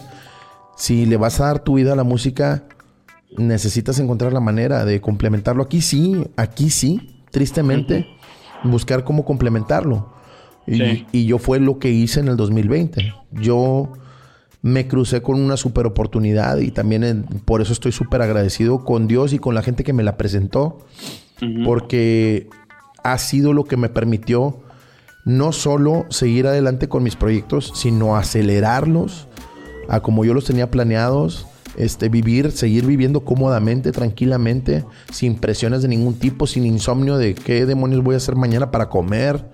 si 0.76 1.06
le 1.06 1.18
vas 1.18 1.40
a 1.40 1.46
dar 1.46 1.60
tu 1.60 1.76
vida 1.76 1.94
a 1.94 1.96
la 1.96 2.04
música, 2.04 2.64
necesitas 3.38 4.00
encontrar 4.00 4.34
la 4.34 4.40
manera 4.40 4.86
de 4.86 5.02
complementarlo. 5.02 5.64
Aquí 5.64 5.82
sí, 5.82 6.28
aquí 6.36 6.70
sí, 6.70 7.24
tristemente 7.32 8.08
buscar 8.64 9.04
cómo 9.04 9.26
complementarlo. 9.26 10.14
Y, 10.68 11.26
yo 11.26 11.38
fue 11.38 11.60
lo 11.60 11.78
que 11.78 11.92
hice 11.92 12.20
en 12.20 12.28
el 12.28 12.38
2020. 12.38 13.14
Yo 13.32 13.94
me 14.62 14.88
crucé 14.88 15.22
con 15.22 15.40
una 15.40 15.58
super 15.58 15.86
oportunidad 15.86 16.58
y 16.58 16.72
también 16.72 17.26
por 17.46 17.62
eso 17.62 17.72
estoy 17.72 17.92
súper 17.92 18.24
agradecido 18.24 18.84
con 18.84 19.08
Dios 19.08 19.32
y 19.34 19.40
con 19.40 19.54
la 19.54 19.62
gente 19.62 19.84
que 19.84 19.94
me 19.94 20.02
la 20.02 20.18
presentó, 20.18 20.80
porque 21.64 22.50
ha 23.04 23.18
sido 23.20 23.54
lo 23.54 23.66
que 23.66 23.78
me 23.78 23.90
permitió 23.90 24.62
no 25.24 25.52
solo 25.52 26.06
seguir 26.10 26.48
adelante 26.48 26.90
con 26.90 27.04
mis 27.04 27.16
proyectos, 27.16 27.72
sino 27.76 28.16
acelerarlos 28.16 29.28
a 29.88 30.02
como 30.02 30.26
yo 30.26 30.34
los 30.34 30.46
tenía 30.46 30.72
planeados. 30.72 31.48
Este, 31.78 32.08
vivir, 32.08 32.54
seguir 32.54 32.86
viviendo 32.86 33.26
cómodamente, 33.26 33.92
tranquilamente, 33.92 34.86
sin 35.12 35.36
presiones 35.36 35.82
de 35.82 35.90
ningún 35.90 36.14
tipo, 36.14 36.48
sin 36.48 36.66
insomnio 36.66 37.18
de 37.18 37.36
qué 37.36 37.66
demonios 37.66 38.02
voy 38.02 38.14
a 38.14 38.18
hacer 38.18 38.38
mañana 38.38 38.72
para 38.72 38.88
comer, 38.88 39.52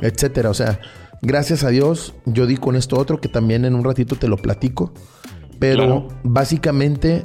etcétera. 0.00 0.50
O 0.50 0.54
sea, 0.54 0.80
gracias 1.20 1.62
a 1.62 1.68
Dios, 1.68 2.14
yo 2.26 2.46
di 2.48 2.56
con 2.56 2.74
esto 2.74 2.98
otro 2.98 3.20
que 3.20 3.28
también 3.28 3.64
en 3.64 3.76
un 3.76 3.84
ratito 3.84 4.16
te 4.16 4.26
lo 4.26 4.38
platico. 4.38 4.92
Pero 5.60 6.08
básicamente, 6.24 7.24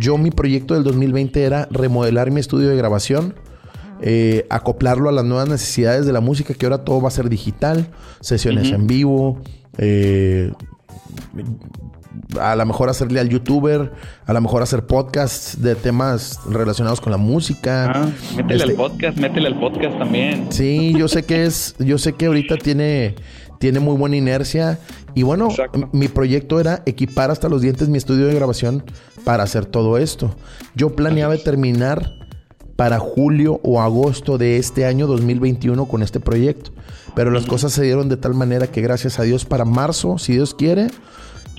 yo 0.00 0.16
mi 0.16 0.30
proyecto 0.30 0.72
del 0.72 0.84
2020 0.84 1.44
era 1.44 1.68
remodelar 1.70 2.30
mi 2.30 2.40
estudio 2.40 2.70
de 2.70 2.76
grabación 2.76 3.34
eh, 4.06 4.46
acoplarlo 4.50 5.08
a 5.08 5.12
las 5.12 5.24
nuevas 5.24 5.48
necesidades 5.48 6.04
de 6.04 6.12
la 6.12 6.20
música, 6.20 6.52
que 6.52 6.66
ahora 6.66 6.84
todo 6.84 7.00
va 7.00 7.08
a 7.08 7.10
ser 7.10 7.28
digital, 7.28 7.88
sesiones 8.20 8.70
en 8.70 8.86
vivo, 8.86 9.40
eh, 9.78 10.52
a 12.40 12.56
lo 12.56 12.66
mejor 12.66 12.88
hacerle 12.88 13.20
al 13.20 13.28
youtuber, 13.28 13.92
a 14.26 14.32
lo 14.32 14.40
mejor 14.40 14.62
hacer 14.62 14.86
podcasts 14.86 15.60
de 15.60 15.74
temas 15.74 16.40
relacionados 16.48 17.00
con 17.00 17.10
la 17.10 17.18
música. 17.18 17.90
Ah, 17.90 18.08
métele 18.36 18.62
al 18.62 18.70
este 18.70 18.82
podcast, 18.82 19.18
métele 19.18 19.46
al 19.48 19.58
podcast 19.58 19.98
también. 19.98 20.46
Sí, 20.50 20.94
yo 20.96 21.08
sé 21.08 21.24
que 21.24 21.44
es, 21.44 21.74
yo 21.78 21.98
sé 21.98 22.12
que 22.14 22.26
ahorita 22.26 22.56
tiene, 22.56 23.14
tiene 23.58 23.80
muy 23.80 23.96
buena 23.96 24.16
inercia. 24.16 24.78
Y 25.14 25.22
bueno, 25.22 25.48
mi 25.92 26.08
proyecto 26.08 26.58
era 26.58 26.82
equipar 26.86 27.30
hasta 27.30 27.48
los 27.48 27.62
dientes 27.62 27.88
mi 27.88 27.98
estudio 27.98 28.26
de 28.26 28.34
grabación 28.34 28.84
para 29.24 29.44
hacer 29.44 29.64
todo 29.66 29.98
esto. 29.98 30.34
Yo 30.74 30.96
planeaba 30.96 31.36
terminar 31.36 32.10
para 32.76 32.98
julio 32.98 33.60
o 33.62 33.80
agosto 33.80 34.38
de 34.38 34.56
este 34.56 34.84
año 34.86 35.06
2021 35.06 35.86
con 35.86 36.02
este 36.02 36.20
proyecto. 36.20 36.72
Pero 37.14 37.30
las 37.30 37.46
cosas 37.46 37.72
se 37.72 37.82
dieron 37.82 38.08
de 38.08 38.16
tal 38.16 38.34
manera 38.34 38.66
que 38.66 38.80
gracias 38.80 39.18
a 39.18 39.22
Dios 39.22 39.44
para 39.44 39.64
marzo, 39.64 40.18
si 40.18 40.32
Dios 40.32 40.54
quiere, 40.54 40.88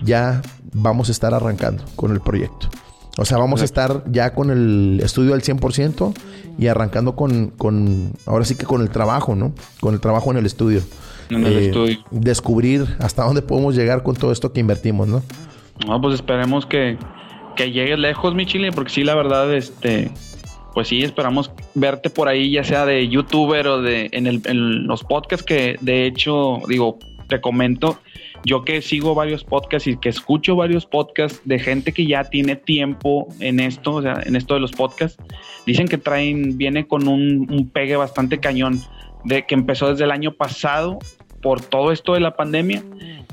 ya 0.04 0.42
vamos 0.74 1.10
a 1.10 1.12
estar 1.12 1.34
arrancando 1.34 1.84
con 1.96 2.12
el 2.12 2.20
proyecto. 2.20 2.70
O 3.18 3.24
sea, 3.24 3.38
vamos 3.38 3.62
a 3.62 3.66
estar 3.66 4.04
ya 4.12 4.34
con 4.34 4.50
el 4.50 5.00
estudio 5.02 5.34
al 5.34 5.42
100% 5.42 6.14
y 6.58 6.68
arrancando 6.68 7.16
con, 7.16 7.48
con, 7.48 8.12
ahora 8.26 8.44
sí 8.44 8.56
que 8.56 8.66
con 8.66 8.82
el 8.82 8.90
trabajo, 8.90 9.36
¿no? 9.36 9.54
Con 9.80 9.94
el 9.94 10.02
trabajo 10.02 10.32
en 10.32 10.38
el 10.38 10.46
estudio. 10.46 10.82
En 11.30 11.46
el 11.46 11.54
eh, 11.54 11.66
estudio. 11.68 11.98
Descubrir 12.12 12.86
hasta 13.00 13.24
dónde 13.24 13.42
podemos 13.42 13.76
llegar 13.76 14.04
con 14.04 14.16
todo 14.16 14.34
esto 14.34 14.52
que 14.52 14.60
invertimos, 14.60 15.08
¿no? 15.08 15.24
No, 15.88 16.02
pues 16.02 16.16
esperemos 16.16 16.66
que, 16.66 16.98
que 17.56 17.72
llegue 17.72 17.96
lejos, 17.96 18.36
mi 18.36 18.46
chile, 18.46 18.72
porque 18.74 18.92
sí, 18.92 19.04
la 19.06 19.16
verdad, 19.16 19.54
este, 19.54 20.12
pues 20.76 20.90
sí, 20.90 21.02
esperamos 21.02 21.52
verte 21.74 22.10
por 22.10 22.28
ahí, 22.28 22.52
ya 22.52 22.64
sea 22.66 22.86
de 22.86 23.08
youtuber 23.08 23.66
o 23.66 23.82
de 23.82 24.10
en, 24.12 24.28
el, 24.28 24.42
los 24.86 25.06
podcasts 25.06 25.46
que 25.46 25.78
de 25.80 26.06
hecho, 26.06 26.60
digo, 26.68 27.00
te 27.30 27.40
comento, 27.40 27.98
yo 28.44 28.66
que 28.66 28.82
sigo 28.82 29.16
varios 29.16 29.46
podcasts 29.46 29.88
y 29.88 29.98
que 29.98 30.10
escucho 30.10 30.58
varios 30.58 30.86
podcasts 30.86 31.42
de 31.46 31.60
gente 31.60 31.94
que 31.94 32.06
ya 32.06 32.26
tiene 32.26 32.58
tiempo 32.58 33.30
en 33.40 33.62
esto, 33.62 33.94
o 33.94 34.02
sea, 34.02 34.22
en 34.26 34.36
esto 34.36 34.56
de 34.56 34.60
los 34.60 34.74
podcasts, 34.74 35.18
dicen 35.66 35.88
que 35.88 35.98
traen, 35.98 36.58
viene 36.58 36.86
con 36.86 37.08
un, 37.08 37.48
un 37.50 37.70
pegue 37.70 37.96
bastante 37.96 38.42
cañón, 38.42 38.82
de 39.24 39.46
que 39.46 39.56
empezó 39.56 39.90
desde 39.90 40.04
el 40.04 40.12
año 40.12 40.34
pasado 40.34 41.00
por 41.46 41.62
todo 41.62 41.92
esto 41.92 42.16
de 42.16 42.22
la 42.22 42.36
pandemia 42.36 42.82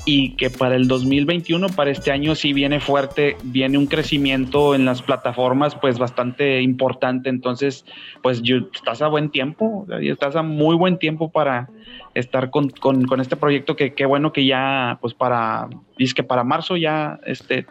y 0.05 0.37
que 0.37 0.51
para 0.51 0.77
el 0.77 0.87
2021, 0.87 1.71
para 1.71 1.91
este 1.91 2.11
año 2.11 2.35
sí 2.35 2.53
viene 2.53 2.79
fuerte, 2.79 3.39
viene 3.43 3.79
un 3.79 3.87
crecimiento 3.87 4.75
en 4.75 4.85
las 4.85 5.01
plataformas 5.01 5.77
pues 5.77 5.99
bastante 5.99 6.61
importante, 6.61 7.31
entonces 7.31 7.87
pues 8.23 8.43
yo, 8.43 8.69
estás 8.75 9.01
a 9.01 9.09
buen 9.09 9.31
tiempo, 9.31 9.87
estás 10.03 10.37
a 10.37 10.43
muy 10.43 10.77
buen 10.77 10.99
tiempo 10.99 11.31
para 11.31 11.71
estar 12.13 12.51
con, 12.51 12.69
con, 12.69 13.19
este 13.19 13.37
proyecto 13.37 13.77
que 13.77 13.95
qué 13.95 14.05
bueno 14.05 14.31
que 14.31 14.45
ya 14.45 14.99
pues 15.01 15.15
para, 15.15 15.71
dices 15.97 16.13
que 16.13 16.23
para 16.23 16.45
marzo 16.45 16.77
ya 16.77 17.19
este 17.25 17.65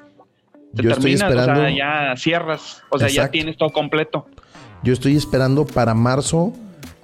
te 0.76 0.82
terminas, 0.82 1.36
o 1.36 1.46
sea, 1.46 1.70
ya 1.70 2.16
cierras, 2.18 2.82
o 2.90 2.98
sea, 2.98 3.10
ya 3.10 3.30
tienes 3.30 3.58
todo 3.58 3.70
completo. 3.70 4.26
Yo 4.82 4.92
estoy 4.94 5.16
esperando 5.16 5.68
para 5.68 5.94
marzo 5.94 6.52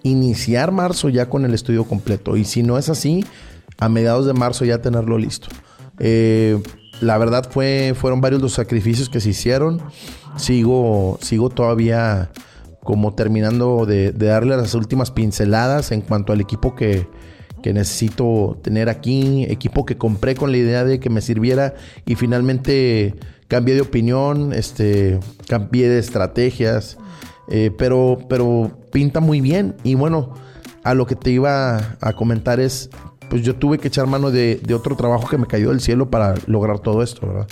iniciar 0.08 0.72
marzo 0.72 1.10
ya 1.10 1.30
con 1.30 1.46
el 1.46 1.54
estudio 1.54 1.86
completo. 1.86 2.38
Y 2.38 2.46
si 2.46 2.64
no 2.64 2.78
es 2.78 2.90
así, 2.90 3.26
a 3.78 3.90
mediados 3.90 4.26
de 4.26 4.34
marzo 4.34 4.66
ya 4.66 4.82
tenerlo 4.82 5.18
listo. 5.18 5.48
Eh, 6.00 6.62
la 7.02 7.18
verdad 7.18 7.48
fue, 7.50 7.94
fueron 7.96 8.22
varios 8.22 8.42
los 8.42 8.54
sacrificios 8.54 9.10
que 9.10 9.20
se 9.20 9.30
hicieron. 9.30 9.82
Sigo, 10.38 11.18
sigo 11.22 11.50
todavía 11.50 12.32
como 12.84 13.14
terminando 13.14 13.86
de, 13.86 14.12
darle 14.14 14.56
las 14.56 14.74
últimas 14.74 15.12
pinceladas 15.12 15.92
en 15.92 16.02
cuanto 16.02 16.32
al 16.32 16.40
equipo 16.40 16.76
que, 16.76 17.08
que 17.62 17.74
necesito 17.74 18.58
tener 18.64 18.88
aquí, 18.88 19.46
equipo 19.50 19.86
que 19.86 19.98
compré 19.98 20.36
con 20.36 20.52
la 20.52 20.58
idea 20.58 20.86
de 20.86 21.00
que 21.00 21.10
me 21.10 21.22
sirviera 21.22 21.76
y 22.06 22.16
finalmente 22.16 23.16
cambié 23.48 23.76
de 23.76 23.82
opinión, 23.82 24.54
este, 24.54 25.20
cambié 25.48 25.90
de 25.90 26.00
estrategias. 26.00 26.98
Eh, 27.50 27.72
pero, 27.78 28.18
pero 28.30 28.72
pinta 28.92 29.20
muy 29.20 29.42
bien. 29.42 29.76
Y 29.84 29.96
bueno, 29.96 30.34
a 30.84 30.94
lo 30.94 31.06
que 31.06 31.16
te 31.16 31.32
iba 31.32 31.98
a 32.02 32.14
comentar 32.14 32.60
es, 32.60 32.90
pues 33.30 33.44
yo 33.44 33.56
tuve 33.56 33.78
que 33.78 33.88
echar 33.88 34.08
mano 34.08 34.32
de, 34.32 34.62
otro 34.74 34.96
trabajo 34.96 35.28
que 35.28 35.38
me 35.38 35.48
cayó 35.48 35.70
del 35.70 35.82
cielo 35.82 36.10
para 36.10 36.36
lograr 36.48 36.80
todo 36.80 37.04
esto, 37.04 37.28
¿verdad? 37.28 37.48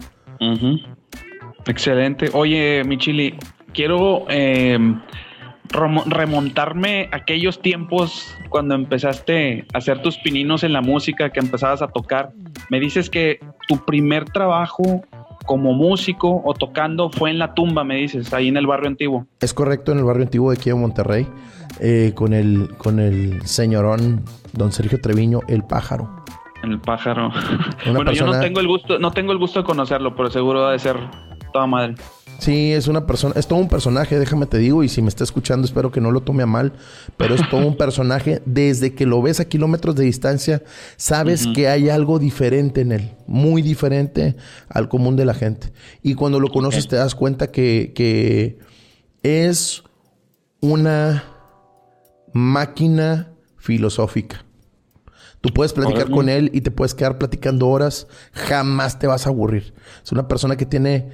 Excelente. 1.68 2.30
Oye, 2.34 2.84
Michili, 2.86 3.36
quiero 3.74 4.26
em, 4.30 5.02
remontarme 6.06 7.10
a 7.12 7.18
aquellos 7.18 7.62
tiempos 7.62 8.38
cuando 8.50 8.76
empezaste 8.76 9.66
a 9.74 9.80
hacer 9.80 10.02
tus 10.02 10.18
pininos 10.18 10.64
en 10.64 10.74
la 10.74 10.82
música, 10.82 11.32
que 11.32 11.40
empezabas 11.40 11.82
a 11.82 11.88
tocar. 11.88 12.32
Me 12.70 12.80
dices 12.80 13.10
que 13.10 13.40
tu 13.68 13.84
primer 13.84 14.26
trabajo 14.26 15.04
como 15.46 15.74
músico 15.74 16.42
o 16.44 16.54
tocando 16.54 17.10
fue 17.10 17.30
en 17.30 17.40
la 17.40 17.54
tumba, 17.54 17.84
me 17.84 17.96
dices, 17.96 18.34
ahí 18.34 18.48
en 18.48 18.58
el 18.58 18.68
barrio 18.68 18.88
antiguo. 18.88 19.28
Es 19.40 19.54
correcto, 19.54 19.92
en 19.92 20.00
el 20.00 20.04
barrio 20.04 20.24
antiguo 20.24 20.52
de 20.52 20.58
aquí 20.58 20.74
Monterrey, 20.74 21.28
eh, 21.80 22.12
con, 22.16 22.34
el, 22.34 22.76
con 22.78 23.00
el 23.00 23.42
señorón 23.46 24.24
don 24.54 24.72
Sergio 24.72 25.00
Treviño, 25.00 25.42
el 25.48 25.64
pájaro. 25.64 26.24
El 26.64 26.80
pájaro. 26.80 27.32
bueno, 27.94 28.12
yo 28.12 28.26
no 28.26 28.40
tengo 28.40 28.60
el 28.60 28.68
gusto, 28.68 29.00
no 29.00 29.12
tengo 29.12 29.32
el 29.32 29.38
gusto 29.38 29.60
de 29.60 29.66
conocerlo, 29.66 30.16
pero 30.16 30.30
seguro 30.30 30.70
de 30.70 30.80
ser 30.80 30.98
toda 31.54 31.68
madre. 31.68 31.96
Sí, 32.40 32.74
es 32.74 32.88
una 32.88 33.06
persona, 33.08 33.34
es 33.38 33.48
todo 33.48 33.60
un 33.60 33.70
personaje, 33.70 34.20
déjame 34.20 34.46
te 34.46 34.58
digo, 34.58 34.84
y 34.84 34.90
si 34.90 35.02
me 35.02 35.10
está 35.10 35.24
escuchando, 35.24 35.66
espero 35.66 35.92
que 35.92 36.02
no 36.02 36.12
lo 36.12 36.22
tome 36.22 36.44
a 36.44 36.46
mal, 36.46 36.74
pero 37.18 37.36
es 37.36 37.50
todo 37.50 37.66
un 37.66 37.78
personaje. 37.78 38.42
Desde 38.46 38.94
que 38.94 39.06
lo 39.06 39.22
ves 39.22 39.40
a 39.40 39.46
kilómetros 39.46 39.96
de 39.96 40.04
distancia, 40.04 40.64
sabes 40.98 41.48
que 41.56 41.68
hay 41.68 41.90
algo 41.90 42.20
diferente 42.20 42.82
en 42.82 42.92
él, 42.92 43.12
muy 43.28 43.62
diferente 43.62 44.36
al 44.70 44.90
común 44.90 45.16
de 45.16 45.26
la 45.26 45.34
gente. 45.34 45.72
Y 46.02 46.16
cuando 46.16 46.40
lo 46.40 46.50
conoces, 46.50 46.88
te 46.88 46.96
das 46.98 47.16
cuenta 47.16 47.52
que, 47.52 47.94
que 47.96 48.60
es 49.24 49.84
una 50.60 51.24
máquina 52.34 53.32
filosófica. 53.58 54.46
Tú 55.42 55.54
puedes 55.54 55.74
platicar 55.74 56.10
con 56.10 56.28
él 56.28 56.50
y 56.54 56.62
te 56.62 56.72
puedes 56.72 56.96
quedar 56.96 57.20
platicando 57.20 57.68
horas, 57.68 58.08
jamás 58.34 58.98
te 58.98 59.06
vas 59.06 59.28
a 59.28 59.30
aburrir. 59.30 59.76
Es 60.04 60.12
una 60.12 60.28
persona 60.28 60.58
que 60.58 60.66
tiene 60.66 61.12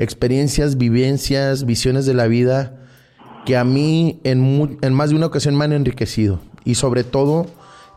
experiencias, 0.00 0.78
vivencias, 0.78 1.66
visiones 1.66 2.06
de 2.06 2.14
la 2.14 2.26
vida 2.26 2.74
que 3.44 3.56
a 3.58 3.64
mí 3.64 4.18
en, 4.24 4.78
en 4.80 4.94
más 4.94 5.10
de 5.10 5.16
una 5.16 5.26
ocasión 5.26 5.56
me 5.56 5.64
han 5.66 5.72
enriquecido. 5.72 6.40
Y 6.64 6.74
sobre 6.76 7.04
todo, 7.04 7.46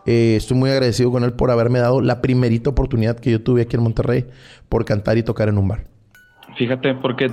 eh, 0.05 0.35
estoy 0.35 0.57
muy 0.57 0.69
agradecido 0.69 1.11
con 1.11 1.23
él 1.23 1.31
por 1.31 1.49
haberme 1.49 1.79
dado 1.79 2.01
la 2.01 2.21
primerita 2.21 2.69
oportunidad 2.69 3.17
que 3.17 3.31
yo 3.31 3.41
tuve 3.41 3.61
aquí 3.61 3.77
en 3.77 3.83
Monterrey 3.83 4.25
por 4.67 4.83
cantar 4.83 5.17
y 5.17 5.23
tocar 5.23 5.47
en 5.47 5.57
un 5.57 5.69
bar. 5.69 5.85
Fíjate, 6.57 6.93
porque 6.95 7.31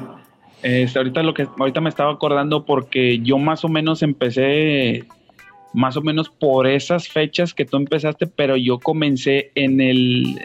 este, 0.63 0.99
ahorita 0.99 1.23
lo 1.25 1.35
que 1.35 1.49
ahorita 1.59 1.81
me 1.81 1.89
estaba 1.89 2.13
acordando 2.13 2.65
porque 2.65 3.19
yo 3.19 3.39
más 3.39 3.65
o 3.65 3.69
menos 3.69 4.03
empecé 4.03 5.05
más 5.73 5.97
o 5.97 6.01
menos 6.01 6.31
por 6.31 6.69
esas 6.69 7.09
fechas 7.09 7.55
que 7.55 7.65
tú 7.65 7.77
empezaste, 7.77 8.27
pero 8.29 8.57
yo 8.57 8.79
comencé 8.79 9.51
en 9.57 9.81
el 9.81 10.39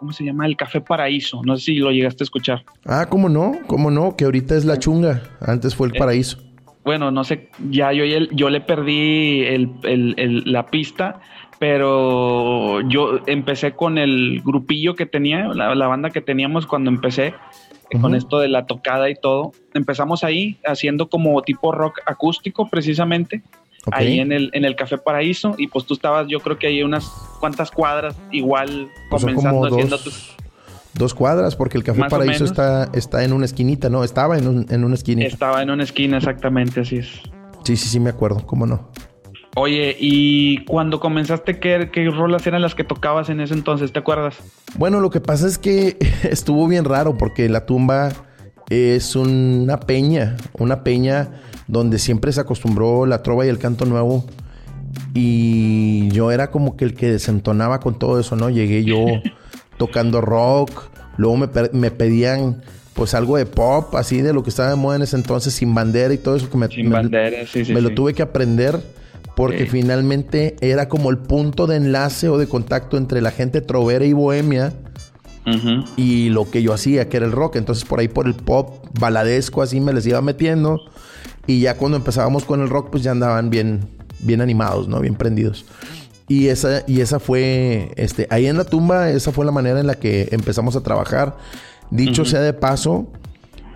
¿cómo 0.00 0.14
se 0.14 0.24
llama? 0.24 0.46
El 0.46 0.56
Café 0.56 0.80
Paraíso. 0.80 1.42
No 1.44 1.56
sé 1.56 1.66
si 1.66 1.74
lo 1.76 1.90
llegaste 1.90 2.22
a 2.22 2.24
escuchar. 2.24 2.64
Ah, 2.86 3.06
¿cómo 3.08 3.28
no? 3.28 3.58
¿Cómo 3.66 3.90
no? 3.90 4.16
Que 4.16 4.24
ahorita 4.24 4.56
es 4.56 4.64
la 4.64 4.78
chunga. 4.78 5.22
Antes 5.40 5.74
fue 5.74 5.88
el 5.88 5.94
eh, 5.94 5.98
Paraíso. 5.98 6.38
Bueno, 6.82 7.10
no 7.10 7.22
sé, 7.22 7.50
ya 7.68 7.92
yo, 7.92 8.04
yo 8.04 8.48
le 8.48 8.62
perdí 8.62 9.44
la 9.82 10.66
pista, 10.66 11.20
pero 11.58 12.80
yo 12.88 13.20
empecé 13.26 13.72
con 13.72 13.98
el 13.98 14.40
grupillo 14.42 14.94
que 14.94 15.04
tenía, 15.04 15.48
la, 15.48 15.86
banda 15.86 16.08
que 16.08 16.22
teníamos 16.22 16.66
cuando 16.66 16.90
empecé, 16.90 17.34
con 18.00 18.14
esto 18.14 18.38
de 18.38 18.48
la 18.48 18.64
tocada 18.64 19.10
y 19.10 19.14
todo. 19.14 19.52
Empezamos 19.74 20.24
ahí 20.24 20.56
haciendo 20.64 21.10
como 21.10 21.42
tipo 21.42 21.72
rock 21.72 22.00
acústico 22.06 22.70
precisamente 22.70 23.42
ahí 23.92 24.20
en 24.20 24.32
el, 24.32 24.50
en 24.52 24.64
el 24.64 24.76
Café 24.76 24.98
Paraíso 24.98 25.54
y 25.58 25.68
pues 25.68 25.86
tú 25.86 25.94
estabas 25.94 26.26
yo 26.28 26.40
creo 26.40 26.58
que 26.58 26.66
hay 26.66 26.82
unas 26.82 27.06
cuantas 27.40 27.70
cuadras 27.70 28.16
igual 28.30 28.88
pues 29.08 29.22
comenzando 29.22 29.66
haciendo 29.66 29.98
tus... 29.98 30.36
Dos 30.92 31.14
cuadras, 31.14 31.54
porque 31.54 31.78
el 31.78 31.84
Café 31.84 32.02
Paraíso 32.10 32.44
está, 32.44 32.90
está 32.92 33.22
en 33.22 33.32
una 33.32 33.44
esquinita, 33.44 33.88
¿no? 33.88 34.02
Estaba 34.02 34.36
en, 34.36 34.48
un, 34.48 34.66
en 34.70 34.82
una 34.82 34.96
esquina. 34.96 35.24
Estaba 35.24 35.62
en 35.62 35.70
una 35.70 35.84
esquina, 35.84 36.16
exactamente, 36.16 36.80
así 36.80 36.96
es. 36.96 37.20
Sí, 37.62 37.76
sí, 37.76 37.88
sí, 37.88 38.00
me 38.00 38.10
acuerdo, 38.10 38.44
¿cómo 38.44 38.66
no? 38.66 38.90
Oye, 39.54 39.96
¿y 39.98 40.64
cuando 40.64 40.98
comenzaste, 40.98 41.60
qué, 41.60 41.90
qué 41.92 42.10
rolas 42.10 42.46
eran 42.46 42.62
las 42.62 42.74
que 42.74 42.82
tocabas 42.82 43.30
en 43.30 43.40
ese 43.40 43.54
entonces? 43.54 43.92
¿Te 43.92 44.00
acuerdas? 44.00 44.36
Bueno, 44.76 45.00
lo 45.00 45.10
que 45.10 45.20
pasa 45.20 45.46
es 45.46 45.58
que 45.58 45.96
estuvo 46.22 46.66
bien 46.66 46.84
raro 46.84 47.16
porque 47.16 47.48
la 47.48 47.66
tumba 47.66 48.10
es 48.68 49.16
una 49.16 49.80
peña, 49.80 50.36
una 50.58 50.82
peña 50.84 51.40
donde 51.70 51.98
siempre 51.98 52.32
se 52.32 52.40
acostumbró 52.40 53.06
la 53.06 53.22
trova 53.22 53.46
y 53.46 53.48
el 53.48 53.58
canto 53.58 53.86
nuevo. 53.86 54.24
Y 55.14 56.10
yo 56.10 56.32
era 56.32 56.50
como 56.50 56.76
que 56.76 56.84
el 56.84 56.94
que 56.94 57.12
desentonaba 57.12 57.80
con 57.80 57.98
todo 57.98 58.18
eso, 58.18 58.36
¿no? 58.36 58.50
Llegué 58.50 58.84
yo 58.84 59.06
tocando 59.78 60.20
rock, 60.20 60.90
luego 61.16 61.36
me, 61.36 61.48
me 61.72 61.90
pedían 61.90 62.62
pues 62.94 63.14
algo 63.14 63.36
de 63.36 63.46
pop, 63.46 63.94
así 63.94 64.20
de 64.20 64.32
lo 64.32 64.42
que 64.42 64.50
estaba 64.50 64.70
de 64.70 64.76
moda 64.76 64.96
en 64.96 65.02
ese 65.02 65.16
entonces, 65.16 65.54
sin 65.54 65.74
bandera 65.74 66.12
y 66.12 66.18
todo 66.18 66.36
eso 66.36 66.50
que 66.50 66.58
me, 66.58 66.68
sin 66.68 66.90
bandera, 66.90 67.46
sí, 67.46 67.64
sí, 67.64 67.72
me 67.72 67.80
lo 67.80 67.94
tuve 67.94 68.14
que 68.14 68.22
aprender 68.22 68.78
porque 69.36 69.64
finalmente 69.64 70.56
era 70.60 70.88
como 70.88 71.08
el 71.08 71.16
punto 71.16 71.66
de 71.66 71.76
enlace 71.76 72.28
o 72.28 72.36
de 72.36 72.46
contacto 72.46 72.98
entre 72.98 73.22
la 73.22 73.30
gente 73.30 73.62
trovera 73.62 74.04
y 74.04 74.12
bohemia 74.12 74.74
y 75.96 76.28
lo 76.28 76.50
que 76.50 76.62
yo 76.62 76.74
hacía, 76.74 77.08
que 77.08 77.16
era 77.16 77.26
el 77.26 77.32
rock. 77.32 77.56
Entonces 77.56 77.84
por 77.84 78.00
ahí 78.00 78.08
por 78.08 78.26
el 78.26 78.34
pop 78.34 78.86
baladesco 78.98 79.62
así 79.62 79.80
me 79.80 79.94
les 79.94 80.06
iba 80.06 80.20
metiendo 80.20 80.82
y 81.50 81.58
ya 81.58 81.76
cuando 81.76 81.96
empezábamos 81.96 82.44
con 82.44 82.60
el 82.60 82.68
rock 82.68 82.90
pues 82.90 83.02
ya 83.02 83.10
andaban 83.10 83.50
bien, 83.50 83.80
bien 84.20 84.40
animados, 84.40 84.86
¿no? 84.86 85.00
Bien 85.00 85.16
prendidos. 85.16 85.64
Y 86.28 86.46
esa, 86.46 86.84
y 86.86 87.00
esa 87.00 87.18
fue, 87.18 87.90
este, 87.96 88.28
ahí 88.30 88.46
en 88.46 88.56
la 88.56 88.62
tumba, 88.62 89.10
esa 89.10 89.32
fue 89.32 89.44
la 89.44 89.50
manera 89.50 89.80
en 89.80 89.88
la 89.88 89.96
que 89.96 90.28
empezamos 90.30 90.76
a 90.76 90.82
trabajar. 90.82 91.36
Dicho 91.90 92.24
sea 92.24 92.40
de 92.40 92.52
paso, 92.52 93.08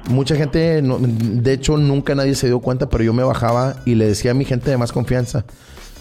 mucha 0.08 0.36
gente, 0.36 0.82
de 0.82 1.52
hecho 1.52 1.76
nunca 1.76 2.14
nadie 2.14 2.36
se 2.36 2.46
dio 2.46 2.60
cuenta, 2.60 2.88
pero 2.88 3.02
yo 3.02 3.12
me 3.12 3.24
bajaba 3.24 3.74
y 3.84 3.96
le 3.96 4.06
decía 4.06 4.30
a 4.30 4.34
mi 4.34 4.44
gente 4.44 4.70
de 4.70 4.76
más 4.76 4.92
confianza, 4.92 5.44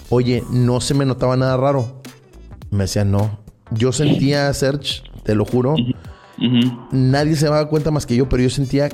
oye, 0.10 0.44
no 0.52 0.80
se 0.80 0.94
me 0.94 1.06
notaba 1.06 1.36
nada 1.38 1.58
raro. 1.58 2.04
Me 2.70 2.84
decían, 2.84 3.10
no. 3.10 3.40
Yo 3.72 3.92
sentía, 3.92 4.54
Search, 4.54 5.02
te 5.24 5.34
lo 5.34 5.44
juro, 5.44 5.76
nadie 6.92 7.36
se 7.36 7.46
daba 7.46 7.68
cuenta 7.68 7.90
más 7.90 8.06
que 8.06 8.16
yo, 8.16 8.30
pero 8.30 8.44
yo 8.44 8.52
sentía 8.52 8.90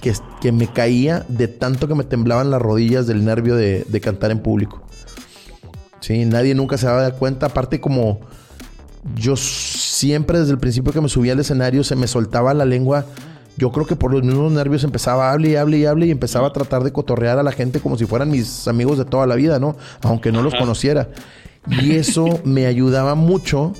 que, 0.00 0.14
que, 0.40 0.52
me 0.52 0.66
caía 0.66 1.24
de 1.28 1.48
tanto 1.48 1.88
que 1.88 1.94
me 1.94 2.04
temblaban 2.04 2.50
las 2.50 2.60
rodillas 2.60 3.06
del 3.06 3.24
nervio 3.24 3.56
de, 3.56 3.84
de 3.88 4.00
cantar 4.00 4.30
en 4.30 4.40
público. 4.40 4.82
Sí, 6.00 6.24
nadie 6.24 6.54
nunca 6.54 6.78
se 6.78 6.86
daba 6.86 7.10
cuenta, 7.12 7.46
aparte 7.46 7.80
como 7.80 8.20
yo 9.16 9.36
siempre 9.36 10.38
desde 10.38 10.52
el 10.52 10.58
principio 10.58 10.92
que 10.92 11.00
me 11.00 11.08
subía 11.08 11.32
al 11.32 11.40
escenario 11.40 11.84
se 11.84 11.96
me 11.96 12.06
soltaba 12.06 12.54
la 12.54 12.64
lengua. 12.64 13.04
Yo 13.56 13.72
creo 13.72 13.86
que 13.86 13.96
por 13.96 14.12
los 14.12 14.22
mismos 14.22 14.52
nervios 14.52 14.84
empezaba 14.84 15.28
a 15.28 15.32
hablar 15.32 15.50
y 15.50 15.56
hable 15.56 15.78
y 15.78 15.86
hable 15.86 16.06
y 16.06 16.10
empezaba 16.12 16.48
a 16.48 16.52
tratar 16.52 16.84
de 16.84 16.92
cotorrear 16.92 17.38
a 17.38 17.42
la 17.42 17.50
gente 17.50 17.80
como 17.80 17.98
si 17.98 18.06
fueran 18.06 18.30
mis 18.30 18.68
amigos 18.68 18.98
de 18.98 19.04
toda 19.04 19.26
la 19.26 19.34
vida, 19.34 19.58
¿no? 19.58 19.76
Aunque 20.02 20.30
no 20.30 20.42
los 20.42 20.54
conociera. 20.54 21.08
Y 21.66 21.96
eso 21.96 22.40
me 22.44 22.66
ayudaba 22.66 23.16
mucho 23.16 23.72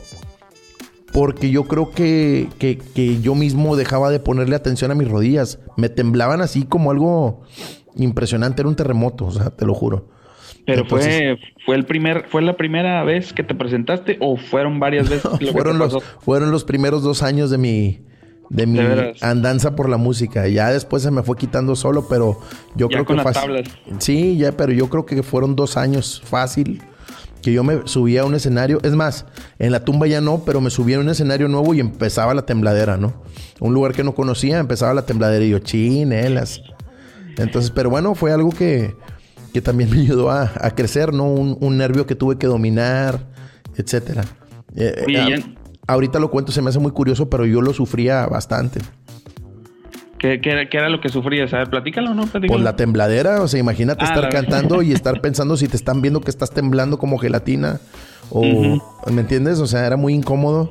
porque 1.19 1.51
yo 1.51 1.65
creo 1.65 1.91
que, 1.91 2.47
que, 2.61 3.21
yo 3.21 3.35
mismo 3.35 3.75
dejaba 3.75 4.09
de 4.09 4.21
ponerle 4.21 4.55
atención 4.55 4.93
a 4.93 4.95
mis 4.95 5.09
rodillas. 5.09 5.59
Me 5.77 5.89
temblaban 5.89 6.41
así 6.41 6.63
como 6.65 6.93
algo 6.93 7.43
impresionante, 7.97 8.63
era 8.63 8.69
un 8.69 8.77
terremoto, 8.77 9.27
o 9.27 9.33
sea, 9.33 9.51
te 9.51 9.67
lo 9.67 9.75
juro. 9.75 10.11
Pero 10.65 10.85
fue, 10.85 11.37
fue 11.67 11.75
el 11.75 11.87
primer, 11.87 12.29
fue 12.29 12.41
la 12.41 12.57
primera 12.57 13.03
vez 13.03 13.33
que 13.33 13.43
te 13.43 13.57
presentaste 13.57 14.17
o 14.21 14.37
fueron 14.37 14.79
varias 14.79 15.09
veces. 15.11 15.29
fueron 15.51 15.79
los, 15.79 16.01
fueron 16.21 16.53
los 16.53 16.63
primeros 16.63 17.03
dos 17.03 17.25
años 17.25 17.51
de 17.51 17.59
mi, 17.59 17.99
de 18.49 18.67
mi 18.69 18.79
andanza 19.21 19.75
por 19.75 19.89
la 19.89 19.97
música. 19.97 20.47
Ya 20.47 20.71
después 20.71 21.03
se 21.03 21.11
me 21.11 21.25
fue 21.25 21.37
quitando 21.37 21.75
solo, 21.75 22.07
pero 22.09 22.39
yo 22.77 22.89
creo 22.89 23.05
que 23.05 23.17
fácil. 23.17 23.65
Sí, 23.99 24.37
ya, 24.37 24.53
pero 24.53 24.71
yo 24.73 24.89
creo 24.89 25.05
que 25.05 25.25
fueron 25.25 25.57
dos 25.57 25.77
años 25.77 26.23
fácil 26.25 26.81
que 27.43 27.53
yo 27.53 27.65
me 27.65 27.87
subía 27.87 28.23
a 28.23 28.25
un 28.25 28.35
escenario. 28.35 28.81
Es 28.83 28.95
más, 28.95 29.27
en 29.59 29.73
la 29.73 29.85
tumba 29.85 30.07
ya 30.07 30.21
no, 30.21 30.45
pero 30.45 30.61
me 30.61 30.71
subía 30.71 30.97
a 30.97 31.01
un 31.01 31.09
escenario 31.09 31.49
nuevo 31.49 31.75
y 31.75 31.81
empezaba 31.81 32.35
la 32.35 32.47
tembladera, 32.47 32.97
¿no? 32.97 33.23
Un 33.61 33.75
lugar 33.75 33.93
que 33.93 34.05
no 34.05 34.15
conocía, 34.15 34.59
empezaba 34.59 34.95
la 34.95 35.07
tembladera 35.07 35.45
y 35.45 35.51
yo, 35.51 35.59
chinelas. 35.59 36.61
Entonces, 37.37 37.71
pero 37.71 37.91
bueno, 37.91 38.15
fue 38.15 38.33
algo 38.33 38.51
que 38.51 38.95
que 39.53 39.63
también 39.63 39.91
me 39.95 40.01
ayudó 40.01 40.31
a, 40.31 40.49
crecer, 40.75 41.13
¿no? 41.13 41.25
Un, 41.25 41.79
nervio 41.79 42.07
que 42.07 42.15
tuve 42.15 42.39
que 42.39 42.47
dominar, 42.47 43.27
etcétera. 43.77 44.25
Eh, 44.77 45.05
eh, 45.09 45.45
ahorita 45.87 46.19
lo 46.19 46.31
cuento, 46.31 46.53
se 46.53 46.63
me 46.63 46.71
hace 46.71 46.79
muy 46.79 46.93
curioso, 46.93 47.29
pero 47.29 47.47
yo 47.47 47.61
lo 47.61 47.73
sufría 47.73 48.27
bastante. 48.27 48.81
¿Qué, 50.19 50.41
era 50.73 50.89
lo 50.89 51.01
que 51.01 51.09
sufrías? 51.09 51.53
A 51.55 51.59
ver, 51.59 51.71
platícalo, 51.71 52.15
¿no? 52.15 52.23
Platícalo. 52.23 52.55
Pues 52.55 52.63
la 52.63 52.77
tembladera, 52.77 53.43
o 53.43 53.49
sea, 53.49 53.61
imagínate 53.61 54.05
ah, 54.05 54.09
estar 54.09 54.29
cantando 54.31 54.83
y 54.83 54.93
estar 54.95 55.21
pensando 55.21 55.57
si 55.57 55.69
te 55.69 55.77
están 55.77 56.03
viendo 56.03 56.21
que 56.21 56.31
estás 56.31 56.51
temblando 56.51 56.99
como 56.99 57.19
gelatina. 57.19 57.81
O, 58.31 58.43
¿me 59.11 59.21
entiendes? 59.21 59.61
O 59.61 59.67
sea, 59.67 59.87
era 59.87 59.97
muy 59.97 60.15
incómodo. 60.15 60.71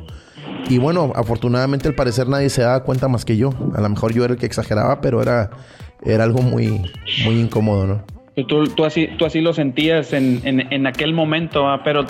Y 0.69 0.79
bueno, 0.79 1.13
afortunadamente 1.15 1.87
al 1.87 1.95
parecer 1.95 2.27
nadie 2.27 2.49
se 2.49 2.61
daba 2.61 2.83
cuenta 2.83 3.07
más 3.07 3.25
que 3.25 3.37
yo. 3.37 3.51
A 3.73 3.81
lo 3.81 3.89
mejor 3.89 4.13
yo 4.13 4.25
era 4.25 4.33
el 4.33 4.39
que 4.39 4.45
exageraba, 4.45 5.01
pero 5.01 5.21
era, 5.21 5.49
era 6.03 6.25
algo 6.25 6.41
muy, 6.41 6.81
muy 7.23 7.39
incómodo, 7.39 7.87
¿no? 7.87 8.03
Tú, 8.47 8.67
tú, 8.67 8.85
así, 8.85 9.09
tú 9.17 9.25
así 9.25 9.41
lo 9.41 9.53
sentías 9.53 10.13
en, 10.13 10.41
en, 10.43 10.85
aquel 10.85 11.11
momento, 11.11 11.65
pero 11.83 12.05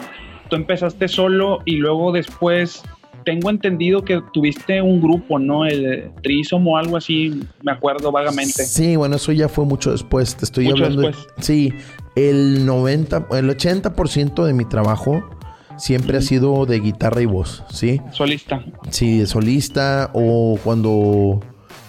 tú 0.49 0.57
empezaste 0.57 1.07
solo 1.07 1.61
y 1.63 1.77
luego 1.77 2.11
después 2.11 2.83
tengo 3.27 3.49
entendido 3.49 4.05
que 4.05 4.21
tuviste 4.31 4.81
un 4.81 5.01
grupo, 5.01 5.37
¿no? 5.37 5.65
El 5.65 6.11
Trisom 6.23 6.65
o 6.65 6.77
algo 6.77 6.95
así, 6.95 7.43
me 7.61 7.73
acuerdo 7.73 8.09
vagamente. 8.09 8.63
Sí, 8.63 8.95
bueno, 8.95 9.17
eso 9.17 9.33
ya 9.33 9.49
fue 9.49 9.65
mucho 9.65 9.91
después. 9.91 10.37
Te 10.37 10.45
estoy 10.45 10.69
hablando. 10.69 11.01
Después. 11.01 11.27
sí, 11.41 11.73
el 12.15 12.65
90, 12.65 13.27
el 13.31 13.49
80% 13.49 14.45
de 14.45 14.53
mi 14.53 14.63
trabajo 14.63 15.29
siempre 15.75 16.17
ha 16.17 16.21
sido 16.21 16.65
de 16.65 16.79
guitarra 16.79 17.21
y 17.21 17.25
voz, 17.25 17.65
¿sí? 17.69 17.99
Solista. 18.13 18.63
Sí, 18.91 19.19
de 19.19 19.27
solista 19.27 20.09
o 20.13 20.57
cuando 20.63 21.41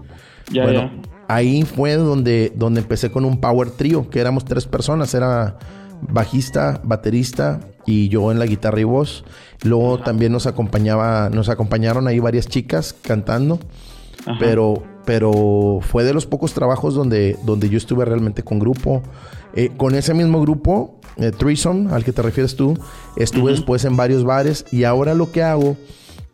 bueno, 0.53 0.91
ahí 1.27 1.63
fue 1.63 1.95
donde, 1.95 2.51
donde 2.55 2.81
empecé 2.81 3.11
con 3.11 3.25
un 3.25 3.39
power 3.39 3.71
trio, 3.71 4.09
que 4.09 4.19
éramos 4.19 4.45
tres 4.45 4.65
personas, 4.65 5.13
era 5.13 5.57
bajista, 6.01 6.81
baterista 6.83 7.59
y 7.85 8.09
yo 8.09 8.31
en 8.31 8.39
la 8.39 8.45
guitarra 8.45 8.79
y 8.79 8.83
voz. 8.83 9.23
Luego 9.63 9.99
también 9.99 10.31
nos 10.31 10.45
acompañaba, 10.45 11.29
nos 11.29 11.49
acompañaron 11.49 12.07
ahí 12.07 12.19
varias 12.19 12.47
chicas 12.47 12.95
cantando. 13.01 13.59
Pero, 14.39 14.83
pero 15.05 15.79
fue 15.81 16.03
de 16.03 16.13
los 16.13 16.25
pocos 16.25 16.53
trabajos 16.53 16.93
donde, 16.93 17.37
donde 17.45 17.69
yo 17.69 17.77
estuve 17.77 18.03
realmente 18.03 18.43
con 18.43 18.59
grupo. 18.59 19.01
Eh, 19.53 19.71
con 19.77 19.95
ese 19.95 20.13
mismo 20.13 20.41
grupo, 20.41 20.99
eh, 21.15 21.31
Threesome, 21.31 21.93
al 21.93 22.03
que 22.03 22.11
te 22.11 22.21
refieres 22.21 22.57
tú, 22.57 22.77
estuve 23.15 23.51
después 23.51 23.85
en 23.85 23.95
varios 23.95 24.25
bares 24.25 24.65
y 24.69 24.83
ahora 24.83 25.13
lo 25.13 25.31
que 25.31 25.43
hago 25.43 25.77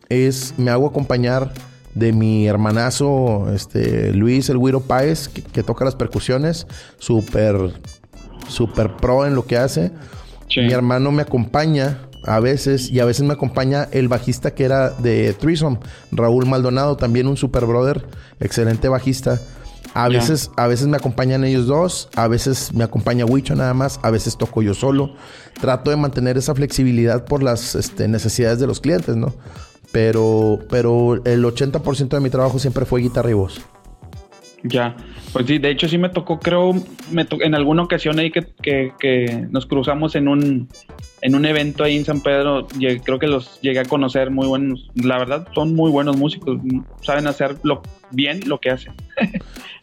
es, 0.10 0.56
me 0.58 0.72
hago 0.72 0.88
acompañar 0.88 1.54
de 1.96 2.12
mi 2.14 2.48
hermanazo, 2.48 3.52
este, 3.54 4.14
Luis 4.14 4.50
El 4.50 4.58
Güiro 4.58 4.82
Páez, 4.82 5.28
que, 5.28 5.64
toca 5.64 5.86
las 5.86 5.96
percusiones, 5.96 6.68
súper, 6.98 7.56
súper 8.48 8.96
pro 8.98 9.26
en 9.26 9.36
lo 9.36 9.46
que 9.46 9.58
hace. 9.58 9.92
Mi 10.56 10.72
hermano 10.72 11.12
me 11.12 11.24
acompaña 11.24 12.00
a 12.26 12.40
veces 12.40 12.90
y 12.90 13.00
a 13.00 13.06
veces 13.06 13.26
me 13.26 13.34
acompaña 13.34 13.88
el 13.92 14.08
bajista 14.08 14.54
que 14.54 14.66
era 14.66 14.90
de 14.90 15.34
Threesome, 15.34 15.80
Raúl 16.12 16.46
Maldonado, 16.46 16.96
también 16.96 17.28
un 17.28 17.38
super 17.38 17.66
brother, 17.66 18.06
excelente 18.40 18.88
bajista. 18.88 19.40
A 19.96 20.10
veces, 20.10 20.50
a 20.58 20.66
veces 20.66 20.88
me 20.88 20.98
acompañan 20.98 21.44
ellos 21.44 21.68
dos, 21.68 22.10
a 22.16 22.28
veces 22.28 22.74
me 22.74 22.84
acompaña 22.84 23.26
Wicho 23.26 23.54
nada 23.54 23.76
más, 23.76 24.00
a 24.02 24.10
veces 24.10 24.38
toco 24.38 24.64
yo 24.64 24.74
solo. 24.74 25.14
Trato 25.62 25.92
de 25.92 25.98
mantener 25.98 26.36
esa 26.36 26.56
flexibilidad 26.56 27.26
por 27.26 27.44
las 27.44 27.76
este, 27.76 28.08
necesidades 28.08 28.60
de 28.60 28.66
los 28.66 28.80
clientes, 28.80 29.16
¿no? 29.16 29.34
Pero, 29.94 30.58
pero 30.72 31.24
el 31.24 31.46
80% 31.46 32.10
de 32.10 32.20
mi 32.20 32.32
trabajo 32.32 32.58
siempre 32.58 32.84
fue 32.84 33.02
guitarra 33.02 33.30
y 33.30 33.34
voz. 33.34 33.62
Ya, 34.64 34.96
pues 35.34 35.46
sí, 35.46 35.58
de 35.58 35.72
hecho 35.72 35.90
sí 35.90 35.98
me 35.98 36.08
tocó, 36.08 36.40
creo, 36.40 36.74
me 37.12 37.28
en 37.30 37.54
alguna 37.54 37.84
ocasión 37.84 38.18
ahí 38.18 38.32
que, 38.32 38.46
que, 38.62 39.46
nos 39.52 39.66
cruzamos 39.66 40.16
en 40.16 40.30
un, 40.30 40.70
en 41.22 41.36
un 41.36 41.46
evento 41.46 41.84
ahí 41.84 41.98
en 41.98 42.06
San 42.06 42.22
Pedro, 42.22 42.66
creo 43.04 43.20
que 43.20 43.28
los 43.28 43.60
llegué 43.60 43.80
a 43.80 43.86
conocer 43.86 44.32
muy 44.32 44.48
buenos, 44.48 44.90
la 44.96 45.18
verdad 45.18 45.46
son 45.54 45.76
muy 45.76 45.92
buenos 45.92 46.16
músicos, 46.16 46.62
saben 47.02 47.28
hacer 47.28 47.58
lo, 47.64 47.82
bien 48.12 48.40
lo 48.48 48.62
que 48.62 48.70
hacen. 48.70 48.94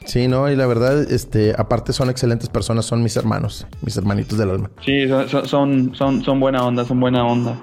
sí, 0.07 0.29
no, 0.29 0.51
y 0.51 0.57
la 0.57 0.67
verdad, 0.67 1.13
este, 1.13 1.53
aparte 1.59 1.93
son 1.93 2.09
excelentes 2.09 2.49
personas, 2.49 2.87
son 2.87 3.03
mis 3.03 3.19
hermanos, 3.19 3.67
mis 3.83 3.99
hermanitos 3.99 4.39
del 4.39 4.49
alma. 4.49 4.71
Sí, 4.83 5.07
son, 5.09 5.47
son, 5.47 5.95
son, 5.95 6.25
son 6.25 6.41
buena 6.41 6.65
onda, 6.65 6.87
son 6.87 7.01
buena 7.01 7.27
onda. 7.27 7.63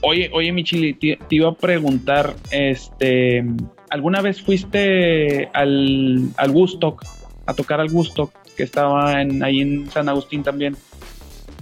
Oye, 0.00 0.30
oye, 0.32 0.50
Michili, 0.50 0.94
te, 0.94 1.16
te 1.28 1.36
iba 1.36 1.48
a 1.48 1.54
preguntar, 1.54 2.34
este, 2.50 3.44
¿alguna 3.90 4.20
vez 4.20 4.42
fuiste 4.42 5.50
al, 5.52 6.30
al 6.36 6.50
Woodstock, 6.50 7.04
a 7.46 7.54
tocar 7.54 7.80
al 7.80 7.90
Woodstock, 7.90 8.32
que 8.56 8.62
estaba 8.62 9.20
en, 9.20 9.42
ahí 9.42 9.60
en 9.60 9.90
San 9.90 10.08
Agustín 10.08 10.42
también? 10.42 10.76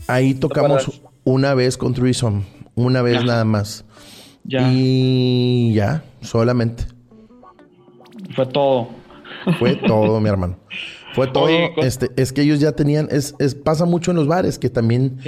Ahí 0.07 0.35
tocamos 0.35 1.03
una 1.25 1.55
vez 1.55 1.77
con 1.77 1.95
Threesome, 1.95 2.43
una 2.75 3.03
vez 3.03 3.25
nada 3.25 3.45
más. 3.45 3.85
Ya. 4.45 4.70
Y 4.70 5.72
ya, 5.75 6.05
solamente. 6.20 6.85
Fue 8.35 8.47
todo. 8.47 8.89
Fue 9.59 9.77
todo, 9.77 10.20
mi 10.20 10.29
hermano. 10.29 10.59
Fue 11.14 11.28
todo. 11.28 11.48
este, 11.76 12.10
es 12.16 12.32
que 12.32 12.42
ellos 12.42 12.58
ya 12.58 12.72
tenían, 12.72 13.08
es, 13.10 13.36
es, 13.38 13.54
pasa 13.54 13.84
mucho 13.84 14.10
en 14.10 14.16
los 14.16 14.26
bares 14.26 14.58
que 14.58 14.68
también 14.68 15.18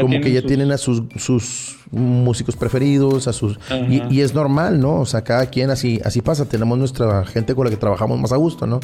como 0.00 0.20
que 0.20 0.32
ya 0.32 0.42
tienen 0.42 0.70
a 0.70 0.78
sus, 0.78 1.02
sus 1.16 1.78
músicos 1.90 2.54
preferidos, 2.56 3.26
a 3.26 3.32
sus 3.32 3.58
y, 3.88 4.20
es 4.20 4.34
normal, 4.34 4.80
¿no? 4.80 5.00
O 5.00 5.06
sea, 5.06 5.24
cada 5.24 5.46
quien 5.46 5.70
así, 5.70 6.00
así 6.04 6.22
pasa. 6.22 6.48
Tenemos 6.48 6.78
nuestra 6.78 7.24
gente 7.24 7.54
con 7.54 7.64
la 7.64 7.70
que 7.70 7.76
trabajamos 7.76 8.20
más 8.20 8.32
a 8.32 8.36
gusto, 8.36 8.66
¿no? 8.66 8.78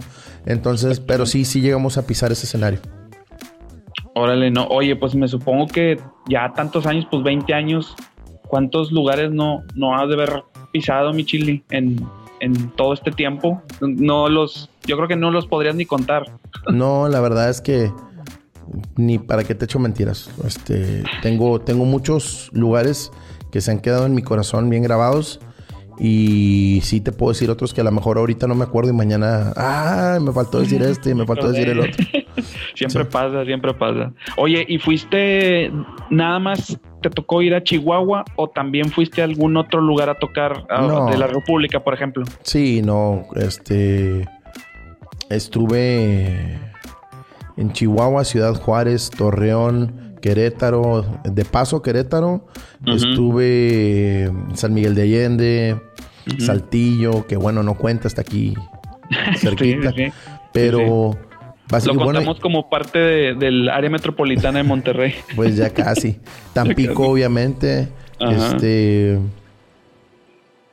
Entonces, 0.47 0.99
pero 1.01 1.27
sí, 1.27 1.45
sí 1.45 1.61
llegamos 1.61 1.97
a 1.97 2.07
pisar 2.07 2.33
ese 2.33 2.47
escenario. 2.47 2.81
Órale, 4.15 4.51
no. 4.51 4.67
Oye, 4.67 4.97
pues 4.97 5.15
me 5.15 5.29
supongo 5.29 5.69
que 5.69 5.99
ya 6.29 6.53
tantos 6.55 6.87
años, 6.87 7.07
pues 7.09 7.23
20 7.23 7.55
años, 7.55 7.95
¿cuántos 8.49 8.91
lugares 8.91 9.31
no, 9.31 9.63
no 9.77 9.95
has 9.95 10.09
de 10.09 10.15
haber 10.15 10.43
pisado, 10.73 11.13
mi 11.13 11.25
chili, 11.25 11.63
en, 11.71 12.05
en 12.41 12.71
todo 12.71 12.93
este 12.93 13.11
tiempo? 13.11 13.63
No 13.81 14.29
los, 14.29 14.71
yo 14.85 14.97
creo 14.97 15.09
que 15.09 15.17
no 15.17 15.31
los 15.31 15.47
podrías 15.47 15.75
ni 15.75 15.87
contar. 15.87 16.25
No, 16.73 17.09
la 17.09 17.21
verdad 17.21 17.51
es 17.51 17.61
que 17.61 17.91
ni 18.97 19.19
para 19.19 19.45
qué 19.45 19.55
te 19.55 19.65
echo 19.65 19.79
mentiras. 19.79 20.31
Este, 20.45 21.05
tengo, 21.23 21.61
tengo 21.61 21.85
muchos 21.85 22.51
lugares 22.53 23.11
que 23.51 23.61
se 23.61 23.71
han 23.71 23.81
quedado 23.81 24.07
en 24.07 24.15
mi 24.15 24.23
corazón 24.23 24.69
bien 24.71 24.83
grabados. 24.83 25.41
Y 26.01 26.81
sí 26.83 27.01
te 27.01 27.11
puedo 27.11 27.33
decir 27.33 27.51
otros 27.51 27.75
que 27.75 27.81
a 27.81 27.85
lo 27.85 27.91
mejor 27.91 28.19
ahorita 28.19 28.47
no 28.47 28.55
me 28.55 28.65
acuerdo 28.65 28.91
y 28.91 28.93
mañana, 28.93 29.53
ah, 29.57 30.19
me 30.21 30.33
faltó 30.33 30.61
decir 30.61 30.81
este 30.83 31.11
y 31.11 31.15
me 31.15 31.27
faltó 31.27 31.51
decir 31.51 31.69
el 31.69 31.81
otro. 31.81 32.05
siempre 32.75 33.05
pasa, 33.05 33.45
siempre 33.45 33.75
pasa. 33.75 34.13
Oye, 34.37 34.65
¿y 34.69 34.79
fuiste 34.79 35.73
nada 36.11 36.39
más 36.39 36.79
te 37.03 37.11
tocó 37.11 37.43
ir 37.43 37.55
a 37.55 37.63
Chihuahua 37.63 38.25
o 38.37 38.49
también 38.49 38.91
fuiste 38.91 39.23
a 39.23 39.25
algún 39.25 39.57
otro 39.57 39.81
lugar 39.81 40.09
a 40.09 40.15
tocar 40.15 40.67
de 40.67 41.19
la 41.19 41.27
República, 41.27 41.83
por 41.83 41.95
ejemplo? 41.95 42.25
Sí, 42.43 42.81
no, 42.83 43.27
este 43.35 44.29
estuve 45.31 46.59
en 47.57 47.73
Chihuahua, 47.73 48.25
Ciudad 48.25 48.55
Juárez, 48.55 49.11
Torreón, 49.11 50.08
Querétaro, 50.21 51.05
de 51.25 51.45
paso 51.45 51.83
Querétaro, 51.83 52.47
estuve 52.87 54.25
en 54.25 54.57
San 54.57 54.75
Miguel 54.75 54.95
de 54.95 55.03
Allende, 55.03 55.81
Saltillo, 56.39 57.27
que 57.27 57.37
bueno, 57.37 57.63
no 57.63 57.75
cuenta 57.75 58.09
hasta 58.09 58.23
aquí 58.23 58.55
cerquita, 59.37 59.93
pero... 60.53 61.17
Lo 61.85 61.97
contamos 61.97 62.41
como 62.41 62.71
parte 62.71 63.35
del 63.35 63.69
área 63.69 63.91
metropolitana 63.91 64.59
de 64.59 64.65
Monterrey. 64.65 65.15
pues 65.37 65.57
ya 65.59 65.69
casi. 65.69 66.19
Tampico, 66.55 67.09
obviamente. 67.09 67.89
Este. 68.19 69.19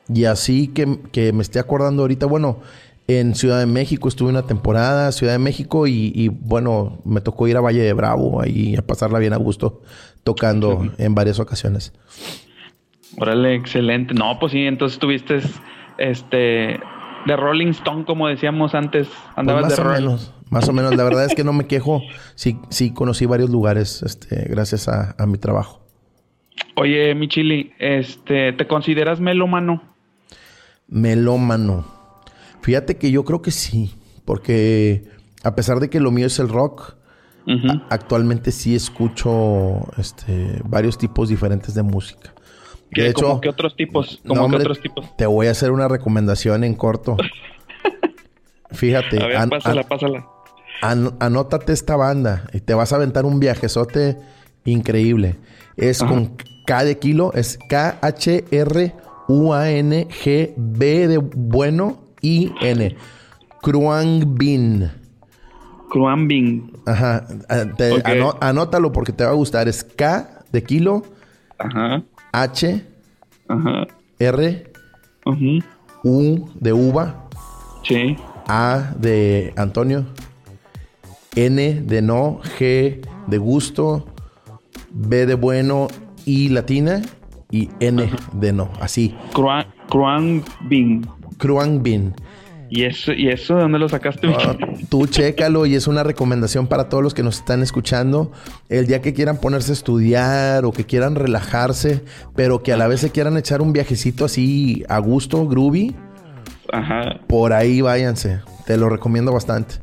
Y 0.08 0.26
así 0.26 0.70
que, 0.70 1.00
que, 1.12 1.34
me 1.34 1.42
estoy 1.42 1.60
acordando 1.60 2.04
ahorita, 2.04 2.28
bueno, 2.28 2.60
en 3.08 3.36
Ciudad 3.36 3.60
de 3.60 3.66
México 3.66 4.08
estuve 4.08 4.30
una 4.30 4.48
temporada, 4.48 5.12
Ciudad 5.12 5.34
de 5.34 5.40
México, 5.40 5.88
y, 5.88 6.30
bueno, 6.30 7.00
me 7.06 7.22
tocó 7.22 7.48
ir 7.48 7.58
a 7.58 7.62
Valle 7.62 7.82
de 7.82 7.94
Bravo 7.94 8.42
ahí 8.42 8.76
a 8.76 8.82
pasarla 8.82 9.20
bien 9.20 9.34
a 9.34 9.38
gusto, 9.38 9.82
tocando 10.24 10.92
en 10.98 11.14
varias 11.14 11.40
ocasiones. 11.40 11.94
Órale, 13.18 13.56
excelente. 13.56 14.14
No, 14.14 14.40
pues 14.40 14.52
sí, 14.52 14.66
entonces 14.66 15.00
tuviste 15.00 15.40
este 15.98 16.80
de 17.26 17.36
Rolling 17.36 17.70
Stone, 17.70 18.06
como 18.06 18.28
decíamos 18.28 18.76
antes, 18.76 19.08
pues 19.08 19.20
andabas 19.36 19.64
más 19.64 19.80
o 19.80 19.86
menos, 19.86 20.34
más 20.50 20.70
o 20.70 20.74
menos. 20.74 20.96
La 20.96 21.04
verdad 21.04 21.26
es 21.26 21.34
que 21.34 21.44
no 21.44 21.54
me 21.54 21.66
quejo. 21.68 22.02
Sí, 22.36 22.60
sí 22.70 22.94
conocí 22.94 23.26
varios 23.26 23.50
lugares, 23.50 24.04
este, 24.04 24.50
gracias 24.50 24.90
a, 24.90 25.16
a 25.18 25.26
mi 25.26 25.38
trabajo. 25.38 25.82
Oye, 26.76 27.16
Michili, 27.16 27.72
este, 27.80 28.52
¿te 28.52 28.68
consideras 28.68 29.22
melómano? 29.22 29.82
Melómano. 30.90 31.95
Fíjate 32.66 32.98
que 32.98 33.12
yo 33.12 33.24
creo 33.24 33.44
que 33.44 33.52
sí, 33.52 33.94
porque 34.26 35.04
a 35.44 35.54
pesar 35.54 35.80
de 35.80 35.88
que 35.88 36.00
lo 36.00 36.10
mío 36.10 36.26
es 36.26 36.40
el 36.40 36.50
rock, 36.50 36.96
actualmente 37.92 38.52
sí 38.52 38.74
escucho 38.74 39.82
este, 40.00 40.64
varios 40.66 40.98
tipos 40.98 41.30
diferentes 41.30 41.76
de 41.76 41.84
música. 41.84 42.34
De 42.90 43.08
hecho, 43.08 43.40
¿Qué 43.40 43.50
otros 43.50 43.76
tipos? 43.76 44.20
¿Cómo 44.28 44.46
otros 44.48 44.82
tipos? 44.82 45.16
Te 45.16 45.28
voy 45.28 45.46
a 45.46 45.52
hacer 45.52 45.70
una 45.70 45.88
recomendación 45.88 46.64
en 46.64 46.74
corto. 46.74 47.18
Fíjate. 48.72 49.22
A 49.22 49.28
ver, 49.28 49.48
pásala, 49.48 49.84
pásala. 49.84 50.26
anótate 50.82 51.72
esta 51.72 51.96
banda 51.96 52.48
y 52.52 52.62
te 52.62 52.74
vas 52.74 52.94
a 52.94 52.96
aventar 52.96 53.26
un 53.26 53.40
viajezote 53.40 54.18
increíble. 54.64 55.36
Es 55.78 56.00
con 56.00 56.36
K 56.66 56.84
de 56.84 56.98
kilo, 56.98 57.32
es 57.36 57.60
K-H-R-U-A-N-G-B 57.70 58.38
de 61.08 61.18
bueno 61.20 62.05
I-N. 62.26 62.96
Kruang 63.62 64.36
Bin. 64.36 64.90
Kruang 65.90 66.28
Bin. 66.28 66.74
Ajá. 66.86 67.26
anótalo 68.42 68.92
porque 68.92 69.14
te 69.14 69.24
va 69.24 69.30
a 69.30 69.34
gustar. 69.34 69.68
Es 69.68 69.84
K 69.84 70.44
de 70.52 70.64
kilo. 70.64 71.04
Ajá. 71.60 72.04
H. 72.32 72.84
Ajá. 73.48 73.88
R. 74.20 74.72
U 76.04 76.50
de 76.60 76.74
uva. 76.74 77.30
Sí. 77.84 78.18
A 78.48 78.94
de 78.98 79.54
Antonio. 79.56 80.06
N 81.36 81.82
de 81.82 82.02
no. 82.02 82.40
G 82.58 83.06
de 83.28 83.38
gusto. 83.38 84.06
B 84.92 85.26
de 85.26 85.36
bueno. 85.36 85.88
I 86.26 86.50
latina. 86.50 87.02
Y 87.52 87.70
N 87.80 88.10
de 88.34 88.54
no. 88.54 88.70
Así. 88.82 89.16
Kruang 89.90 90.44
Bin. 90.68 91.08
Kruang 91.38 91.84
Bin. 91.84 92.14
¿Y 92.70 92.84
eso, 92.84 93.14
¿Y 93.14 93.30
eso 93.30 93.56
de 93.56 93.62
dónde 93.62 93.80
lo 93.80 93.88
sacaste? 93.88 94.28
Ah, 94.28 94.58
tú 94.90 95.06
chécalo 95.08 95.66
y 95.66 95.76
es 95.76 95.88
una 95.88 96.04
recomendación 96.04 96.68
para 96.68 96.90
todos 96.90 97.04
los 97.04 97.14
que 97.14 97.24
nos 97.24 97.38
están 97.40 97.62
escuchando. 97.62 98.32
El 98.70 98.88
día 98.88 99.02
que 99.02 99.14
quieran 99.14 99.38
ponerse 99.38 99.72
a 99.72 99.74
estudiar 99.74 100.66
o 100.66 100.72
que 100.72 100.86
quieran 100.86 101.16
relajarse, 101.16 102.04
pero 102.36 102.64
que 102.64 102.74
a 102.74 102.78
la 102.78 102.88
vez 102.88 103.02
se 103.02 103.12
quieran 103.12 103.38
echar 103.38 103.62
un 103.62 103.72
viajecito 103.72 104.26
así 104.26 104.84
a 104.90 104.98
gusto, 105.00 105.48
groovy. 105.48 105.96
Ajá. 106.74 107.20
Por 107.28 107.54
ahí 107.54 107.82
váyanse. 107.82 108.42
Te 108.66 108.78
lo 108.78 108.90
recomiendo 108.90 109.32
bastante. 109.32 109.76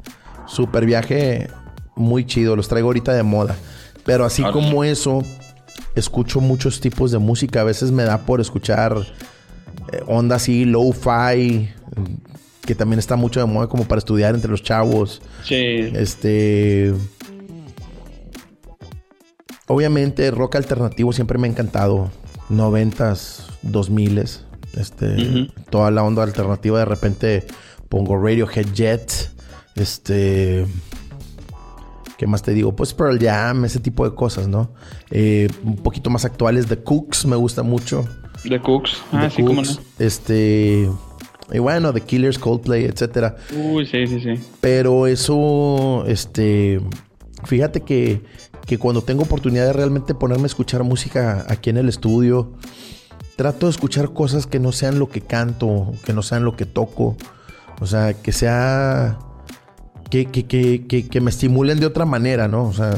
Super 0.47 0.85
viaje 0.85 1.49
muy 1.95 2.27
chido. 2.27 2.57
Los 2.57 2.69
traigo 2.69 2.89
ahorita 2.89 3.13
de 3.13 3.23
moda. 3.23 3.57
Pero 4.05 4.25
así 4.25 4.43
como 4.43 4.83
eso, 4.83 5.23
escucho 5.95 6.41
muchos 6.41 6.81
tipos 6.81 7.13
de 7.13 7.19
música. 7.19 7.61
A 7.61 7.65
veces 7.65 7.93
me 7.93 8.03
da 8.03 8.19
por 8.19 8.41
escuchar 8.41 8.97
eh, 9.93 10.03
onda 10.07 10.37
así, 10.37 10.65
low-fi, 10.65 11.69
que 12.63 12.75
también 12.75 12.99
está 12.99 13.17
mucho 13.17 13.41
de 13.41 13.47
moda 13.47 13.69
como 13.69 13.85
para 13.85 13.99
estudiar 13.99 14.35
entre 14.35 14.51
los 14.51 14.63
chavos. 14.63 15.23
Sí. 15.45 15.91
Este. 15.95 16.95
Obviamente, 19.67 20.31
rock 20.31 20.57
alternativo 20.57 21.13
siempre 21.13 21.39
me 21.39 21.49
ha 21.49 21.51
encantado. 21.51 22.11
Noventas, 22.49 23.47
dos 23.63 23.91
miles. 23.91 24.45
Este. 24.77 25.49
Toda 25.71 25.91
la 25.91 26.03
onda 26.03 26.23
alternativa. 26.23 26.79
De 26.79 26.85
repente 26.85 27.47
pongo 27.89 28.17
Radiohead 28.17 28.73
Jet. 28.73 29.31
Este. 29.75 30.67
¿Qué 32.17 32.27
más 32.29 32.43
te 32.43 32.53
digo? 32.53 32.77
Pues 32.77 32.95
Pearl 32.95 33.19
Jam, 33.19 33.65
ese 33.65 33.81
tipo 33.81 34.09
de 34.09 34.15
cosas, 34.15 34.47
¿no? 34.47 34.71
Eh, 35.11 35.49
un 35.65 35.75
poquito 35.75 36.09
más 36.09 36.25
actuales, 36.25 36.69
The 36.69 36.77
Cooks 36.77 37.27
me 37.27 37.35
gusta 37.35 37.65
mucho. 37.65 38.07
The 38.49 38.61
Cooks, 38.61 39.03
ah, 39.13 39.31
sí, 39.31 39.43
cómo 39.43 39.63
no. 39.63 39.71
Este. 39.99 40.89
Y 41.53 41.59
bueno, 41.59 41.93
The 41.93 42.01
Killers, 42.01 42.39
Coldplay, 42.39 42.85
etcétera. 42.85 43.37
Uy, 43.55 43.87
sí, 43.87 44.07
sí, 44.07 44.21
sí. 44.21 44.35
Pero 44.61 45.07
eso, 45.07 46.05
este. 46.07 46.81
Fíjate 47.45 47.81
que, 47.83 48.23
que 48.67 48.79
cuando 48.79 49.03
tengo 49.03 49.23
oportunidad 49.25 49.67
de 49.67 49.73
realmente 49.73 50.15
ponerme 50.15 50.45
a 50.45 50.47
escuchar 50.47 50.85
música 50.85 51.45
aquí 51.49 51.71
en 51.71 51.77
el 51.77 51.89
estudio, 51.89 52.53
trato 53.37 53.67
de 53.67 53.71
escuchar 53.71 54.13
cosas 54.13 54.47
que 54.47 54.61
no 54.61 54.73
sean 54.73 54.99
lo 54.99 55.09
que 55.09 55.21
canto, 55.21 55.93
que 56.05 56.13
no 56.13 56.23
sean 56.23 56.45
lo 56.45 56.57
que 56.57 56.67
toco. 56.67 57.17
O 57.81 57.87
sea, 57.87 58.15
que 58.15 58.31
sea 58.33 59.19
que, 60.09 60.27
que, 60.27 61.09
que, 61.09 61.21
me 61.21 61.31
estimulen 61.31 61.81
de 61.81 61.87
otra 61.87 62.05
manera, 62.05 62.47
¿no? 62.47 62.65
O 62.65 62.73
sea, 62.73 62.95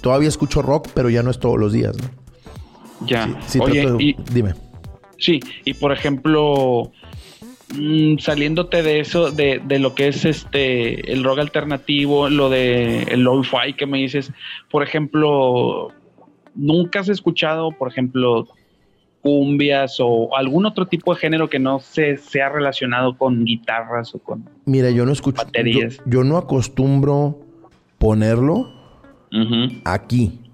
todavía 0.00 0.28
escucho 0.28 0.62
rock, 0.62 0.88
pero 0.94 1.10
ya 1.10 1.22
no 1.22 1.30
es 1.30 1.38
todos 1.38 1.58
los 1.58 1.72
días, 1.72 1.94
¿no? 1.96 2.25
Ya. 3.04 3.28
Oye, 3.60 4.16
dime. 4.32 4.54
Sí, 5.18 5.40
y 5.64 5.74
por 5.74 5.92
ejemplo, 5.92 6.92
mm, 7.74 8.18
saliéndote 8.18 8.82
de 8.82 9.00
eso, 9.00 9.30
de, 9.30 9.60
de, 9.64 9.78
lo 9.78 9.94
que 9.94 10.08
es 10.08 10.24
este 10.24 11.12
el 11.12 11.24
rock 11.24 11.38
alternativo, 11.38 12.28
lo 12.28 12.50
de 12.50 13.04
el 13.04 13.22
lo-fi 13.22 13.72
que 13.76 13.86
me 13.86 13.98
dices, 13.98 14.32
por 14.70 14.82
ejemplo, 14.82 15.92
¿nunca 16.54 17.00
has 17.00 17.08
escuchado, 17.08 17.70
por 17.72 17.88
ejemplo, 17.88 18.46
cumbias 19.26 19.96
o 19.98 20.36
algún 20.36 20.66
otro 20.66 20.86
tipo 20.86 21.12
de 21.12 21.20
género 21.20 21.48
que 21.50 21.58
no 21.58 21.80
se 21.80 22.16
sea 22.16 22.48
relacionado 22.48 23.18
con 23.18 23.44
guitarras 23.44 24.14
o 24.14 24.20
con 24.20 24.48
Mira, 24.66 24.90
yo 24.90 25.04
no 25.04 25.10
escucho 25.10 25.42
baterías. 25.44 26.00
Yo, 26.06 26.22
no 26.22 26.36
acostumbro 26.36 27.40
ponerlo 27.98 28.70
aquí. 29.84 30.45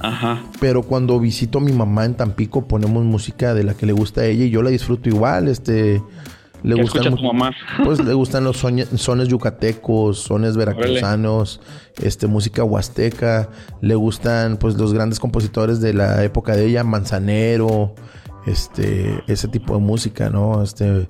Ajá. 0.00 0.42
Pero 0.60 0.82
cuando 0.82 1.20
visito 1.20 1.58
a 1.58 1.60
mi 1.60 1.72
mamá 1.72 2.04
en 2.04 2.14
Tampico 2.14 2.66
ponemos 2.66 3.04
música 3.04 3.54
de 3.54 3.64
la 3.64 3.74
que 3.74 3.86
le 3.86 3.92
gusta 3.92 4.22
a 4.22 4.26
ella 4.26 4.44
y 4.44 4.50
yo 4.50 4.62
la 4.62 4.70
disfruto 4.70 5.08
igual, 5.08 5.48
este 5.48 6.02
le 6.62 6.74
gustan 6.74 7.14
tu 7.14 7.22
mamá? 7.22 7.52
Pues 7.84 8.04
le 8.04 8.12
gustan 8.12 8.44
los 8.44 8.58
sones 8.58 9.28
yucatecos, 9.28 10.18
sones 10.18 10.56
veracruzanos, 10.56 11.60
este 12.02 12.26
música 12.26 12.64
huasteca, 12.64 13.48
le 13.80 13.94
gustan 13.94 14.56
pues 14.58 14.76
los 14.76 14.92
grandes 14.92 15.20
compositores 15.20 15.80
de 15.80 15.94
la 15.94 16.22
época 16.22 16.56
de 16.56 16.66
ella, 16.66 16.84
Manzanero, 16.84 17.94
este 18.46 19.22
ese 19.26 19.48
tipo 19.48 19.74
de 19.74 19.80
música, 19.80 20.28
¿no? 20.28 20.62
Este 20.62 21.06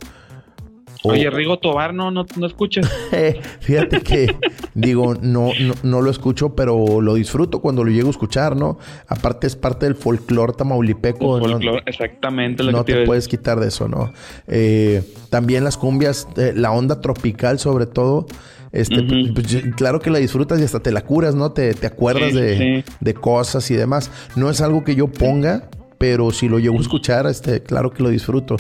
Oye, 1.03 1.31
Rigo 1.31 1.59
Tobar, 1.59 1.95
¿no, 1.95 2.11
no, 2.11 2.27
escuchas? 2.45 2.91
Fíjate 3.61 4.03
que, 4.03 4.37
digo, 4.75 5.15
no, 5.15 5.51
no, 5.83 6.03
lo 6.03 6.11
escucho, 6.11 6.55
pero 6.55 7.01
lo 7.01 7.15
disfruto 7.15 7.61
cuando 7.61 7.85
lo 7.85 7.91
llego 7.91 8.09
a 8.09 8.11
escuchar, 8.11 8.57
¿no? 8.57 8.79
Aparte 9.09 9.47
es 9.47 9.57
parte 9.57 9.87
del 9.87 9.95
folclore 9.95 10.53
tamaulipeco. 10.53 11.41
exactamente. 11.87 12.63
no 12.65 12.85
te, 12.85 13.05
puedes 13.07 13.29
quitar 13.29 13.61
de 13.61 13.69
eso, 13.69 13.89
¿no? 13.89 14.13
Eh, 14.47 15.03
también 15.31 15.65
las 15.65 15.77
cumbias, 15.77 16.29
eh, 16.37 16.53
la 16.55 16.73
onda 16.73 17.01
tropical 17.01 17.59
sobre 17.59 17.87
todo, 17.87 18.27
este, 18.73 19.03
pues, 19.35 19.65
claro 19.77 20.01
que 20.01 20.11
la 20.11 20.19
disfrutas 20.19 20.61
y 20.61 20.65
hasta 20.65 20.81
te 20.81 20.93
la 20.93 21.03
curas, 21.03 21.35
¿no? 21.35 21.53
Te, 21.53 21.75
acuerdas 21.85 22.35
de, 22.35 22.85
de, 23.01 23.15
cosas 23.15 23.69
y 23.71 23.75
demás. 23.75 24.11
No 24.37 24.49
es 24.49 24.61
algo 24.61 24.85
que 24.85 24.95
yo 24.95 25.09
ponga, 25.09 25.69
pero 25.99 26.31
si 26.31 26.49
lo 26.49 26.59
llego 26.59 26.79
a 26.79 26.81
escuchar, 26.81 27.27
este, 27.27 27.63
claro 27.63 27.91
que 27.91 28.03
lo 28.03 28.11
disfruto. 28.11 28.57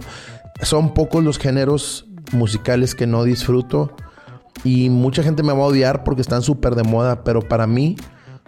Son 0.62 0.94
pocos 0.94 1.22
los 1.22 1.38
géneros 1.38 2.09
musicales 2.32 2.94
que 2.94 3.06
no 3.06 3.24
disfruto. 3.24 3.94
Y 4.64 4.90
mucha 4.90 5.22
gente 5.22 5.42
me 5.42 5.52
va 5.52 5.60
a 5.60 5.66
odiar 5.66 6.04
porque 6.04 6.22
están 6.22 6.42
súper 6.42 6.74
de 6.74 6.82
moda. 6.82 7.24
Pero 7.24 7.40
para 7.40 7.66
mí, 7.66 7.96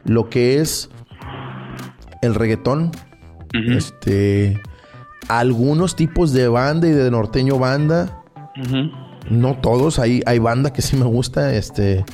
lo 0.04 0.28
que 0.28 0.58
es 0.58 0.90
el 2.22 2.34
reggaetón, 2.34 2.92
este, 3.52 4.60
algunos 5.28 5.96
tipos 5.96 6.32
de 6.32 6.48
banda 6.48 6.88
y 6.88 6.92
de 6.92 7.10
norteño 7.10 7.58
banda, 7.58 8.22
no 9.30 9.56
todos, 9.56 9.98
hay, 9.98 10.22
hay 10.26 10.38
banda 10.38 10.72
que 10.72 10.82
sí 10.82 10.96
me 10.96 11.04
gusta, 11.04 11.54
este, 11.54 12.04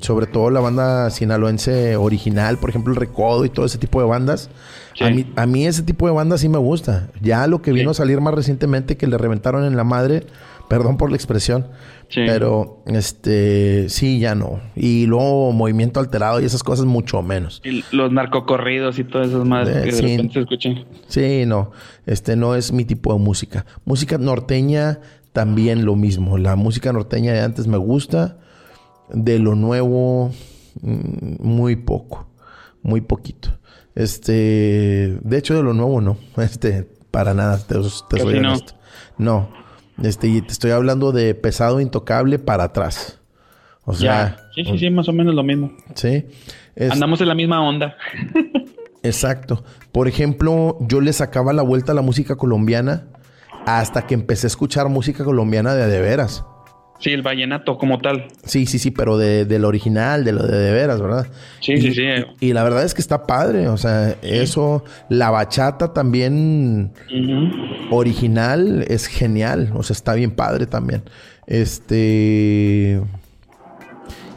sobre 0.00 0.26
todo 0.26 0.50
la 0.50 0.60
banda 0.60 1.10
sinaloense 1.10 1.96
original, 1.96 2.58
por 2.58 2.70
ejemplo, 2.70 2.92
el 2.92 2.98
Recodo 2.98 3.44
y 3.44 3.50
todo 3.50 3.66
ese 3.66 3.78
tipo 3.78 4.00
de 4.00 4.06
bandas. 4.06 4.50
A, 5.00 5.10
mí, 5.10 5.30
a 5.36 5.46
mí 5.46 5.66
ese 5.66 5.82
tipo 5.82 6.06
de 6.06 6.12
bandas 6.12 6.40
sí 6.40 6.48
me 6.48 6.58
gusta. 6.58 7.08
Ya 7.20 7.46
lo 7.46 7.62
que 7.62 7.72
vino 7.72 7.90
a 7.90 7.94
salir 7.94 8.20
más 8.20 8.34
recientemente 8.34 8.96
que 8.96 9.06
le 9.06 9.18
reventaron 9.18 9.64
en 9.64 9.76
la 9.76 9.84
madre, 9.84 10.26
Perdón 10.70 10.98
por 10.98 11.10
la 11.10 11.16
expresión. 11.16 11.66
Pero, 12.14 12.84
este, 12.86 13.88
sí, 13.88 14.20
ya 14.20 14.36
no. 14.36 14.60
Y 14.76 15.06
luego 15.06 15.50
movimiento 15.50 15.98
alterado 15.98 16.40
y 16.40 16.44
esas 16.44 16.62
cosas 16.62 16.86
mucho 16.86 17.20
menos. 17.22 17.60
Y 17.64 17.84
los 17.90 18.12
narcocorridos 18.12 18.96
y 19.00 19.02
todas 19.02 19.30
esas 19.30 19.44
madres 19.44 19.76
eh, 19.78 19.82
que 19.82 19.92
de 19.96 20.00
repente 20.00 20.34
se 20.34 20.40
escuchan. 20.42 20.84
Sí, 21.08 21.44
no. 21.44 21.72
Este 22.06 22.36
no 22.36 22.54
es 22.54 22.70
mi 22.70 22.84
tipo 22.84 23.12
de 23.12 23.18
música. 23.18 23.66
Música 23.84 24.16
norteña 24.16 25.00
también 25.32 25.84
lo 25.84 25.96
mismo. 25.96 26.38
La 26.38 26.54
música 26.54 26.92
norteña 26.92 27.32
de 27.32 27.40
antes 27.40 27.66
me 27.66 27.76
gusta. 27.76 28.38
De 29.12 29.40
lo 29.40 29.56
nuevo, 29.56 30.30
mm, 30.82 31.44
muy 31.44 31.74
poco. 31.74 32.28
Muy 32.82 33.00
poquito. 33.00 33.58
Este, 33.96 35.18
de 35.20 35.36
hecho, 35.36 35.56
de 35.56 35.64
lo 35.64 35.74
nuevo 35.74 36.00
no. 36.00 36.16
Este, 36.36 36.88
para 37.10 37.34
nada, 37.34 37.58
te, 37.58 37.74
soy 37.74 38.38
honesto. 38.38 38.74
No. 39.18 39.58
Este, 40.02 40.28
y 40.28 40.40
te 40.42 40.52
estoy 40.52 40.70
hablando 40.70 41.12
de 41.12 41.34
pesado 41.34 41.80
intocable 41.80 42.38
para 42.38 42.64
atrás. 42.64 43.18
O 43.84 43.94
sea. 43.94 44.36
Sí, 44.54 44.64
sí, 44.64 44.78
sí, 44.78 44.90
más 44.90 45.08
o 45.08 45.12
menos 45.12 45.34
lo 45.34 45.42
mismo. 45.42 45.72
Sí. 45.94 46.26
Andamos 46.90 47.20
en 47.20 47.28
la 47.28 47.34
misma 47.34 47.62
onda. 47.66 47.96
exacto. 49.02 49.64
Por 49.92 50.08
ejemplo, 50.08 50.78
yo 50.80 51.00
le 51.00 51.12
sacaba 51.12 51.52
la 51.52 51.62
vuelta 51.62 51.92
a 51.92 51.94
la 51.94 52.02
música 52.02 52.36
colombiana 52.36 53.06
hasta 53.66 54.06
que 54.06 54.14
empecé 54.14 54.46
a 54.46 54.48
escuchar 54.48 54.88
música 54.88 55.24
colombiana 55.24 55.74
de 55.74 55.86
de 55.86 56.00
veras. 56.00 56.44
Sí, 57.00 57.10
el 57.12 57.22
vallenato 57.22 57.78
como 57.78 57.98
tal. 57.98 58.26
Sí, 58.44 58.66
sí, 58.66 58.78
sí, 58.78 58.90
pero 58.90 59.16
de, 59.16 59.46
del 59.46 59.64
original, 59.64 60.22
de 60.22 60.32
lo 60.32 60.42
de 60.42 60.58
de 60.58 60.72
veras, 60.72 61.00
¿verdad? 61.00 61.26
Sí, 61.60 61.78
sí, 61.78 61.94
sí. 61.94 62.02
Y, 62.40 62.52
la 62.52 62.62
verdad 62.62 62.84
es 62.84 62.92
que 62.92 63.00
está 63.00 63.26
padre, 63.26 63.68
o 63.68 63.78
sea, 63.78 64.16
eso, 64.20 64.84
la 65.08 65.30
bachata 65.30 65.94
también 65.94 66.92
original 67.90 68.84
es 68.86 69.06
genial, 69.06 69.72
o 69.74 69.82
sea, 69.82 69.94
está 69.94 70.14
bien 70.14 70.30
padre 70.32 70.66
también. 70.66 71.02
Este... 71.46 73.00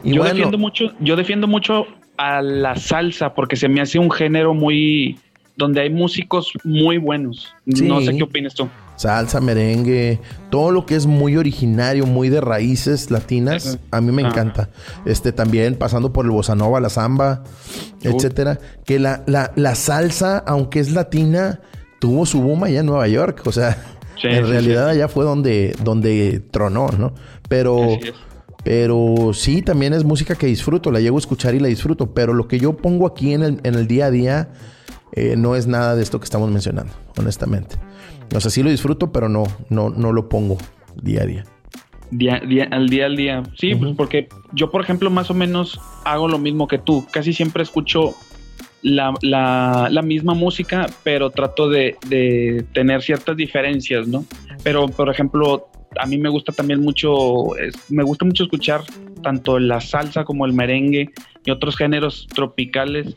yo 0.02 0.24
defiendo 0.24 0.56
mucho, 0.56 0.92
yo 1.00 1.16
defiendo 1.16 1.46
mucho 1.46 1.86
a 2.16 2.40
la 2.40 2.76
salsa 2.76 3.34
porque 3.34 3.56
se 3.56 3.68
me 3.68 3.82
hace 3.82 3.98
un 3.98 4.10
género 4.10 4.54
muy 4.54 5.18
donde 5.56 5.82
hay 5.82 5.90
músicos 5.90 6.50
muy 6.64 6.96
buenos. 6.96 7.54
No 7.66 8.00
sé 8.00 8.16
qué 8.16 8.22
opinas 8.22 8.54
tú 8.54 8.70
salsa, 8.96 9.40
merengue, 9.40 10.20
todo 10.50 10.70
lo 10.70 10.86
que 10.86 10.94
es 10.94 11.06
muy 11.06 11.36
originario, 11.36 12.06
muy 12.06 12.28
de 12.28 12.40
raíces 12.40 13.10
latinas, 13.10 13.78
a 13.90 14.00
mí 14.00 14.12
me 14.12 14.22
encanta. 14.22 14.70
Este 15.04 15.32
también 15.32 15.76
pasando 15.76 16.12
por 16.12 16.24
el 16.24 16.30
bossa 16.30 16.54
nova, 16.54 16.80
la 16.80 16.90
samba, 16.90 17.44
etcétera, 18.02 18.58
que 18.84 18.98
la, 18.98 19.22
la, 19.26 19.74
salsa, 19.74 20.38
aunque 20.38 20.80
es 20.80 20.92
latina, 20.92 21.60
tuvo 21.98 22.26
su 22.26 22.40
boom 22.40 22.64
allá 22.64 22.80
en 22.80 22.86
Nueva 22.86 23.08
York, 23.08 23.42
o 23.44 23.52
sea, 23.52 23.76
en 24.22 24.48
realidad 24.48 24.88
allá 24.88 25.08
fue 25.08 25.24
donde 25.24 25.74
donde 25.82 26.42
tronó, 26.50 26.88
¿no? 26.88 27.14
Pero 27.48 27.98
pero 28.64 29.32
sí, 29.34 29.60
también 29.60 29.92
es 29.92 30.04
música 30.04 30.34
que 30.34 30.46
disfruto, 30.46 30.90
la 30.90 30.98
llego 30.98 31.16
a 31.16 31.20
escuchar 31.20 31.54
y 31.54 31.60
la 31.60 31.68
disfruto, 31.68 32.14
pero 32.14 32.32
lo 32.32 32.48
que 32.48 32.58
yo 32.58 32.76
pongo 32.76 33.06
aquí 33.06 33.34
en 33.34 33.42
el, 33.42 33.60
en 33.62 33.74
el 33.74 33.86
día 33.86 34.06
a 34.06 34.10
día 34.10 34.48
eh, 35.12 35.36
no 35.36 35.54
es 35.54 35.66
nada 35.66 35.94
de 35.94 36.02
esto 36.02 36.18
que 36.18 36.24
estamos 36.24 36.50
mencionando, 36.50 36.92
honestamente. 37.18 37.76
O 38.34 38.40
sea, 38.40 38.50
sí 38.50 38.62
lo 38.62 38.70
disfruto, 38.70 39.12
pero 39.12 39.28
no, 39.28 39.44
no, 39.70 39.90
no 39.90 40.12
lo 40.12 40.28
pongo 40.28 40.58
día 41.00 41.22
a 41.22 41.26
día. 41.26 41.44
Día, 42.10 42.40
día, 42.46 42.68
al 42.70 42.88
día 42.88 43.06
al 43.06 43.16
día. 43.16 43.42
Sí, 43.56 43.74
pues 43.74 43.94
porque 43.96 44.28
yo, 44.52 44.70
por 44.70 44.82
ejemplo, 44.82 45.10
más 45.10 45.30
o 45.30 45.34
menos 45.34 45.80
hago 46.04 46.28
lo 46.28 46.38
mismo 46.38 46.68
que 46.68 46.78
tú. 46.78 47.04
Casi 47.10 47.32
siempre 47.32 47.62
escucho 47.62 48.14
la, 48.82 49.14
la, 49.22 50.02
misma 50.02 50.34
música, 50.34 50.86
pero 51.02 51.30
trato 51.30 51.68
de, 51.68 51.96
de, 52.08 52.64
tener 52.72 53.02
ciertas 53.02 53.36
diferencias, 53.36 54.06
¿no? 54.06 54.24
Pero, 54.62 54.88
por 54.88 55.08
ejemplo, 55.08 55.68
a 55.98 56.06
mí 56.06 56.18
me 56.18 56.28
gusta 56.28 56.52
también 56.52 56.80
mucho, 56.80 57.46
me 57.88 58.02
gusta 58.02 58.24
mucho 58.24 58.44
escuchar 58.44 58.82
tanto 59.22 59.58
la 59.58 59.80
salsa 59.80 60.24
como 60.24 60.46
el 60.46 60.52
merengue 60.52 61.10
y 61.44 61.50
otros 61.50 61.76
géneros 61.76 62.26
tropicales, 62.32 63.14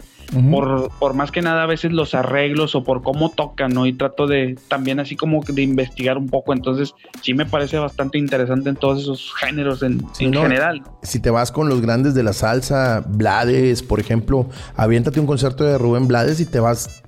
por, 0.52 0.90
por, 1.00 1.14
más 1.14 1.32
que 1.32 1.42
nada 1.42 1.64
a 1.64 1.66
veces 1.66 1.94
los 1.94 2.14
arreglos 2.14 2.76
o 2.76 2.84
por 2.84 3.02
cómo 3.02 3.30
tocan, 3.30 3.72
¿no? 3.72 3.86
Y 3.86 3.94
trato 3.94 4.28
de 4.28 4.58
también 4.68 5.00
así 5.00 5.16
como 5.16 5.42
de 5.42 5.62
investigar 5.62 6.18
un 6.18 6.28
poco, 6.28 6.52
entonces 6.52 6.94
sí 7.22 7.34
me 7.34 7.46
parece 7.46 7.78
bastante 7.78 8.18
interesante 8.18 8.70
en 8.70 8.76
todos 8.76 9.04
esos 9.04 9.34
géneros 9.36 9.84
en, 9.84 10.06
general. 10.14 10.84
Si 11.04 11.22
te 11.22 11.30
vas 11.30 11.54
con 11.54 11.70
los 11.70 11.82
grandes 11.82 12.14
de 12.14 12.24
la 12.24 12.34
salsa, 12.34 13.06
Blades, 13.08 13.82
por 13.82 14.02
ejemplo, 14.02 14.50
aviéntate 14.76 15.22
un 15.22 15.28
concierto 15.28 15.64
de 15.64 15.78
Rubén 15.78 16.08
Blades 16.08 16.42
y 16.42 16.46
te 16.46 16.60
vas 16.60 17.04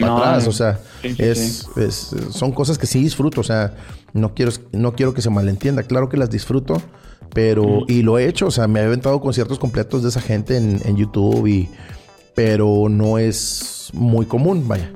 para 0.00 0.16
atrás, 0.16 0.48
o 0.48 0.52
sea, 0.52 0.80
es, 1.02 1.68
son 2.30 2.50
cosas 2.50 2.78
que 2.78 2.86
sí 2.86 3.00
disfruto, 3.00 3.40
o 3.40 3.44
sea, 3.44 3.74
no 4.14 4.32
quiero, 4.32 4.52
no 4.72 4.94
quiero 4.94 5.12
que 5.12 5.20
se 5.20 5.28
malentienda, 5.28 5.82
claro 5.82 6.08
que 6.08 6.16
las 6.16 6.30
disfruto, 6.30 6.80
pero, 7.34 7.80
y 7.88 8.02
lo 8.02 8.18
he 8.18 8.28
hecho, 8.28 8.46
o 8.46 8.50
sea, 8.50 8.68
me 8.68 8.80
he 8.80 8.84
aventado 8.84 9.20
conciertos 9.20 9.58
completos 9.58 10.02
de 10.04 10.08
esa 10.08 10.20
gente 10.20 10.56
en, 10.56 10.96
YouTube 10.96 11.46
y, 11.48 11.68
pero 12.34 12.88
no 12.88 13.18
es 13.18 13.90
muy 13.92 14.24
común, 14.24 14.66
vaya. 14.68 14.92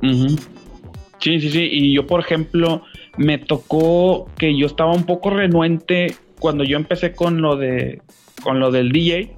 Sí, 0.00 1.40
sí, 1.40 1.50
sí, 1.50 1.68
y 1.70 1.92
yo, 1.92 2.06
por 2.06 2.20
ejemplo, 2.20 2.82
me 3.16 3.38
tocó 3.38 4.28
que 4.38 4.56
yo 4.56 4.66
estaba 4.66 4.92
un 4.92 5.04
poco 5.04 5.30
renuente 5.30 6.14
cuando 6.38 6.62
yo 6.62 6.76
empecé 6.76 7.14
con 7.14 7.42
lo 7.42 7.56
de, 7.56 8.00
con 8.42 8.60
lo 8.60 8.70
del 8.70 8.92
DJ, 8.92 9.36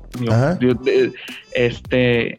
este, 1.54 2.38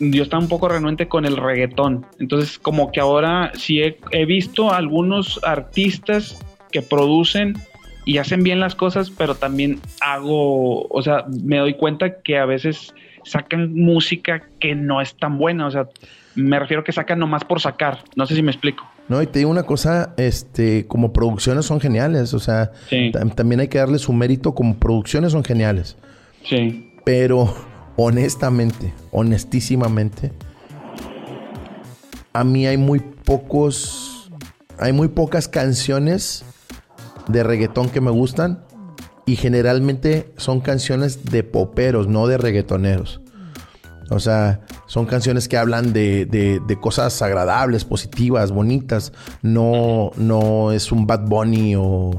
yo 0.00 0.22
estaba 0.22 0.42
un 0.42 0.48
poco 0.48 0.68
renuente 0.68 1.08
con 1.08 1.26
el 1.26 1.36
reggaetón. 1.36 2.06
Entonces, 2.18 2.58
como 2.58 2.90
que 2.90 3.00
ahora 3.00 3.52
sí 3.54 3.80
he, 3.82 4.24
visto 4.24 4.72
algunos 4.72 5.38
artistas 5.42 6.38
que 6.72 6.82
producen 6.82 7.54
y 8.06 8.18
hacen 8.18 8.42
bien 8.42 8.60
las 8.60 8.74
cosas, 8.74 9.10
pero 9.10 9.34
también 9.34 9.78
hago, 10.00 10.86
o 10.86 11.02
sea, 11.02 11.26
me 11.42 11.58
doy 11.58 11.74
cuenta 11.74 12.22
que 12.22 12.38
a 12.38 12.46
veces 12.46 12.94
sacan 13.24 13.74
música 13.74 14.48
que 14.58 14.74
no 14.74 15.02
es 15.02 15.14
tan 15.14 15.36
buena, 15.36 15.66
o 15.66 15.70
sea, 15.70 15.86
me 16.34 16.58
refiero 16.58 16.82
que 16.82 16.92
sacan 16.92 17.18
nomás 17.18 17.44
por 17.44 17.60
sacar, 17.60 17.98
no 18.16 18.26
sé 18.26 18.34
si 18.34 18.42
me 18.42 18.50
explico. 18.50 18.88
No, 19.08 19.20
y 19.20 19.26
te 19.26 19.40
digo 19.40 19.50
una 19.50 19.64
cosa, 19.64 20.14
este, 20.16 20.86
como 20.86 21.12
producciones 21.12 21.66
son 21.66 21.80
geniales, 21.80 22.32
o 22.32 22.38
sea, 22.38 22.70
también 23.36 23.60
hay 23.60 23.68
que 23.68 23.78
darle 23.78 23.98
su 23.98 24.12
mérito, 24.12 24.54
como 24.54 24.76
producciones 24.76 25.32
son 25.32 25.44
geniales. 25.44 25.98
Sí. 26.44 26.92
Pero 27.04 27.54
honestamente, 27.96 28.94
honestísimamente, 29.10 30.32
a 32.32 32.44
mí 32.44 32.66
hay 32.66 32.76
muy 32.76 33.00
pocos, 33.00 34.30
hay 34.78 34.92
muy 34.92 35.08
pocas 35.08 35.48
canciones 35.48 36.44
de 37.28 37.42
reggaetón 37.42 37.90
que 37.90 38.00
me 38.00 38.10
gustan 38.10 38.64
y 39.26 39.36
generalmente 39.36 40.32
son 40.36 40.60
canciones 40.60 41.24
de 41.24 41.42
poperos, 41.42 42.08
no 42.08 42.26
de 42.26 42.38
reggaetoneros. 42.38 43.20
O 44.10 44.18
sea, 44.18 44.60
son 44.86 45.06
canciones 45.06 45.46
que 45.46 45.56
hablan 45.56 45.92
de, 45.92 46.26
de, 46.26 46.80
cosas 46.80 47.22
agradables, 47.22 47.84
positivas, 47.84 48.50
bonitas. 48.50 49.12
No, 49.40 50.10
no 50.16 50.72
es 50.72 50.90
un 50.90 51.06
Bad 51.06 51.26
Bunny 51.26 51.76
o 51.76 52.10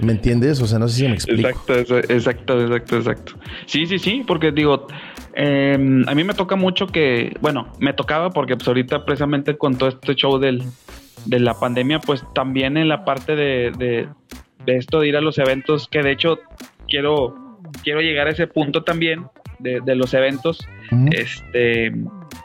¿Me 0.00 0.12
entiendes? 0.12 0.60
O 0.60 0.66
sea, 0.66 0.78
no 0.78 0.88
sé 0.88 0.96
si 0.96 1.08
me 1.08 1.14
explico. 1.14 1.48
Exacto, 1.48 1.74
exacto, 1.74 2.60
exacto, 2.60 2.96
exacto. 2.96 3.32
Sí, 3.66 3.86
sí, 3.86 3.98
sí, 3.98 4.22
porque 4.26 4.52
digo, 4.52 4.86
em, 5.34 6.06
a 6.08 6.14
mí 6.14 6.24
me 6.24 6.34
toca 6.34 6.56
mucho 6.56 6.86
que, 6.86 7.36
bueno, 7.40 7.72
me 7.78 7.92
tocaba 7.92 8.30
porque 8.30 8.56
pues 8.56 8.68
ahorita 8.68 9.04
precisamente 9.04 9.56
con 9.56 9.76
todo 9.76 9.88
este 9.88 10.14
show 10.14 10.38
del, 10.38 10.62
de 11.24 11.40
la 11.40 11.54
pandemia, 11.54 12.00
pues 12.00 12.24
también 12.34 12.76
en 12.76 12.88
la 12.88 13.04
parte 13.04 13.36
de, 13.36 13.72
de, 13.78 14.76
esto 14.76 15.00
de 15.00 15.08
ir 15.08 15.16
a 15.16 15.20
los 15.20 15.38
eventos, 15.38 15.88
que 15.88 16.02
de 16.02 16.12
hecho 16.12 16.38
quiero, 16.88 17.58
quiero 17.82 18.00
llegar 18.00 18.26
a 18.26 18.30
ese 18.30 18.46
punto 18.46 18.82
también 18.82 19.26
de, 19.58 19.80
de 19.80 19.94
los 19.94 20.12
eventos, 20.14 20.66
este 21.12 21.92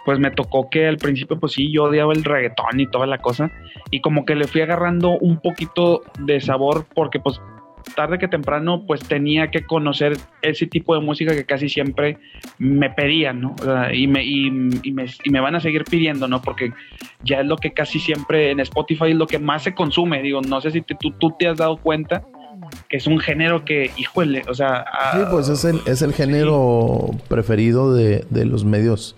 pues 0.06 0.20
me 0.20 0.32
tocó 0.32 0.70
que 0.70 0.88
al 0.88 0.98
principio 0.98 1.40
pues 1.40 1.54
sí, 1.54 1.72
yo 1.72 1.86
odiaba 1.86 2.14
el 2.14 2.24
reggaetón 2.24 2.80
y 2.80 2.88
toda 2.88 3.06
la 3.06 3.20
cosa 3.20 3.52
y 3.90 4.02
como 4.02 4.26
que 4.26 4.36
le 4.36 4.48
fui 4.48 4.62
agarrando 4.62 5.18
un 5.20 5.40
poquito 5.40 6.02
de 6.20 6.42
sabor 6.42 6.86
porque 6.94 7.20
pues 7.20 7.40
tarde 7.96 8.20
que 8.20 8.28
temprano 8.28 8.86
pues 8.86 9.02
tenía 9.02 9.52
que 9.52 9.66
conocer 9.66 10.18
ese 10.42 10.68
tipo 10.68 10.96
de 10.96 11.02
música 11.02 11.34
que 11.34 11.46
casi 11.46 11.70
siempre 11.70 12.18
me 12.58 12.90
pedían, 12.90 13.42
¿no? 13.42 13.56
y, 13.94 14.08
me, 14.08 14.24
y, 14.24 14.52
me, 14.52 15.06
y, 15.24 15.30
me, 15.30 15.40
van 15.40 15.56
a 15.56 15.60
seguir 15.60 15.84
pidiendo, 15.84 16.28
¿no? 16.28 16.42
Porque 16.42 16.72
ya 17.24 17.42
es 17.42 17.46
lo 17.46 17.58
que 17.58 17.72
casi 17.74 18.00
siempre 18.00 18.52
en 18.52 18.60
Spotify 18.60 19.10
es 19.10 19.16
lo 19.16 19.28
que 19.28 19.40
más 19.40 19.64
se 19.64 19.74
consume, 19.74 20.22
digo, 20.22 20.42
no 20.42 20.62
sé 20.62 20.72
si 20.72 20.82
tú, 20.82 21.12
tú 21.12 21.36
te 21.38 21.48
has 21.48 21.58
dado 21.58 21.78
cuenta 21.78 22.24
que 22.88 22.98
es 22.98 23.08
un 23.08 23.20
género 23.20 23.66
que, 23.66 23.92
híjole, 23.98 24.44
o 24.48 24.54
sea... 24.54 24.86
sí, 25.14 25.20
pues 25.32 25.50
es 25.50 25.66
el, 25.66 25.82
es 25.88 26.02
el 26.02 26.14
género 26.14 27.10
preferido 27.28 27.94
de, 27.94 28.26
de 28.30 28.46
los 28.46 28.64
medios 28.64 29.16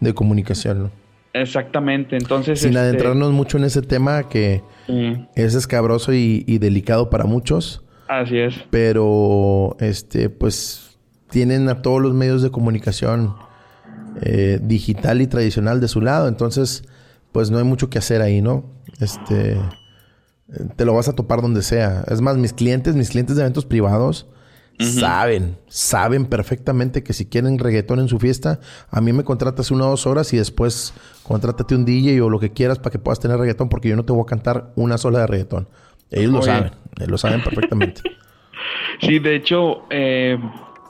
de 0.00 0.14
comunicación, 0.14 0.90
Exactamente, 1.40 2.16
entonces... 2.16 2.60
Sin 2.60 2.70
este, 2.70 2.80
adentrarnos 2.80 3.32
mucho 3.32 3.58
en 3.58 3.64
ese 3.64 3.82
tema 3.82 4.28
que 4.28 4.62
es 5.34 5.54
escabroso 5.54 6.12
y, 6.14 6.58
delicado 6.58 7.10
para 7.10 7.24
muchos. 7.24 7.82
Así 8.08 8.38
es. 8.38 8.54
Pero, 8.70 9.76
este, 9.80 10.30
pues, 10.30 10.98
tienen 11.28 11.68
a 11.68 11.82
todos 11.82 12.00
los 12.00 12.14
medios 12.14 12.40
de 12.40 12.50
comunicación 12.50 13.34
eh, 14.22 14.58
digital 14.62 15.20
y 15.20 15.26
tradicional 15.26 15.80
de 15.80 15.88
su 15.88 16.00
lado. 16.00 16.28
Entonces, 16.28 16.84
pues 17.32 17.50
no 17.50 17.58
hay 17.58 17.64
mucho 17.64 17.90
que 17.90 17.98
hacer 17.98 18.22
ahí, 18.22 18.40
¿no? 18.40 18.64
Este, 19.00 19.58
te 20.76 20.84
lo 20.86 20.94
vas 20.94 21.08
a 21.08 21.14
topar 21.14 21.42
donde 21.42 21.60
sea. 21.60 22.04
Es 22.08 22.22
más, 22.22 22.38
mis 22.38 22.54
clientes, 22.54 22.96
mis 22.96 23.10
clientes 23.10 23.36
de 23.36 23.42
eventos 23.42 23.66
privados, 23.66 24.26
Saben, 24.78 25.56
saben 25.68 26.26
perfectamente 26.26 27.02
que 27.02 27.14
si 27.14 27.26
quieren 27.26 27.58
reggaetón 27.58 27.98
en 27.98 28.08
su 28.08 28.18
fiesta, 28.18 28.60
a 28.90 29.00
mí 29.00 29.12
me 29.12 29.24
contratas 29.24 29.70
una 29.70 29.86
o 29.86 29.90
dos 29.90 30.06
horas 30.06 30.32
y 30.34 30.36
después 30.36 30.92
contrátate 31.22 31.74
un 31.74 31.84
DJ 31.86 32.20
o 32.20 32.28
lo 32.28 32.38
que 32.38 32.52
quieras 32.52 32.78
para 32.78 32.90
que 32.90 32.98
puedas 32.98 33.18
tener 33.18 33.38
reggaetón 33.38 33.68
porque 33.70 33.88
yo 33.88 33.96
no 33.96 34.04
te 34.04 34.12
voy 34.12 34.22
a 34.22 34.26
cantar 34.26 34.72
una 34.76 34.98
sola 34.98 35.20
de 35.20 35.26
reggaetón. 35.28 35.68
Ellos 36.10 36.30
lo 36.30 36.42
saben, 36.42 36.72
ellos 36.96 37.10
lo 37.10 37.18
saben 37.18 37.42
perfectamente. 37.42 38.02
sí, 39.00 39.18
de 39.18 39.36
hecho, 39.36 39.84
eh, 39.88 40.38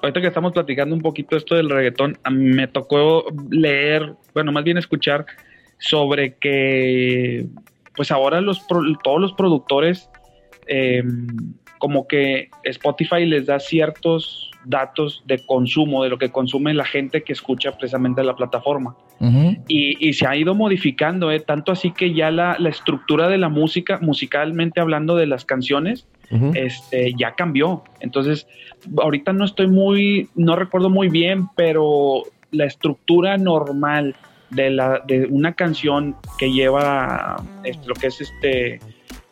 ahorita 0.03 0.21
que 0.21 0.27
estamos 0.27 0.53
platicando 0.53 0.95
un 0.95 1.03
poquito 1.03 1.37
esto 1.37 1.55
del 1.55 1.71
reggaetón, 1.71 2.19
a 2.25 2.31
mí 2.31 2.55
me 2.55 2.67
tocó 2.67 3.27
leer, 3.51 4.15
bueno, 4.35 4.51
más 4.51 4.65
bien 4.65 4.79
escuchar 4.79 5.27
sobre 5.79 6.35
que, 6.35 7.47
pues 7.95 8.11
ahora 8.11 8.41
los 8.41 8.67
todos 8.67 9.21
los 9.21 9.33
productores 9.35 10.11
eh, 10.67 11.05
como 11.79 12.07
que 12.07 12.51
Spotify 12.65 13.27
les 13.27 13.47
da 13.47 13.59
ciertos 13.61 14.51
datos 14.65 15.23
de 15.27 15.39
consumo, 15.45 16.03
de 16.03 16.11
lo 16.11 16.19
que 16.19 16.31
consume 16.31 16.75
la 16.75 16.85
gente 16.85 17.23
que 17.23 17.33
escucha 17.33 17.73
precisamente 17.73 18.23
la 18.23 18.37
plataforma. 18.37 18.97
y, 19.69 20.13
se 20.13 20.27
ha 20.27 20.37
ido 20.37 20.55
modificando, 20.55 21.31
¿eh? 21.31 21.41
tanto 21.41 21.73
así 21.73 21.93
que 21.93 22.13
ya 22.13 22.31
la, 22.31 22.57
estructura 22.69 23.29
de 23.29 23.39
la 23.39 23.49
música, 23.49 23.99
musicalmente 24.03 24.81
hablando 24.81 25.17
de 25.17 25.27
las 25.27 25.45
canciones, 25.45 26.07
este, 26.55 27.15
ya 27.17 27.35
cambió. 27.35 27.85
Entonces, 28.01 28.47
ahorita 28.99 29.33
no 29.33 29.45
estoy 29.45 29.69
muy, 29.69 30.29
no 30.35 30.57
recuerdo 30.57 30.91
muy 30.91 31.09
bien, 31.09 31.47
pero 31.57 32.25
la 32.51 32.65
estructura 32.65 33.39
normal 33.39 34.17
de, 34.51 34.71
la, 34.71 35.03
de 35.07 35.27
una 35.27 35.53
canción 35.55 36.17
que 36.39 36.53
lleva 36.53 37.37
este, 37.65 37.87
lo 37.87 37.95
que 37.95 38.09
es 38.09 38.21
este 38.21 38.81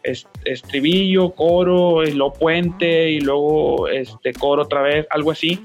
estribillo, 0.04 1.30
coro, 1.30 2.04
lo 2.04 2.32
puente 2.32 3.10
y 3.10 3.20
luego 3.20 3.88
este 3.88 4.32
coro 4.32 4.62
otra 4.62 4.82
vez, 4.82 5.06
algo 5.10 5.30
así. 5.30 5.60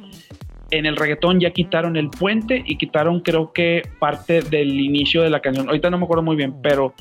En 0.72 0.86
el 0.86 0.96
reggaetón 0.96 1.40
ya 1.40 1.52
quitaron 1.52 1.98
el 1.98 2.10
puente 2.10 2.64
y 2.66 2.78
quitaron 2.78 3.22
creo 3.22 3.52
que 3.54 3.84
parte 4.00 4.42
del 4.42 4.80
inicio 4.80 5.22
de 5.22 5.30
la 5.30 5.42
canción. 5.42 5.68
Ahorita 5.68 5.90
no 5.90 5.98
me 5.98 6.06
acuerdo 6.06 6.24
muy 6.24 6.36
bien, 6.36 6.56
pero 6.62 6.94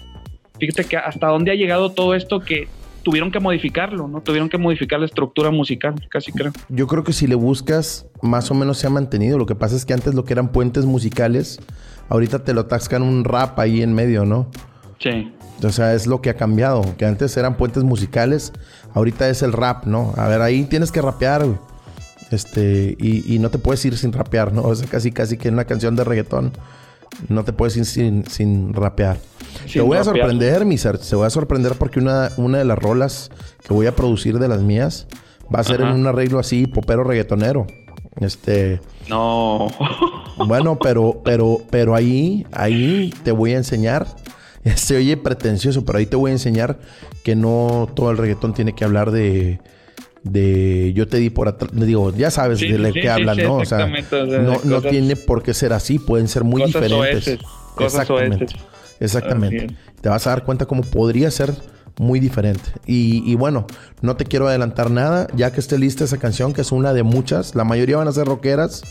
fíjate 0.59 0.85
que 0.85 0.97
hasta 0.97 1.29
dónde 1.29 1.51
ha 1.53 1.55
llegado 1.55 1.93
todo 1.93 2.15
esto 2.15 2.41
que 2.41 2.67
tuvieron 3.03 3.31
que 3.31 3.41
modificarlo, 3.41 4.09
¿no? 4.09 4.21
Tuvieron 4.21 4.49
que 4.49 4.59
modificar 4.59 5.01
la 5.01 5.07
estructura 5.07 5.51
musical, 5.51 5.95
casi 6.09 6.33
creo. 6.33 6.53
Yo 6.69 6.87
creo 6.87 7.05
que 7.05 7.13
si 7.13 7.27
le 7.27 7.37
buscas, 7.37 8.07
más 8.21 8.51
o 8.51 8.55
menos 8.55 8.79
se 8.79 8.87
ha 8.87 8.91
mantenido. 8.91 9.39
Lo 9.39 9.47
que 9.47 9.55
pasa 9.55 9.77
es 9.77 9.87
que 9.87 9.93
antes 9.93 10.15
lo 10.15 10.25
que 10.25 10.33
eran 10.33 10.53
puentes 10.53 10.85
musicales, 10.85 11.61
ahorita 12.09 12.45
te 12.45 12.53
lo 12.53 12.63
atascan 12.63 13.03
un 13.03 13.25
rap 13.25 13.59
ahí 13.61 13.83
en 13.83 13.95
medio, 13.95 14.25
¿no? 14.25 14.51
Sí. 14.99 15.33
O 15.63 15.71
sea, 15.71 15.95
es 15.95 16.07
lo 16.07 16.21
que 16.21 16.31
ha 16.31 16.35
cambiado. 16.35 16.83
Que 16.97 17.07
antes 17.07 17.37
eran 17.37 17.57
puentes 17.57 17.85
musicales, 17.85 18.53
ahorita 18.95 19.29
es 19.29 19.43
el 19.43 19.53
rap, 19.53 19.87
¿no? 19.87 20.13
A 20.17 20.29
ver, 20.29 20.43
ahí 20.43 20.65
tienes 20.65 20.93
que 20.93 21.03
rapear, 21.03 21.47
Este, 22.31 22.97
y, 22.99 23.39
no 23.39 23.51
te 23.51 23.59
puedes 23.59 23.85
ir 23.85 23.97
sin 23.97 24.13
rapear, 24.13 24.53
¿no? 24.53 24.63
O 24.65 24.75
sea, 24.75 24.89
casi, 24.89 25.13
casi 25.13 25.37
que 25.37 25.49
en 25.49 25.55
una 25.55 25.65
canción 25.65 25.97
de 25.97 26.05
reggaetón 26.05 26.53
no 27.29 27.45
te 27.45 27.53
puedes 27.53 27.77
ir 27.77 27.87
sin, 27.87 28.27
sin 28.27 28.75
rapear. 28.75 29.19
te 29.73 29.81
voy 29.81 29.99
a 29.99 30.05
sorprender, 30.05 30.65
mi 30.65 30.79
ser. 30.79 30.99
Te 30.99 31.17
voy 31.17 31.27
a 31.27 31.31
sorprender 31.31 31.75
porque 31.75 31.99
una, 31.99 32.31
una 32.37 32.59
de 32.59 32.65
las 32.65 32.79
rolas 32.79 33.31
que 33.67 33.75
voy 33.75 33.87
a 33.87 33.97
producir 33.97 34.39
de 34.39 34.49
las 34.49 34.63
mías 34.63 35.07
va 35.53 35.61
a 35.61 35.65
ser 35.65 35.81
en 35.81 35.89
un 35.89 36.07
arreglo 36.07 36.39
así, 36.39 36.67
popero 36.67 37.03
reggaetonero. 37.03 37.67
Este. 38.21 38.81
No. 39.09 39.69
bueno, 40.47 40.79
pero, 40.79 41.23
pero, 41.25 41.63
pero 41.71 41.95
ahí, 41.95 42.47
ahí 42.53 43.13
te 43.23 43.33
voy 43.33 43.55
a 43.55 43.57
enseñar 43.57 44.07
Se 44.77 44.97
oye 44.97 45.17
pretencioso, 45.17 45.85
pero 45.85 45.99
ahí 45.99 46.07
te 46.07 46.17
voy 46.17 46.31
a 46.31 46.35
enseñar 46.35 46.79
que 47.23 47.37
no 47.37 47.89
todo 47.95 48.11
el 48.11 48.19
reggaetón 48.19 48.55
tiene 48.55 48.75
que 48.75 48.85
hablar 48.85 49.11
de 49.11 49.61
de 50.23 50.93
yo 50.95 51.07
te 51.07 51.19
di 51.19 51.31
por 51.31 51.49
atrás, 51.49 51.71
digo, 51.73 52.13
ya 52.15 52.31
sabes 52.31 52.61
de 52.61 52.79
lo 52.79 52.93
que 52.93 53.09
hablan, 53.09 53.39
¿no? 53.39 53.57
O 53.57 53.65
sea, 53.65 53.87
no, 53.87 54.61
no 54.65 54.83
tiene 54.83 55.17
por 55.17 55.43
qué 55.43 55.55
ser 55.55 55.73
así, 55.73 55.99
pueden 55.99 56.29
ser 56.29 56.45
muy 56.45 56.65
diferentes. 56.65 57.39
exactamente. 57.79 58.47
Exactamente. 59.01 59.77
Te 60.01 60.09
vas 60.09 60.27
a 60.27 60.31
dar 60.31 60.45
cuenta 60.45 60.67
cómo 60.67 60.83
podría 60.83 61.31
ser 61.31 61.55
muy 61.99 62.21
diferente. 62.21 62.63
Y, 62.87 63.35
bueno, 63.37 63.67
no 64.01 64.17
te 64.17 64.25
quiero 64.25 64.49
adelantar 64.49 64.91
nada, 64.91 65.29
ya 65.35 65.53
que 65.53 65.61
esté 65.61 65.79
lista 65.79 66.05
esa 66.05 66.19
canción, 66.19 66.53
que 66.53 66.63
es 66.63 66.73
una 66.73 66.93
de 66.93 67.03
muchas. 67.03 67.55
La 67.55 67.65
mayoría 67.65 67.97
van 67.97 68.09
a 68.09 68.13
ser 68.13 68.27
rockeras, 68.27 68.83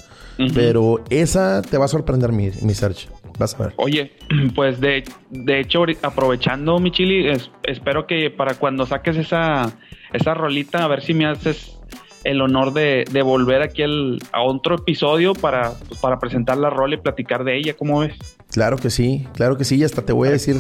pero 0.54 1.04
esa 1.10 1.62
te 1.62 1.78
va 1.78 1.86
a 1.86 1.88
sorprender, 1.88 2.32
mi, 2.32 2.50
mi 2.62 2.74
search. 2.74 3.08
Vas 3.38 3.54
a 3.56 3.66
ver. 3.66 3.74
Oye, 3.78 4.12
pues 4.56 4.80
de, 4.80 5.04
de 5.30 5.60
hecho, 5.60 5.84
aprovechando 6.02 6.80
mi 6.80 6.92
chili, 6.92 7.32
espero 7.64 8.08
que 8.08 8.30
para 8.30 8.56
cuando 8.56 8.86
saques 8.86 9.18
esa, 9.18 9.72
esa 10.14 10.34
rolita, 10.34 10.84
a 10.84 10.88
ver 10.88 11.02
si 11.02 11.14
me 11.14 11.26
haces 11.26 11.78
el 12.24 12.42
honor 12.42 12.74
de, 12.74 13.06
de 13.12 13.22
volver 13.22 13.62
aquí 13.62 13.84
a 13.84 14.42
otro 14.42 14.76
episodio 14.76 15.34
para, 15.34 15.72
pues, 15.88 16.00
para 16.00 16.20
presentar 16.20 16.58
la 16.58 16.70
rola 16.70 16.96
y 16.96 16.98
platicar 16.98 17.44
de 17.44 17.58
ella. 17.58 17.76
¿Cómo 17.76 18.00
ves? 18.00 18.37
Claro 18.58 18.78
que 18.78 18.90
sí, 18.90 19.28
claro 19.36 19.56
que 19.56 19.66
sí. 19.66 19.76
Y 19.76 19.84
hasta 19.84 20.04
te 20.04 20.14
voy 20.14 20.30
a 20.30 20.32
decir, 20.32 20.56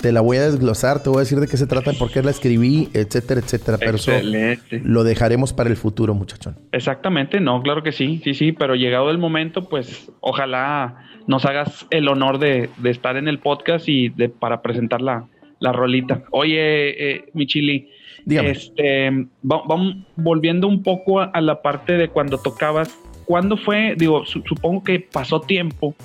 te 0.00 0.12
la 0.12 0.20
voy 0.20 0.36
a 0.36 0.42
desglosar, 0.42 1.02
te 1.02 1.08
voy 1.08 1.16
a 1.16 1.20
decir 1.22 1.40
de 1.40 1.48
qué 1.48 1.56
se 1.56 1.66
trata, 1.66 1.92
por 1.94 2.12
qué 2.12 2.22
la 2.22 2.30
escribí, 2.30 2.88
etcétera, 2.94 3.40
etcétera. 3.40 3.76
Pero 3.76 3.96
eso 3.96 4.12
lo 4.84 5.02
dejaremos 5.02 5.52
para 5.52 5.68
el 5.68 5.76
futuro, 5.76 6.14
muchachón. 6.14 6.54
Exactamente, 6.70 7.40
no, 7.40 7.60
claro 7.60 7.82
que 7.82 7.90
sí, 7.90 8.20
sí, 8.22 8.34
sí. 8.34 8.52
Pero 8.52 8.76
llegado 8.76 9.10
el 9.10 9.18
momento, 9.18 9.68
pues 9.68 10.12
ojalá 10.20 11.08
nos 11.26 11.44
hagas 11.44 11.88
el 11.90 12.06
honor 12.06 12.38
de, 12.38 12.70
de 12.76 12.90
estar 12.90 13.16
en 13.16 13.26
el 13.26 13.40
podcast 13.40 13.88
y 13.88 14.10
de, 14.10 14.28
para 14.28 14.62
presentar 14.62 15.00
la, 15.00 15.26
la 15.58 15.72
rolita. 15.72 16.22
Oye, 16.30 17.14
eh, 17.14 17.24
mi 17.34 17.48
chili, 17.48 17.88
este, 18.28 19.26
vamos 19.42 19.96
volviendo 20.14 20.68
un 20.68 20.84
poco 20.84 21.18
a, 21.18 21.40
la 21.40 21.62
parte 21.62 21.94
de 21.94 22.10
cuando 22.10 22.38
tocabas. 22.38 22.96
¿Cuándo 23.24 23.56
fue? 23.56 23.96
Digo, 23.96 24.24
supongo 24.24 24.84
que 24.84 25.00
pasó 25.00 25.40
tiempo 25.40 25.96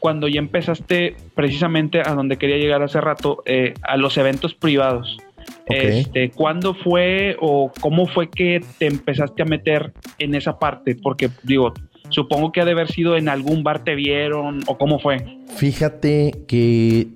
cuando 0.00 0.28
ya 0.28 0.38
empezaste 0.38 1.16
precisamente 1.34 2.00
a 2.00 2.14
donde 2.14 2.36
quería 2.36 2.56
llegar 2.56 2.82
hace 2.82 3.00
rato, 3.00 3.42
eh, 3.46 3.74
a 3.82 3.96
los 3.96 4.16
eventos 4.16 4.54
privados. 4.54 5.18
Este, 5.66 6.30
¿Cuándo 6.30 6.74
fue 6.74 7.36
o 7.40 7.70
cómo 7.80 8.06
fue 8.06 8.30
que 8.30 8.62
te 8.78 8.86
empezaste 8.86 9.42
a 9.42 9.44
meter 9.44 9.92
en 10.18 10.34
esa 10.34 10.58
parte? 10.58 10.94
Porque 10.94 11.30
digo, 11.42 11.74
supongo 12.10 12.52
que 12.52 12.60
ha 12.60 12.64
de 12.64 12.72
haber 12.72 12.90
sido 12.90 13.16
en 13.16 13.28
algún 13.28 13.62
bar 13.62 13.84
te 13.84 13.94
vieron 13.94 14.60
o 14.66 14.78
cómo 14.78 14.98
fue. 14.98 15.18
Fíjate 15.56 16.32
que 16.46 17.08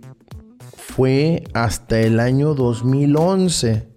fue 0.76 1.45
hasta 1.55 2.01
el 2.01 2.20
año 2.20 2.55
2011. 2.55 3.89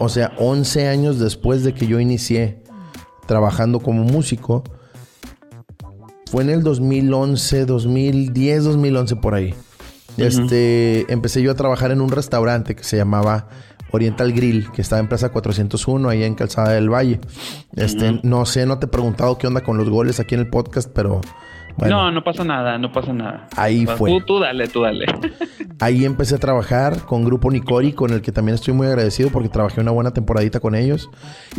O 0.00 0.08
sea, 0.08 0.32
11 0.38 0.88
años 0.88 1.20
después 1.20 1.62
de 1.62 1.72
que 1.72 1.86
yo 1.86 2.00
inicié 2.00 2.62
trabajando 3.26 3.78
como 3.80 4.02
músico. 4.02 4.64
Fue 6.32 6.42
en 6.42 6.48
el 6.48 6.62
2011, 6.62 7.66
2010, 7.66 8.64
2011 8.64 9.16
por 9.16 9.34
ahí. 9.34 9.54
Este, 10.16 11.04
empecé 11.12 11.42
yo 11.42 11.50
a 11.50 11.54
trabajar 11.54 11.90
en 11.90 12.00
un 12.00 12.10
restaurante 12.10 12.74
que 12.74 12.84
se 12.84 12.96
llamaba 12.96 13.48
Oriental 13.90 14.32
Grill, 14.32 14.72
que 14.72 14.80
estaba 14.80 15.00
en 15.00 15.08
Plaza 15.08 15.28
401, 15.28 16.08
ahí 16.08 16.24
en 16.24 16.34
Calzada 16.34 16.70
del 16.70 16.88
Valle. 16.88 17.20
Este, 17.76 18.18
no 18.22 18.46
sé, 18.46 18.64
no 18.64 18.78
te 18.78 18.86
he 18.86 18.88
preguntado 18.88 19.36
qué 19.36 19.46
onda 19.46 19.60
con 19.60 19.76
los 19.76 19.90
goles 19.90 20.20
aquí 20.20 20.34
en 20.34 20.40
el 20.40 20.48
podcast, 20.48 20.88
pero 20.94 21.20
no, 21.78 22.10
no 22.10 22.24
pasa 22.24 22.44
nada, 22.44 22.78
no 22.78 22.92
pasa 22.92 23.12
nada. 23.12 23.48
Ahí 23.56 23.86
fue. 23.86 24.22
Tú, 24.26 24.38
dale, 24.38 24.68
tú 24.68 24.82
dale. 24.82 25.06
ahí 25.80 26.04
empecé 26.04 26.34
a 26.34 26.38
trabajar 26.38 27.04
con 27.06 27.24
Grupo 27.24 27.50
Nicori, 27.50 27.92
con 27.92 28.12
el 28.12 28.22
que 28.22 28.32
también 28.32 28.54
estoy 28.54 28.74
muy 28.74 28.86
agradecido 28.86 29.30
porque 29.30 29.48
trabajé 29.48 29.80
una 29.80 29.90
buena 29.90 30.12
temporadita 30.12 30.60
con 30.60 30.74
ellos. 30.74 31.10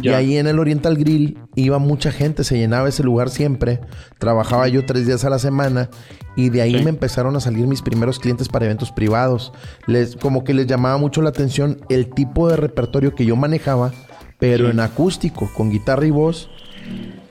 Y 0.01 0.09
ahí 0.09 0.37
en 0.37 0.47
el 0.47 0.59
Oriental 0.59 0.95
Grill 0.97 1.37
iba 1.55 1.79
mucha 1.79 2.11
gente, 2.11 2.43
se 2.43 2.57
llenaba 2.57 2.89
ese 2.89 3.03
lugar 3.03 3.29
siempre. 3.29 3.79
Trabajaba 4.19 4.67
yo 4.67 4.85
tres 4.85 5.07
días 5.07 5.25
a 5.25 5.29
la 5.29 5.39
semana 5.39 5.89
y 6.35 6.49
de 6.49 6.61
ahí 6.61 6.83
me 6.83 6.89
empezaron 6.89 7.35
a 7.35 7.39
salir 7.39 7.67
mis 7.67 7.81
primeros 7.81 8.19
clientes 8.19 8.49
para 8.49 8.65
eventos 8.65 8.91
privados. 8.91 9.51
Les, 9.87 10.15
como 10.15 10.43
que 10.43 10.53
les 10.53 10.67
llamaba 10.67 10.97
mucho 10.97 11.21
la 11.21 11.29
atención 11.29 11.79
el 11.89 12.09
tipo 12.09 12.49
de 12.49 12.57
repertorio 12.57 13.15
que 13.15 13.25
yo 13.25 13.35
manejaba, 13.35 13.91
pero 14.39 14.69
en 14.69 14.79
acústico, 14.79 15.49
con 15.55 15.69
guitarra 15.69 16.05
y 16.05 16.11
voz 16.11 16.49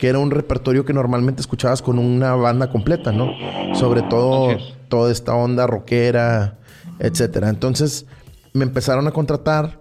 que 0.02 0.08
era 0.08 0.18
un 0.18 0.32
repertorio 0.32 0.84
que 0.84 0.92
normalmente 0.92 1.40
escuchabas 1.40 1.80
con 1.80 1.96
una 2.00 2.34
banda 2.34 2.68
completa, 2.70 3.12
¿no? 3.12 3.30
Sobre 3.76 4.02
todo 4.02 4.48
toda 4.88 5.12
esta 5.12 5.32
onda 5.32 5.68
rockera, 5.68 6.58
etcétera. 6.98 7.48
Entonces 7.48 8.06
me 8.52 8.64
empezaron 8.64 9.06
a 9.06 9.12
contratar 9.12 9.80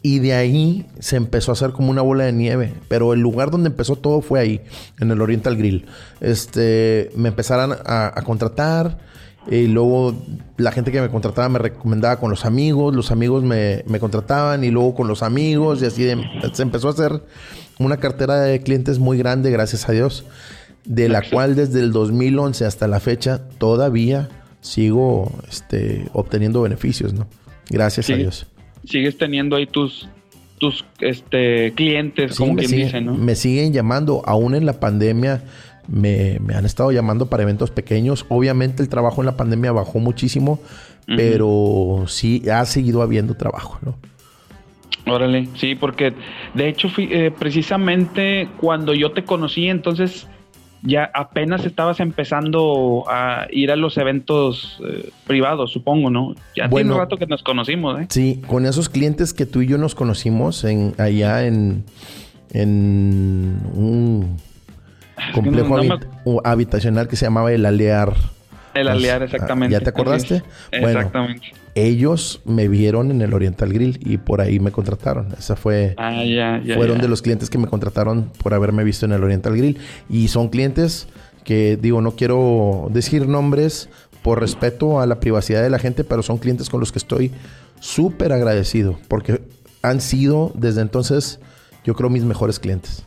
y 0.00 0.20
de 0.20 0.32
ahí 0.32 0.86
se 1.00 1.16
empezó 1.16 1.52
a 1.52 1.52
hacer 1.52 1.72
como 1.72 1.90
una 1.90 2.00
bola 2.00 2.24
de 2.24 2.32
nieve. 2.32 2.72
Pero 2.88 3.12
el 3.12 3.20
lugar 3.20 3.50
donde 3.50 3.68
empezó 3.68 3.96
todo 3.96 4.22
fue 4.22 4.40
ahí, 4.40 4.62
en 4.98 5.10
el 5.10 5.20
Oriental 5.20 5.54
Grill. 5.58 5.84
Este, 6.22 7.10
me 7.14 7.28
empezaron 7.28 7.76
a, 7.84 8.22
contratar. 8.24 9.00
Y 9.50 9.66
luego 9.66 10.14
la 10.56 10.72
gente 10.72 10.90
que 10.92 11.02
me 11.02 11.10
contrataba 11.10 11.50
me 11.50 11.58
recomendaba 11.58 12.16
con 12.16 12.30
los 12.30 12.46
amigos, 12.46 12.94
los 12.94 13.10
amigos 13.10 13.44
me, 13.44 13.84
me 13.86 14.00
contrataban 14.00 14.64
y 14.64 14.70
luego 14.70 14.94
con 14.94 15.08
los 15.08 15.22
amigos 15.22 15.82
y 15.82 15.84
así 15.84 16.10
se 16.54 16.62
empezó 16.62 16.88
a 16.88 16.92
hacer 16.92 17.22
una 17.86 17.98
cartera 17.98 18.40
de 18.40 18.60
clientes 18.60 18.98
muy 18.98 19.18
grande, 19.18 19.50
gracias 19.50 19.88
a 19.88 19.92
Dios, 19.92 20.24
de 20.84 21.08
la 21.08 21.22
cual 21.22 21.54
desde 21.54 21.80
el 21.80 21.92
2011 21.92 22.64
hasta 22.64 22.88
la 22.88 23.00
fecha 23.00 23.40
todavía 23.58 24.28
sigo 24.60 25.30
este, 25.48 26.06
obteniendo 26.12 26.62
beneficios, 26.62 27.12
¿no? 27.12 27.26
Gracias 27.68 28.08
a 28.10 28.14
Dios. 28.14 28.46
Sigues 28.84 29.16
teniendo 29.18 29.56
ahí 29.56 29.66
tus, 29.66 30.08
tus 30.58 30.84
este, 31.00 31.72
clientes, 31.74 32.36
como 32.36 32.56
quien 32.56 32.70
dice, 32.70 33.00
¿no? 33.00 33.14
Me 33.14 33.34
siguen 33.34 33.72
llamando, 33.72 34.22
aún 34.24 34.54
en 34.54 34.66
la 34.66 34.80
pandemia. 34.80 35.42
Me, 35.88 36.38
han 36.54 36.64
estado 36.64 36.92
llamando 36.92 37.28
para 37.28 37.42
eventos 37.42 37.72
pequeños. 37.72 38.24
Obviamente 38.28 38.82
el 38.82 38.88
trabajo 38.88 39.20
en 39.20 39.26
la 39.26 39.36
pandemia 39.36 39.72
bajó 39.72 39.98
muchísimo, 39.98 40.60
pero 41.06 42.04
sí 42.06 42.48
ha 42.48 42.64
seguido 42.64 43.02
habiendo 43.02 43.34
trabajo, 43.34 43.78
¿no? 43.82 43.96
Órale, 45.06 45.48
sí, 45.56 45.74
porque 45.74 46.14
de 46.54 46.68
hecho 46.68 46.88
eh, 46.96 47.32
precisamente 47.36 48.48
cuando 48.58 48.94
yo 48.94 49.12
te 49.12 49.24
conocí, 49.24 49.68
entonces 49.68 50.28
ya 50.82 51.10
apenas 51.14 51.64
estabas 51.64 52.00
empezando 52.00 53.04
a 53.08 53.46
ir 53.50 53.70
a 53.70 53.76
los 53.76 53.96
eventos 53.98 54.80
eh, 54.84 55.10
privados, 55.26 55.72
supongo, 55.72 56.10
¿no? 56.10 56.34
Ya 56.56 56.68
tiene 56.68 56.92
un 56.92 56.98
rato 56.98 57.16
que 57.16 57.26
nos 57.26 57.42
conocimos, 57.42 58.00
¿eh? 58.00 58.06
Sí, 58.10 58.42
con 58.46 58.66
esos 58.66 58.88
clientes 58.88 59.32
que 59.32 59.46
tú 59.46 59.62
y 59.62 59.66
yo 59.66 59.78
nos 59.78 59.94
conocimos 59.94 60.64
en 60.64 60.94
allá 60.98 61.46
en, 61.46 61.84
en 62.52 63.60
un 63.74 64.36
complejo 65.34 66.42
habitacional 66.44 67.08
que 67.08 67.16
se 67.16 67.26
llamaba 67.26 67.52
El 67.52 67.66
Alear. 67.66 68.14
El 68.74 68.88
Alear, 68.88 69.22
exactamente. 69.22 69.72
¿Ya 69.72 69.80
te 69.80 69.90
acordaste? 69.90 70.42
Exactamente 70.70 71.61
ellos 71.74 72.40
me 72.44 72.68
vieron 72.68 73.10
en 73.10 73.22
el 73.22 73.32
Oriental 73.32 73.72
Grill 73.72 73.98
y 74.04 74.18
por 74.18 74.40
ahí 74.40 74.60
me 74.60 74.70
contrataron. 74.72 75.28
Esa 75.38 75.56
fue. 75.56 75.94
Ah, 75.96 76.22
fueron 76.74 76.98
de 76.98 77.08
los 77.08 77.22
clientes 77.22 77.48
que 77.48 77.58
me 77.58 77.66
contrataron 77.66 78.30
por 78.42 78.54
haberme 78.54 78.84
visto 78.84 79.06
en 79.06 79.12
el 79.12 79.24
Oriental 79.24 79.56
Grill. 79.56 79.78
Y 80.10 80.28
son 80.28 80.48
clientes 80.48 81.08
que, 81.44 81.78
digo, 81.80 82.00
no 82.00 82.12
quiero 82.12 82.88
decir 82.90 83.26
nombres 83.26 83.88
por 84.22 84.40
respeto 84.40 85.00
a 85.00 85.06
la 85.06 85.18
privacidad 85.18 85.62
de 85.62 85.70
la 85.70 85.78
gente, 85.78 86.04
pero 86.04 86.22
son 86.22 86.38
clientes 86.38 86.68
con 86.68 86.80
los 86.80 86.92
que 86.92 86.98
estoy 86.98 87.32
súper 87.80 88.32
agradecido 88.32 88.98
porque 89.08 89.40
han 89.82 90.00
sido 90.00 90.52
desde 90.54 90.82
entonces, 90.82 91.40
yo 91.84 91.94
creo, 91.94 92.08
mis 92.10 92.24
mejores 92.24 92.60
clientes. 92.60 93.04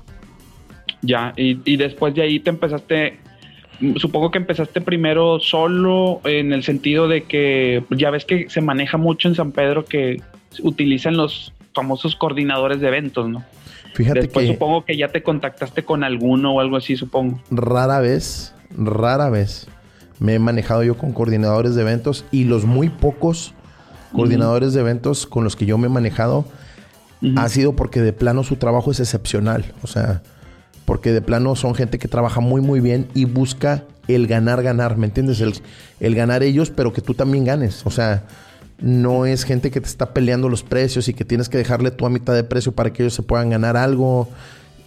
Ya, 1.01 1.33
y, 1.37 1.59
y 1.63 1.77
después 1.77 2.13
de 2.15 2.23
ahí 2.23 2.39
te 2.39 2.49
empezaste 2.49 3.19
supongo 3.97 4.31
que 4.31 4.37
empezaste 4.37 4.81
primero 4.81 5.39
solo 5.39 6.21
en 6.23 6.53
el 6.53 6.63
sentido 6.63 7.07
de 7.07 7.23
que 7.23 7.83
ya 7.91 8.09
ves 8.09 8.25
que 8.25 8.49
se 8.49 8.61
maneja 8.61 8.97
mucho 8.97 9.27
en 9.27 9.35
San 9.35 9.51
Pedro 9.51 9.85
que 9.85 10.21
utilizan 10.61 11.17
los 11.17 11.53
famosos 11.73 12.15
coordinadores 12.15 12.79
de 12.79 12.87
eventos, 12.87 13.29
¿no? 13.29 13.43
Fíjate 13.93 14.21
Después 14.21 14.47
supongo 14.47 14.83
que 14.83 14.97
ya 14.97 15.09
te 15.09 15.23
contactaste 15.23 15.83
con 15.83 16.03
alguno 16.03 16.55
o 16.55 16.59
algo 16.59 16.77
así, 16.77 16.95
supongo. 16.95 17.39
Rara 17.49 17.99
vez, 17.99 18.53
rara 18.77 19.29
vez 19.29 19.67
me 20.19 20.35
he 20.35 20.39
manejado 20.39 20.83
yo 20.83 20.97
con 20.97 21.13
coordinadores 21.13 21.75
de 21.75 21.81
eventos 21.81 22.25
y 22.31 22.45
los 22.45 22.65
muy 22.65 22.89
pocos 22.89 23.53
coordinadores 24.13 24.73
de 24.73 24.81
eventos 24.81 25.25
con 25.25 25.43
los 25.43 25.55
que 25.55 25.65
yo 25.65 25.77
me 25.77 25.87
he 25.87 25.89
manejado 25.89 26.45
ha 27.35 27.49
sido 27.49 27.75
porque 27.75 28.01
de 28.01 28.13
plano 28.13 28.43
su 28.43 28.55
trabajo 28.55 28.91
es 28.91 28.99
excepcional. 28.99 29.65
O 29.81 29.87
sea, 29.87 30.21
porque 30.85 31.11
de 31.11 31.21
plano 31.21 31.55
son 31.55 31.75
gente 31.75 31.99
que 31.99 32.07
trabaja 32.07 32.39
muy 32.39 32.61
muy 32.61 32.79
bien 32.79 33.07
y 33.13 33.25
busca 33.25 33.83
el 34.07 34.27
ganar, 34.27 34.61
ganar, 34.63 34.97
¿me 34.97 35.07
entiendes? 35.07 35.41
El, 35.99 36.15
ganar 36.15 36.43
ellos, 36.43 36.69
pero 36.69 36.93
que 36.93 37.01
tú 37.01 37.13
también 37.13 37.43
ganes. 37.43 37.85
O 37.85 37.89
sea, 37.89 38.23
no 38.79 39.25
es 39.25 39.43
gente 39.43 39.71
que 39.71 39.81
te 39.81 39.87
está 39.87 40.13
peleando 40.13 40.49
los 40.49 40.63
precios 40.63 41.07
y 41.07 41.13
que 41.13 41.25
tienes 41.25 41.49
que 41.49 41.57
dejarle 41.57 41.91
tú 41.91 42.05
a 42.05 42.09
mitad 42.09 42.33
de 42.33 42.43
precio 42.43 42.71
para 42.71 42.93
que 42.93 43.03
ellos 43.03 43.13
se 43.13 43.23
puedan 43.23 43.49
ganar 43.49 43.77
algo. 43.77 44.29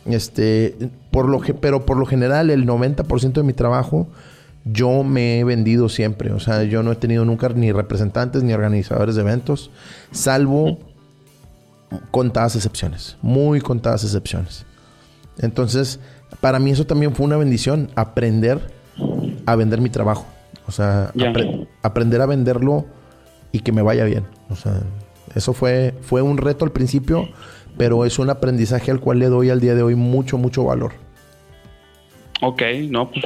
Este, 0.06 0.76
por 1.10 1.28
lo 1.28 1.40
pero 1.60 1.84
por 1.84 1.96
lo 1.96 2.06
general, 2.06 2.50
el 2.50 2.66
90% 2.66 3.32
de 3.32 3.42
mi 3.42 3.52
trabajo 3.52 4.08
yo 4.64 5.02
me 5.02 5.40
he 5.40 5.44
vendido 5.44 5.88
siempre. 5.88 6.32
O 6.32 6.40
sea, 6.40 6.62
yo 6.64 6.82
no 6.82 6.92
he 6.92 6.96
tenido 6.96 7.24
nunca 7.24 7.48
ni 7.48 7.72
representantes 7.72 8.42
ni 8.42 8.52
organizadores 8.52 9.14
de 9.16 9.22
eventos, 9.22 9.70
salvo 10.12 10.78
contadas 12.10 12.54
excepciones, 12.54 13.16
muy 13.22 13.60
contadas 13.60 14.04
excepciones. 14.04 14.66
Entonces, 15.40 16.00
para 16.40 16.58
mí 16.58 16.70
eso 16.70 16.86
también 16.86 17.14
fue 17.14 17.26
una 17.26 17.36
bendición, 17.36 17.90
aprender 17.94 18.60
a 19.46 19.56
vender 19.56 19.80
mi 19.80 19.90
trabajo. 19.90 20.26
O 20.66 20.72
sea, 20.72 21.12
aprender 21.82 22.20
a 22.20 22.26
venderlo 22.26 22.86
y 23.52 23.60
que 23.60 23.72
me 23.72 23.82
vaya 23.82 24.04
bien. 24.04 24.24
O 24.50 24.56
sea, 24.56 24.80
eso 25.34 25.52
fue, 25.52 25.94
fue 26.02 26.22
un 26.22 26.36
reto 26.36 26.64
al 26.64 26.72
principio, 26.72 27.28
pero 27.76 28.04
es 28.04 28.18
un 28.18 28.30
aprendizaje 28.30 28.90
al 28.90 29.00
cual 29.00 29.18
le 29.18 29.26
doy 29.26 29.50
al 29.50 29.60
día 29.60 29.74
de 29.74 29.82
hoy 29.82 29.94
mucho, 29.94 30.36
mucho 30.36 30.64
valor. 30.64 30.92
Ok, 32.42 32.62
no, 32.88 33.10
pues, 33.10 33.24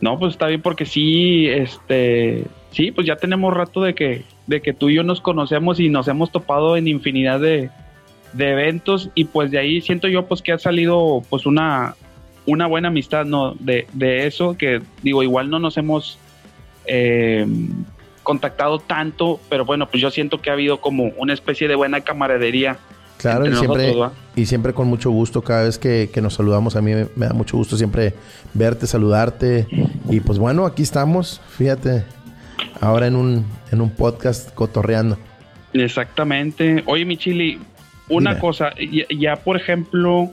no, 0.00 0.18
pues 0.18 0.32
está 0.34 0.46
bien 0.46 0.62
porque 0.62 0.86
sí, 0.86 1.46
este, 1.48 2.44
sí, 2.70 2.90
pues 2.90 3.06
ya 3.06 3.16
tenemos 3.16 3.52
rato 3.52 3.82
de 3.82 3.94
que, 3.94 4.24
de 4.46 4.62
que 4.62 4.72
tú 4.72 4.88
y 4.88 4.94
yo 4.94 5.02
nos 5.02 5.20
conocemos 5.20 5.80
y 5.80 5.88
nos 5.88 6.08
hemos 6.08 6.30
topado 6.30 6.76
en 6.76 6.88
infinidad 6.88 7.40
de, 7.40 7.70
de 8.32 8.52
eventos 8.52 9.10
y 9.14 9.24
pues 9.24 9.50
de 9.50 9.58
ahí 9.58 9.80
siento 9.80 10.08
yo 10.08 10.26
pues 10.26 10.42
que 10.42 10.52
ha 10.52 10.58
salido 10.58 11.22
pues 11.28 11.46
una, 11.46 11.94
una 12.46 12.66
buena 12.66 12.88
amistad, 12.88 13.24
¿no? 13.24 13.54
De, 13.58 13.86
de 13.92 14.26
eso 14.26 14.56
que 14.56 14.80
digo, 15.02 15.22
igual 15.22 15.50
no 15.50 15.58
nos 15.58 15.76
hemos 15.76 16.18
eh, 16.86 17.46
contactado 18.22 18.78
tanto, 18.78 19.40
pero 19.48 19.64
bueno, 19.64 19.88
pues 19.88 20.00
yo 20.00 20.10
siento 20.10 20.40
que 20.40 20.50
ha 20.50 20.54
habido 20.54 20.80
como 20.80 21.12
una 21.16 21.32
especie 21.32 21.68
de 21.68 21.74
buena 21.74 22.00
camaradería 22.02 22.78
Claro, 23.20 23.46
y 23.46 23.54
siempre, 23.54 23.94
y 24.34 24.46
siempre 24.46 24.72
con 24.72 24.88
mucho 24.88 25.10
gusto, 25.10 25.42
cada 25.42 25.64
vez 25.64 25.78
que, 25.78 26.10
nos 26.22 26.34
saludamos, 26.34 26.74
a 26.76 26.80
mí 26.80 26.92
me, 26.94 27.26
da 27.26 27.34
mucho 27.34 27.58
gusto 27.58 27.76
siempre 27.76 28.14
verte, 28.54 28.86
saludarte. 28.86 29.66
Y 30.08 30.20
pues 30.20 30.38
bueno, 30.38 30.64
aquí 30.64 30.82
estamos, 30.82 31.42
fíjate, 31.50 32.04
ahora 32.80 33.08
en 33.08 33.16
un, 33.16 33.44
en 33.70 33.82
un 33.82 33.90
podcast 33.90 34.54
cotorreando. 34.54 35.18
Exactamente. 35.74 36.82
Oye, 36.86 37.04
mi 37.04 37.18
Chili, 37.18 37.60
una 38.10 38.38
cosa, 38.38 38.72
ya, 39.08 39.36
por 39.36 39.56
ejemplo, 39.56 40.30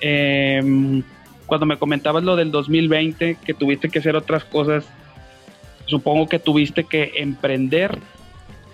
em, 0.00 1.02
cuando 1.46 1.66
me 1.66 1.78
comentabas 1.78 2.22
lo 2.22 2.36
del 2.36 2.50
2020, 2.50 3.38
que 3.44 3.54
tuviste 3.54 3.88
que 3.88 3.98
hacer 3.98 4.16
otras 4.16 4.44
cosas, 4.44 4.84
supongo 5.86 6.28
que 6.28 6.38
tuviste 6.38 6.84
que 6.84 7.12
emprender 7.16 7.98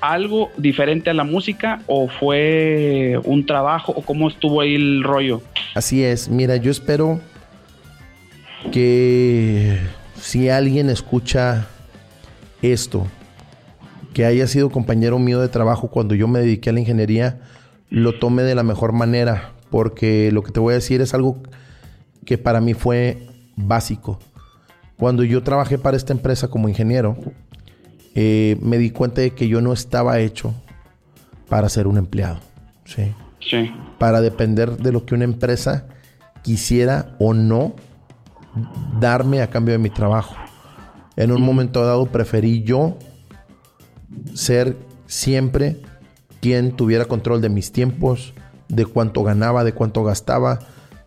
algo 0.00 0.50
diferente 0.56 1.10
a 1.10 1.14
la 1.14 1.24
música 1.24 1.80
o 1.86 2.08
fue 2.08 3.20
un 3.24 3.46
trabajo 3.46 3.92
o 3.92 4.02
cómo 4.02 4.28
estuvo 4.28 4.60
ahí 4.60 4.74
el 4.74 5.04
rollo? 5.04 5.42
Así 5.74 6.02
es, 6.02 6.28
mira, 6.28 6.56
yo 6.56 6.70
espero 6.70 7.20
que 8.72 9.78
si 10.16 10.48
alguien 10.48 10.90
escucha 10.90 11.68
esto, 12.62 13.06
que 14.12 14.24
haya 14.24 14.46
sido 14.46 14.70
compañero 14.70 15.18
mío 15.18 15.40
de 15.40 15.48
trabajo 15.48 15.88
cuando 15.88 16.14
yo 16.14 16.28
me 16.28 16.40
dediqué 16.40 16.70
a 16.70 16.72
la 16.72 16.80
ingeniería, 16.80 17.40
lo 17.92 18.18
tome 18.18 18.42
de 18.42 18.54
la 18.54 18.62
mejor 18.62 18.92
manera, 18.94 19.52
porque 19.70 20.32
lo 20.32 20.42
que 20.42 20.50
te 20.50 20.60
voy 20.60 20.72
a 20.72 20.76
decir 20.76 21.02
es 21.02 21.12
algo 21.12 21.42
que 22.24 22.38
para 22.38 22.62
mí 22.62 22.72
fue 22.72 23.28
básico. 23.54 24.18
Cuando 24.96 25.24
yo 25.24 25.42
trabajé 25.42 25.76
para 25.76 25.98
esta 25.98 26.14
empresa 26.14 26.48
como 26.48 26.70
ingeniero, 26.70 27.18
eh, 28.14 28.56
me 28.62 28.78
di 28.78 28.90
cuenta 28.92 29.20
de 29.20 29.32
que 29.32 29.46
yo 29.46 29.60
no 29.60 29.74
estaba 29.74 30.20
hecho 30.20 30.54
para 31.50 31.68
ser 31.68 31.86
un 31.86 31.98
empleado. 31.98 32.40
¿sí? 32.86 33.12
Sí. 33.40 33.70
Para 33.98 34.22
depender 34.22 34.78
de 34.78 34.90
lo 34.90 35.04
que 35.04 35.14
una 35.14 35.24
empresa 35.24 35.86
quisiera 36.40 37.14
o 37.18 37.34
no 37.34 37.74
darme 39.00 39.42
a 39.42 39.50
cambio 39.50 39.72
de 39.72 39.78
mi 39.78 39.90
trabajo. 39.90 40.34
En 41.16 41.30
un 41.30 41.42
momento 41.42 41.84
dado 41.84 42.06
preferí 42.06 42.62
yo 42.62 42.96
ser 44.32 44.78
siempre 45.06 45.82
quien 46.42 46.72
tuviera 46.72 47.04
control 47.04 47.40
de 47.40 47.48
mis 47.48 47.70
tiempos, 47.70 48.34
de 48.68 48.84
cuánto 48.84 49.22
ganaba, 49.22 49.62
de 49.62 49.72
cuánto 49.72 50.02
gastaba, 50.02 50.58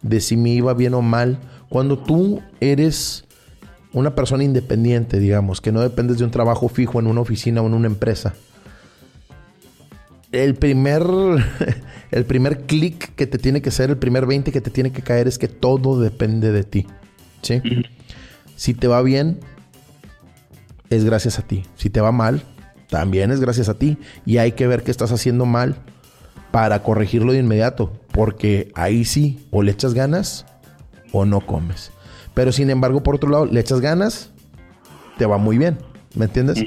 de 0.02 0.22
si 0.22 0.38
me 0.38 0.52
iba 0.52 0.74
bien 0.74 0.94
o 0.94 1.02
mal. 1.02 1.40
Cuando 1.68 2.00
tú 2.00 2.42
eres 2.62 3.26
una 3.92 4.16
persona 4.16 4.46
independiente, 4.46 5.20
digamos, 5.20 5.60
que 5.60 5.74
no 5.74 5.82
dependes 5.82 6.20
de 6.20 6.24
un 6.24 6.32
trabajo 6.32 6.70
fijo 6.70 7.02
en 7.02 7.08
una 7.08 7.20
oficina 7.20 7.62
o 7.62 7.68
en 7.68 7.74
una 7.74 7.88
empresa. 7.88 8.34
El 10.32 10.56
primer, 10.56 11.04
el 12.12 12.24
primer 12.24 12.62
clic 12.62 13.14
que 13.16 13.28
te 13.28 13.38
tiene 13.38 13.62
que 13.62 13.72
ser, 13.72 13.90
el 13.90 13.98
primer 13.98 14.26
20 14.26 14.54
que 14.54 14.62
te 14.62 14.72
tiene 14.72 14.94
que 14.94 15.02
caer 15.02 15.28
es 15.28 15.38
que 15.38 15.50
todo 15.50 16.00
depende 16.00 16.54
de 16.54 16.64
ti. 16.64 16.88
¿sí? 17.42 17.62
Si 18.56 18.74
te 18.74 18.88
va 18.88 19.02
bien, 19.02 19.42
es 20.90 21.04
gracias 21.04 21.40
a 21.40 21.42
ti. 21.42 21.66
Si 21.76 21.90
te 21.90 22.00
va 22.00 22.14
mal, 22.14 22.42
también 22.96 23.30
es 23.30 23.42
gracias 23.42 23.68
a 23.68 23.74
ti. 23.74 23.98
Y 24.26 24.38
hay 24.38 24.54
que 24.54 24.68
ver 24.68 24.82
qué 24.82 24.90
estás 24.90 25.12
haciendo 25.12 25.46
mal 25.46 25.76
para 26.52 26.82
corregirlo 26.82 27.34
de 27.34 27.40
inmediato. 27.40 27.92
Porque 28.14 28.72
ahí 28.74 29.04
sí, 29.04 29.46
o 29.52 29.64
le 29.64 29.74
echas 29.74 29.94
ganas 29.94 30.46
o 31.12 31.26
no 31.26 31.46
comes. 31.46 31.92
Pero 32.34 32.54
sin 32.54 32.70
embargo, 32.70 33.04
por 33.04 33.16
otro 33.16 33.30
lado, 33.30 33.48
le 33.48 33.60
echas 33.60 33.82
ganas, 33.82 34.30
te 35.18 35.26
va 35.26 35.38
muy 35.38 35.58
bien. 35.58 35.78
¿Me 36.16 36.24
entiendes? 36.24 36.58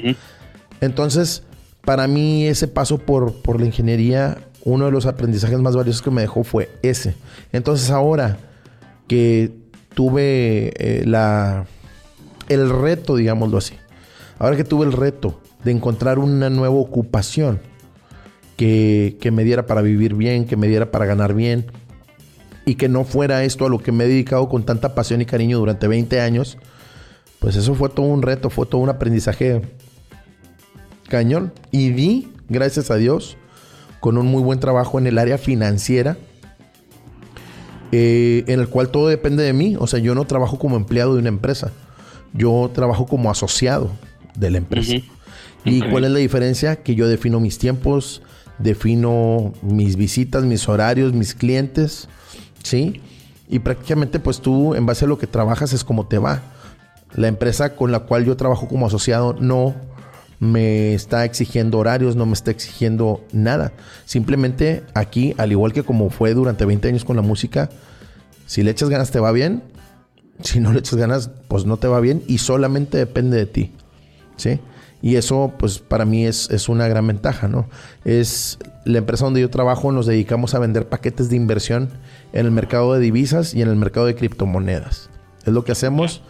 Entonces, 0.81 1.41
para 1.83 2.05
mí 2.05 2.45
ese 2.45 2.67
paso 2.67 2.99
por, 2.99 3.33
por 3.41 3.59
la 3.59 3.65
ingeniería, 3.65 4.37
uno 4.63 4.85
de 4.85 4.91
los 4.91 5.07
aprendizajes 5.07 5.57
más 5.57 5.75
valiosos 5.75 6.03
que 6.03 6.11
me 6.11 6.21
dejó 6.21 6.43
fue 6.43 6.69
ese. 6.83 7.15
Entonces 7.51 7.89
ahora 7.89 8.37
que 9.07 9.51
tuve 9.95 10.73
eh, 10.77 11.05
la, 11.07 11.65
el 12.49 12.69
reto, 12.69 13.15
digámoslo 13.15 13.57
así, 13.57 13.73
ahora 14.37 14.55
que 14.55 14.63
tuve 14.63 14.85
el 14.85 14.93
reto 14.93 15.41
de 15.63 15.71
encontrar 15.71 16.19
una 16.19 16.49
nueva 16.49 16.75
ocupación 16.75 17.59
que, 18.57 19.17
que 19.19 19.31
me 19.31 19.43
diera 19.43 19.65
para 19.65 19.81
vivir 19.81 20.15
bien, 20.15 20.45
que 20.45 20.57
me 20.57 20.67
diera 20.67 20.91
para 20.91 21.05
ganar 21.05 21.33
bien, 21.33 21.65
y 22.65 22.75
que 22.75 22.87
no 22.87 23.03
fuera 23.03 23.43
esto 23.43 23.65
a 23.65 23.69
lo 23.69 23.79
que 23.79 23.91
me 23.91 24.03
he 24.03 24.07
dedicado 24.07 24.47
con 24.47 24.63
tanta 24.63 24.93
pasión 24.93 25.21
y 25.21 25.25
cariño 25.25 25.57
durante 25.57 25.87
20 25.87 26.21
años, 26.21 26.57
pues 27.39 27.55
eso 27.55 27.73
fue 27.73 27.89
todo 27.89 28.05
un 28.05 28.21
reto, 28.21 28.49
fue 28.49 28.65
todo 28.65 28.81
un 28.81 28.89
aprendizaje 28.89 29.61
cañón. 31.07 31.53
Y 31.71 31.91
vi, 31.91 32.31
gracias 32.47 32.91
a 32.91 32.95
Dios, 32.95 33.37
con 33.99 34.17
un 34.17 34.27
muy 34.27 34.43
buen 34.43 34.59
trabajo 34.59 34.99
en 34.99 35.07
el 35.07 35.17
área 35.17 35.37
financiera, 35.37 36.17
eh, 37.91 38.43
en 38.47 38.59
el 38.59 38.67
cual 38.67 38.89
todo 38.89 39.07
depende 39.07 39.43
de 39.43 39.53
mí. 39.53 39.75
O 39.79 39.87
sea, 39.87 39.99
yo 39.99 40.13
no 40.15 40.25
trabajo 40.25 40.59
como 40.59 40.75
empleado 40.75 41.13
de 41.13 41.19
una 41.19 41.29
empresa, 41.29 41.71
yo 42.33 42.69
trabajo 42.73 43.07
como 43.07 43.31
asociado 43.31 43.89
de 44.35 44.51
la 44.51 44.57
empresa. 44.59 44.93
¿Y 45.65 45.81
cuál 45.81 46.05
es 46.05 46.11
la 46.11 46.19
diferencia? 46.19 46.77
Que 46.77 46.95
yo 46.95 47.07
defino 47.07 47.39
mis 47.39 47.57
tiempos, 47.57 48.21
defino 48.59 49.53
mis 49.61 49.95
visitas, 49.95 50.43
mis 50.43 50.67
horarios, 50.67 51.13
mis 51.13 51.35
clientes 51.35 52.07
¿sí? 52.63 53.01
Y 53.47 53.59
prácticamente 53.59 54.19
pues 54.19 54.41
tú 54.41 54.75
en 54.75 54.85
base 54.85 55.05
a 55.05 55.07
lo 55.07 55.17
que 55.17 55.27
trabajas 55.27 55.73
es 55.73 55.83
como 55.83 56.07
te 56.07 56.17
va. 56.17 56.41
La 57.15 57.27
empresa 57.27 57.75
con 57.75 57.91
la 57.91 58.01
cual 58.01 58.25
yo 58.25 58.37
trabajo 58.37 58.67
como 58.67 58.85
asociado 58.85 59.35
no 59.39 59.75
me 60.39 60.93
está 60.93 61.25
exigiendo 61.25 61.79
horarios, 61.79 62.15
no 62.15 62.25
me 62.25 62.33
está 62.33 62.51
exigiendo 62.51 63.25
nada. 63.33 63.73
Simplemente 64.05 64.83
aquí, 64.93 65.33
al 65.37 65.51
igual 65.51 65.73
que 65.73 65.83
como 65.83 66.09
fue 66.09 66.33
durante 66.33 66.65
20 66.65 66.87
años 66.87 67.05
con 67.05 67.15
la 67.15 67.21
música, 67.21 67.69
si 68.45 68.63
le 68.63 68.71
echas 68.71 68.89
ganas 68.89 69.11
te 69.11 69.19
va 69.19 69.31
bien, 69.31 69.63
si 70.43 70.59
no 70.59 70.71
le 70.71 70.79
echas 70.79 70.99
ganas 70.99 71.31
pues 71.47 71.65
no 71.65 71.77
te 71.77 71.87
va 71.87 71.99
bien 71.99 72.23
y 72.27 72.37
solamente 72.37 72.97
depende 72.97 73.37
de 73.37 73.45
ti. 73.47 73.71
¿Sí? 74.37 74.59
Y 75.01 75.15
eso, 75.15 75.53
pues 75.57 75.79
para 75.79 76.05
mí 76.05 76.25
es, 76.25 76.49
es, 76.49 76.67
una 76.67 76.87
gran 76.87 77.07
ventaja, 77.07 77.47
¿no? 77.47 77.69
Es 78.03 78.59
la 78.85 78.97
empresa 78.97 79.25
donde 79.25 79.41
yo 79.41 79.49
trabajo, 79.49 79.91
nos 79.91 80.05
dedicamos 80.05 80.55
a 80.55 80.59
vender 80.59 80.89
paquetes 80.89 81.29
de 81.29 81.37
inversión 81.37 81.89
en 82.33 82.45
el 82.45 82.51
mercado 82.51 82.93
de 82.93 82.99
divisas 82.99 83.53
y 83.53 83.61
en 83.61 83.69
el 83.69 83.75
mercado 83.75 84.05
de 84.05 84.15
criptomonedas. 84.15 85.09
Es 85.45 85.53
lo 85.53 85.63
que 85.63 85.71
hacemos. 85.71 86.21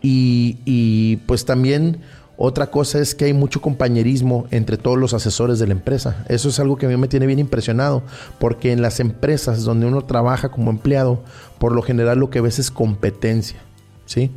Y, 0.00 0.58
y 0.64 1.16
pues 1.26 1.44
también 1.44 2.00
otra 2.36 2.70
cosa 2.70 2.98
es 2.98 3.14
que 3.14 3.26
hay 3.26 3.32
mucho 3.32 3.60
compañerismo 3.60 4.46
entre 4.50 4.76
todos 4.76 4.98
los 4.98 5.14
asesores 5.14 5.58
de 5.58 5.66
la 5.66 5.72
empresa. 5.72 6.24
Eso 6.28 6.48
es 6.48 6.58
algo 6.58 6.76
que 6.76 6.86
a 6.86 6.88
mí 6.88 6.96
me 6.96 7.08
tiene 7.08 7.26
bien 7.26 7.38
impresionado, 7.38 8.02
porque 8.38 8.72
en 8.72 8.82
las 8.82 8.98
empresas 8.98 9.62
donde 9.62 9.86
uno 9.86 10.02
trabaja 10.02 10.50
como 10.50 10.70
empleado, 10.70 11.22
por 11.58 11.72
lo 11.72 11.82
general 11.82 12.18
lo 12.18 12.30
que 12.30 12.40
ves 12.40 12.58
es 12.58 12.70
competencia, 12.70 13.60
¿sí? 14.06 14.32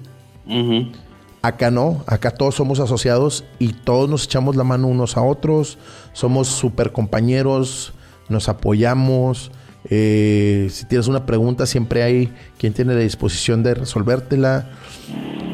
Acá 1.41 1.71
no, 1.71 2.03
acá 2.07 2.31
todos 2.31 2.55
somos 2.55 2.79
asociados 2.79 3.45
y 3.59 3.73
todos 3.73 4.09
nos 4.09 4.25
echamos 4.25 4.55
la 4.55 4.63
mano 4.63 4.87
unos 4.87 5.17
a 5.17 5.21
otros, 5.21 5.77
somos 6.13 6.47
super 6.47 6.91
compañeros, 6.91 7.93
nos 8.27 8.49
apoyamos. 8.49 9.51
Eh, 9.89 10.67
si 10.71 10.85
tienes 10.85 11.07
una 11.07 11.25
pregunta, 11.25 11.65
siempre 11.65 12.03
hay 12.03 12.33
quien 12.57 12.73
tiene 12.73 12.95
la 12.95 13.01
disposición 13.01 13.63
de 13.63 13.75
resolvértela. 13.75 14.69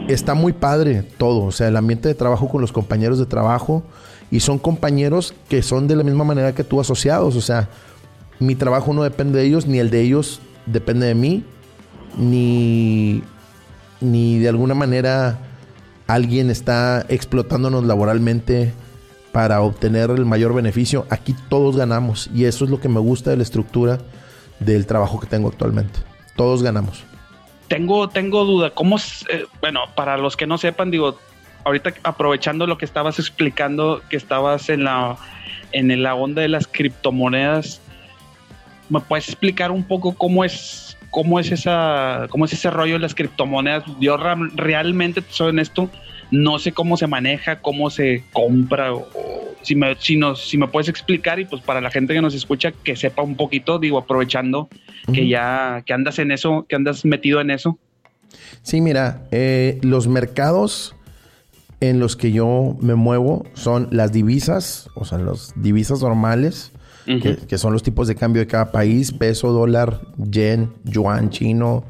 Está 0.08 0.34
muy 0.34 0.54
padre 0.54 1.04
todo, 1.04 1.44
o 1.44 1.52
sea, 1.52 1.68
el 1.68 1.78
ambiente 1.78 2.08
de 2.08 2.16
trabajo 2.16 2.50
con 2.50 2.62
los 2.62 2.72
compañeros 2.72 3.20
de 3.20 3.26
trabajo 3.26 3.84
y 4.32 4.40
son 4.40 4.58
compañeros 4.58 5.34
que 5.48 5.62
son 5.62 5.88
de 5.88 5.96
la 5.96 6.04
misma 6.04 6.24
manera 6.24 6.56
que 6.56 6.64
tú 6.64 6.82
asociados, 6.82 7.36
o 7.36 7.42
sea, 7.42 7.70
mi 8.40 8.56
trabajo 8.56 8.94
no 8.94 9.04
depende 9.04 9.40
de 9.40 9.46
ellos, 9.46 9.68
ni 9.68 9.80
el 9.80 9.90
de 9.90 10.02
ellos 10.02 10.42
depende 10.66 11.06
de 11.06 11.16
mí, 11.16 11.46
ni, 12.18 13.22
ni 14.02 14.40
de 14.40 14.50
alguna 14.50 14.74
manera 14.74 15.38
alguien 16.14 16.50
está 16.50 17.06
explotándonos 17.10 17.86
laboralmente 17.86 18.72
para 19.32 19.62
obtener 19.62 20.12
el 20.12 20.26
mayor 20.26 20.54
beneficio. 20.54 21.08
Aquí 21.10 21.36
todos 21.50 21.76
ganamos 21.76 22.30
y 22.34 22.46
eso 22.46 22.66
es 22.66 22.72
lo 22.72 22.80
que 22.80 22.88
me 22.88 23.00
gusta 23.00 23.32
de 23.32 23.38
la 23.38 23.44
estructura 23.44 23.98
del 24.60 24.86
trabajo 24.86 25.20
que 25.20 25.26
tengo 25.26 25.50
actualmente. 25.50 26.00
Todos 26.36 26.62
ganamos. 26.62 27.04
Tengo, 27.68 28.10
tengo 28.10 28.46
duda, 28.46 28.70
¿cómo? 28.70 28.98
Eh, 29.30 29.46
bueno, 29.60 29.82
para 29.96 30.18
los 30.18 30.38
que 30.38 30.46
no 30.46 30.60
sepan, 30.60 30.92
digo, 30.92 31.18
ahorita 31.64 31.94
aprovechando 32.04 32.68
lo 32.68 32.78
que 32.78 32.86
estabas 32.86 33.18
explicando, 33.18 34.02
que 34.10 34.18
estabas 34.18 34.70
en 34.70 34.84
la, 34.84 35.18
en 35.72 36.04
la 36.04 36.14
onda 36.14 36.44
de 36.44 36.50
las 36.50 36.68
criptomonedas, 36.68 37.82
¿me 38.90 39.00
puedes 39.00 39.30
explicar 39.30 39.72
un 39.72 39.84
poco 39.84 40.14
cómo 40.14 40.44
es, 40.44 40.93
cómo 41.14 41.40
es 41.40 41.52
esa, 41.52 42.26
cómo 42.32 42.46
es 42.46 42.54
ese 42.54 42.72
rollo 42.72 42.94
de 42.94 43.00
las 43.00 43.14
criptomonedas? 43.14 43.84
Yo 44.00 44.18
realmente 44.18 45.24
soy 45.30 45.52
en 45.52 45.60
esto, 45.60 45.88
no 46.32 46.58
sé 46.58 46.72
cómo 46.72 46.98
se 46.98 47.06
maneja, 47.06 47.60
cómo 47.60 47.92
se 47.92 48.24
compra, 48.34 48.96
o, 48.96 49.08
si 49.62 49.76
me, 49.76 49.96
si, 50.00 50.20
si 50.36 50.58
me 50.58 50.68
puedes 50.68 50.90
explicar 50.90 51.40
y 51.40 51.46
pues 51.46 51.62
para 51.62 51.82
la 51.82 51.92
gente 51.92 52.16
que 52.16 52.22
nos 52.22 52.34
escucha 52.34 52.72
que 52.72 52.96
sepa 52.96 53.22
un 53.22 53.36
poquito, 53.36 53.78
digo, 53.78 54.00
aprovechando 54.00 54.70
que 55.14 55.28
ya, 55.28 55.84
que 55.86 55.94
andas 55.94 56.18
en 56.18 56.32
eso, 56.32 56.66
que 56.68 56.76
andas 56.76 57.06
metido 57.06 57.40
en 57.42 57.52
eso. 57.52 57.78
Sí, 58.64 58.82
mira, 58.82 59.22
eh, 59.30 59.78
los 59.84 60.08
mercados 60.08 60.96
en 61.80 62.00
los 62.00 62.16
que 62.16 62.32
yo 62.32 62.76
me 62.82 62.96
muevo 62.96 63.46
son 63.54 63.88
las 63.92 64.12
divisas, 64.12 64.90
o 64.96 65.06
sea, 65.06 65.20
las 65.20 65.54
divisas 65.62 66.02
normales, 66.02 66.72
que, 67.06 67.58
son 67.58 67.74
los 67.74 67.84
tipos 67.84 68.08
de 68.08 68.16
cambio 68.16 68.42
de 68.42 68.48
cada 68.48 68.72
país, 68.72 69.12
peso, 69.12 69.52
dólar, 69.52 70.02
yen, 70.18 70.74
yuan 70.84 71.30
chino, 71.30 71.86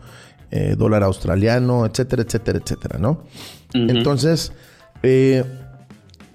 eh, 0.52 0.76
dólar 0.78 1.04
australiano, 1.04 1.86
etcétera, 1.86 2.24
etcétera, 2.24 2.60
etcétera, 2.64 3.00
¿no? 3.00 3.24
Entonces, 3.74 4.54
eh, 5.02 5.44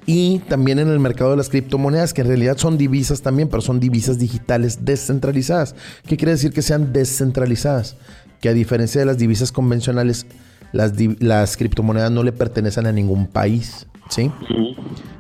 y 0.07 0.39
también 0.41 0.79
en 0.79 0.89
el 0.89 1.01
mercado 1.01 1.33
de 1.33 1.37
las 1.37 1.51
criptomonedas, 1.51 2.15
que 2.15 2.23
en 2.23 2.29
realidad 2.29 2.57
son 2.57 2.79
divisas 2.79 3.21
también, 3.21 3.49
pero 3.49 3.61
son 3.61 3.79
divisas 3.79 4.19
digitales 4.19 4.85
descentralizadas. 4.85 5.75
¿Qué 6.07 6.17
quiere 6.17 6.33
decir 6.33 6.51
que 6.53 6.63
sean 6.63 6.95
descentralizadas? 6.95 7.97
Que 8.41 8.49
a 8.49 8.55
diferencia 8.55 9.01
de 9.01 9.05
las 9.05 9.19
divisas 9.19 9.53
convencionales, 9.53 10.27
las, 10.73 10.95
las 11.21 11.57
criptomonedas 11.57 12.11
no 12.11 12.23
le 12.23 12.33
pertenecen 12.33 12.87
a 12.87 12.93
ningún 12.93 13.27
país, 13.27 13.87
¿sí? 14.09 14.31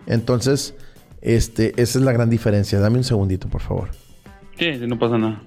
Entonces, 0.06 0.74
este, 1.22 1.72
esa 1.80 1.98
es 1.98 2.04
la 2.04 2.12
gran 2.12 2.30
diferencia. 2.30 2.78
Dame 2.78 2.98
un 2.98 3.04
segundito, 3.04 3.48
por 3.48 3.60
favor. 3.60 3.90
Sí, 4.58 4.70
no 4.86 4.98
pasa 4.98 5.18
nada. 5.18 5.42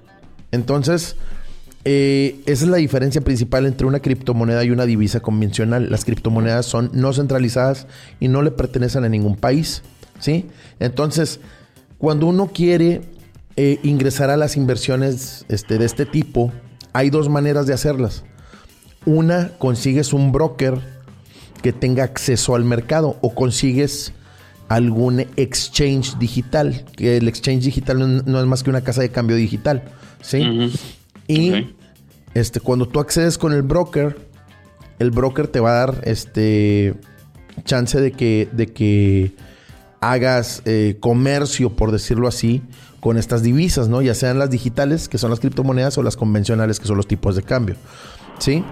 Entonces, 0.50 1.16
eh, 1.84 2.40
esa 2.46 2.64
es 2.64 2.70
la 2.70 2.76
diferencia 2.76 3.20
principal 3.20 3.66
entre 3.66 3.86
una 3.86 4.00
criptomoneda 4.00 4.64
y 4.64 4.70
una 4.70 4.86
divisa 4.86 5.20
convencional. 5.20 5.90
Las 5.90 6.04
criptomonedas 6.04 6.66
son 6.66 6.90
no 6.92 7.12
centralizadas 7.12 7.86
y 8.20 8.28
no 8.28 8.42
le 8.42 8.50
pertenecen 8.50 9.04
a 9.04 9.08
ningún 9.08 9.36
país. 9.36 9.82
¿sí? 10.18 10.46
Entonces, 10.78 11.40
cuando 11.98 12.26
uno 12.26 12.50
quiere 12.52 13.02
eh, 13.56 13.78
ingresar 13.82 14.30
a 14.30 14.36
las 14.36 14.56
inversiones 14.56 15.44
este, 15.48 15.78
de 15.78 15.84
este 15.84 16.06
tipo, 16.06 16.52
hay 16.92 17.10
dos 17.10 17.28
maneras 17.28 17.66
de 17.66 17.74
hacerlas. 17.74 18.24
Una, 19.04 19.50
consigues 19.58 20.12
un 20.12 20.30
broker 20.30 20.78
que 21.62 21.72
tenga 21.72 22.04
acceso 22.04 22.54
al 22.54 22.64
mercado 22.64 23.18
o 23.20 23.34
consigues 23.34 24.12
algún 24.74 25.20
exchange 25.36 26.16
digital, 26.18 26.84
que 26.96 27.18
el 27.18 27.28
exchange 27.28 27.64
digital 27.64 28.24
no, 28.24 28.40
es 28.40 28.46
más 28.46 28.62
que 28.62 28.70
una 28.70 28.80
casa 28.80 29.02
de 29.02 29.10
cambio 29.10 29.36
digital, 29.36 29.82
¿sí? 30.22 30.72
Y 31.28 31.74
este, 32.32 32.58
cuando 32.58 32.88
tú 32.88 32.98
accedes 32.98 33.36
con 33.36 33.52
el 33.52 33.60
broker, 33.60 34.16
el 34.98 35.10
broker 35.10 35.46
te 35.48 35.60
va 35.60 35.72
a 35.72 35.86
dar 35.86 36.00
este 36.04 36.94
chance 37.64 38.00
de 38.00 38.12
que, 38.12 38.48
de 38.52 38.66
que 38.68 39.34
hagas 40.00 40.62
eh, 40.64 40.96
comercio, 41.00 41.76
por 41.76 41.92
decirlo 41.92 42.26
así, 42.26 42.62
con 43.00 43.18
estas 43.18 43.42
divisas, 43.42 43.88
¿no? 43.88 44.00
Ya 44.00 44.14
sean 44.14 44.38
las 44.38 44.48
digitales, 44.48 45.06
que 45.06 45.18
son 45.18 45.28
las 45.28 45.40
criptomonedas, 45.40 45.98
o 45.98 46.02
las 46.02 46.16
convencionales, 46.16 46.80
que 46.80 46.86
son 46.86 46.96
los 46.96 47.06
tipos 47.06 47.36
de 47.36 47.42
cambio. 47.42 47.76
¿Sí? 48.38 48.64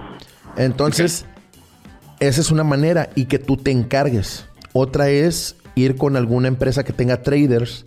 Entonces, 0.56 1.26
esa 2.20 2.40
es 2.40 2.50
una 2.50 2.64
manera 2.64 3.10
y 3.14 3.26
que 3.26 3.38
tú 3.38 3.58
te 3.58 3.70
encargues. 3.70 4.46
Otra 4.72 5.10
es 5.10 5.56
ir 5.74 5.96
con 5.96 6.16
alguna 6.16 6.48
empresa 6.48 6.84
que 6.84 6.92
tenga 6.92 7.22
traders 7.22 7.84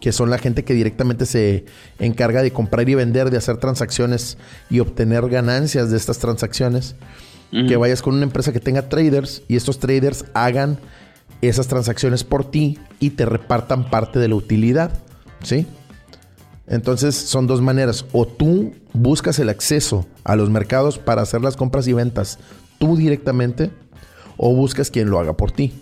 que 0.00 0.12
son 0.12 0.30
la 0.30 0.38
gente 0.38 0.64
que 0.64 0.74
directamente 0.74 1.26
se 1.26 1.64
encarga 1.98 2.42
de 2.42 2.52
comprar 2.52 2.88
y 2.88 2.94
vender, 2.94 3.30
de 3.30 3.36
hacer 3.36 3.56
transacciones 3.56 4.38
y 4.70 4.80
obtener 4.80 5.28
ganancias 5.28 5.90
de 5.90 5.96
estas 5.96 6.18
transacciones. 6.18 6.94
Que 7.50 7.78
vayas 7.78 8.02
con 8.02 8.14
una 8.14 8.24
empresa 8.24 8.52
que 8.52 8.60
tenga 8.60 8.90
traders 8.90 9.42
y 9.48 9.56
estos 9.56 9.78
traders 9.78 10.26
hagan 10.34 10.78
esas 11.40 11.66
transacciones 11.66 12.22
por 12.22 12.50
ti 12.50 12.78
y 13.00 13.10
te 13.10 13.24
repartan 13.24 13.88
parte 13.88 14.18
de 14.18 14.28
la 14.28 14.34
utilidad. 14.34 14.92
¿Sí? 15.42 15.66
Entonces 16.66 17.14
son 17.14 17.46
dos 17.46 17.62
maneras. 17.62 18.04
O 18.12 18.26
tú 18.26 18.74
buscas 18.92 19.38
el 19.38 19.48
acceso 19.48 20.06
a 20.24 20.36
los 20.36 20.50
mercados 20.50 20.98
para 20.98 21.22
hacer 21.22 21.40
las 21.40 21.56
compras 21.56 21.88
y 21.88 21.94
ventas 21.94 22.38
tú 22.78 22.96
directamente, 22.96 23.70
o 24.36 24.54
buscas 24.54 24.90
quien 24.90 25.10
lo 25.10 25.18
haga 25.18 25.32
por 25.36 25.50
ti. 25.50 25.72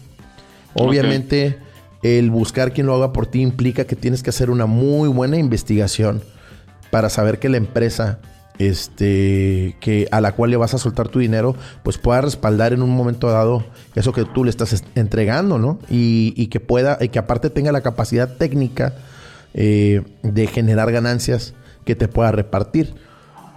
Obviamente 0.79 1.59
el 2.03 2.31
buscar 2.31 2.73
quien 2.73 2.87
lo 2.87 2.95
haga 2.95 3.13
por 3.13 3.27
ti 3.27 3.41
implica 3.41 3.85
que 3.85 3.97
tienes 3.97 4.23
que 4.23 4.31
hacer 4.31 4.51
una 4.51 4.67
muy 4.67 5.09
buena 5.09 5.39
investigación 5.39 6.23
para 6.91 7.09
saber 7.09 7.39
que 7.39 7.49
la 7.49 7.57
empresa 7.57 8.21
este, 8.59 9.77
que 9.81 10.09
a 10.11 10.21
la 10.21 10.33
cual 10.33 10.51
le 10.51 10.57
vas 10.57 10.75
a 10.75 10.79
soltar 10.79 11.09
tu 11.09 11.19
dinero, 11.19 11.55
pues 11.83 11.99
pueda 11.99 12.21
respaldar 12.21 12.73
en 12.73 12.83
un 12.83 12.91
momento 12.91 13.29
dado 13.29 13.65
eso 13.95 14.13
que 14.13 14.25
tú 14.25 14.45
le 14.45 14.51
estás 14.51 14.83
entregando, 14.95 15.59
¿no? 15.59 15.79
Y, 15.91 16.47
que 16.47 16.61
pueda, 16.61 16.99
y 17.01 17.09
que 17.09 17.19
aparte 17.19 17.51
tenga 17.51 17.73
la 17.73 17.83
capacidad 17.83 18.37
técnica 18.37 18.95
eh, 19.55 20.03
de 20.23 20.47
generar 20.47 20.91
ganancias 20.93 21.55
que 21.85 21.95
te 21.95 22.09
pueda 22.09 22.33
repartir. 22.33 22.95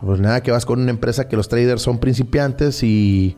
Pues 0.02 0.20
nada, 0.20 0.42
que 0.42 0.52
vas 0.52 0.66
con 0.66 0.82
una 0.82 0.92
empresa 0.92 1.28
que 1.28 1.36
los 1.36 1.50
traders 1.50 1.82
son 1.82 2.00
principiantes 2.00 2.84
y 2.84 3.36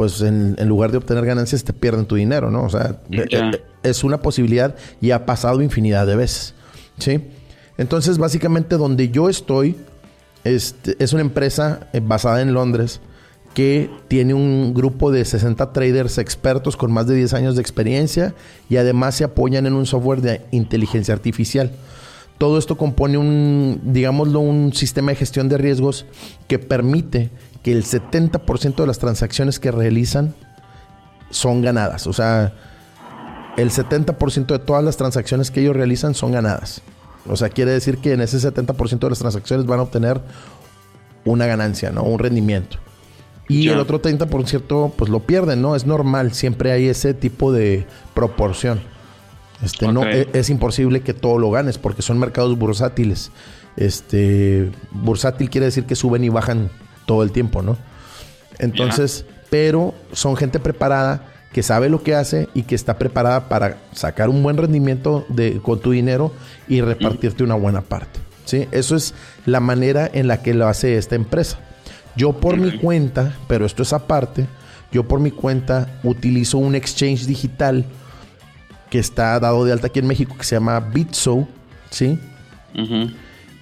pues 0.00 0.22
en, 0.22 0.56
lugar 0.66 0.92
de 0.92 0.96
obtener 0.96 1.26
ganancias 1.26 1.62
te 1.62 1.74
pierden 1.74 2.06
tu 2.06 2.14
dinero, 2.14 2.50
¿no? 2.50 2.62
O 2.62 2.70
sea, 2.70 3.02
eh, 3.10 3.26
eh, 3.30 3.62
es 3.82 4.02
una 4.02 4.22
posibilidad 4.22 4.74
y 4.98 5.10
ha 5.10 5.26
pasado 5.26 5.60
infinidad 5.60 6.06
de 6.06 6.16
veces, 6.16 6.54
¿sí? 6.96 7.20
Entonces, 7.76 8.16
básicamente 8.16 8.78
donde 8.78 9.10
yo 9.10 9.28
estoy 9.28 9.76
este, 10.42 10.96
es 11.04 11.12
una 11.12 11.20
empresa 11.20 11.90
eh, 11.92 12.00
basada 12.02 12.40
en 12.40 12.54
Londres 12.54 13.02
que 13.52 13.90
tiene 14.08 14.32
un 14.32 14.72
grupo 14.72 15.12
de 15.12 15.22
60 15.22 15.70
traders 15.74 16.16
expertos 16.16 16.78
con 16.78 16.90
más 16.90 17.06
de 17.06 17.16
10 17.16 17.34
años 17.34 17.56
de 17.56 17.60
experiencia 17.60 18.34
y 18.70 18.78
además 18.78 19.16
se 19.16 19.24
apoyan 19.24 19.66
en 19.66 19.74
un 19.74 19.84
software 19.84 20.22
de 20.22 20.40
inteligencia 20.50 21.12
artificial. 21.12 21.72
Todo 22.38 22.56
esto 22.56 22.78
compone 22.78 23.18
un, 23.18 23.82
digámoslo, 23.84 24.40
un 24.40 24.72
sistema 24.72 25.10
de 25.10 25.16
gestión 25.16 25.50
de 25.50 25.58
riesgos 25.58 26.06
que 26.48 26.58
permite 26.58 27.28
que 27.62 27.72
el 27.72 27.84
70% 27.84 28.76
de 28.76 28.86
las 28.86 28.98
transacciones 28.98 29.58
que 29.58 29.70
realizan 29.70 30.34
son 31.30 31.62
ganadas. 31.62 32.06
O 32.06 32.12
sea, 32.12 32.52
el 33.56 33.70
70% 33.70 34.46
de 34.46 34.58
todas 34.58 34.84
las 34.84 34.96
transacciones 34.96 35.50
que 35.50 35.60
ellos 35.60 35.76
realizan 35.76 36.14
son 36.14 36.32
ganadas. 36.32 36.82
O 37.26 37.36
sea, 37.36 37.48
quiere 37.48 37.72
decir 37.72 37.98
que 37.98 38.12
en 38.12 38.20
ese 38.20 38.38
70% 38.38 38.98
de 38.98 39.10
las 39.10 39.18
transacciones 39.18 39.66
van 39.66 39.80
a 39.80 39.82
obtener 39.82 40.20
una 41.24 41.46
ganancia, 41.46 41.90
¿no? 41.90 42.02
Un 42.02 42.18
rendimiento. 42.18 42.78
Y 43.48 43.68
el 43.68 43.78
otro 43.78 44.00
30% 44.00 44.92
pues 44.96 45.10
lo 45.10 45.20
pierden, 45.20 45.60
¿no? 45.60 45.74
Es 45.74 45.84
normal, 45.84 46.32
siempre 46.32 46.70
hay 46.70 46.86
ese 46.86 47.14
tipo 47.14 47.52
de 47.52 47.84
proporción. 48.14 48.80
Este, 49.62 49.88
no, 49.88 50.04
e, 50.04 50.28
es, 50.32 50.48
imposible 50.50 51.02
que 51.02 51.12
todo 51.12 51.38
lo 51.38 51.50
ganes 51.50 51.76
porque 51.76 52.00
son 52.00 52.18
mercados 52.18 52.56
bursátiles. 52.56 53.32
Este, 53.76 54.70
bursátil 54.92 55.50
quiere 55.50 55.66
decir 55.66 55.84
que 55.84 55.96
suben 55.96 56.22
y 56.24 56.28
bajan 56.28 56.70
todo 57.06 57.22
el 57.22 57.32
tiempo, 57.32 57.62
¿no? 57.62 57.76
Entonces, 58.58 59.24
pero 59.48 59.94
son 60.12 60.36
gente 60.36 60.60
preparada 60.60 61.26
que 61.52 61.62
sabe 61.62 61.88
lo 61.88 62.02
que 62.02 62.14
hace 62.14 62.48
y 62.54 62.62
que 62.62 62.74
está 62.74 62.98
preparada 62.98 63.48
para 63.48 63.78
sacar 63.92 64.28
un 64.28 64.42
buen 64.42 64.56
rendimiento 64.56 65.26
de, 65.28 65.60
con 65.60 65.80
tu 65.80 65.90
dinero 65.90 66.32
y 66.68 66.80
repartirte 66.80 67.42
una 67.42 67.56
buena 67.56 67.80
parte. 67.80 68.20
¿sí? 68.44 68.68
Eso 68.70 68.94
es 68.94 69.14
la 69.46 69.60
manera 69.60 70.08
en 70.12 70.28
la 70.28 70.42
que 70.42 70.54
lo 70.54 70.68
hace 70.68 70.96
esta 70.96 71.16
empresa. 71.16 71.58
Yo 72.16 72.32
por 72.32 72.56
mi 72.56 72.78
cuenta, 72.78 73.34
pero 73.48 73.64
esto 73.64 73.82
es 73.82 73.92
aparte, 73.92 74.46
yo 74.92 75.06
por 75.06 75.20
mi 75.20 75.30
cuenta 75.30 75.88
utilizo 76.02 76.58
un 76.58 76.74
exchange 76.74 77.26
digital 77.26 77.84
que 78.90 78.98
está 78.98 79.38
dado 79.38 79.64
de 79.64 79.72
alta 79.72 79.86
aquí 79.86 80.00
en 80.00 80.06
México 80.06 80.36
que 80.36 80.44
se 80.44 80.56
llama 80.56 80.80
Bitso, 80.80 81.48
¿sí? 81.90 82.18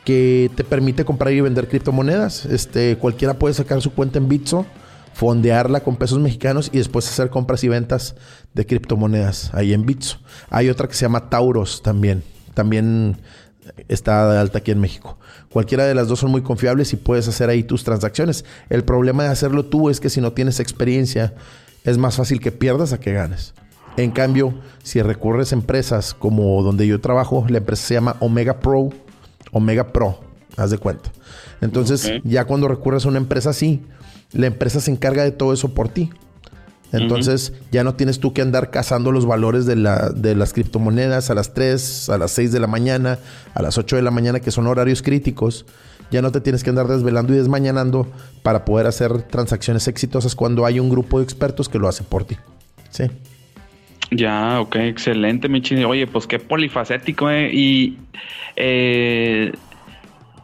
Que 0.09 0.51
te 0.55 0.65
permite 0.65 1.05
comprar 1.05 1.35
y 1.35 1.43
vender 1.43 1.69
criptomonedas. 1.69 2.47
Este, 2.47 2.97
cualquiera 2.97 3.35
puede 3.35 3.53
sacar 3.53 3.83
su 3.83 3.93
cuenta 3.93 4.17
en 4.17 4.27
Bitso, 4.27 4.65
fondearla 5.13 5.81
con 5.81 5.97
pesos 5.97 6.19
mexicanos 6.19 6.71
y 6.73 6.79
después 6.79 7.07
hacer 7.07 7.29
compras 7.29 7.63
y 7.63 7.69
ventas 7.69 8.15
de 8.55 8.65
criptomonedas 8.65 9.53
ahí 9.53 9.75
en 9.75 9.85
Bitso. 9.85 10.17
Hay 10.49 10.71
otra 10.71 10.89
que 10.89 10.95
se 10.95 11.03
llama 11.03 11.29
Tauros 11.29 11.83
también. 11.83 12.23
También 12.55 13.19
está 13.87 14.33
de 14.33 14.39
alta 14.39 14.61
aquí 14.61 14.71
en 14.71 14.81
México. 14.81 15.19
Cualquiera 15.51 15.85
de 15.85 15.95
las 15.95 16.09
dos 16.09 16.21
son 16.21 16.31
muy 16.31 16.41
confiables 16.41 16.95
y 16.95 16.97
puedes 16.97 17.29
hacer 17.29 17.51
ahí 17.51 17.63
tus 17.63 17.85
transacciones. 17.85 18.47
El 18.71 18.85
problema 18.85 19.25
de 19.25 19.29
hacerlo 19.29 19.67
tú 19.67 19.91
es 19.91 20.01
que 20.01 20.09
si 20.09 20.23
no 20.23 20.33
tienes 20.33 20.59
experiencia 20.59 21.35
es 21.85 21.99
más 21.99 22.17
fácil 22.17 22.41
que 22.41 22.51
pierdas 22.51 22.95
a 22.95 22.99
que 22.99 23.13
ganes. 23.13 23.53
En 23.99 24.11
cambio, 24.11 24.55
si 24.83 25.03
recurres 25.03 25.53
a 25.53 25.57
empresas 25.57 26.15
como 26.15 26.63
donde 26.63 26.87
yo 26.87 26.99
trabajo, 26.99 27.45
la 27.51 27.59
empresa 27.59 27.87
se 27.89 27.93
llama 27.93 28.17
Omega 28.21 28.59
Pro, 28.61 28.89
Omega 29.53 29.93
Pro, 29.93 30.21
haz 30.57 30.71
de 30.71 30.79
cuenta. 30.79 31.11
Entonces, 31.61 32.11
ya 32.25 32.45
cuando 32.45 32.69
recurres 32.69 33.05
a 33.05 33.09
una 33.09 33.19
empresa 33.19 33.51
así, 33.51 33.83
la 34.33 34.47
empresa 34.47 34.81
se 34.81 34.91
encarga 34.91 35.25
de 35.25 35.33
todo 35.33 35.53
eso 35.53 35.75
por 35.75 35.89
ti. 35.89 36.11
Entonces 36.93 37.53
ya 37.71 37.85
no 37.85 37.95
tienes 37.95 38.19
tú 38.19 38.33
que 38.33 38.41
andar 38.41 38.71
cazando 38.71 39.13
los 39.13 39.27
valores 39.27 39.67
de, 39.67 39.77
la, 39.77 40.09
de 40.09 40.35
las 40.35 40.55
criptomonedas 40.55 41.29
a 41.29 41.35
las 41.35 41.53
3, 41.53 42.09
a 42.09 42.19
las 42.19 42.31
6 42.31 42.51
de 42.51 42.61
la 42.61 42.67
mañana, 42.67 43.19
a 43.55 43.61
las 43.61 43.77
8 43.77 43.97
de 43.97 44.03
la 44.03 44.11
mañana, 44.11 44.41
que 44.41 44.51
son 44.51 44.67
horarios 44.67 45.03
críticos. 45.03 45.67
Ya 46.11 46.23
no 46.23 46.33
te 46.33 46.41
tienes 46.41 46.65
que 46.65 46.71
andar 46.71 46.89
desvelando 46.89 47.35
y 47.35 47.37
desmañanando 47.37 48.09
para 48.43 48.65
poder 48.65 48.87
hacer 48.87 49.23
transacciones 49.23 49.87
exitosas 49.89 50.35
cuando 50.35 50.65
hay 50.65 50.81
un 50.81 50.89
grupo 50.89 51.19
de 51.19 51.25
expertos 51.25 51.69
que 51.69 51.79
lo 51.79 51.89
hace 51.89 52.05
por 52.05 52.25
ti. 52.25 52.39
Sí. 52.91 53.05
Ya, 54.11 54.61
ok, 54.61 54.77
excelente, 54.77 55.49
mi 55.49 55.63
Oye, 55.85 56.07
pues 56.07 56.27
qué 56.27 56.39
polifacético, 56.39 57.31
¿eh? 57.31 57.51
Y 57.53 57.99
eh, 58.57 59.53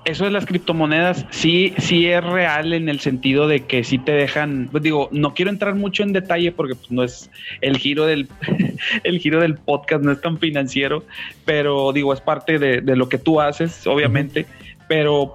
eso 0.04 0.24
de 0.24 0.30
las 0.30 0.44
criptomonedas 0.44 1.24
sí, 1.30 1.72
sí 1.78 2.06
es 2.06 2.22
real 2.22 2.74
en 2.74 2.88
el 2.88 3.00
sentido 3.00 3.48
de 3.48 3.60
que 3.60 3.84
sí 3.84 3.98
te 3.98 4.12
dejan, 4.12 4.68
pues 4.70 4.82
digo, 4.82 5.08
no 5.12 5.32
quiero 5.32 5.50
entrar 5.50 5.74
mucho 5.74 6.02
en 6.02 6.12
detalle 6.12 6.52
porque 6.52 6.74
pues, 6.74 6.90
no 6.90 7.02
es 7.02 7.30
el 7.62 7.78
giro 7.78 8.04
del 8.04 8.28
el 9.04 9.18
giro 9.18 9.40
del 9.40 9.56
podcast, 9.56 10.04
no 10.04 10.12
es 10.12 10.20
tan 10.20 10.38
financiero, 10.38 11.04
pero 11.46 11.92
digo, 11.92 12.12
es 12.12 12.20
parte 12.20 12.58
de, 12.58 12.82
lo 12.96 13.08
que 13.08 13.18
tú 13.18 13.40
haces, 13.40 13.86
obviamente, 13.86 14.46
pero 14.88 15.34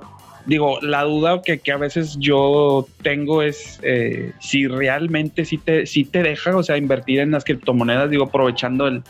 digo, 0.50 0.80
la 0.82 1.04
duda 1.04 1.42
que, 1.42 1.62
a 1.72 1.78
veces 1.78 2.18
yo 2.20 2.86
tengo 3.02 3.42
es 3.42 3.80
eh, 3.84 4.34
si 4.42 4.68
realmente 4.68 5.46
sí 5.46 5.58
te, 5.58 5.86
sí 5.86 6.04
te 6.04 6.24
deja, 6.24 6.58
o 6.58 6.64
sea, 6.64 6.76
invertir 6.76 7.20
en 7.20 7.32
las 7.32 7.46
criptomonedas, 7.46 8.10
digo, 8.10 8.26
aprovechando 8.26 8.88
el, 8.88 9.04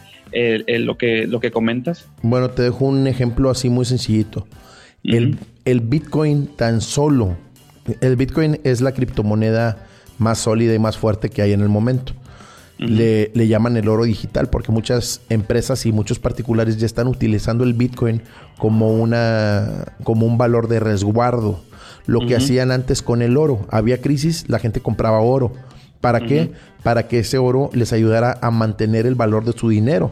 lo, 0.86 0.98
que, 0.98 1.26
lo 1.26 1.40
que 1.40 1.50
comentas. 1.50 2.08
Bueno, 2.22 2.52
te 2.52 2.62
dejo 2.62 2.86
un 2.86 3.08
ejemplo 3.08 3.50
así 3.50 3.70
muy 3.70 3.86
sencillito 3.86 4.46
el, 5.04 5.80
Bitcoin 5.82 6.48
tan 6.48 6.82
solo, 6.82 7.38
el 8.02 8.16
Bitcoin 8.16 8.60
es 8.64 8.82
la 8.82 8.94
criptomoneda 8.94 9.86
más 10.18 10.40
sólida 10.40 10.74
y 10.74 10.80
más 10.80 10.98
fuerte 10.98 11.30
que 11.30 11.42
hay 11.42 11.54
en 11.54 11.62
el 11.62 11.70
momento. 11.70 12.14
le, 12.78 13.48
llaman 13.48 13.78
el 13.78 13.90
oro 13.90 14.04
digital 14.04 14.50
porque 14.50 14.72
muchas 14.72 15.22
empresas 15.30 15.86
y 15.86 15.92
muchos 15.92 16.20
particulares 16.20 16.78
ya 16.78 16.86
están 16.86 17.08
utilizando 17.08 17.64
el 17.64 17.74
Bitcoin 17.74 18.22
como, 18.60 18.94
una, 18.94 19.96
como 20.04 20.28
un 20.28 20.38
valor 20.38 20.68
de 20.68 20.80
resguardo. 20.80 21.62
Lo 22.06 22.26
que 22.26 22.36
hacían 22.36 22.72
antes 22.72 23.04
con 23.04 23.22
el 23.22 23.38
oro. 23.38 23.68
Había 23.70 24.02
crisis, 24.02 24.46
la 24.48 24.58
gente 24.58 24.82
compraba 24.82 25.20
oro. 25.20 25.54
¿Para 26.02 26.22
qué? 26.22 26.52
Para 26.82 27.08
que 27.08 27.20
ese 27.20 27.38
oro 27.38 27.70
les 27.74 27.94
ayudara 27.94 28.38
a 28.42 28.50
mantener 28.50 29.06
el 29.06 29.14
valor 29.14 29.46
de 29.46 29.54
su 29.54 29.70
dinero 29.70 30.12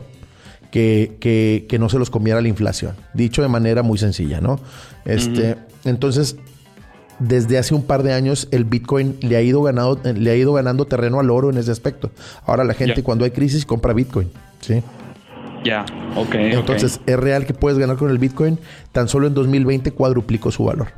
que, 0.72 1.66
que, 1.68 1.80
no 1.80 1.90
se 1.90 1.98
los 1.98 2.10
comiera 2.10 2.40
la 2.42 2.48
inflación. 2.48 2.96
Dicho 3.14 3.42
de 3.42 3.48
manera 3.48 3.84
muy 3.84 3.98
sencilla, 3.98 4.42
¿no? 4.42 4.60
Este, 5.06 5.56
Entonces, 5.86 6.36
desde 7.20 7.58
hace 7.58 7.74
un 7.74 7.84
par 7.84 8.04
de 8.04 8.14
años 8.14 8.48
el 8.52 8.64
Bitcoin 8.64 9.18
le 9.22 9.38
ha 9.38 9.42
ido 9.42 9.64
ganando, 9.64 10.00
le 10.04 10.30
ha 10.30 10.36
ido 10.36 10.54
ganando 10.54 10.86
terreno 10.86 11.20
al 11.20 11.32
oro 11.32 11.50
en 11.50 11.58
ese 11.58 11.72
aspecto. 11.72 12.12
Ahora 12.46 12.64
la 12.64 12.74
gente 12.74 13.02
cuando 13.02 13.26
hay 13.26 13.32
crisis 13.32 13.66
compra 13.66 13.94
Bitcoin, 13.94 14.30
¿sí? 14.62 14.84
Ya, 15.68 15.86
ok. 16.16 16.36
Entonces, 16.36 17.02
es 17.06 17.20
real 17.20 17.46
que 17.46 17.54
puedes 17.54 17.78
ganar 17.78 17.98
con 17.98 18.10
el 18.10 18.20
Bitcoin. 18.20 18.58
Tan 18.94 19.10
solo 19.10 19.28
en 19.28 19.34
2020 19.34 19.92
cuadruplicó 19.92 20.50
su 20.50 20.64
valor. 20.64 20.94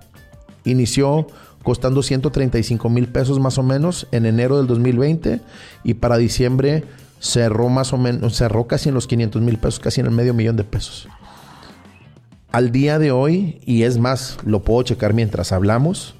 Inició 0.64 1.26
costando 1.64 2.04
135 2.04 2.88
mil 2.90 3.08
pesos 3.08 3.40
más 3.40 3.58
o 3.58 3.64
menos 3.64 4.08
en 4.12 4.28
enero 4.28 4.58
del 4.58 4.68
2020 4.68 5.41
y 5.84 5.94
para 5.96 6.18
diciembre 6.18 6.84
cerró 7.20 7.68
más 7.70 7.94
o 7.94 7.98
menos, 7.98 8.36
cerró 8.36 8.68
casi 8.68 8.90
en 8.90 8.96
los 8.96 9.08
500 9.08 9.41
mil 9.41 9.58
pesos, 9.58 9.80
casi 9.80 10.02
en 10.02 10.06
el 10.06 10.12
medio 10.12 10.36
millón 10.36 10.56
de 10.56 10.64
pesos. 10.64 11.08
Al 12.52 12.72
día 12.72 13.00
de 13.00 13.12
hoy, 13.12 13.60
y 13.66 13.84
es 13.84 13.98
más, 13.98 14.38
lo 14.46 14.62
puedo 14.62 14.84
checar 14.84 15.16
mientras 15.16 15.52
hablamos. 15.52 16.14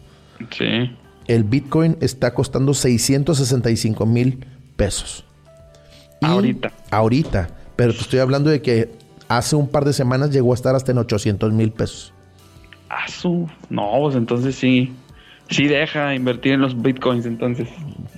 Sí. 0.49 0.97
El 1.27 1.43
Bitcoin 1.43 1.97
está 2.01 2.34
costando 2.34 2.73
665 2.73 4.05
mil 4.07 4.45
pesos. 4.76 5.23
ahorita. 6.21 6.71
Ahorita. 6.89 7.59
Pero 7.80 7.93
te 7.93 8.01
estoy 8.01 8.19
hablando 8.19 8.49
de 8.49 8.61
que 8.61 8.91
hace 9.30 9.56
un 9.56 9.69
par 9.69 9.85
de 9.85 9.93
semanas 9.93 10.31
llegó 10.31 10.51
a 10.51 10.56
estar 10.56 10.76
hasta 10.76 10.91
en 10.91 10.97
800 10.97 11.53
mil 11.53 11.72
pesos. 11.72 12.14
Ah, 12.89 13.07
su. 13.07 13.47
No, 13.69 13.89
pues 14.01 14.18
entonces 14.18 14.56
sí. 14.56 14.93
Sí 15.49 15.65
deja 15.65 16.14
invertir 16.14 16.51
en 16.51 16.60
los 16.60 16.81
bitcoins 16.81 17.26
entonces. 17.26 17.69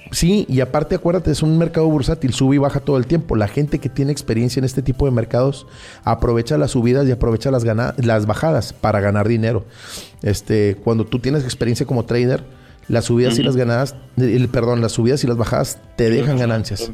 Sí, 0.10 0.48
y 0.50 0.62
aparte 0.62 0.96
acuérdate, 0.96 1.30
es 1.30 1.44
un 1.44 1.60
mercado 1.60 1.88
bursátil, 1.88 2.34
sube 2.34 2.56
y 2.56 2.58
baja 2.58 2.80
todo 2.80 2.98
el 2.98 3.06
tiempo. 3.06 3.36
La 3.36 3.48
gente 3.48 3.78
que 3.78 3.88
tiene 3.88 4.12
experiencia 4.12 4.60
en 4.60 4.64
este 4.64 4.82
tipo 4.82 5.06
de 5.06 5.12
mercados 5.12 5.68
aprovecha 6.04 6.58
las 6.58 6.72
subidas 6.72 7.08
y 7.08 7.12
aprovecha 7.12 7.52
las, 7.52 7.64
las 7.64 8.26
bajadas 8.26 8.74
para 8.74 9.00
ganar 9.00 9.28
dinero. 9.28 9.66
Este, 10.24 10.76
cuando 10.84 11.06
tú 11.06 11.20
tienes 11.20 11.44
experiencia 11.44 11.86
como 11.86 12.04
trader, 12.06 12.44
las 12.88 13.06
subidas 13.06 13.38
y 13.38 13.44
las 13.44 13.56
ganadas, 13.56 13.96
el, 14.18 14.50
perdón, 14.50 14.82
las 14.82 14.94
subidas 14.94 15.24
y 15.24 15.28
las 15.28 15.38
bajadas 15.38 15.80
te 15.98 16.10
dejan 16.10 16.40
ganancias. 16.40 16.92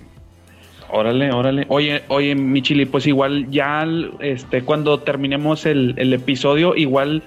Órale, 0.89 1.31
órale. 1.31 1.65
Oye, 1.69 2.03
oye, 2.07 2.33
Michili, 2.35 2.85
pues 2.85 3.07
igual 3.07 3.49
ya 3.51 3.85
este, 4.19 4.63
cuando 4.63 4.99
terminemos 4.99 5.65
el, 5.65 6.13
episodio, 6.13 6.75
igual 6.75 7.23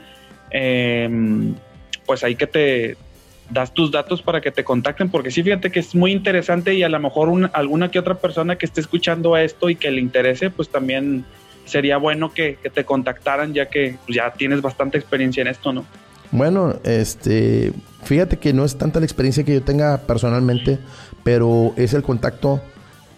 em, 0.50 1.54
pues 2.06 2.24
hay 2.24 2.36
que 2.36 2.46
te 2.46 2.96
das 3.50 3.74
tus 3.74 3.90
datos 3.90 4.22
para 4.22 4.40
que 4.40 4.50
te 4.50 4.64
contacten, 4.64 5.10
porque 5.10 5.30
sí, 5.30 5.42
fíjate 5.42 5.70
que 5.70 5.80
es 5.80 5.94
muy 5.94 6.12
interesante 6.12 6.74
y 6.74 6.82
a 6.82 6.88
lo 6.88 7.00
mejor 7.00 7.50
alguna 7.52 7.90
que 7.90 7.98
otra 7.98 8.14
persona 8.14 8.56
que 8.56 8.64
esté 8.64 8.80
escuchando 8.80 9.36
esto 9.36 9.68
y 9.68 9.76
que 9.76 9.90
le 9.90 10.00
interese, 10.00 10.50
pues 10.50 10.68
también 10.68 11.24
sería 11.64 11.98
bueno 11.98 12.32
que, 12.32 12.58
te 12.72 12.84
contactaran 12.84 13.52
ya 13.52 13.66
que 13.66 13.96
pues, 14.06 14.16
ya 14.16 14.32
tienes 14.32 14.62
bastante 14.62 14.98
experiencia 14.98 15.40
en 15.42 15.48
esto, 15.48 15.72
¿no? 15.72 15.84
Bueno, 16.32 16.76
este, 16.84 17.72
fíjate 18.04 18.38
que 18.38 18.52
no 18.52 18.64
es 18.64 18.78
tanta 18.78 19.00
la 19.00 19.06
experiencia 19.06 19.44
que 19.44 19.54
yo 19.54 19.62
tenga 19.62 19.98
personalmente, 19.98 20.78
pero 21.24 21.74
es 21.76 21.92
el 21.92 22.02
contacto 22.02 22.60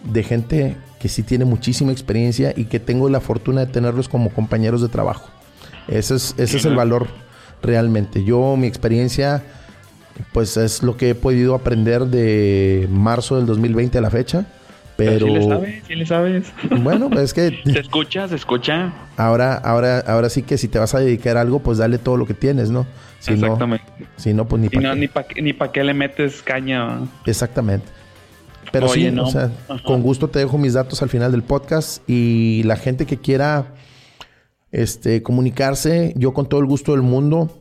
de 0.03 0.23
gente 0.23 0.77
que 0.99 1.09
sí 1.09 1.23
tiene 1.23 1.45
muchísima 1.45 1.91
experiencia 1.91 2.53
y 2.55 2.65
que 2.65 2.79
tengo 2.79 3.09
la 3.09 3.19
fortuna 3.19 3.65
de 3.65 3.71
tenerlos 3.71 4.09
como 4.09 4.29
compañeros 4.29 4.81
de 4.81 4.89
trabajo. 4.89 5.29
Ese 5.87 6.15
es, 6.15 6.35
ese 6.37 6.57
es 6.57 6.65
el 6.65 6.75
valor 6.75 7.07
realmente. 7.61 8.23
Yo, 8.23 8.55
mi 8.57 8.67
experiencia 8.67 9.43
pues 10.31 10.57
es 10.57 10.83
lo 10.83 10.97
que 10.97 11.11
he 11.11 11.15
podido 11.15 11.55
aprender 11.55 12.05
de 12.05 12.87
marzo 12.89 13.37
del 13.37 13.45
2020 13.45 13.97
a 13.97 14.01
la 14.01 14.09
fecha. 14.09 14.45
Pero, 14.95 15.25
sí 15.25 15.33
le 15.33 15.43
sabes, 15.43 15.83
sí 15.87 15.95
le 15.95 16.05
sabes. 16.05 16.53
Bueno, 16.81 17.09
es 17.19 17.33
que... 17.33 17.59
Se 17.65 17.79
escucha, 17.79 18.27
se 18.27 18.35
escucha. 18.35 18.93
Ahora, 19.17 19.55
ahora, 19.55 19.99
ahora 19.99 20.29
sí 20.29 20.43
que 20.43 20.57
si 20.59 20.67
te 20.67 20.77
vas 20.77 20.93
a 20.93 20.99
dedicar 20.99 21.35
a 21.35 21.41
algo, 21.41 21.59
pues 21.59 21.79
dale 21.79 21.97
todo 21.97 22.15
lo 22.15 22.27
que 22.27 22.35
tienes, 22.35 22.69
¿no? 22.69 22.85
Si 23.19 23.33
Exactamente. 23.33 23.85
No, 23.99 24.05
si 24.17 24.33
no, 24.35 24.47
pues 24.47 24.61
ni 24.61 24.69
para 24.69 24.93
qué. 25.27 25.41
Ni 25.41 25.53
para 25.53 25.71
qué 25.71 25.83
le 25.83 25.95
metes 25.95 26.43
caña. 26.43 26.99
Exactamente. 27.25 27.87
Pero 28.73 28.87
sí, 28.87 29.07
o 29.07 29.27
sea, 29.27 29.51
con 29.85 30.01
gusto 30.01 30.29
te 30.29 30.39
dejo 30.39 30.57
mis 30.57 30.73
datos 30.73 31.03
al 31.03 31.09
final 31.09 31.31
del 31.31 31.43
podcast 31.43 32.01
y 32.09 32.63
la 32.63 32.75
gente 32.75 33.05
que 33.05 33.17
quiera 33.17 33.75
este, 34.71 35.21
comunicarse, 35.21 36.11
yo 36.17 36.33
con 36.33 36.49
todo 36.49 36.59
el 36.59 36.65
gusto 36.65 36.93
del 36.93 37.03
mundo 37.03 37.51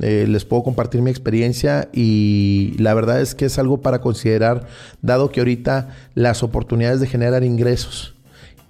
eh, 0.00 0.24
les 0.26 0.46
puedo 0.46 0.62
compartir 0.62 1.02
mi 1.02 1.10
experiencia 1.10 1.90
y 1.92 2.74
la 2.78 2.94
verdad 2.94 3.20
es 3.20 3.34
que 3.34 3.44
es 3.44 3.58
algo 3.58 3.82
para 3.82 4.00
considerar, 4.00 4.66
dado 5.02 5.28
que 5.30 5.40
ahorita 5.40 5.90
las 6.14 6.42
oportunidades 6.42 6.98
de 7.00 7.08
generar 7.08 7.44
ingresos 7.44 8.14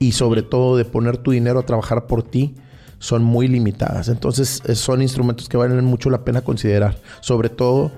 y 0.01 0.12
sobre 0.12 0.43
todo 0.43 0.77
de 0.77 0.85
poner 0.85 1.19
tu 1.19 1.31
dinero 1.31 1.61
a 1.61 1.62
trabajar 1.65 2.09
por 2.09 2.25
ti 2.25 2.57
son 2.99 3.23
muy 3.23 3.47
limitadas. 3.47 4.09
Entonces 4.09 4.65
son 4.75 5.01
instrumentos 5.01 5.49
que 5.49 5.57
valen 5.57 5.85
mucho 5.85 6.11
la 6.11 6.25
pena 6.25 6.41
considerar, 6.41 6.97
sobre 7.21 7.51
todo 7.51 7.93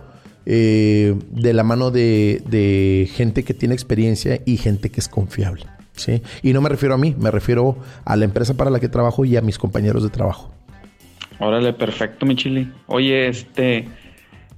eh, 0.46 1.14
de 1.30 1.52
la 1.52 1.64
mano 1.64 1.90
de, 1.90 2.40
de, 2.46 3.08
gente 3.12 3.42
que 3.42 3.52
tiene 3.52 3.74
experiencia 3.74 4.40
y 4.46 4.56
gente 4.56 4.90
que 4.90 5.00
es 5.00 5.08
confiable. 5.08 5.66
¿sí? 5.94 6.22
Y 6.42 6.52
no 6.52 6.60
me 6.60 6.68
refiero 6.68 6.94
a 6.94 6.98
mí, 6.98 7.16
me 7.18 7.30
refiero 7.30 7.76
a 8.04 8.16
la 8.16 8.24
empresa 8.24 8.54
para 8.54 8.70
la 8.70 8.78
que 8.78 8.88
trabajo 8.88 9.24
y 9.24 9.36
a 9.36 9.40
mis 9.40 9.58
compañeros 9.58 10.02
de 10.02 10.10
trabajo. 10.10 10.52
Órale, 11.38 11.72
perfecto, 11.72 12.24
mi 12.24 12.36
chili. 12.36 12.72
Oye, 12.86 13.28
este, 13.28 13.88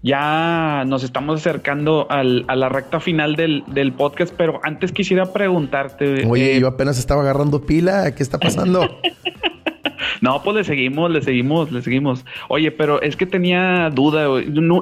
ya 0.02 0.85
nos 0.86 1.02
estamos 1.02 1.40
acercando 1.40 2.06
al, 2.10 2.44
a 2.48 2.55
la 2.55 2.69
recta 2.69 3.01
final 3.01 3.35
del, 3.35 3.65
del, 3.66 3.93
podcast, 3.93 4.32
pero 4.36 4.60
antes 4.62 4.93
quisiera 4.93 5.32
preguntarte. 5.32 6.27
Oye, 6.27 6.56
eh, 6.56 6.60
yo 6.60 6.69
apenas 6.69 6.98
estaba 6.98 7.23
agarrando 7.23 7.62
pila, 7.62 8.15
¿qué 8.15 8.23
está 8.23 8.39
pasando? 8.39 9.01
No, 10.20 10.43
pues 10.43 10.57
le 10.57 10.65
seguimos, 10.65 11.11
le 11.11 11.23
seguimos, 11.23 11.70
le 11.70 11.82
seguimos. 11.82 12.24
Oye, 12.49 12.70
pero 12.70 13.01
es 13.03 13.16
que 13.16 13.27
tenía 13.27 13.90
duda. 13.90 14.27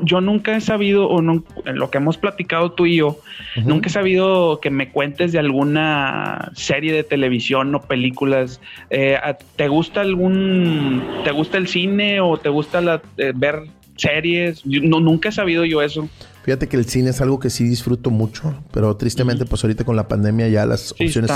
yo 0.03 0.21
nunca 0.21 0.57
he 0.57 0.61
sabido, 0.61 1.09
o 1.09 1.23
no, 1.23 1.45
lo 1.65 1.91
que 1.91 1.99
hemos 1.99 2.17
platicado 2.17 2.73
tú 2.73 2.87
y 2.87 2.97
yo, 2.97 3.19
nunca 3.65 3.89
he 3.89 3.93
sabido 3.93 4.61
que 4.61 4.71
me 4.71 4.91
cuentes 4.91 5.33
de 5.33 5.39
alguna 5.39 6.51
serie 6.55 6.93
de 6.93 7.05
televisión 7.05 7.75
o 7.75 7.81
películas. 7.83 8.61
Eh, 8.91 9.19
¿Te 9.57 9.69
gusta 9.69 10.01
algún, 10.01 11.03
te 11.25 11.31
gusta 11.31 11.59
el 11.59 11.69
cine 11.69 12.21
o 12.21 12.37
te 12.39 12.49
gusta 12.49 12.81
la, 12.81 13.03
eh, 13.17 13.33
ver 13.35 13.65
series? 13.97 14.65
no, 14.65 15.01
nunca 15.01 15.29
he 15.31 15.33
sabido 15.33 15.65
yo 15.65 15.83
eso. 15.83 16.09
Fíjate 16.47 16.69
que 16.69 16.77
el 16.77 16.85
cine 16.85 17.11
es 17.11 17.21
algo 17.21 17.41
que 17.41 17.51
sí 17.51 17.65
disfruto 17.65 18.11
mucho, 18.11 18.55
pero 18.71 18.97
tristemente, 18.97 19.45
pues 19.47 19.65
ahorita 19.65 19.83
con 19.83 19.97
la 19.97 20.07
pandemia 20.07 20.47
ya 20.47 20.65
las 20.65 20.93
opciones 20.93 21.33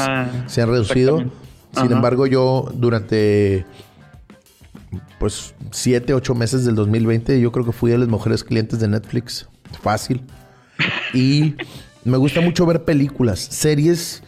se 0.46 0.62
han 0.62 0.68
reducido. 0.68 1.24
Sin 1.72 1.90
embargo, 1.90 2.28
yo 2.28 2.70
durante 2.74 3.64
pues 5.18 5.54
siete, 5.70 6.14
ocho 6.14 6.34
meses 6.34 6.64
del 6.64 6.74
2020, 6.74 7.40
yo 7.40 7.52
creo 7.52 7.64
que 7.64 7.72
fui 7.72 7.90
de 7.90 7.98
los 7.98 8.08
mejores 8.08 8.44
clientes 8.44 8.80
de 8.80 8.88
Netflix. 8.88 9.48
Fácil. 9.82 10.22
Y 11.14 11.54
me 12.04 12.16
gusta 12.16 12.40
mucho 12.40 12.66
ver 12.66 12.84
películas, 12.84 13.40
series. 13.40 14.22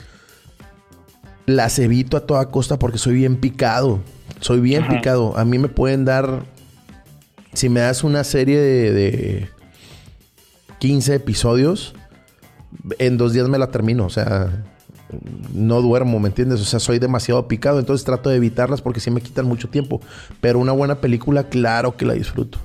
Las 1.46 1.78
evito 1.78 2.16
a 2.16 2.26
toda 2.26 2.50
costa 2.50 2.78
porque 2.78 2.98
soy 2.98 3.14
bien 3.14 3.36
picado. 3.36 4.00
Soy 4.40 4.60
bien 4.60 4.86
picado. 4.88 5.36
A 5.36 5.44
mí 5.44 5.58
me 5.58 5.68
pueden 5.68 6.04
dar. 6.04 6.44
Si 7.52 7.68
me 7.68 7.80
das 7.80 8.04
una 8.04 8.24
serie 8.24 8.58
de 8.58 9.48
15 10.78 11.16
episodios, 11.16 11.94
en 12.98 13.18
dos 13.18 13.32
días 13.32 13.48
me 13.48 13.58
la 13.58 13.70
termino. 13.70 14.06
O 14.06 14.10
sea, 14.10 14.64
no 15.54 15.82
duermo, 15.82 16.18
¿me 16.20 16.28
entiendes? 16.28 16.60
O 16.60 16.64
sea, 16.64 16.80
soy 16.80 16.98
demasiado 16.98 17.48
picado, 17.48 17.78
entonces 17.78 18.04
trato 18.04 18.30
de 18.30 18.36
evitarlas 18.36 18.82
porque 18.82 19.00
sí 19.00 19.10
me 19.10 19.20
quitan 19.20 19.46
mucho 19.46 19.68
tiempo. 19.68 20.00
Pero 20.40 20.58
una 20.58 20.72
buena 20.72 21.00
película, 21.00 21.44
claro 21.44 21.96
que 21.96 22.04
la 22.04 22.14
disfruto. 22.14 22.58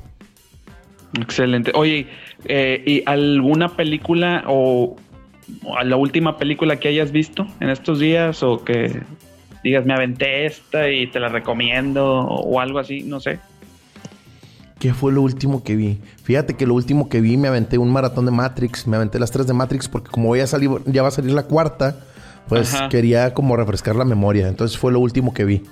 Excelente. 1.20 1.72
Oye, 1.76 2.08
eh, 2.46 2.84
¿y 2.86 3.04
alguna 3.06 3.76
película 3.76 4.44
o, 4.48 4.96
la 5.84 5.96
última 5.96 6.38
película 6.38 6.78
que 6.78 6.90
hayas 6.90 7.12
visto 7.12 7.48
en 7.60 7.70
estos 7.70 8.00
días 8.00 8.44
o 8.44 8.64
que 8.64 9.02
digas, 9.64 9.86
me 9.86 9.94
aventé 9.94 10.46
esta 10.46 10.90
y 10.90 11.08
te 11.08 11.20
la 11.20 11.30
recomiendo 11.30 12.06
o 12.06 12.60
algo 12.60 12.80
así, 12.80 13.04
no 13.04 13.20
sé? 13.20 13.40
¿Qué 14.80 14.94
fue 14.94 15.12
lo 15.12 15.24
último 15.24 15.64
que 15.64 15.76
vi? 15.76 15.98
Fíjate 16.24 16.56
que 16.56 16.68
lo 16.68 16.76
último 16.76 17.10
que 17.10 17.20
vi 17.20 17.36
me 17.36 17.48
aventé 17.48 17.80
un 17.80 17.92
maratón 17.92 18.26
de 18.26 18.32
Matrix. 18.32 18.86
Me 18.86 18.98
aventé 18.98 19.18
las 19.18 19.32
tres 19.32 19.48
de 19.48 19.54
Matrix 19.54 19.90
porque 19.90 20.12
como 20.12 20.28
voy 20.28 20.40
a 20.42 20.48
salir, 20.48 20.70
ya 20.86 21.02
va 21.02 21.08
a 21.08 21.12
salir 21.12 21.32
la 21.32 21.44
cuarta, 21.44 21.98
pues 22.48 22.76
quería 22.90 23.34
como 23.34 23.56
refrescar 23.56 23.96
la 23.96 24.06
memoria. 24.06 24.48
Entonces 24.48 24.78
fue 24.78 24.92
lo 24.92 25.00
último 25.00 25.34
que 25.34 25.46
vi. 25.46 25.64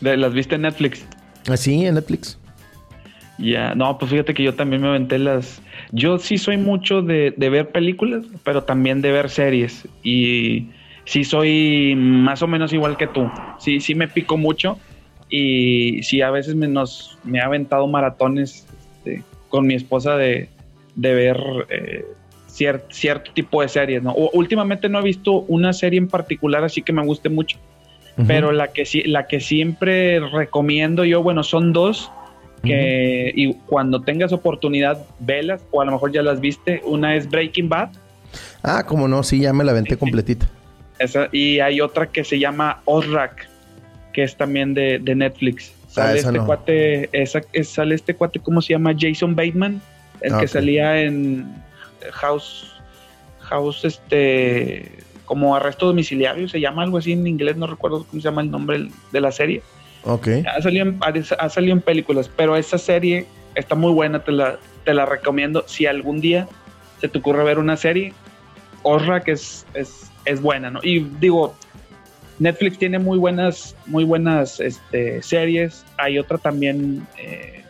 ¿Las 0.00 0.32
viste 0.32 0.56
en 0.56 0.62
Netflix? 0.62 1.06
Ah, 1.48 1.56
sí, 1.56 1.84
en 1.84 1.94
Netflix. 1.94 2.38
Ya, 3.38 3.74
no, 3.74 3.98
pues 3.98 4.10
fíjate 4.10 4.34
que 4.34 4.42
yo 4.42 4.54
también 4.54 4.82
me 4.82 4.88
aventé 4.88 5.18
las... 5.18 5.60
Yo 5.92 6.18
sí 6.18 6.38
soy 6.38 6.56
mucho 6.56 7.02
de, 7.02 7.34
de 7.36 7.50
ver 7.50 7.70
películas, 7.70 8.24
pero 8.44 8.64
también 8.64 9.02
de 9.02 9.12
ver 9.12 9.28
series. 9.28 9.86
Y 10.02 10.68
sí 11.04 11.24
soy 11.24 11.94
más 11.96 12.42
o 12.42 12.46
menos 12.46 12.72
igual 12.72 12.96
que 12.96 13.06
tú. 13.06 13.30
Sí, 13.58 13.80
sí 13.80 13.94
me 13.94 14.08
pico 14.08 14.36
mucho 14.36 14.78
y 15.28 16.02
sí, 16.02 16.20
a 16.20 16.30
veces 16.30 16.54
me, 16.54 16.68
nos, 16.68 17.18
me 17.24 17.40
ha 17.40 17.46
aventado 17.46 17.86
maratones 17.86 18.66
este, 18.98 19.22
con 19.48 19.66
mi 19.66 19.74
esposa 19.74 20.16
de, 20.16 20.48
ver 20.94 21.38
eh, 21.68 22.04
cierto 22.56 23.32
tipo 23.32 23.62
de 23.62 23.68
series. 23.68 24.02
¿no? 24.02 24.14
últimamente 24.14 24.88
no 24.88 25.00
he 25.00 25.02
visto 25.02 25.44
una 25.48 25.72
serie 25.72 25.98
en 25.98 26.08
particular 26.08 26.64
así 26.64 26.82
que 26.82 26.92
me 26.92 27.04
guste 27.04 27.28
mucho, 27.28 27.58
pero 28.26 28.52
la 28.52 28.68
que, 28.68 28.86
sí, 28.86 29.02
la 29.02 29.26
que 29.26 29.40
siempre 29.40 30.20
recomiendo 30.20 31.04
yo, 31.04 31.22
bueno, 31.22 31.42
son 31.42 31.72
dos. 31.72 32.10
Que, 32.62 33.32
y 33.36 33.54
cuando 33.66 34.00
tengas 34.00 34.32
oportunidad, 34.32 34.98
velas, 35.20 35.62
o 35.70 35.82
a 35.82 35.84
lo 35.84 35.92
mejor 35.92 36.10
ya 36.10 36.22
las 36.22 36.40
viste. 36.40 36.80
Una 36.84 37.14
es 37.14 37.28
Breaking 37.28 37.68
Bad. 37.68 37.90
Ah, 38.62 38.84
como 38.84 39.06
no, 39.06 39.22
sí, 39.22 39.40
ya 39.40 39.52
me 39.52 39.62
la 39.62 39.70
aventé 39.70 39.96
completita. 39.96 40.48
Esa, 40.98 41.28
y 41.30 41.60
hay 41.60 41.80
otra 41.80 42.06
que 42.08 42.24
se 42.24 42.40
llama 42.40 42.80
Ozrak 42.86 43.46
que 44.16 44.22
es 44.22 44.34
también 44.34 44.72
de, 44.72 44.98
Netflix. 45.14 45.74
Ah, 45.90 46.16
sale 46.16 46.18
este 46.20 46.38
cuate, 46.38 47.08
esa, 47.12 47.42
sale 47.64 47.94
este 47.94 48.14
cuate, 48.14 48.40
¿cómo 48.40 48.62
se 48.62 48.72
llama? 48.72 48.94
Jason 48.98 49.36
Bateman, 49.36 49.78
el 50.22 50.32
ah, 50.32 50.40
que 50.40 50.48
salía 50.48 51.02
en 51.02 51.44
House, 52.12 52.72
House, 53.40 53.84
este, 53.84 54.92
como 55.24 55.54
arresto 55.54 55.86
domiciliario, 55.86 56.48
se 56.48 56.60
llama 56.60 56.82
algo 56.82 56.98
así 56.98 57.12
en 57.12 57.26
inglés, 57.26 57.56
no 57.56 57.66
recuerdo 57.66 58.04
cómo 58.04 58.20
se 58.20 58.28
llama 58.28 58.42
el 58.42 58.50
nombre 58.50 58.88
de 59.12 59.20
la 59.20 59.32
serie. 59.32 59.62
Ok. 60.04 60.28
Ha 60.46 60.62
salido 60.62 60.86
en, 60.86 61.00
ha 61.38 61.48
salido 61.48 61.72
en 61.72 61.80
películas, 61.80 62.30
pero 62.34 62.56
esa 62.56 62.78
serie 62.78 63.26
está 63.54 63.74
muy 63.74 63.92
buena, 63.92 64.20
te 64.20 64.32
la, 64.32 64.58
te 64.84 64.94
la 64.94 65.04
recomiendo. 65.04 65.64
Si 65.66 65.86
algún 65.86 66.20
día 66.20 66.48
se 67.00 67.08
te 67.08 67.18
ocurre 67.18 67.44
ver 67.44 67.58
una 67.58 67.76
serie, 67.76 68.12
Osra 68.82 69.20
que 69.22 69.32
es, 69.32 69.66
es, 69.74 70.10
es 70.24 70.40
buena, 70.40 70.70
¿no? 70.70 70.80
Y 70.82 71.00
digo, 71.18 71.54
Netflix 72.38 72.78
tiene 72.78 72.98
muy 72.98 73.18
buenas, 73.18 73.74
muy 73.86 74.04
buenas 74.04 74.60
este, 74.60 75.22
series. 75.22 75.84
Hay 75.98 76.18
otra 76.18 76.38
también, 76.38 77.06
eh, 77.18 77.64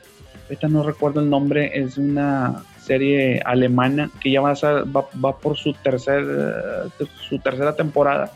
ahorita 0.45 0.69
no 0.69 0.83
recuerdo 0.83 1.21
el 1.21 1.31
nombre, 1.31 1.71
es 1.75 1.97
una 1.97 2.65
serie 2.87 3.41
alemana 3.45 4.11
que 4.21 4.31
ya 4.31 4.41
va, 4.41 4.55
va, 4.55 5.39
por 5.39 5.57
su, 5.57 5.73
tercer, 5.75 6.25
su 7.29 7.39
tercera 7.39 7.75
temporada. 7.75 8.33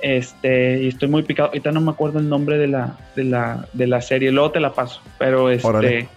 Este, 0.00 0.82
y 0.82 0.88
estoy 0.88 1.08
muy 1.08 1.22
picado. 1.22 1.48
Ahorita 1.48 1.72
no 1.72 1.80
me 1.80 1.90
acuerdo 1.90 2.18
el 2.18 2.28
nombre 2.28 2.56
de 2.56 2.68
la, 2.68 2.96
de 3.16 3.24
la, 3.24 3.66
de 3.72 3.86
la 3.86 4.00
serie, 4.00 4.30
luego 4.30 4.52
te 4.52 4.60
la 4.60 4.72
paso. 4.72 5.00
Pero 5.18 5.50
este, 5.50 6.08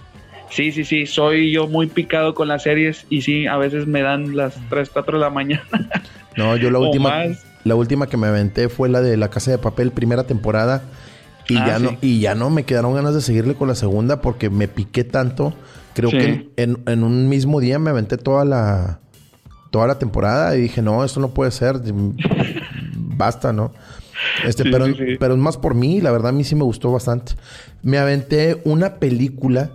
sí, 0.50 0.72
sí, 0.72 0.86
sí, 0.86 1.06
soy 1.06 1.52
yo 1.52 1.68
muy 1.68 1.88
picado 1.88 2.34
con 2.34 2.48
las 2.48 2.64
series 2.64 3.06
y 3.10 3.22
sí, 3.22 3.48
a 3.48 3.58
veces 3.58 3.88
me 3.88 4.02
dan 4.02 4.36
las 4.36 4.56
3, 4.70 4.90
4 4.90 5.18
de 5.18 5.22
la 5.24 5.30
mañana. 5.30 5.64
No, 6.38 6.56
yo 6.56 6.72
la 6.72 6.80
última. 6.80 7.26
La 7.64 7.76
última 7.76 8.08
que 8.08 8.18
me 8.18 8.28
aventé 8.28 8.70
fue 8.70 8.90
la 8.90 9.02
de 9.02 9.18
La 9.18 9.30
Casa 9.30 9.52
de 9.52 9.58
Papel, 9.58 9.92
primera 9.92 10.24
temporada. 10.24 10.82
Y, 11.48 11.58
ah, 11.58 11.68
ya 11.68 11.80
no, 11.80 11.98
y 12.02 12.20
ya 12.20 12.36
no 12.36 12.50
me 12.50 12.64
quedaron 12.64 12.96
ganas 12.96 13.14
de 13.14 13.22
seguirle 13.22 13.56
con 13.56 13.68
la 13.68 13.76
segunda 13.76 14.22
porque 14.22 14.50
me 14.50 14.68
piqué 14.68 15.04
tanto. 15.04 15.54
Creo 15.94 16.10
que 16.10 16.50
en, 16.56 17.04
un 17.04 17.28
mismo 17.28 17.60
día 17.60 17.80
me 17.80 17.90
aventé 17.90 18.18
toda 18.18 18.46
la, 18.46 19.00
toda 19.72 19.88
la 19.88 20.00
temporada 20.00 20.56
y 20.56 20.62
dije, 20.62 20.82
no, 20.82 21.04
esto 21.04 21.20
no 21.20 21.30
puede 21.30 21.52
ser. 21.52 21.82
Basta, 22.96 23.54
¿no? 23.54 23.72
Este, 24.46 24.64
pero, 24.64 24.86
pero 25.20 25.34
es 25.34 25.40
más 25.40 25.58
por 25.58 25.76
mí, 25.76 26.00
la 26.00 26.12
verdad 26.12 26.30
a 26.30 26.32
mí 26.32 26.44
sí 26.44 26.56
me 26.56 26.64
gustó 26.64 26.92
bastante. 26.92 27.34
Me 27.82 27.98
aventé 27.98 28.62
una 28.64 28.96
película 28.96 29.72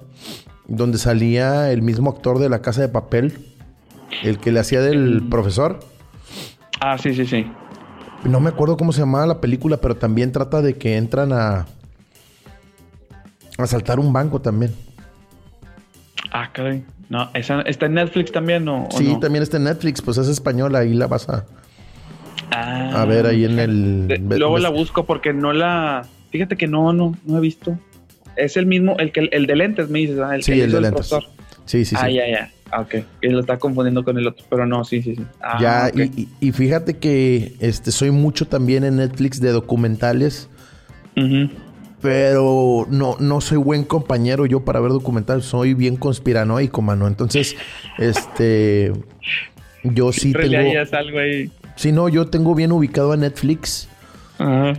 donde 0.69 0.99
salía 0.99 1.71
el 1.71 1.83
mismo 1.83 2.11
actor 2.11 2.39
de 2.39 2.49
La 2.49 2.61
Casa 2.61 2.81
de 2.81 2.89
Papel, 2.89 3.39
el 4.23 4.39
que 4.39 4.53
le 4.53 4.61
hacía 4.61 4.81
del 4.81 5.27
profesor. 5.29 5.81
Ah, 6.81 6.99
sí, 6.99 7.15
sí, 7.15 7.27
sí. 7.27 7.47
No 8.25 8.41
me 8.41 8.51
acuerdo 8.51 8.77
cómo 8.77 8.93
se 8.93 9.01
llamaba 9.01 9.27
la 9.27 9.41
película, 9.41 9.77
pero 9.77 9.97
también 9.97 10.33
trata 10.33 10.63
de 10.63 10.75
que 10.77 10.97
entran 10.97 11.33
a. 11.33 11.67
a 13.59 13.67
saltar 13.67 14.01
un 14.01 14.13
banco 14.13 14.41
también. 14.41 14.75
Ah, 16.33 16.51
caray. 16.53 16.85
No, 17.09 17.31
¿esa, 17.35 17.61
¿está 17.63 17.87
en 17.87 17.95
Netflix 17.95 18.33
también 18.33 18.69
o, 18.69 18.89
Sí, 18.91 19.17
también 19.21 19.43
está 19.43 19.59
en 19.59 19.65
Netflix, 19.65 20.03
pues 20.03 20.19
es 20.19 20.29
española, 20.29 20.81
ahí 20.81 20.93
la 20.93 21.07
vas 21.07 21.29
a. 21.29 21.45
Ah, 22.51 23.03
a 23.03 23.05
ver 23.05 23.27
ahí 23.27 23.45
en 23.45 23.59
el. 23.59 24.07
luego 24.29 24.59
la 24.59 24.71
busco 24.71 25.05
porque 25.05 25.33
no 25.33 25.53
la. 25.53 26.07
Fíjate 26.31 26.57
que 26.57 26.67
no, 26.67 26.93
no, 26.93 27.17
no 27.25 27.39
he 27.39 27.41
visto. 27.41 27.79
Es 28.37 28.57
el 28.57 28.67
mismo, 28.67 28.97
el 28.99 29.13
que 29.13 29.29
el 29.33 29.47
de 29.47 29.57
lentes 29.57 29.89
me 29.89 30.01
dices, 30.01 30.19
¿ah? 30.19 30.35
el 30.35 30.43
sí, 30.43 30.61
el 30.61 30.71
de 30.71 30.81
lentes. 30.81 31.09
Sí, 31.65 31.85
sí, 31.85 31.85
sí. 31.85 31.97
Ah, 31.99 32.11
ya, 32.11 32.29
ya. 32.29 32.51
Ah, 32.71 32.81
ok. 32.81 32.95
Que 33.21 33.29
lo 33.29 33.41
está 33.41 33.59
confundiendo 33.59 34.05
con 34.05 34.19
el 34.19 34.27
otro, 34.27 34.45
pero 34.51 34.67
no, 34.67 34.85
sí, 34.85 35.03
sí, 35.03 35.17
sí. 35.17 35.23
Ah, 35.41 35.59
ya, 35.61 36.05
y, 36.41 36.53
fíjate 36.53 36.99
que 36.99 37.55
este, 37.61 37.93
soy 37.93 38.11
mucho 38.11 38.47
también 38.47 38.85
en 38.85 38.97
Netflix 38.97 39.41
de 39.41 39.53
documentales. 39.53 40.49
Pero 42.07 42.87
no, 42.89 43.17
no 43.19 43.41
soy 43.41 43.59
buen 43.59 43.83
compañero 43.85 44.47
yo 44.47 44.65
para 44.65 44.79
ver 44.81 44.93
documentales. 44.93 45.45
Soy 45.45 45.75
bien 45.75 45.97
conspiranoico, 45.97 46.81
mano. 46.83 47.09
Entonces, 47.09 47.57
este. 47.99 48.93
Yo 49.83 50.13
sí 50.13 50.33
tengo. 50.33 50.57
algo 50.93 51.19
ahí. 51.19 51.51
Sí, 51.75 51.91
no, 51.93 52.09
yo 52.09 52.27
tengo 52.27 52.55
bien 52.55 52.71
ubicado 52.73 53.13
a 53.13 53.17
Netflix. 53.17 53.89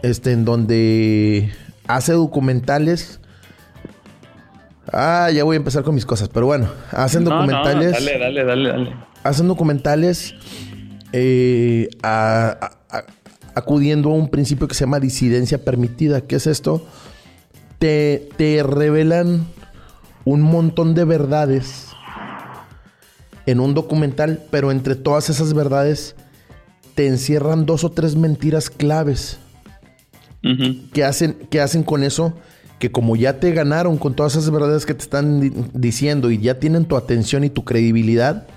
Este, 0.03 0.31
en 0.31 0.45
donde 0.45 1.51
hace 1.87 2.13
documentales 2.13 3.19
Ah, 4.93 5.29
ya 5.33 5.43
voy 5.43 5.55
a 5.55 5.57
empezar 5.57 5.83
con 5.83 5.95
mis 5.95 6.05
cosas, 6.05 6.29
pero 6.29 6.45
bueno, 6.45 6.69
hacen 6.91 7.25
documentales. 7.25 7.91
dale, 7.91 8.17
dale, 8.17 8.43
dale, 8.45 8.69
dale. 8.69 8.93
Hacen 9.23 9.47
documentales 9.47 10.33
eh, 11.11 11.89
acudiendo 13.53 14.11
a 14.11 14.13
un 14.13 14.29
principio 14.29 14.67
que 14.67 14.75
se 14.75 14.85
llama 14.85 14.99
disidencia 14.99 15.57
permitida. 15.57 16.21
¿Qué 16.21 16.37
es 16.37 16.47
esto? 16.47 16.85
Te, 17.79 18.29
te 18.37 18.63
revelan 18.63 19.45
un 20.25 20.41
montón 20.41 20.95
de 20.95 21.05
verdades 21.05 21.89
en 23.45 23.59
un 23.59 23.73
documental, 23.73 24.43
pero 24.51 24.71
entre 24.71 24.95
todas 24.95 25.29
esas 25.29 25.53
verdades 25.53 26.15
te 26.95 27.07
encierran 27.07 27.65
dos 27.65 27.83
o 27.83 27.91
tres 27.91 28.15
mentiras 28.15 28.69
claves. 28.69 29.39
¿Qué 30.93 31.03
hacen, 31.03 31.37
¿Qué 31.49 31.59
hacen 31.61 31.83
con 31.83 32.03
eso? 32.03 32.33
que 32.79 32.91
como 32.91 33.15
ya 33.15 33.39
te 33.39 33.51
ganaron 33.53 33.97
con 33.97 34.15
todas 34.15 34.35
esas 34.35 34.51
verdades 34.51 34.85
que 34.85 34.93
te 34.93 35.01
están 35.01 35.71
diciendo 35.73 36.29
y 36.29 36.37
ya 36.37 36.59
tienen 36.59 36.85
tu 36.85 36.95
atención 36.95 37.43
y 37.43 37.49
tu 37.49 37.65
credibilidad, 37.65 38.47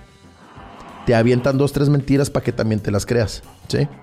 te 1.07 1.15
avientan 1.15 1.57
dos, 1.57 1.73
tres 1.73 1.89
mentiras 1.89 2.29
para 2.29 2.45
que 2.45 2.53
también 2.53 2.81
te 2.81 2.91
las 2.91 3.07
creas, 3.07 3.43
¿sí? 3.69 3.89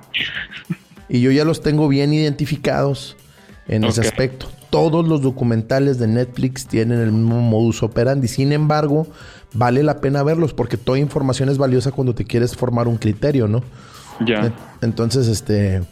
Y 1.09 1.21
yo 1.21 1.31
ya 1.31 1.45
los 1.45 1.61
tengo 1.61 1.87
bien 1.87 2.11
identificados. 2.11 3.15
En 3.67 3.83
ese 3.83 4.01
aspecto. 4.01 4.47
Todos 4.69 5.07
los 5.07 5.21
documentales 5.21 5.97
de 5.97 6.07
Netflix 6.07 6.67
tienen 6.67 6.99
el 6.99 7.11
mismo 7.11 7.41
modus 7.41 7.83
operandi. 7.83 8.27
Sin 8.27 8.51
embargo, 8.51 9.07
vale 9.53 9.83
la 9.83 10.01
pena 10.01 10.23
verlos 10.23 10.53
porque 10.53 10.77
toda 10.77 10.99
información 10.99 11.49
es 11.49 11.57
valiosa 11.57 11.91
cuando 11.91 12.13
te 12.13 12.25
quieres 12.25 12.55
formar 12.55 12.87
un 12.87 12.97
criterio, 12.97 13.47
¿no? 13.47 13.63
Ya. 14.25 14.53
Entonces, 14.81 15.27
este 15.27 15.83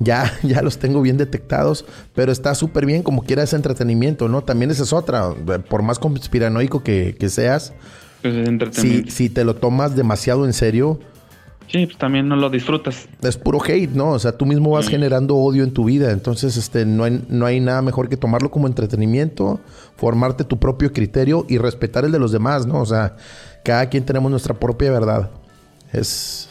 ya, 0.00 0.32
ya 0.42 0.62
los 0.62 0.78
tengo 0.78 1.00
bien 1.02 1.16
detectados, 1.16 1.84
pero 2.14 2.32
está 2.32 2.54
súper 2.54 2.86
bien 2.86 3.02
como 3.02 3.22
quiera 3.22 3.44
ese 3.44 3.56
entretenimiento, 3.56 4.28
¿no? 4.28 4.42
También 4.42 4.70
esa 4.70 4.82
es 4.82 4.92
otra, 4.92 5.34
por 5.68 5.82
más 5.82 5.98
conspiranoico 5.98 6.82
que, 6.82 7.16
que 7.18 7.28
seas, 7.28 7.72
pues 8.22 8.34
es. 8.34 8.76
Si, 8.76 9.04
si, 9.10 9.28
te 9.30 9.44
lo 9.44 9.56
tomas 9.56 9.96
demasiado 9.96 10.44
en 10.44 10.52
serio, 10.52 10.98
Sí, 11.70 11.86
pues 11.86 11.98
también 11.98 12.28
no 12.28 12.34
lo 12.34 12.50
disfrutas. 12.50 13.08
Es 13.22 13.36
puro 13.36 13.60
hate, 13.62 13.92
¿no? 13.92 14.10
O 14.10 14.18
sea, 14.18 14.32
tú 14.32 14.44
mismo 14.44 14.70
vas 14.70 14.88
generando 14.88 15.36
odio 15.36 15.62
en 15.62 15.72
tu 15.72 15.84
vida. 15.84 16.10
Entonces, 16.10 16.56
este, 16.56 16.84
no 16.84 17.04
hay, 17.04 17.22
no 17.28 17.46
hay 17.46 17.60
nada 17.60 17.80
mejor 17.80 18.08
que 18.08 18.16
tomarlo 18.16 18.50
como 18.50 18.66
entretenimiento, 18.66 19.60
formarte 19.94 20.42
tu 20.42 20.58
propio 20.58 20.92
criterio 20.92 21.46
y 21.48 21.58
respetar 21.58 22.04
el 22.04 22.10
de 22.10 22.18
los 22.18 22.32
demás, 22.32 22.66
¿no? 22.66 22.80
O 22.80 22.86
sea, 22.86 23.14
cada 23.62 23.88
quien 23.88 24.04
tenemos 24.04 24.30
nuestra 24.30 24.54
propia 24.54 24.90
verdad. 24.90 25.30
Es. 25.92 26.48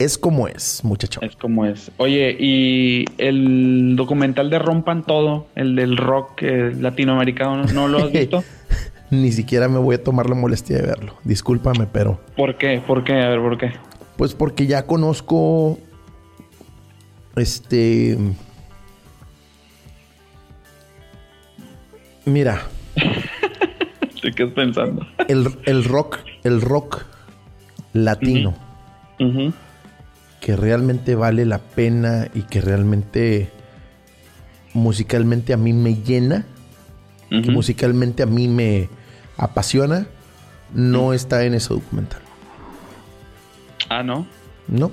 Es 0.00 0.16
como 0.16 0.48
es, 0.48 0.82
muchacho. 0.82 1.20
Es 1.22 1.36
como 1.36 1.66
es. 1.66 1.90
Oye, 1.98 2.34
y 2.40 3.04
el 3.18 3.96
documental 3.96 4.48
de 4.48 4.58
Rompan 4.58 5.04
Todo, 5.04 5.46
el 5.54 5.76
del 5.76 5.98
rock 5.98 6.42
eh, 6.42 6.72
latinoamericano, 6.74 7.64
¿no 7.74 7.86
lo 7.86 7.98
has 7.98 8.12
visto? 8.12 8.42
Ni 9.10 9.30
siquiera 9.30 9.68
me 9.68 9.78
voy 9.78 9.96
a 9.96 10.02
tomar 10.02 10.28
la 10.28 10.34
molestia 10.34 10.78
de 10.78 10.82
verlo. 10.82 11.14
Discúlpame, 11.22 11.86
pero. 11.92 12.18
¿Por 12.34 12.56
qué? 12.56 12.82
¿Por 12.84 13.04
qué? 13.04 13.12
A 13.12 13.28
ver, 13.28 13.40
¿por 13.40 13.58
qué? 13.58 13.72
Pues 14.20 14.34
porque 14.34 14.66
ya 14.66 14.84
conozco. 14.84 15.78
Este. 17.36 18.18
Mira. 22.26 22.60
¿De 24.22 24.32
qué 24.32 24.42
estás 24.42 24.50
pensando? 24.50 25.06
El, 25.26 25.84
rock, 25.84 26.18
el 26.44 26.60
rock 26.60 27.06
latino. 27.94 28.54
Que 30.42 30.54
realmente 30.54 31.14
vale 31.14 31.46
la 31.46 31.56
pena 31.56 32.28
y 32.34 32.42
que 32.42 32.60
realmente 32.60 33.48
musicalmente 34.74 35.54
a 35.54 35.56
mí 35.56 35.72
me 35.72 35.94
llena. 35.94 36.44
Que 37.30 37.50
musicalmente 37.50 38.22
a 38.22 38.26
mí 38.26 38.48
me 38.48 38.90
apasiona. 39.38 40.08
No 40.74 41.14
está 41.14 41.46
en 41.46 41.54
ese 41.54 41.72
documental. 41.72 42.20
Ah, 43.90 44.04
¿no? 44.04 44.24
No. 44.68 44.90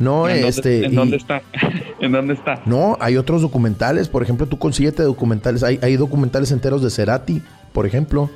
No, 0.00 0.28
¿En 0.28 0.44
este. 0.44 0.80
Dónde, 0.82 0.86
¿En 0.86 0.94
dónde 0.96 1.16
está? 1.16 1.42
¿En 2.00 2.12
dónde 2.12 2.34
está? 2.34 2.62
No, 2.66 2.96
hay 3.00 3.16
otros 3.16 3.42
documentales. 3.42 4.08
Por 4.08 4.22
ejemplo, 4.22 4.46
tú 4.46 4.58
consíguete 4.58 5.02
documentales. 5.04 5.62
Hay, 5.62 5.78
hay 5.82 5.96
documentales 5.96 6.50
enteros 6.50 6.82
de 6.82 6.90
Cerati, 6.90 7.40
por 7.72 7.86
ejemplo. 7.86 8.28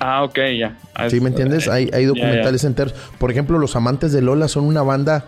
Ah, 0.00 0.22
ok, 0.24 0.38
ya. 0.58 0.78
¿Sí 1.08 1.20
me 1.20 1.28
entiendes? 1.28 1.68
Hay, 1.68 1.90
hay 1.92 2.06
documentales 2.06 2.64
enteros. 2.64 2.94
Por 3.18 3.30
ejemplo, 3.30 3.58
Los 3.58 3.76
Amantes 3.76 4.12
de 4.12 4.22
Lola 4.22 4.48
son 4.48 4.64
una 4.64 4.82
banda 4.82 5.26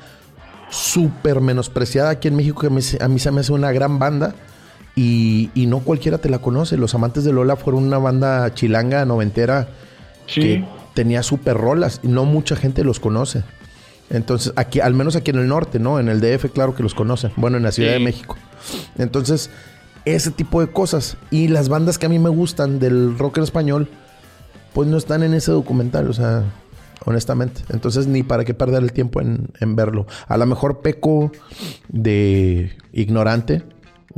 súper 0.71 1.41
menospreciada 1.41 2.11
aquí 2.11 2.29
en 2.29 2.37
México, 2.37 2.61
que 2.61 2.67
a 2.69 3.09
mí 3.09 3.19
se 3.19 3.31
me 3.31 3.41
hace 3.41 3.53
una 3.53 3.71
gran 3.71 3.99
banda. 3.99 4.35
Y, 4.95 5.51
y, 5.55 5.67
no 5.67 5.81
cualquiera 5.81 6.19
te 6.19 6.31
la 6.31 6.39
conoce. 6.39 6.79
Los 6.79 6.95
Amantes 6.95 7.25
de 7.25 7.33
Lola 7.33 7.57
fueron 7.57 7.85
una 7.85 7.99
banda 7.99 8.55
chilanga, 8.55 9.05
noventera, 9.05 9.69
sí. 10.27 10.41
que 10.41 10.65
tenía 10.97 11.23
súper 11.23 11.59
rolas 11.59 12.01
y 12.03 12.09
no 12.09 12.25
mucha 12.25 12.57
gente 12.57 12.83
los 12.83 13.01
conoce. 13.01 13.45
Entonces, 14.09 14.55
aquí, 14.57 14.81
al 14.81 14.95
menos 14.95 15.15
aquí 15.15 15.31
en 15.31 15.39
el 15.39 15.47
norte, 15.47 15.79
¿no? 15.79 16.01
En 16.01 16.09
el 16.09 16.21
DF, 16.21 16.51
claro 16.53 16.75
que 16.75 16.83
los 16.83 16.95
conocen. 16.95 17.33
Bueno, 17.37 17.59
en 17.59 17.65
la 17.65 17.71
Ciudad 17.71 17.93
de 17.93 17.99
México. 17.99 18.37
Entonces, 18.97 19.51
ese 20.07 20.31
tipo 20.31 20.63
de 20.63 20.69
cosas. 20.69 21.19
Y 21.31 21.49
las 21.49 21.69
bandas 21.69 21.99
que 21.99 22.07
a 22.07 22.09
mí 22.09 22.19
me 22.19 22.31
gustan 22.31 22.79
del 22.79 23.19
rock 23.19 23.37
en 23.37 23.45
español, 23.45 23.89
pues 24.73 24.89
no 24.89 24.97
están 24.97 25.23
en 25.23 25.35
ese 25.35 25.53
documental, 25.53 26.09
o 26.09 26.15
sea, 26.15 26.45
honestamente. 27.05 27.61
Entonces, 27.69 28.07
ni 28.07 28.23
para 28.23 28.47
qué 28.47 28.55
perder 28.55 28.83
el 28.83 28.93
tiempo 28.93 29.21
en, 29.21 29.51
en 29.61 29.77
verlo. 29.77 30.07
A 30.29 30.39
lo 30.39 30.47
mejor 30.47 30.81
peco 30.81 31.31
de 31.89 32.75
ignorante, 32.93 33.65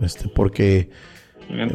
este, 0.01 0.29
porque 0.29 0.91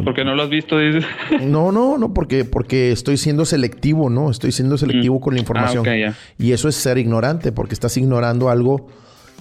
¿Por 0.04 0.14
qué 0.14 0.24
no 0.24 0.36
lo 0.36 0.44
has 0.44 0.50
visto? 0.50 0.78
Dices? 0.78 1.06
No, 1.42 1.72
no, 1.72 1.98
no, 1.98 2.14
porque, 2.14 2.46
porque 2.46 2.92
estoy 2.92 3.18
siendo 3.18 3.46
selectivo, 3.46 4.10
¿no? 4.10 4.30
Estoy 4.30 4.52
siendo 4.52 4.78
selectivo 4.78 5.18
mm. 5.18 5.22
con 5.22 5.34
la 5.34 5.40
información. 5.40 5.86
Ah, 5.88 6.14
y 6.38 6.52
eso 6.52 6.68
es 6.70 6.76
ser 6.76 6.98
ignorante, 6.98 7.52
porque 7.52 7.74
estás 7.74 7.98
ignorando 7.98 8.50
algo 8.50 8.88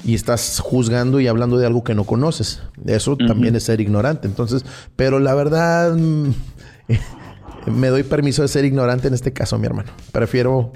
y 0.05 0.15
estás 0.15 0.61
juzgando 0.61 1.21
y 1.21 1.27
hablando 1.27 1.59
de 1.59 1.67
algo 1.67 1.85
que 1.85 1.95
no 1.95 2.05
conoces. 2.05 2.63
Eso 2.87 3.17
también 3.17 3.55
es 3.57 3.65
ser 3.65 3.81
ignorante. 3.81 4.27
Entonces, 4.27 4.65
pero 4.97 5.21
la 5.21 5.35
verdad, 5.35 5.95
me 7.67 7.89
doy 7.89 8.03
permiso 8.03 8.43
de 8.43 8.49
ser 8.49 8.65
ignorante 8.65 9.09
en 9.09 9.15
este 9.15 9.33
caso, 9.33 9.59
mi 9.59 9.67
hermano. 9.67 9.91
Prefiero, 10.13 10.73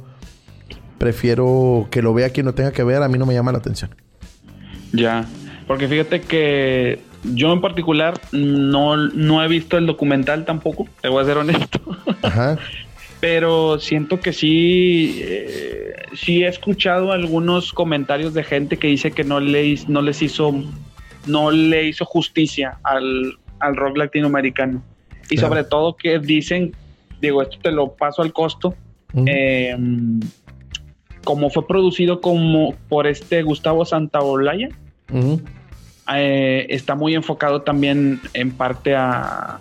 prefiero 0.98 1.88
que 1.90 2.02
lo 2.02 2.12
vea 2.12 2.30
quien 2.30 2.46
no 2.46 2.54
tenga 2.54 2.72
que 2.72 2.84
ver. 2.84 3.02
A 3.02 3.08
mí 3.08 3.18
no 3.18 3.26
me 3.26 3.34
llama 3.34 3.52
la 3.52 3.58
atención. 3.58 3.94
Ya, 4.92 5.26
porque 5.66 5.88
fíjate 5.88 6.20
que 6.20 7.00
yo 7.34 7.52
en 7.52 7.60
particular 7.60 8.20
no, 8.32 8.96
no 8.96 9.42
he 9.42 9.48
visto 9.48 9.76
el 9.78 9.86
documental 9.86 10.44
tampoco, 10.44 10.86
te 11.00 11.08
voy 11.08 11.22
a 11.22 11.26
ser 11.26 11.38
honesto. 11.38 11.80
Ajá. 12.22 12.58
Pero 13.20 13.78
siento 13.78 14.20
que 14.20 14.32
sí, 14.32 15.20
eh, 15.22 15.94
sí 16.14 16.44
he 16.44 16.48
escuchado 16.48 17.12
algunos 17.12 17.72
comentarios 17.72 18.34
de 18.34 18.44
gente 18.44 18.76
que 18.76 18.88
dice 18.88 19.10
que 19.10 19.24
no, 19.24 19.40
le, 19.40 19.78
no 19.88 20.02
les 20.02 20.20
hizo, 20.20 20.52
no 21.26 21.50
le 21.50 21.86
hizo 21.86 22.04
justicia 22.04 22.78
al, 22.82 23.38
rock 23.74 23.96
latinoamericano. 23.96 24.82
Y 25.30 25.38
sobre 25.38 25.64
todo 25.64 25.96
que 25.96 26.18
dicen, 26.18 26.72
digo, 27.20 27.42
esto 27.42 27.58
te 27.60 27.72
lo 27.72 27.94
paso 27.94 28.22
al 28.22 28.32
costo, 28.32 28.74
em, 29.14 30.20
como 31.24 31.50
fue 31.50 31.66
producido 31.66 32.20
como 32.20 32.74
por 32.88 33.06
este 33.06 33.42
Gustavo 33.42 33.84
Santaolalla, 33.84 34.68
eh, 36.14 36.66
está 36.68 36.94
muy 36.94 37.14
enfocado 37.14 37.62
también 37.62 38.20
en 38.32 38.52
parte 38.52 38.94
a, 38.94 39.60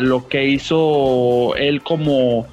lo 0.00 0.28
que 0.28 0.44
hizo 0.44 1.56
él 1.56 1.82
como 1.82 2.46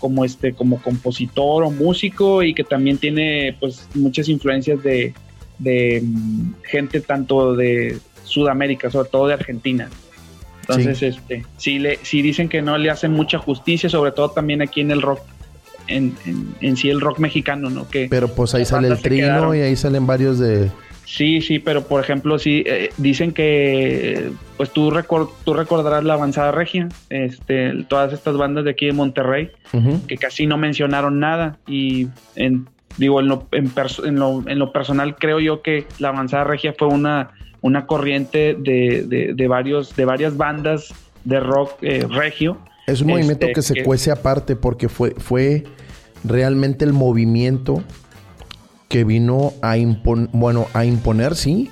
como 0.00 0.24
este 0.24 0.54
como 0.54 0.82
compositor 0.82 1.62
o 1.62 1.70
músico 1.70 2.42
y 2.42 2.52
que 2.52 2.64
también 2.64 2.98
tiene 2.98 3.56
pues 3.60 3.88
muchas 3.94 4.28
influencias 4.28 4.82
de, 4.82 5.14
mm, 6.02 6.54
gente 6.64 7.00
tanto 7.00 7.54
de 7.54 8.00
Sudamérica, 8.24 8.90
sobre 8.90 9.08
todo 9.08 9.28
de 9.28 9.34
Argentina. 9.34 9.88
Entonces, 10.62 10.98
sí. 10.98 11.06
este, 11.06 11.46
sí, 11.58 11.78
le, 11.78 12.00
sí 12.02 12.22
dicen 12.22 12.48
que 12.48 12.60
no 12.60 12.76
le 12.76 12.90
hacen 12.90 13.12
mucha 13.12 13.38
justicia, 13.38 13.88
sobre 13.88 14.10
todo 14.10 14.32
también 14.32 14.60
aquí 14.60 14.80
en 14.80 14.90
el 14.90 15.00
rock, 15.00 15.20
en, 15.86 16.16
en, 16.60 16.76
sí 16.76 16.90
el 16.90 17.00
rock 17.00 17.20
mexicano, 17.20 17.70
¿no? 17.70 17.88
Que 17.88 18.08
Pero 18.10 18.34
pues 18.34 18.52
ahí 18.56 18.64
sale 18.64 18.88
el 18.88 19.00
trino 19.00 19.54
y 19.54 19.60
ahí 19.60 19.76
salen 19.76 20.08
varios 20.08 20.40
de, 20.40 20.72
Sí, 21.04 21.40
sí, 21.42 21.58
pero 21.58 21.86
por 21.86 22.02
ejemplo, 22.02 22.38
sí, 22.38 22.64
eh, 22.66 22.90
dicen 22.96 23.32
que, 23.32 24.30
pues 24.56 24.70
tú, 24.70 24.92
tú 25.44 25.54
recordarás 25.54 26.02
la 26.02 26.14
avanzada 26.14 26.50
regia, 26.50 26.88
este, 27.10 27.84
todas 27.88 28.12
estas 28.12 28.36
bandas 28.36 28.64
de 28.64 28.70
aquí 28.70 28.86
de 28.86 28.92
Monterrey, 28.92 29.50
que 30.08 30.16
casi 30.16 30.46
no 30.46 30.56
mencionaron 30.56 31.20
nada 31.20 31.58
y 31.66 32.08
en, 32.36 32.68
digo, 32.96 33.20
en 33.20 33.28
lo, 33.28 33.46
en, 33.52 33.70
en, 34.04 34.58
lo, 34.58 34.72
personal 34.72 35.16
creo 35.16 35.40
yo 35.40 35.62
que 35.62 35.86
la 35.98 36.08
avanzada 36.08 36.44
regia 36.44 36.74
fue 36.78 36.88
una, 36.88 37.32
una 37.60 37.86
corriente 37.86 38.56
de, 38.58 39.34
de, 39.34 39.48
varios, 39.48 39.94
de 39.96 40.04
varias 40.04 40.36
bandas 40.36 40.94
de 41.24 41.40
rock 41.40 41.72
eh, 41.82 42.06
regio. 42.08 42.58
Es 42.86 43.00
un 43.00 43.08
movimiento 43.08 43.46
este, 43.46 43.52
que 43.52 43.62
se 43.62 43.82
cuece 43.82 44.10
aparte 44.10 44.56
porque 44.56 44.88
fue, 44.88 45.10
fue 45.12 45.64
realmente 46.22 46.84
el 46.84 46.92
movimiento 46.92 47.82
que 48.88 49.04
vino 49.04 49.52
a, 49.62 49.76
imponer, 49.76 50.28
bueno, 50.32 50.66
a 50.72 50.84
imponer, 50.84 51.36
sí, 51.36 51.70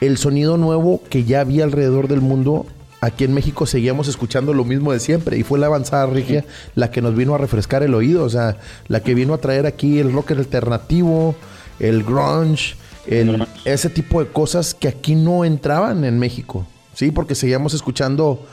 el 0.00 0.18
sonido 0.18 0.56
nuevo 0.56 1.02
que 1.08 1.24
ya 1.24 1.40
había 1.40 1.64
alrededor 1.64 2.08
del 2.08 2.20
mundo. 2.20 2.66
Aquí 3.02 3.24
en 3.24 3.32
México 3.32 3.64
seguíamos 3.66 4.08
escuchando 4.08 4.52
lo 4.52 4.64
mismo 4.64 4.92
de 4.92 5.00
siempre 5.00 5.38
y 5.38 5.42
fue 5.42 5.58
la 5.58 5.66
avanzada 5.66 6.04
regia 6.04 6.44
la 6.74 6.90
que 6.90 7.00
nos 7.00 7.16
vino 7.16 7.34
a 7.34 7.38
refrescar 7.38 7.82
el 7.82 7.94
oído, 7.94 8.24
o 8.24 8.28
sea, 8.28 8.58
la 8.88 9.00
que 9.00 9.14
vino 9.14 9.32
a 9.32 9.38
traer 9.38 9.64
aquí 9.64 9.98
el 9.98 10.12
rock 10.12 10.32
alternativo, 10.32 11.34
el 11.78 12.02
grunge, 12.02 12.74
el, 13.06 13.46
ese 13.64 13.88
tipo 13.88 14.22
de 14.22 14.30
cosas 14.30 14.74
que 14.74 14.88
aquí 14.88 15.14
no 15.14 15.46
entraban 15.46 16.04
en 16.04 16.18
México, 16.18 16.66
sí, 16.92 17.10
porque 17.10 17.34
seguíamos 17.34 17.72
escuchando 17.72 18.46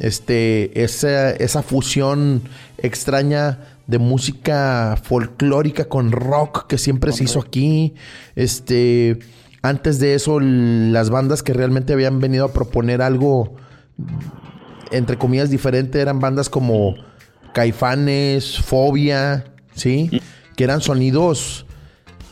este, 0.00 0.82
esa, 0.82 1.30
esa 1.30 1.62
fusión 1.62 2.42
extraña 2.78 3.71
de 3.86 3.98
música 3.98 4.98
folclórica 5.02 5.86
con 5.86 6.12
rock 6.12 6.66
que 6.66 6.78
siempre 6.78 7.12
se 7.12 7.24
hizo 7.24 7.40
aquí. 7.40 7.94
Este, 8.36 9.18
antes 9.62 9.98
de 9.98 10.14
eso, 10.14 10.40
las 10.40 11.10
bandas 11.10 11.42
que 11.42 11.52
realmente 11.52 11.92
habían 11.92 12.20
venido 12.20 12.44
a 12.44 12.52
proponer 12.52 13.02
algo, 13.02 13.56
entre 14.90 15.18
comillas, 15.18 15.50
diferente, 15.50 16.00
eran 16.00 16.20
bandas 16.20 16.48
como 16.48 16.94
Caifanes, 17.52 18.58
Fobia, 18.58 19.44
¿sí? 19.74 20.20
Que 20.56 20.64
eran 20.64 20.80
sonidos 20.80 21.66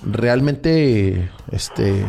realmente, 0.03 1.31
este, 1.53 2.05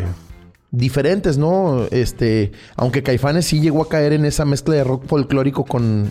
diferentes, 0.72 1.38
¿no? 1.38 1.86
Este, 1.92 2.52
aunque 2.76 3.04
Caifanes 3.04 3.46
sí 3.46 3.60
llegó 3.60 3.84
a 3.84 3.90
caer 3.90 4.14
en 4.14 4.26
esa 4.26 4.46
mezcla 4.46 4.76
de 4.76 4.84
rock 4.84 5.06
folclórico 5.06 5.66
con 5.66 6.10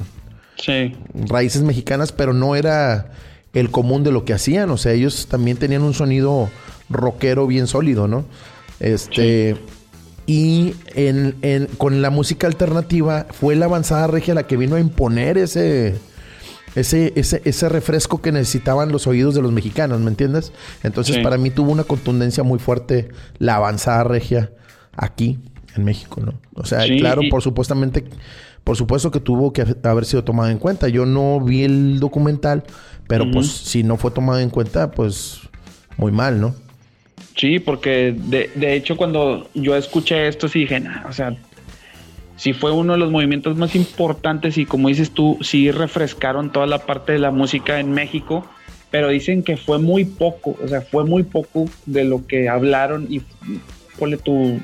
raíces 1.15 1.63
mexicanas, 1.63 2.13
pero 2.13 2.33
no 2.33 2.57
era 2.57 3.13
el 3.53 3.71
común 3.71 4.05
de 4.05 4.13
lo 4.13 4.25
que 4.25 4.33
hacían. 4.33 4.71
O 4.71 4.77
sea, 4.77 4.93
ellos 4.93 5.27
también 5.29 5.57
tenían 5.57 5.83
un 5.83 5.95
sonido 5.95 6.51
rockero 6.89 7.47
bien 7.47 7.67
sólido, 7.67 8.09
¿no? 8.09 8.25
Este. 8.79 9.57
Y 10.27 10.75
en, 10.95 11.67
con 11.77 12.03
la 12.03 12.11
música 12.11 12.47
alternativa 12.47 13.27
fue 13.31 13.57
la 13.57 13.65
avanzada 13.65 14.07
regia 14.07 14.33
la 14.33 14.47
que 14.47 14.57
vino 14.57 14.77
a 14.77 14.81
imponer 14.81 15.39
ese, 15.39 15.97
ese, 16.77 17.13
ese, 17.17 17.43
ese 17.45 17.69
refresco 17.69 18.23
que 18.23 18.31
necesitaban 18.31 18.93
los 18.93 19.09
oídos 19.09 19.35
de 19.35 19.43
los 19.43 19.51
mexicanos, 19.51 19.99
¿me 20.01 20.09
entiendes? 20.09 20.53
Entonces 20.85 21.19
para 21.19 21.37
mí 21.37 21.51
tuvo 21.51 21.73
una 21.73 21.83
contundencia 21.83 22.45
muy 22.45 22.61
fuerte 22.61 23.09
la 23.39 23.57
avanzada 23.57 24.05
regia 24.05 24.53
aquí 24.97 25.41
en 25.75 25.85
México, 25.85 26.21
¿no? 26.21 26.35
O 26.55 26.65
sea, 26.65 26.87
claro, 26.87 27.23
por 27.29 27.43
supuestamente, 27.43 28.05
por 28.65 28.77
supuesto 28.77 29.11
que 29.11 29.21
tuvo 29.21 29.53
que 29.53 29.65
haber 29.83 30.05
sido 30.05 30.25
tomado 30.25 30.51
en 30.51 30.59
cuenta. 30.59 30.89
Yo 30.89 31.07
no 31.07 31.41
vi 31.41 31.65
el 31.65 32.01
documental, 32.01 32.65
pero 33.09 33.31
pues 33.31 33.49
si 33.49 33.83
no 33.83 33.97
fue 33.97 34.11
tomado 34.11 34.39
en 34.39 34.51
cuenta, 34.51 34.91
pues 34.91 35.41
muy 35.97 36.13
mal, 36.13 36.41
¿no? 36.41 36.55
Sí, 37.37 37.59
porque 37.59 38.15
de, 38.17 38.51
de 38.55 38.75
hecho 38.75 38.97
cuando 38.97 39.49
yo 39.55 39.77
escuché 39.77 40.29
esto 40.29 40.49
sí 40.49 40.61
dije, 40.61 40.83
o 41.09 41.13
sea, 41.13 41.37
sí 42.37 42.53
fue 42.53 42.73
uno 42.73 42.95
de 42.95 42.99
los 42.99 43.11
movimientos 43.11 43.57
más 43.57 43.75
importantes 43.75 44.57
y 44.59 44.65
como 44.65 44.89
dices 44.89 45.11
tú, 45.11 45.39
sí 45.43 45.71
refrescaron 45.71 46.51
toda 46.51 46.67
la 46.67 46.79
parte 46.87 47.13
de 47.13 47.19
la 47.19 47.31
música 47.31 47.81
en 47.81 47.93
México, 47.93 48.47
pero 48.91 49.09
dicen 49.09 49.43
que 49.43 49.57
fue 49.57 49.79
muy 49.79 50.05
poco, 50.05 50.57
o 50.63 50.69
sea, 50.69 50.81
fue 50.81 51.05
muy 51.05 51.23
poco 51.23 51.69
de 51.87 52.05
lo 52.05 52.27
que 52.27 52.49
hablaron 52.49 53.07
y 53.11 53.23
ponle 53.99 54.17
tú 54.17 54.59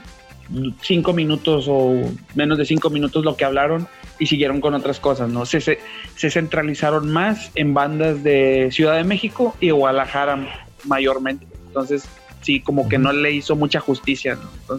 cinco 0.80 1.12
minutos 1.12 1.66
o 1.68 1.94
menos 2.34 2.58
de 2.58 2.64
cinco 2.64 2.90
minutos 2.90 3.24
lo 3.24 3.36
que 3.36 3.44
hablaron 3.44 3.88
y 4.18 4.26
siguieron 4.26 4.60
con 4.60 4.74
otras 4.74 5.00
cosas, 5.00 5.28
¿no? 5.28 5.44
Se, 5.46 5.60
se, 5.60 5.78
se 6.16 6.30
centralizaron 6.30 7.10
más 7.10 7.50
en 7.54 7.74
bandas 7.74 8.22
de 8.22 8.68
Ciudad 8.72 8.96
de 8.96 9.04
México 9.04 9.54
y 9.60 9.70
Guadalajara 9.70 10.66
mayormente. 10.84 11.46
Entonces, 11.66 12.04
sí, 12.42 12.60
como 12.60 12.88
que 12.88 12.98
no 12.98 13.12
le 13.12 13.32
hizo 13.32 13.56
mucha 13.56 13.80
justicia, 13.80 14.38
¿no? 14.68 14.78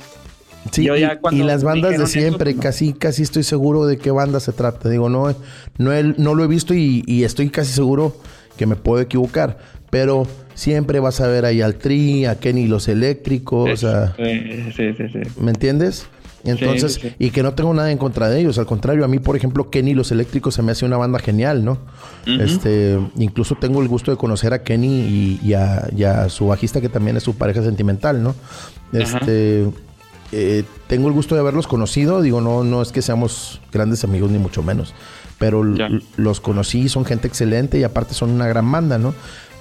sí, 0.72 0.84
y, 0.84 1.44
las 1.44 1.64
bandas 1.64 1.98
de 1.98 2.08
siempre, 2.08 2.56
casi, 2.56 2.94
casi 2.94 3.24
estoy 3.24 3.44
seguro 3.44 3.86
de 3.86 3.98
qué 3.98 4.12
banda 4.12 4.40
se 4.40 4.54
trata. 4.54 4.90
Digo, 4.90 5.10
no, 5.10 5.36
no, 5.78 5.92
no 6.18 6.36
lo 6.36 6.44
he 6.44 6.48
visto 6.48 6.74
y, 6.74 7.24
estoy 7.24 7.50
casi 7.50 7.74
seguro 7.74 8.16
que 8.58 8.66
me 8.66 8.76
puedo 8.76 9.02
equivocar. 9.02 9.60
Pero 9.90 10.28
siempre 10.58 11.00
vas 11.00 11.22
a 11.22 11.28
ver 11.28 11.46
ahí 11.46 11.62
al 11.62 11.76
Tri, 11.76 12.26
a 12.26 12.40
Kenny 12.40 12.66
los 12.66 12.88
Eléctricos, 12.88 13.80
sí, 13.80 14.74
sí, 14.76 14.94
sí, 14.98 15.20
¿Me 15.40 15.52
entiendes? 15.52 16.08
Entonces, 16.44 17.00
y 17.20 17.30
que 17.30 17.44
no 17.44 17.54
tengo 17.54 17.74
nada 17.74 17.92
en 17.92 17.98
contra 17.98 18.30
de 18.30 18.40
ellos. 18.40 18.58
Al 18.58 18.66
contrario, 18.66 19.06
a 19.06 19.08
mí, 19.08 19.20
por 19.20 19.36
ejemplo, 19.36 19.70
Kenny 19.70 19.94
los 19.94 20.12
Eléctricos 20.12 20.56
se 20.56 20.64
me 20.64 20.72
hace 20.72 20.86
una 20.86 20.98
banda 20.98 21.20
genial, 21.20 21.64
¿no? 21.64 21.78
Este, 22.26 22.98
incluso 23.18 23.56
tengo 23.56 23.82
el 23.82 23.88
gusto 23.88 24.12
de 24.12 24.18
conocer 24.18 24.54
a 24.54 24.64
Kenny 24.64 25.40
y, 25.44 25.54
a, 25.54 26.30
su 26.30 26.48
bajista, 26.48 26.82
que 26.82 26.90
también 26.90 27.18
es 27.18 27.24
su 27.24 27.36
pareja 27.36 27.62
sentimental, 27.62 28.24
¿no? 28.24 28.36
Este. 28.92 29.68
Eh, 30.34 30.66
tengo 30.88 31.08
el 31.08 31.14
gusto 31.14 31.36
de 31.36 31.42
haberlos 31.42 31.68
conocido. 31.68 32.22
Digo, 32.22 32.42
no, 32.42 32.64
no 32.64 32.82
es 32.82 32.92
que 32.92 33.02
seamos 33.02 33.62
grandes 33.72 34.04
amigos, 34.04 34.32
ni 34.32 34.40
mucho 34.40 34.64
menos. 34.64 34.94
Pero 35.40 35.64
los 35.64 36.42
conocí, 36.42 36.90
son 36.90 37.06
gente 37.06 37.28
excelente 37.28 37.78
y 37.78 37.84
aparte 37.84 38.14
son 38.14 38.32
una 38.32 38.48
gran 38.48 38.70
banda, 38.72 38.98
¿no? 38.98 39.14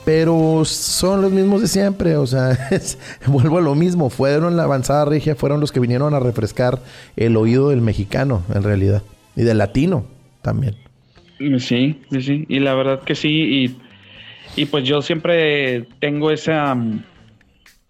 Pero 0.07 0.65
son 0.65 1.21
los 1.21 1.33
mismos 1.33 1.63
de 1.63 1.67
siempre, 1.67 2.15
o 2.17 2.29
sea, 2.29 2.57
vuelvo 3.27 3.59
a 3.59 3.61
lo 3.61 3.75
mismo, 3.75 4.09
fueron 4.09 4.57
la 4.57 4.63
avanzada 4.63 5.05
regia, 5.05 5.35
fueron 5.35 5.59
los 5.59 5.73
que 5.73 5.81
vinieron 5.81 6.15
a 6.15 6.21
refrescar 6.21 6.79
el 7.17 7.37
oído 7.37 7.71
del 7.71 7.81
mexicano, 7.81 8.45
en 8.55 8.63
realidad, 8.63 9.03
y 9.35 9.43
del 9.43 9.59
latino 9.59 10.07
también. 10.43 10.77
Sí, 11.59 11.99
sí, 12.09 12.23
sí, 12.23 12.47
y 12.49 12.61
la 12.61 12.75
verdad 12.75 13.03
que 13.03 13.17
sí, 13.17 13.77
y, 14.55 14.65
pues 14.67 14.85
yo 14.85 15.03
siempre 15.03 15.89
tengo 15.99 16.31
esa, 16.31 16.77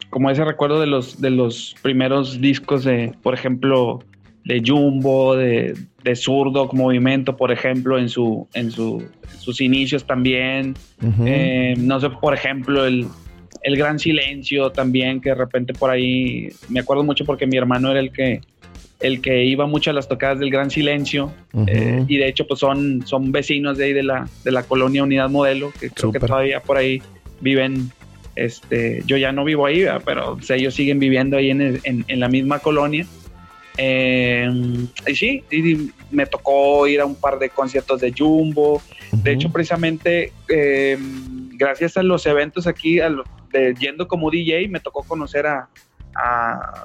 como 0.08 0.30
ese 0.30 0.42
recuerdo 0.42 0.80
de 0.80 0.86
los, 0.86 1.20
de 1.20 1.28
los 1.28 1.76
primeros 1.82 2.40
discos 2.40 2.82
de, 2.84 3.12
por 3.22 3.34
ejemplo, 3.34 4.02
de 4.46 4.62
Jumbo, 4.64 5.36
de, 5.36 5.74
de 6.04 6.16
Zurdo 6.16 6.70
Movimiento, 6.72 7.36
por 7.36 7.50
ejemplo, 7.50 7.98
en 7.98 8.08
su, 8.08 8.46
en 8.54 8.70
su 8.70 9.02
sus 9.46 9.60
inicios 9.60 10.04
también. 10.04 10.74
Eh, 11.24 11.74
no 11.78 12.00
sé, 12.00 12.10
por 12.10 12.34
ejemplo, 12.34 12.84
el, 12.84 13.06
el 13.62 13.76
Gran 13.76 14.00
Silencio 14.00 14.70
también, 14.70 15.20
que 15.20 15.28
de 15.30 15.34
repente 15.36 15.72
por 15.72 15.90
ahí, 15.90 16.48
me 16.68 16.80
acuerdo 16.80 17.04
mucho 17.04 17.24
porque 17.24 17.46
mi 17.46 17.56
hermano 17.56 17.92
era 17.92 18.00
el 18.00 18.10
que, 18.10 18.40
el 18.98 19.20
que 19.20 19.44
iba 19.44 19.66
mucho 19.66 19.90
a 19.90 19.94
las 19.94 20.08
tocadas 20.08 20.40
del 20.40 20.50
Gran 20.50 20.70
Silencio 20.70 21.32
eh, 21.68 22.04
y 22.08 22.16
de 22.16 22.28
hecho 22.28 22.46
pues 22.48 22.58
son, 22.58 23.06
son 23.06 23.30
vecinos 23.30 23.78
de 23.78 23.84
ahí 23.84 23.92
de 23.92 24.02
la, 24.02 24.28
de 24.44 24.50
la 24.50 24.64
colonia 24.64 25.04
Unidad 25.04 25.30
Modelo, 25.30 25.72
que 25.78 25.90
creo 25.90 26.10
que 26.10 26.18
todavía 26.18 26.60
por 26.60 26.76
ahí 26.76 27.00
viven, 27.40 27.92
este, 28.34 29.04
yo 29.06 29.16
ya 29.16 29.30
no 29.30 29.44
vivo 29.44 29.66
ahí, 29.66 29.84
pero 30.04 30.38
ellos 30.48 30.74
siguen 30.74 30.98
viviendo 30.98 31.36
ahí 31.36 31.50
en, 31.50 31.80
en 31.84 32.20
la 32.20 32.28
misma 32.28 32.58
colonia. 32.58 33.06
Eh, 33.76 34.48
y 35.06 35.14
sí, 35.14 35.44
me 36.10 36.26
tocó 36.26 36.86
ir 36.86 37.00
a 37.00 37.06
un 37.06 37.14
par 37.14 37.38
de 37.38 37.50
conciertos 37.50 38.00
de 38.00 38.12
Jumbo. 38.16 38.80
De 39.12 39.32
hecho, 39.32 39.50
precisamente, 39.50 40.32
eh, 40.48 40.98
gracias 41.52 41.96
a 41.96 42.02
los 42.02 42.26
eventos 42.26 42.66
aquí, 42.66 42.98
de, 43.52 43.74
yendo 43.78 44.08
como 44.08 44.30
DJ, 44.30 44.68
me 44.68 44.80
tocó 44.80 45.02
conocer 45.02 45.46
a, 45.46 45.68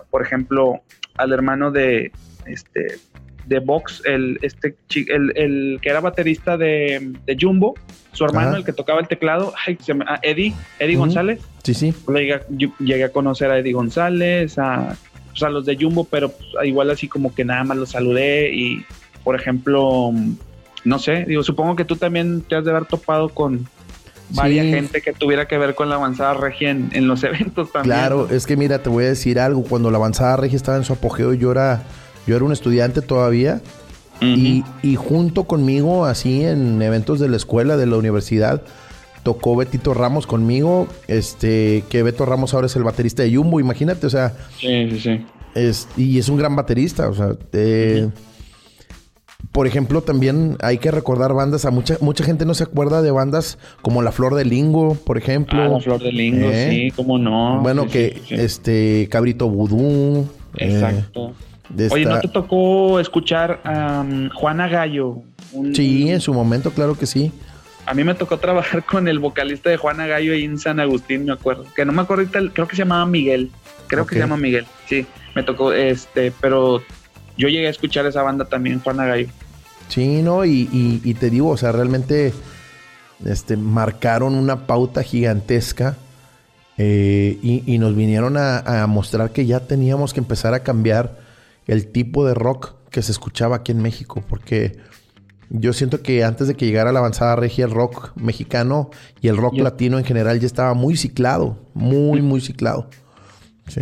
por 0.10 0.22
ejemplo, 0.22 0.82
al 1.16 1.32
hermano 1.34 1.72
de 1.72 2.12
este 2.46 3.00
de 3.46 3.60
Vox, 3.60 4.02
el, 4.06 4.40
este, 4.42 4.76
el, 5.08 5.80
que 5.82 5.90
era 5.90 6.00
baterista 6.00 6.58
de, 6.58 7.16
Jumbo, 7.40 7.74
su 8.12 8.24
hermano, 8.24 8.56
el 8.56 8.64
que 8.64 8.74
tocaba 8.74 9.00
el 9.00 9.08
teclado, 9.08 9.54
Eddie, 10.22 10.54
Eddie 10.80 10.96
González. 10.96 11.42
Sí, 11.64 11.74
sí. 11.74 11.94
llegué, 12.80 13.04
a 13.04 13.10
conocer 13.12 13.52
a 13.52 13.60
Eddie 13.60 13.74
González, 13.74 14.58
a 14.58 14.96
pues, 15.32 15.44
a 15.44 15.50
los 15.50 15.66
de 15.66 15.76
Jumbo, 15.76 16.04
pero 16.06 16.30
pues, 16.30 16.50
igual 16.64 16.90
así 16.90 17.08
como 17.08 17.34
que 17.34 17.44
nada 17.44 17.64
más 17.64 17.78
los 17.78 17.90
saludé 17.90 18.54
y, 18.54 18.86
por 19.24 19.36
ejemplo, 19.36 20.12
no 20.84 21.00
sé, 21.00 21.26
digo, 21.26 21.44
supongo 21.44 21.76
que 21.76 21.86
tú 21.86 21.96
también 21.96 22.42
te 22.42 22.56
has 22.56 22.64
de 22.64 22.72
haber 22.72 22.86
topado 22.86 23.30
con 23.30 23.68
varias 24.30 24.66
gente 24.68 25.02
que 25.02 25.12
tuviera 25.14 25.48
que 25.48 25.58
ver 25.58 25.76
con 25.76 25.90
la 25.90 25.96
avanzada 25.96 26.34
regia 26.34 26.70
en, 26.70 27.08
los 27.08 27.24
eventos 27.24 27.72
también. 27.72 27.96
Claro, 27.96 28.30
es 28.30 28.46
que 28.46 28.56
mira, 28.58 28.82
te 28.82 28.90
voy 28.90 29.06
a 29.06 29.10
decir 29.10 29.40
algo, 29.40 29.64
cuando 29.64 29.92
la 29.92 29.98
avanzada 29.98 30.38
regia 30.38 30.56
estaba 30.56 30.78
en 30.78 30.84
su 30.84 30.94
apogeo, 30.94 31.34
yo 31.34 31.52
era, 31.52 31.84
yo 32.28 32.36
era 32.36 32.46
un 32.46 32.52
estudiante 32.52 33.02
todavía. 33.02 33.62
y, 34.20 34.64
y 34.84 34.96
junto 34.98 35.46
conmigo, 35.46 36.06
así 36.06 36.44
en 36.46 36.80
eventos 36.82 37.20
de 37.20 37.28
la 37.28 37.38
escuela, 37.38 37.76
de 37.76 37.88
la 37.88 37.98
universidad, 37.98 38.62
tocó 39.24 39.56
Betito 39.56 39.94
Ramos 39.94 40.28
conmigo, 40.28 40.88
este, 41.08 41.84
que 41.90 42.04
Beto 42.04 42.26
Ramos 42.26 42.54
ahora 42.54 42.68
es 42.68 42.76
el 42.76 42.84
baterista 42.84 43.24
de 43.24 43.36
Jumbo, 43.36 43.60
imagínate, 43.60 44.08
o 44.08 44.10
sea. 44.10 44.34
Sí, 44.58 44.90
sí, 44.92 45.00
sí. 45.00 45.26
Es, 45.56 45.88
y 45.98 46.18
es 46.18 46.30
un 46.30 46.38
gran 46.38 46.56
baterista, 46.56 47.10
o 47.10 47.14
sea, 47.14 47.36
eh, 47.52 48.10
por 49.52 49.68
ejemplo, 49.68 50.02
también 50.02 50.58
hay 50.62 50.78
que 50.78 50.92
recordar 50.92 51.34
bandas, 51.34 51.66
a 51.66 51.72
mucha, 51.72 51.98
mucha 52.00 52.24
gente 52.24 52.46
no 52.46 52.54
se 52.54 52.64
acuerda 52.64 53.02
de 53.02 53.12
bandas 53.12 53.58
como 53.82 54.02
La 54.02 54.14
Flor 54.14 54.36
de 54.36 54.46
Lingo, 54.46 54.96
por 54.96 55.18
ejemplo. 55.18 55.62
Ah, 55.62 55.68
La 55.68 55.80
Flor 55.82 56.02
de 56.02 56.12
Lingo, 56.12 56.48
¿Eh? 56.50 56.68
sí, 56.70 56.92
cómo 56.96 57.18
no. 57.18 57.60
Bueno, 57.62 57.88
que 57.88 58.22
este, 58.30 59.08
Cabrito 59.12 59.50
Vudú. 59.50 60.26
Eh, 60.56 60.74
Exacto. 60.74 61.34
Oye, 61.90 62.06
¿no 62.06 62.20
te 62.20 62.28
tocó 62.28 63.00
escuchar 63.00 63.62
a 63.64 64.06
Juana 64.36 64.68
Gallo? 64.68 65.22
Sí, 65.74 66.10
en 66.10 66.22
su 66.22 66.34
momento, 66.34 66.72
claro 66.72 66.96
que 66.98 67.06
sí 67.06 67.32
a 67.92 67.94
mí 67.94 68.06
me 68.06 68.16
tocó 68.16 68.40
trabajar 68.40 68.86
con 68.90 69.10
el 69.10 69.20
vocalista 69.20 69.70
de 69.70 69.76
Juana 69.76 70.08
Gallo 70.08 70.32
ahí 70.32 70.46
en 70.46 70.58
San 70.58 70.80
Agustín, 70.80 71.26
me 71.26 71.34
acuerdo. 71.34 71.66
Que 71.76 71.84
no 71.84 71.92
me 71.92 72.02
acuerdo 72.02 72.24
ahorita, 72.24 72.54
creo 72.54 72.66
que 72.66 72.78
se 72.78 72.84
llamaba 72.84 73.06
Miguel. 73.06 73.52
Creo 73.88 74.08
que 74.08 74.16
se 74.16 74.22
llama 74.22 74.38
Miguel, 74.38 74.66
sí. 74.88 75.06
Me 75.36 75.44
tocó, 75.44 75.74
este, 75.74 76.32
pero 76.40 76.82
yo 77.38 77.50
llegué 77.50 77.68
a 77.68 77.70
escuchar 77.70 78.06
esa 78.06 78.24
banda 78.24 78.46
también, 78.46 78.80
Juana 78.80 79.06
Gallo. 79.06 79.28
Sí, 79.90 80.22
no, 80.22 80.46
y, 80.46 81.18
te 81.20 81.30
digo, 81.30 81.50
o 81.50 81.58
sea, 81.58 81.74
realmente 81.74 82.34
este, 83.26 83.58
marcaron 83.58 84.36
una 84.36 84.66
pauta 84.68 85.04
gigantesca 85.04 85.98
eh, 86.78 87.38
y, 87.42 87.78
nos 87.78 87.94
vinieron 87.94 88.38
a, 88.38 88.84
a 88.84 88.88
mostrar 88.88 89.32
que 89.32 89.46
ya 89.46 89.68
teníamos 89.68 90.14
que 90.14 90.22
empezar 90.22 90.54
a 90.54 90.64
cambiar 90.64 91.20
el 91.68 91.88
tipo 91.88 92.26
de 92.26 92.36
rock 92.36 92.76
que 92.90 93.02
se 93.02 93.12
escuchaba 93.12 93.58
aquí 93.58 93.74
en 93.74 93.82
México, 93.82 94.24
porque 94.30 94.78
yo 95.54 95.74
siento 95.74 96.02
que 96.02 96.24
antes 96.24 96.48
de 96.48 96.56
que 96.56 96.66
llegara 96.66 96.92
la 96.92 97.00
avanzada 97.00 97.36
regia, 97.36 97.66
el 97.66 97.72
rock 97.72 98.12
mexicano 98.16 98.90
y 99.22 99.28
el 99.28 99.38
rock 99.38 99.58
latino 99.58 99.98
en 99.98 100.06
general 100.06 100.40
ya 100.40 100.46
estaba 100.46 100.74
muy 100.74 100.96
ciclado, 100.96 101.58
muy, 101.74 102.22
muy 102.22 102.40
ciclado. 102.40 102.90
Sí. 103.68 103.82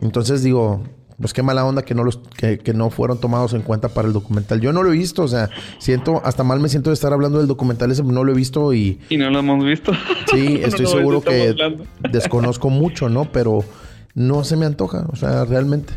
Entonces 0.00 0.42
digo, 0.42 0.82
pues 1.20 1.32
qué 1.32 1.42
mala 1.42 1.64
onda 1.64 1.82
que 1.82 1.94
no 1.94 2.04
los 2.04 2.18
que, 2.36 2.60
no 2.74 2.90
fueron 2.90 3.20
tomados 3.20 3.54
en 3.54 3.62
cuenta 3.62 3.88
para 3.88 4.06
el 4.06 4.14
documental. 4.14 4.60
Yo 4.60 4.72
no 4.72 4.82
lo 4.82 4.92
he 4.92 4.96
visto, 4.96 5.22
o 5.22 5.28
sea, 5.28 5.50
siento 5.78 6.22
hasta 6.24 6.44
mal 6.44 6.60
me 6.60 6.68
siento 6.68 6.90
de 6.90 6.94
estar 6.94 7.12
hablando 7.12 7.38
del 7.38 7.48
documental 7.48 7.90
ese, 7.90 8.02
no 8.04 8.22
lo 8.22 8.32
he 8.32 8.34
visto 8.34 8.72
y 8.72 9.00
y 9.08 9.16
no 9.16 9.30
lo 9.30 9.40
hemos 9.40 9.64
visto. 9.64 9.92
Sí, 10.32 10.60
estoy 10.62 10.86
seguro 10.86 11.22
que 11.22 11.54
desconozco 12.10 12.70
mucho, 12.70 13.08
¿no? 13.08 13.30
Pero 13.32 13.64
no 14.14 14.44
se 14.44 14.56
me 14.56 14.66
antoja, 14.66 15.06
o 15.12 15.16
sea, 15.16 15.44
realmente. 15.44 15.92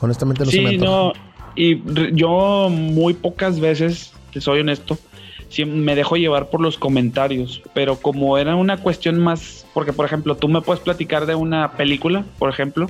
Honestamente 0.00 0.44
no 0.44 0.50
se 0.50 0.60
me 0.60 0.68
antoja. 0.70 0.90
No, 0.90 1.12
y 1.54 1.82
yo 2.14 2.68
muy 2.70 3.14
pocas 3.14 3.58
veces, 3.58 4.12
te 4.38 4.44
soy 4.44 4.60
honesto, 4.60 4.98
me 5.66 5.94
dejo 5.94 6.16
llevar 6.16 6.50
por 6.50 6.60
los 6.60 6.78
comentarios, 6.78 7.62
pero 7.74 7.96
como 7.96 8.38
era 8.38 8.54
una 8.56 8.76
cuestión 8.78 9.18
más, 9.18 9.66
porque 9.74 9.92
por 9.92 10.06
ejemplo, 10.06 10.36
tú 10.36 10.48
me 10.48 10.60
puedes 10.60 10.80
platicar 10.80 11.26
de 11.26 11.34
una 11.34 11.72
película, 11.72 12.24
por 12.38 12.50
ejemplo, 12.50 12.88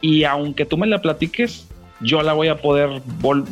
y 0.00 0.24
aunque 0.24 0.64
tú 0.64 0.76
me 0.76 0.86
la 0.86 1.00
platiques, 1.00 1.68
yo 2.00 2.22
la 2.22 2.32
voy 2.32 2.48
a 2.48 2.56
poder, 2.56 3.02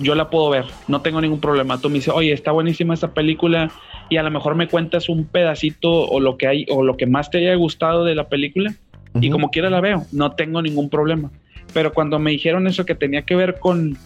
yo 0.00 0.14
la 0.14 0.30
puedo 0.30 0.50
ver, 0.50 0.64
no 0.86 1.02
tengo 1.02 1.20
ningún 1.20 1.40
problema. 1.40 1.80
Tú 1.80 1.88
me 1.88 1.96
dices, 1.96 2.14
oye, 2.14 2.32
está 2.32 2.52
buenísima 2.52 2.94
esta 2.94 3.12
película 3.12 3.70
y 4.08 4.16
a 4.16 4.22
lo 4.22 4.30
mejor 4.30 4.54
me 4.54 4.68
cuentas 4.68 5.08
un 5.08 5.26
pedacito 5.26 5.90
o 5.90 6.18
lo 6.18 6.38
que 6.38 6.46
hay 6.46 6.66
o 6.70 6.82
lo 6.82 6.96
que 6.96 7.06
más 7.06 7.30
te 7.30 7.38
haya 7.38 7.54
gustado 7.56 8.04
de 8.04 8.14
la 8.14 8.28
película 8.28 8.74
y 9.20 9.30
como 9.30 9.50
quiera 9.50 9.68
la 9.68 9.80
veo, 9.80 10.06
no 10.12 10.32
tengo 10.32 10.62
ningún 10.62 10.88
problema. 10.88 11.30
Pero 11.74 11.92
cuando 11.92 12.18
me 12.18 12.30
dijeron 12.30 12.66
eso 12.66 12.86
que 12.86 12.94
tenía 12.94 13.22
que 13.22 13.36
ver 13.36 13.58
con, 13.58 13.98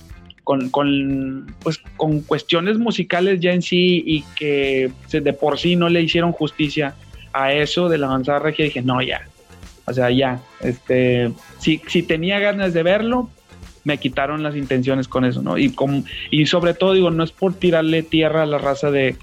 con, 0.44 0.70
con, 0.70 1.54
pues, 1.62 1.80
con 1.96 2.20
cuestiones 2.20 2.78
musicales 2.78 3.40
ya 3.40 3.52
en 3.52 3.62
sí 3.62 4.02
y 4.04 4.22
que 4.36 4.90
de 5.10 5.32
por 5.32 5.58
sí 5.58 5.76
no 5.76 5.88
le 5.88 6.02
hicieron 6.02 6.32
justicia 6.32 6.94
a 7.32 7.52
eso 7.52 7.88
de 7.88 7.98
la 7.98 8.06
avanzada 8.08 8.40
regia, 8.40 8.64
dije, 8.64 8.82
no, 8.82 9.00
ya. 9.00 9.22
O 9.86 9.92
sea, 9.92 10.10
ya. 10.10 10.40
Este, 10.60 11.32
si, 11.58 11.80
si 11.86 12.02
tenía 12.02 12.38
ganas 12.38 12.72
de 12.72 12.82
verlo, 12.82 13.30
me 13.84 13.98
quitaron 13.98 14.42
las 14.42 14.56
intenciones 14.56 15.08
con 15.08 15.24
eso, 15.24 15.42
¿no? 15.42 15.58
Y, 15.58 15.70
con, 15.70 16.04
y 16.30 16.46
sobre 16.46 16.74
todo, 16.74 16.92
digo, 16.92 17.10
no 17.10 17.24
es 17.24 17.32
por 17.32 17.54
tirarle 17.54 18.02
tierra 18.02 18.42
a 18.42 18.46
la 18.46 18.58
raza 18.58 18.90
de, 18.90 19.16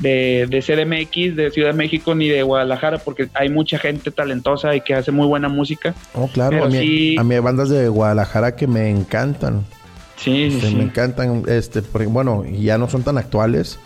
de, 0.00 0.46
de, 0.48 0.62
CDMX, 0.62 1.36
de 1.36 1.50
Ciudad 1.50 1.70
de 1.70 1.76
México, 1.76 2.14
ni 2.14 2.28
de 2.28 2.42
Guadalajara, 2.42 2.98
porque 2.98 3.28
hay 3.34 3.48
mucha 3.48 3.78
gente 3.78 4.10
talentosa 4.10 4.74
y 4.74 4.80
que 4.80 4.94
hace 4.94 5.12
muy 5.12 5.26
buena 5.26 5.48
música. 5.48 5.94
Oh, 6.14 6.28
claro, 6.28 6.64
a 6.64 6.68
mí, 6.68 7.16
a 7.18 7.24
mí 7.24 7.34
hay 7.34 7.40
bandas 7.40 7.68
de 7.68 7.88
Guadalajara 7.88 8.56
que 8.56 8.66
me 8.66 8.88
encantan. 8.90 9.64
Sí, 10.16 10.50
sí, 10.60 10.74
Me 10.74 10.84
encantan, 10.84 11.44
este, 11.46 11.80
bueno, 11.80 12.44
ya 12.44 12.78
no 12.78 12.88
son 12.88 13.02
tan 13.02 13.18
actuales. 13.18 13.78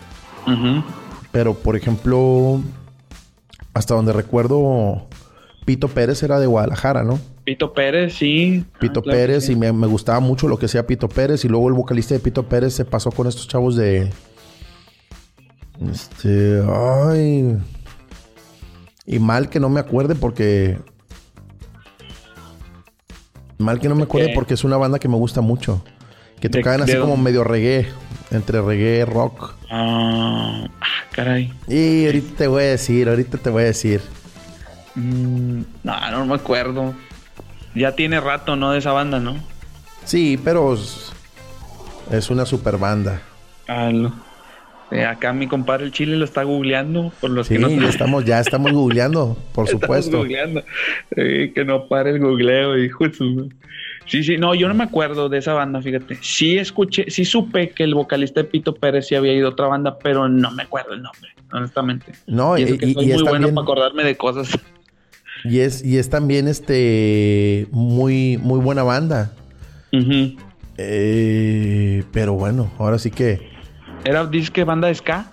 Pero, 1.31 1.53
por 1.53 1.75
ejemplo, 1.75 2.61
hasta 3.73 3.95
donde 3.95 4.13
recuerdo, 4.13 5.07
Pito 5.65 5.87
Pérez 5.87 6.23
era 6.23 6.39
de 6.39 6.47
Guadalajara, 6.47 7.03
¿no? 7.03 7.19
Pito 7.43 7.73
Pérez, 7.73 8.13
sí. 8.15 8.65
Pito 8.79 9.01
ah, 9.01 9.09
Pérez, 9.09 9.49
y 9.49 9.55
me, 9.55 9.71
me, 9.71 9.87
gustaba 9.87 10.19
mucho 10.19 10.47
lo 10.47 10.57
que 10.57 10.65
hacía 10.65 10.87
Pito 10.87 11.09
Pérez. 11.09 11.45
Y 11.45 11.47
luego 11.47 11.67
el 11.67 11.73
vocalista 11.73 12.13
de 12.13 12.19
Pito 12.19 12.43
Pérez 12.43 12.73
se 12.73 12.85
pasó 12.85 13.11
con 13.11 13.27
estos 13.27 13.47
chavos 13.47 13.75
de. 13.75 14.09
Este. 15.91 16.63
Ay. 16.67 17.57
Y 19.05 19.19
mal 19.19 19.49
que 19.49 19.59
no 19.59 19.69
me 19.69 19.79
acuerde 19.79 20.15
porque. 20.15 20.77
Mal 23.57 23.79
que 23.79 23.89
no 23.89 23.95
me 23.95 24.03
acuerde 24.03 24.31
porque 24.33 24.55
es 24.55 24.63
una 24.63 24.77
banda 24.77 24.99
que 24.99 25.07
me 25.07 25.17
gusta 25.17 25.41
mucho. 25.41 25.83
Que 26.41 26.49
tocaban 26.49 26.81
así 26.81 26.97
como 26.97 27.15
medio 27.15 27.43
reggae. 27.43 27.87
Entre 28.31 28.61
reggae, 28.61 29.05
rock. 29.05 29.55
Ah, 29.69 30.67
caray. 31.11 31.53
Y 31.67 32.05
ahorita 32.05 32.37
te 32.37 32.47
voy 32.47 32.63
a 32.63 32.67
decir, 32.67 33.07
ahorita 33.07 33.37
te 33.37 33.49
voy 33.49 33.63
a 33.63 33.65
decir. 33.67 34.01
Mm, 34.95 35.61
no, 35.83 36.11
no 36.11 36.25
me 36.25 36.35
acuerdo. 36.35 36.93
Ya 37.75 37.93
tiene 37.93 38.19
rato, 38.19 38.55
¿no? 38.55 38.71
De 38.71 38.79
esa 38.79 38.91
banda, 38.91 39.19
¿no? 39.19 39.35
Sí, 40.03 40.39
pero 40.43 40.73
es 40.73 42.29
una 42.29 42.45
super 42.45 42.77
banda. 42.77 43.21
Ah, 43.67 43.91
eh, 44.91 45.05
acá 45.05 45.31
mi 45.31 45.47
compadre 45.47 45.85
el 45.85 45.91
Chile 45.91 46.17
lo 46.17 46.25
está 46.25 46.43
googleando 46.43 47.13
por 47.21 47.29
los 47.29 47.47
sí, 47.47 47.53
que 47.53 47.59
no 47.59 47.87
estamos 47.87 48.25
ya 48.25 48.41
estamos 48.41 48.73
googleando, 48.73 49.37
por 49.53 49.69
supuesto. 49.69 50.17
Googleando. 50.17 50.63
que 51.15 51.63
no 51.65 51.87
pare 51.87 52.09
el 52.09 52.19
googleo, 52.19 52.77
hijo 52.77 53.05
Sí, 54.11 54.23
sí, 54.23 54.35
no, 54.35 54.53
yo 54.53 54.67
no 54.67 54.73
me 54.73 54.83
acuerdo 54.83 55.29
de 55.29 55.37
esa 55.37 55.53
banda, 55.53 55.81
fíjate. 55.81 56.17
Sí 56.19 56.57
escuché, 56.57 57.09
sí 57.09 57.23
supe 57.23 57.69
que 57.69 57.85
el 57.85 57.95
vocalista 57.95 58.41
de 58.41 58.43
Pito 58.49 58.75
Pérez 58.75 59.07
sí 59.07 59.15
había 59.15 59.31
ido 59.33 59.47
a 59.47 59.51
otra 59.51 59.67
banda, 59.67 59.97
pero 59.99 60.27
no 60.27 60.51
me 60.51 60.63
acuerdo 60.63 60.91
el 60.91 61.01
nombre, 61.01 61.29
honestamente. 61.53 62.11
No, 62.27 62.57
y, 62.57 62.63
y, 62.63 62.93
soy 62.93 63.05
muy 63.05 63.23
bueno 63.23 63.47
para 63.53 63.61
acordarme 63.61 64.03
de 64.03 64.17
cosas. 64.17 64.49
Y 65.45 65.59
es, 65.59 65.85
y 65.85 65.97
es 65.97 66.09
también 66.09 66.49
este 66.49 67.67
muy, 67.71 68.37
muy 68.37 68.59
buena 68.59 68.83
banda. 68.83 69.31
Eh, 70.77 72.03
pero 72.11 72.33
bueno, 72.33 72.69
ahora 72.79 72.99
sí 72.99 73.11
que. 73.11 73.49
¿Era 74.03 74.25
disque 74.25 74.65
banda 74.65 74.89
de 74.89 74.95
ska? 74.95 75.31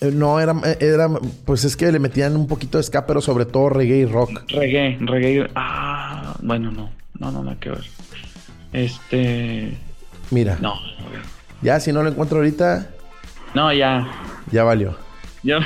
Eh, 0.00 0.12
no, 0.14 0.38
era, 0.38 0.54
era, 0.78 1.08
pues 1.44 1.64
es 1.64 1.76
que 1.76 1.90
le 1.90 1.98
metían 1.98 2.36
un 2.36 2.46
poquito 2.46 2.78
de 2.78 2.84
ska, 2.84 3.04
pero 3.04 3.20
sobre 3.20 3.46
todo 3.46 3.68
reggae 3.68 3.96
y 3.96 4.04
rock. 4.06 4.44
Reggae, 4.48 4.96
reggae. 5.00 5.50
Ah, 5.56 6.36
bueno, 6.40 6.70
no, 6.70 6.88
no, 7.18 7.32
no, 7.32 7.42
nada 7.42 7.58
que 7.58 7.70
ver. 7.70 7.84
Este. 8.72 9.76
Mira. 10.30 10.58
No. 10.60 10.74
Ya, 11.60 11.78
si 11.80 11.92
no 11.92 12.02
lo 12.02 12.10
encuentro 12.10 12.38
ahorita. 12.38 12.90
No, 13.54 13.72
ya. 13.72 14.10
Ya 14.50 14.64
valió. 14.64 14.96
Ya. 15.42 15.58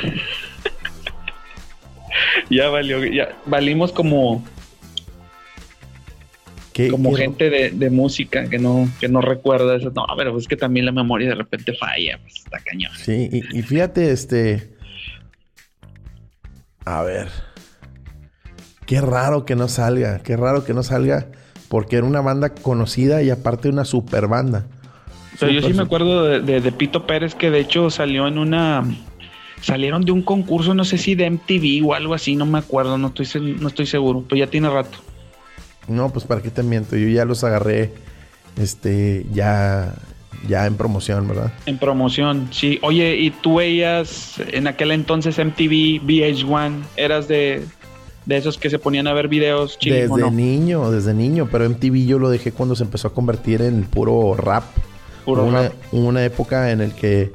ya 2.50 2.68
valió, 2.68 3.04
ya 3.04 3.36
valimos 3.46 3.92
como 3.92 4.42
como 6.90 7.14
gente 7.14 7.48
de, 7.48 7.90
música 7.90 8.48
que 8.48 8.58
no, 8.58 8.88
que 9.00 9.08
no 9.08 9.20
recuerda 9.20 9.76
eso. 9.76 9.90
No, 9.94 10.04
pero 10.16 10.36
es 10.38 10.46
que 10.46 10.56
también 10.56 10.84
la 10.86 10.92
memoria 10.92 11.28
de 11.30 11.34
repente 11.34 11.72
falla, 11.72 12.18
pues 12.20 12.36
está 12.36 12.58
cañón. 12.60 12.92
Sí, 12.96 13.30
y, 13.32 13.62
fíjate, 13.62 14.10
este. 14.10 14.76
A 16.84 17.02
ver. 17.02 17.28
Qué 18.84 19.00
raro 19.00 19.44
que 19.44 19.56
no 19.56 19.68
salga, 19.68 20.20
qué 20.20 20.36
raro 20.36 20.64
que 20.64 20.72
no 20.72 20.82
salga, 20.82 21.26
porque 21.68 21.96
era 21.96 22.06
una 22.06 22.20
banda 22.20 22.50
conocida 22.50 23.22
y 23.22 23.30
aparte 23.30 23.68
una 23.68 23.84
super 23.84 24.28
banda. 24.28 24.66
Pero 25.38 25.52
yo 25.52 25.62
sí 25.62 25.74
me 25.74 25.82
acuerdo 25.82 26.24
de, 26.24 26.60
de, 26.60 26.72
Pito 26.72 27.06
Pérez 27.06 27.34
que 27.34 27.50
de 27.50 27.60
hecho 27.60 27.90
salió 27.90 28.26
en 28.26 28.38
una 28.38 28.84
salieron 29.60 30.04
de 30.04 30.12
un 30.12 30.22
concurso, 30.22 30.74
no 30.74 30.84
sé 30.84 30.98
si 30.98 31.14
de 31.14 31.30
MTV 31.30 31.86
o 31.86 31.94
algo 31.94 32.14
así, 32.14 32.36
no 32.36 32.46
me 32.46 32.58
acuerdo, 32.58 32.98
no 32.98 33.12
estoy, 33.14 33.56
no 33.58 33.68
estoy 33.68 33.86
seguro, 33.86 34.24
pero 34.28 34.38
ya 34.38 34.46
tiene 34.46 34.70
rato. 34.70 34.98
No, 35.88 36.12
pues 36.12 36.24
para 36.24 36.42
qué 36.42 36.50
te 36.50 36.62
miento, 36.62 36.96
yo 36.96 37.08
ya 37.08 37.24
los 37.24 37.44
agarré, 37.44 37.92
este, 38.56 39.26
ya, 39.32 39.94
ya 40.48 40.66
en 40.66 40.76
promoción, 40.76 41.28
¿verdad? 41.28 41.52
En 41.66 41.78
promoción, 41.78 42.48
sí. 42.50 42.78
Oye, 42.82 43.16
¿y 43.16 43.30
tú 43.30 43.56
veías 43.56 44.40
en 44.52 44.66
aquel 44.66 44.90
entonces 44.90 45.38
MTV, 45.38 46.02
VH1, 46.04 46.82
eras 46.96 47.28
de, 47.28 47.64
de 48.26 48.36
esos 48.36 48.58
que 48.58 48.68
se 48.68 48.78
ponían 48.78 49.06
a 49.06 49.14
ver 49.14 49.28
videos 49.28 49.78
Desde 49.80 50.30
niño, 50.30 50.90
desde 50.90 51.14
niño, 51.14 51.48
pero 51.50 51.68
MTV 51.70 52.06
yo 52.06 52.18
lo 52.18 52.28
dejé 52.28 52.52
cuando 52.52 52.74
se 52.74 52.82
empezó 52.82 53.08
a 53.08 53.14
convertir 53.14 53.62
en 53.62 53.84
puro 53.84 54.34
rap. 54.34 54.64
Puro 55.24 55.44
una, 55.44 55.62
rap. 55.62 55.72
Una 55.92 56.24
época 56.24 56.72
en 56.72 56.80
el 56.80 56.92
que 56.92 57.32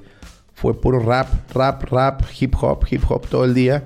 fue 0.54 0.80
puro 0.80 1.00
rap, 1.00 1.28
rap, 1.54 1.84
rap, 1.86 2.22
hip 2.40 2.56
hop, 2.62 2.86
hip 2.90 3.04
hop 3.10 3.26
todo 3.28 3.46
el 3.46 3.54
día. 3.54 3.84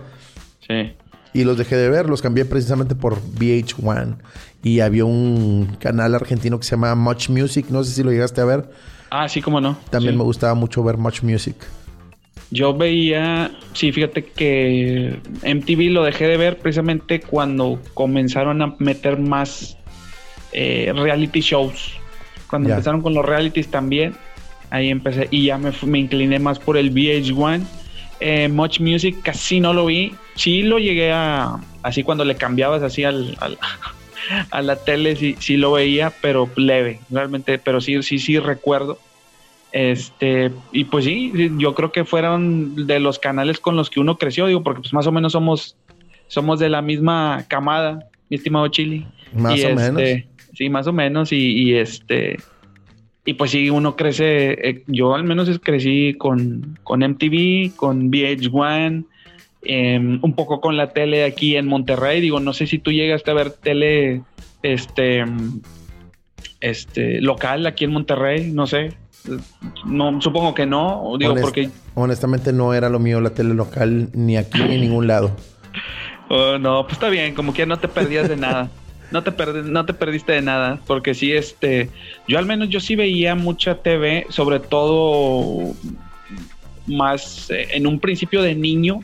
Sí. 0.67 0.93
Y 1.33 1.43
los 1.43 1.57
dejé 1.57 1.75
de 1.75 1.89
ver, 1.89 2.09
los 2.09 2.21
cambié 2.21 2.43
precisamente 2.45 2.95
por 2.95 3.21
VH1. 3.21 4.15
Y 4.63 4.79
había 4.79 5.05
un 5.05 5.77
canal 5.79 6.15
argentino 6.15 6.59
que 6.59 6.65
se 6.65 6.71
llama 6.71 6.95
Much 6.95 7.29
Music, 7.29 7.67
no 7.69 7.83
sé 7.83 7.93
si 7.93 8.03
lo 8.03 8.11
llegaste 8.11 8.41
a 8.41 8.45
ver. 8.45 8.69
Ah, 9.11 9.29
sí, 9.29 9.41
cómo 9.41 9.61
no. 9.61 9.77
También 9.91 10.17
me 10.17 10.23
gustaba 10.23 10.55
mucho 10.55 10.83
ver 10.83 10.97
Much 10.97 11.21
Music. 11.21 11.55
Yo 12.55 12.73
veía, 12.73 13.51
sí, 13.73 13.91
fíjate 13.91 14.23
que 14.23 15.19
MTV 15.43 15.91
lo 15.91 16.03
dejé 16.03 16.25
de 16.27 16.37
ver 16.37 16.57
precisamente 16.57 17.19
cuando 17.19 17.81
comenzaron 17.93 18.61
a 18.61 18.75
meter 18.79 19.19
más 19.19 19.77
eh, 20.53 20.93
reality 20.95 21.41
shows. 21.41 21.97
Cuando 22.49 22.69
empezaron 22.69 23.01
con 23.01 23.13
los 23.13 23.25
realities 23.25 23.69
también 23.69 24.15
Ahí 24.69 24.89
empecé 24.89 25.27
y 25.31 25.45
ya 25.45 25.57
me, 25.57 25.71
me 25.85 25.99
incliné 25.99 26.39
más 26.39 26.59
por 26.59 26.77
el 26.77 26.93
VH1. 26.93 27.63
Eh, 28.19 28.47
Much 28.47 28.79
Music 28.79 29.15
casi 29.23 29.59
no 29.59 29.73
lo 29.73 29.85
vi. 29.85 30.13
Sí 30.35 30.63
lo 30.63 30.79
llegué 30.79 31.11
a. 31.11 31.59
Así 31.83 32.03
cuando 32.03 32.25
le 32.25 32.35
cambiabas 32.35 32.81
así 32.81 33.03
al, 33.03 33.37
a 34.51 34.61
la 34.61 34.75
tele, 34.75 35.15
sí, 35.15 35.35
sí, 35.39 35.57
lo 35.57 35.73
veía, 35.73 36.11
pero 36.21 36.49
leve, 36.55 36.99
realmente. 37.09 37.59
Pero 37.59 37.79
sí, 37.79 38.01
sí, 38.03 38.19
sí 38.19 38.39
recuerdo. 38.39 38.99
Este, 39.75 40.53
y 40.71 40.85
pues 40.85 41.03
sí, 41.03 41.33
yo 41.57 41.75
creo 41.75 41.91
que 41.91 42.05
fueron 42.05 42.87
de 42.87 43.01
los 43.01 43.19
canales 43.19 43.59
con 43.59 43.75
los 43.75 43.89
que 43.89 43.99
uno 43.99 44.17
creció, 44.17 44.47
digo, 44.47 44.63
porque 44.63 44.79
pues 44.79 44.93
más 44.93 45.05
o 45.05 45.11
menos 45.11 45.33
somos, 45.33 45.75
somos 46.27 46.59
de 46.59 46.69
la 46.69 46.81
misma 46.81 47.43
camada, 47.49 48.07
mi 48.29 48.37
estimado 48.37 48.69
Chili. 48.69 49.05
Más 49.33 49.61
o 49.65 49.75
menos. 49.75 50.01
Este, 50.01 50.27
sí, 50.53 50.69
más 50.69 50.87
o 50.87 50.93
menos. 50.93 51.33
Y, 51.33 51.63
y 51.63 51.73
este 51.73 52.37
y 53.25 53.33
pues 53.33 53.51
sí, 53.51 53.69
uno 53.69 53.97
crece, 53.97 54.69
eh, 54.69 54.83
yo 54.87 55.13
al 55.13 55.25
menos 55.25 55.49
crecí 55.59 56.13
con, 56.13 56.79
con 56.83 57.01
MTV, 57.01 57.75
con 57.75 58.09
VH1, 58.09 59.03
em, 59.63 60.19
un 60.21 60.33
poco 60.35 60.61
con 60.61 60.77
la 60.77 60.93
tele 60.93 61.25
aquí 61.25 61.57
en 61.57 61.67
Monterrey. 61.67 62.21
Digo, 62.21 62.39
no 62.39 62.53
sé 62.53 62.65
si 62.65 62.79
tú 62.79 62.93
llegaste 62.93 63.29
a 63.29 63.33
ver 63.33 63.49
tele 63.49 64.21
este, 64.63 65.25
este, 66.61 67.19
local 67.19 67.65
aquí 67.65 67.83
en 67.83 67.91
Monterrey, 67.91 68.51
no 68.53 68.67
sé. 68.67 68.93
No, 69.85 70.21
supongo 70.21 70.53
que 70.53 70.65
no, 70.65 71.15
digo 71.19 71.35
porque... 71.39 71.69
Honestamente 71.93 72.53
no 72.53 72.73
era 72.73 72.89
lo 72.89 72.99
mío 72.99 73.21
la 73.21 73.31
tele 73.31 73.53
local 73.53 74.09
ni 74.13 74.37
aquí 74.37 74.61
ni 74.63 74.75
en 74.75 74.81
ningún 74.81 75.07
lado. 75.07 75.35
Oh, 76.27 76.57
no, 76.57 76.81
pues 76.83 76.93
está 76.93 77.09
bien, 77.09 77.35
como 77.35 77.53
que 77.53 77.67
no 77.67 77.77
te 77.77 77.87
perdías 77.87 78.27
de 78.27 78.35
nada. 78.35 78.71
no 79.11 79.23
te, 79.23 79.31
no 79.63 79.85
te 79.85 79.93
perdiste 79.93 80.33
de 80.33 80.41
nada, 80.41 80.79
porque 80.87 81.13
sí, 81.13 81.31
este, 81.31 81.91
yo 82.27 82.39
al 82.39 82.47
menos 82.47 82.69
yo 82.69 82.79
sí 82.79 82.95
veía 82.95 83.35
mucha 83.35 83.75
TV, 83.75 84.25
sobre 84.29 84.59
todo 84.59 85.75
más 86.87 87.49
eh, 87.51 87.67
en 87.73 87.87
un 87.87 87.99
principio 87.99 88.41
de 88.41 88.55
niño. 88.55 89.01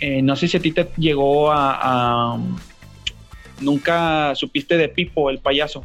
Eh, 0.00 0.22
no 0.22 0.36
sé 0.36 0.48
si 0.48 0.56
a 0.56 0.60
ti 0.60 0.72
te 0.72 0.88
llegó 0.96 1.50
a, 1.50 2.38
nunca 3.60 4.34
supiste 4.34 4.76
de 4.76 4.88
Pipo, 4.88 5.30
el 5.30 5.38
payaso. 5.38 5.84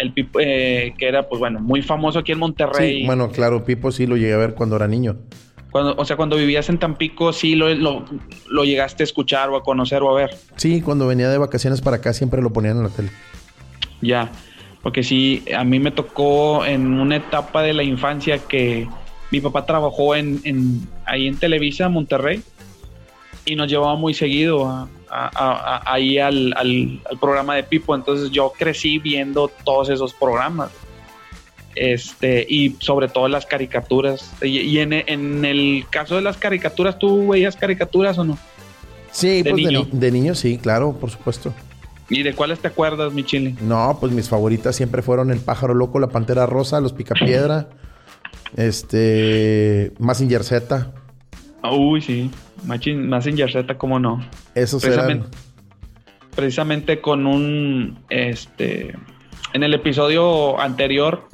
El 0.00 0.12
Pipo, 0.12 0.40
eh, 0.40 0.94
que 0.98 1.08
era, 1.08 1.28
pues 1.28 1.38
bueno, 1.38 1.60
muy 1.60 1.82
famoso 1.82 2.18
aquí 2.18 2.32
en 2.32 2.38
Monterrey. 2.38 3.00
Sí, 3.00 3.06
bueno, 3.06 3.30
claro, 3.30 3.64
Pipo 3.64 3.92
sí 3.92 4.06
lo 4.06 4.16
llegué 4.16 4.32
a 4.32 4.38
ver 4.38 4.54
cuando 4.54 4.76
era 4.76 4.86
niño. 4.86 5.16
Cuando, 5.70 5.94
o 5.96 6.04
sea, 6.04 6.16
cuando 6.16 6.36
vivías 6.36 6.68
en 6.68 6.78
Tampico, 6.78 7.32
sí 7.32 7.54
lo, 7.54 7.72
lo, 7.74 8.64
llegaste 8.64 9.02
a 9.02 9.04
escuchar 9.04 9.50
o 9.50 9.56
a 9.56 9.62
conocer 9.62 10.02
o 10.02 10.10
a 10.10 10.14
ver. 10.14 10.30
Sí, 10.56 10.80
cuando 10.80 11.06
venía 11.06 11.28
de 11.28 11.38
vacaciones 11.38 11.80
para 11.80 11.98
acá 11.98 12.12
siempre 12.12 12.42
lo 12.42 12.52
ponían 12.52 12.78
en 12.78 12.82
la 12.84 12.88
tele. 12.88 13.10
Ya, 14.00 14.30
porque 14.82 15.02
sí, 15.04 15.44
a 15.56 15.62
mí 15.62 15.78
me 15.78 15.90
tocó 15.92 16.64
en 16.64 16.98
una 16.98 17.16
etapa 17.16 17.62
de 17.62 17.72
la 17.72 17.84
infancia 17.84 18.38
que 18.38 18.88
mi 19.30 19.40
papá 19.40 19.64
trabajó 19.64 20.16
en, 20.16 20.40
en 20.44 20.88
ahí 21.04 21.28
en 21.28 21.36
Televisa, 21.36 21.88
Monterrey, 21.88 22.42
y 23.50 23.56
nos 23.56 23.68
llevaba 23.68 23.96
muy 23.96 24.14
seguido 24.14 24.68
a, 24.68 25.82
ahí 25.84 26.18
al, 26.18 26.54
al, 26.56 27.00
programa 27.20 27.56
de 27.56 27.64
Pipo. 27.64 27.96
Entonces 27.96 28.30
yo 28.30 28.52
crecí 28.56 28.98
viendo 28.98 29.50
todos 29.64 29.88
esos 29.88 30.14
programas 30.14 30.70
este 31.74 32.46
y 32.48 32.76
sobre 32.78 33.08
todo 33.08 33.26
las 33.28 33.44
caricaturas. 33.44 34.32
Y, 34.40 34.78
en, 34.78 34.92
el 35.44 35.84
caso 35.90 36.14
de 36.14 36.22
las 36.22 36.36
caricaturas, 36.36 36.98
¿tú 36.98 37.28
veías 37.28 37.56
caricaturas 37.56 38.18
o 38.18 38.24
no? 38.24 38.38
Sí, 39.10 39.42
de 39.42 39.50
pues 39.50 39.64
niño. 39.64 39.88
De, 39.90 40.12
niño 40.12 40.34
sí, 40.36 40.58
claro, 40.58 40.92
por 40.92 41.10
supuesto. 41.10 41.52
¿Y 42.08 42.22
de 42.22 42.34
cuáles 42.34 42.60
te 42.60 42.68
acuerdas, 42.68 43.12
mi 43.12 43.24
chile? 43.24 43.56
No, 43.60 43.96
pues 44.00 44.12
mis 44.12 44.28
favoritas 44.28 44.76
siempre 44.76 45.02
fueron 45.02 45.32
El 45.32 45.40
Pájaro 45.40 45.74
Loco, 45.74 45.98
La 45.98 46.08
Pantera 46.08 46.46
Rosa, 46.46 46.80
Los 46.80 46.92
Picapiedra, 46.92 47.68
este, 48.56 49.92
Massinger 49.98 50.44
Z. 50.44 50.92
Uy, 51.62 52.00
sí, 52.00 52.30
Massinger 52.64 53.50
Z, 53.50 53.78
¿cómo 53.78 53.98
no? 53.98 54.24
Esos 54.54 54.82
precisamente, 54.82 55.28
Precisamente 56.34 57.00
con 57.00 57.26
un, 57.26 57.98
este, 58.08 58.94
en 59.52 59.62
el 59.62 59.74
episodio 59.74 60.60
anterior 60.60 61.28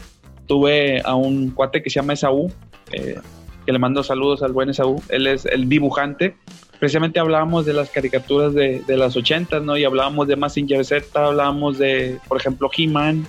tuve 0.46 1.02
a 1.04 1.14
un 1.14 1.50
cuate 1.50 1.82
que 1.82 1.90
se 1.90 2.00
llama 2.00 2.14
Esaú, 2.14 2.52
eh, 2.92 3.18
que 3.64 3.72
le 3.72 3.78
mando 3.78 4.02
saludos 4.02 4.42
al 4.42 4.52
buen 4.52 4.70
Esaú. 4.70 5.02
Él 5.08 5.26
es 5.26 5.44
el 5.44 5.68
dibujante. 5.68 6.36
Precisamente 6.78 7.18
hablábamos 7.18 7.66
de 7.66 7.72
las 7.72 7.90
caricaturas 7.90 8.54
de, 8.54 8.82
de 8.86 8.96
las 8.96 9.16
ochentas, 9.16 9.62
¿no? 9.62 9.76
Y 9.76 9.84
hablábamos 9.84 10.28
de 10.28 10.36
Massinger 10.36 10.84
Z, 10.84 11.26
hablábamos 11.26 11.78
de, 11.78 12.18
por 12.28 12.38
ejemplo, 12.38 12.70
He-Man, 12.76 13.26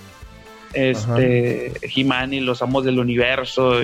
este, 0.74 1.72
He-Man 1.82 2.34
y 2.34 2.40
los 2.40 2.62
amos 2.62 2.84
del 2.84 2.98
universo, 2.98 3.80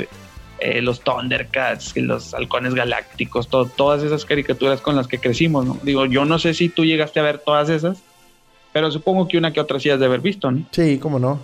eh, 0.58 0.80
los 0.80 1.00
Thundercats, 1.00 1.96
los 1.96 2.34
halcones 2.34 2.74
galácticos, 2.74 3.48
todas 3.48 4.02
esas 4.02 4.24
caricaturas 4.24 4.80
con 4.80 4.96
las 4.96 5.06
que 5.06 5.18
crecimos, 5.18 5.66
¿no? 5.66 5.78
Digo, 5.82 6.06
yo 6.06 6.24
no 6.24 6.38
sé 6.38 6.54
si 6.54 6.68
tú 6.68 6.84
llegaste 6.84 7.20
a 7.20 7.24
ver 7.24 7.38
todas 7.38 7.68
esas, 7.68 8.02
pero 8.72 8.90
supongo 8.90 9.28
que 9.28 9.38
una 9.38 9.52
que 9.52 9.60
otra 9.60 9.78
sí 9.80 9.90
has 9.90 10.00
de 10.00 10.06
haber 10.06 10.20
visto, 10.20 10.50
¿no? 10.50 10.66
Sí, 10.70 10.98
cómo 10.98 11.18
no. 11.18 11.40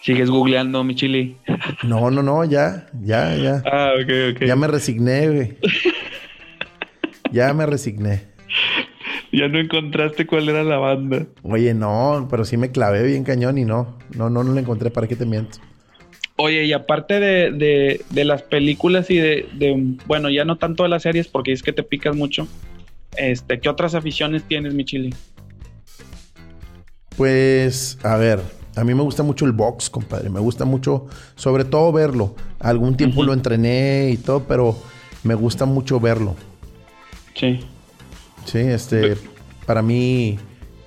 ¿Sigues 0.00 0.30
googleando, 0.30 0.84
mi 0.84 0.94
chili? 0.94 1.36
No, 1.82 2.10
no, 2.10 2.22
no, 2.22 2.44
ya, 2.44 2.86
ya, 3.02 3.34
ya. 3.36 3.62
Ah, 3.66 3.92
ok, 4.00 4.36
ok. 4.36 4.46
Ya 4.46 4.56
me 4.56 4.66
resigné, 4.66 5.28
güey. 5.28 5.56
ya 7.32 7.52
me 7.52 7.66
resigné. 7.66 8.28
Ya 9.32 9.48
no 9.48 9.58
encontraste 9.58 10.26
cuál 10.26 10.48
era 10.48 10.64
la 10.64 10.78
banda. 10.78 11.26
Oye, 11.42 11.74
no, 11.74 12.26
pero 12.30 12.44
sí 12.44 12.56
me 12.56 12.70
clavé 12.70 13.02
bien 13.02 13.24
cañón 13.24 13.58
y 13.58 13.64
no. 13.64 13.98
No, 14.16 14.30
no, 14.30 14.42
no 14.42 14.54
la 14.54 14.60
encontré. 14.60 14.90
¿Para 14.90 15.06
qué 15.06 15.16
te 15.16 15.26
miento? 15.26 15.58
Oye, 16.40 16.66
y 16.66 16.72
aparte 16.72 17.18
de, 17.18 17.50
de, 17.50 18.00
de 18.10 18.24
las 18.24 18.42
películas 18.42 19.10
y 19.10 19.16
de, 19.16 19.48
de, 19.54 19.96
bueno, 20.06 20.30
ya 20.30 20.44
no 20.44 20.56
tanto 20.56 20.84
de 20.84 20.88
las 20.88 21.02
series 21.02 21.26
porque 21.26 21.52
es 21.52 21.64
que 21.64 21.72
te 21.72 21.82
picas 21.82 22.14
mucho. 22.14 22.46
Este, 23.16 23.58
¿qué 23.58 23.68
otras 23.68 23.96
aficiones 23.96 24.44
tienes, 24.44 24.72
mi 24.72 24.84
chili? 24.84 25.12
Pues, 27.16 27.98
a 28.04 28.16
ver, 28.16 28.40
a 28.76 28.84
mí 28.84 28.94
me 28.94 29.02
gusta 29.02 29.24
mucho 29.24 29.44
el 29.46 29.50
box, 29.50 29.90
compadre. 29.90 30.30
Me 30.30 30.38
gusta 30.38 30.64
mucho, 30.64 31.08
sobre 31.34 31.64
todo 31.64 31.90
verlo. 31.90 32.36
Algún 32.60 32.96
tiempo 32.96 33.24
lo 33.24 33.32
entrené 33.32 34.10
y 34.12 34.16
todo, 34.16 34.44
pero 34.44 34.80
me 35.24 35.34
gusta 35.34 35.64
mucho 35.64 35.98
verlo. 35.98 36.36
Sí. 37.34 37.58
Sí, 38.44 38.58
este, 38.58 39.16
para 39.66 39.82
mí 39.82 40.38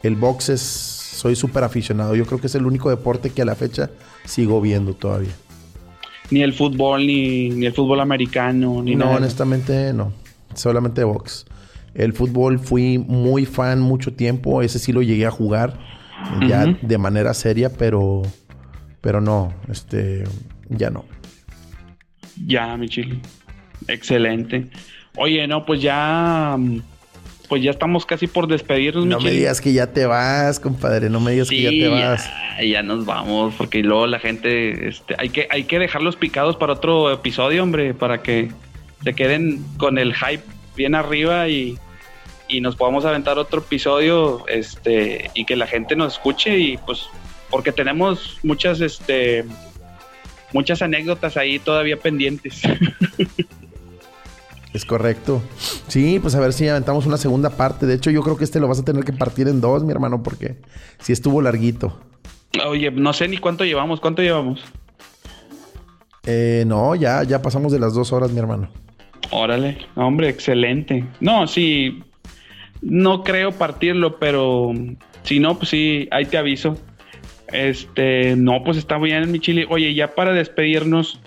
el 0.01 0.15
box 0.15 0.47
es, 0.47 0.61
soy 0.61 1.35
súper 1.35 1.65
aficionado. 1.65 2.15
Yo 2.15 2.25
creo 2.25 2.39
que 2.39 2.47
es 2.47 2.55
el 2.55 2.65
único 2.65 2.89
deporte 2.89 3.31
que 3.31 3.41
a 3.41 3.45
la 3.45 3.55
fecha 3.55 3.89
sigo 4.26 4.61
viendo 4.61 4.93
todavía. 4.93 5.34
Ni 6.30 6.41
el 6.41 6.53
fútbol, 6.53 7.06
ni, 7.06 7.65
el 7.65 7.73
fútbol 7.73 7.99
americano, 7.99 8.81
ni 8.81 8.95
No, 8.95 9.11
honestamente 9.11 9.93
no. 9.93 10.14
Solamente 10.53 11.03
box. 11.03 11.45
El 11.93 12.14
fútbol 12.14 12.60
fui 12.60 12.98
muy 12.98 13.45
fan 13.45 13.81
mucho 13.81 14.14
tiempo. 14.14 14.61
Ese 14.61 14.80
sí 14.80 14.93
lo 14.93 15.02
llegué 15.02 15.26
a 15.26 15.31
jugar 15.31 15.77
ya 16.48 16.65
de 16.65 16.98
manera 16.98 17.34
seria, 17.34 17.69
pero, 17.69 18.22
pero 19.02 19.22
no, 19.22 19.53
este, 19.69 20.23
ya 20.69 20.89
no. 20.89 21.06
Ya, 22.45 22.76
mi 22.77 22.89
chile. 22.89 23.19
Excelente. 23.88 24.69
Oye, 25.18 25.48
no, 25.48 25.65
pues 25.65 25.81
ya, 25.81 26.57
pues 27.51 27.61
ya 27.61 27.71
estamos 27.71 28.05
casi 28.05 28.27
por 28.27 28.47
despedirnos. 28.47 29.05
No 29.05 29.19
me 29.19 29.31
digas 29.31 29.59
que 29.59 29.73
ya 29.73 29.91
te 29.91 30.05
vas, 30.05 30.57
compadre. 30.57 31.09
No 31.09 31.19
me 31.19 31.33
digas 31.33 31.49
que 31.49 31.61
ya 31.61 31.69
te 31.69 31.87
vas. 31.89 32.31
Ya, 32.63 32.81
nos 32.81 33.05
vamos, 33.05 33.53
porque 33.57 33.83
luego 33.83 34.07
la 34.07 34.19
gente, 34.19 34.87
este, 34.87 35.15
hay 35.17 35.27
que, 35.27 35.49
hay 35.49 35.65
que 35.65 35.77
dejarlos 35.77 36.15
picados 36.15 36.55
para 36.55 36.71
otro 36.71 37.11
episodio, 37.11 37.61
hombre, 37.61 37.93
para 37.93 38.23
que 38.23 38.53
se 39.03 39.13
queden 39.15 39.65
con 39.75 39.97
el 39.97 40.15
hype 40.15 40.45
bien 40.77 40.95
arriba 40.95 41.49
y 41.49 41.77
y 42.47 42.61
nos 42.61 42.77
podamos 42.77 43.03
aventar 43.03 43.37
otro 43.37 43.59
episodio 43.59 44.47
este 44.47 45.29
y 45.33 45.43
que 45.43 45.57
la 45.57 45.67
gente 45.67 45.97
nos 45.97 46.13
escuche 46.13 46.57
y 46.57 46.77
pues 46.77 47.07
porque 47.49 47.73
tenemos 47.73 48.39
muchas 48.43 48.79
este 48.79 49.43
muchas 50.53 50.81
anécdotas 50.81 51.35
ahí 51.35 51.59
todavía 51.59 51.97
pendientes. 51.97 52.61
Es 54.73 54.85
correcto. 54.85 55.41
Sí, 55.88 56.19
pues 56.19 56.35
a 56.35 56.39
ver 56.39 56.53
si 56.53 56.68
aventamos 56.68 57.06
una 57.06 57.18
segunda 57.18 57.49
parte. 57.49 57.85
De 57.85 57.95
hecho, 57.95 58.10
yo 58.10 58.22
creo 58.22 58.38
que 58.38 58.45
este 58.45 58.60
lo 58.60 58.68
vas 58.68 58.80
a 58.80 58.85
tener 58.85 59.03
que 59.03 59.14
partir 59.14 59.48
en 59.48 59.60
dos, 59.60 59.84
mi 59.84 59.91
hermano, 59.91 60.23
porque 60.23 60.57
si 60.99 61.11
estuvo 61.11 61.41
larguito. 61.41 61.99
Oye, 62.65 62.91
no 62.91 63.14
sé 63.14 63.27
ni 63.27 63.38
cuánto 63.38 63.65
llevamos. 63.65 63.99
¿Cuánto 63.99 64.22
llevamos? 64.22 64.64
Eh, 66.26 66.64
no, 66.68 66.95
ya, 66.95 67.23
ya 67.23 67.41
pasamos 67.41 67.72
de 67.72 67.80
las 67.80 67.93
dos 67.93 68.14
horas, 68.14 68.31
mi 68.31 68.39
hermano. 68.39 68.69
Órale, 69.31 69.77
hombre, 69.95 70.30
excelente. 70.30 71.06
No, 71.19 71.48
sí, 71.48 72.03
no 72.81 73.23
creo 73.23 73.52
partirlo, 73.52 74.19
pero 74.19 74.72
si 75.23 75.39
no, 75.39 75.57
pues 75.57 75.69
sí, 75.69 76.07
ahí 76.11 76.26
te 76.26 76.38
aviso. 76.38 76.77
Este, 77.52 78.35
no, 78.35 78.64
pues 78.64 78.77
está 78.77 78.98
bien, 78.98 79.31
mi 79.31 79.39
chile. 79.39 79.65
Oye, 79.69 79.93
ya 79.93 80.15
para 80.15 80.34
despedirnos, 80.34 81.19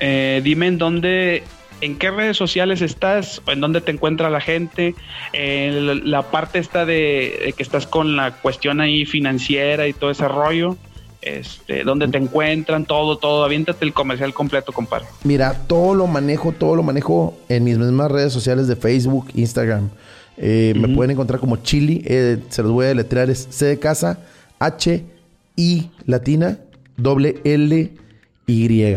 eh, 0.00 0.40
dime 0.42 0.66
en 0.66 0.78
dónde, 0.78 1.42
en 1.82 1.98
qué 1.98 2.10
redes 2.10 2.36
sociales 2.36 2.80
estás, 2.80 3.42
en 3.48 3.60
dónde 3.60 3.80
te 3.80 3.90
encuentra 3.90 4.30
la 4.30 4.40
gente, 4.40 4.94
la 5.34 6.22
parte 6.30 6.60
está 6.60 6.86
de, 6.86 7.52
que 7.56 7.62
estás 7.62 7.86
con 7.88 8.14
la 8.16 8.30
cuestión 8.36 8.80
ahí 8.80 9.04
financiera 9.04 9.86
y 9.88 9.92
todo 9.92 10.10
ese 10.10 10.26
rollo. 10.28 10.78
Este, 11.20 11.84
dónde 11.84 12.08
te 12.08 12.18
encuentran, 12.18 12.84
todo, 12.84 13.16
todo, 13.16 13.44
aviéntate 13.44 13.84
el 13.84 13.92
comercial 13.92 14.34
completo, 14.34 14.72
compadre. 14.72 15.06
Mira, 15.22 15.54
todo 15.68 15.94
lo 15.94 16.08
manejo, 16.08 16.50
todo 16.50 16.74
lo 16.74 16.82
manejo 16.82 17.38
en 17.48 17.62
mis 17.62 17.78
mismas 17.78 18.10
redes 18.10 18.32
sociales 18.32 18.66
de 18.66 18.74
Facebook, 18.74 19.28
Instagram. 19.34 19.90
Eh, 20.36 20.74
me 20.76 20.88
pueden 20.88 21.12
encontrar 21.12 21.38
como 21.38 21.58
Chili, 21.58 22.02
eh, 22.06 22.38
se 22.48 22.62
los 22.62 22.72
voy 22.72 22.86
a 22.86 22.88
deletrear, 22.88 23.30
es 23.30 23.46
C 23.50 23.66
de 23.66 23.78
casa, 23.78 24.18
H, 24.58 25.04
I 25.56 25.90
latina, 26.06 26.58
doble 26.96 27.36
L, 27.44 27.92
Y. 28.46 28.96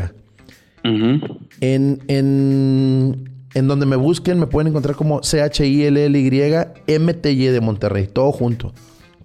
en, 1.62 2.02
en, 2.08 3.30
en, 3.54 3.68
donde 3.68 3.86
me 3.86 3.96
busquen 3.96 4.40
me 4.40 4.48
pueden 4.48 4.70
encontrar 4.70 4.96
como 4.96 5.24
C, 5.24 5.42
H, 5.42 5.66
I, 5.66 5.84
L, 5.84 6.06
L, 6.06 6.20
Y, 6.20 7.00
MTY 7.00 7.46
de 7.48 7.62
Monterrey, 7.62 8.08
todo 8.08 8.32
junto. 8.32 8.74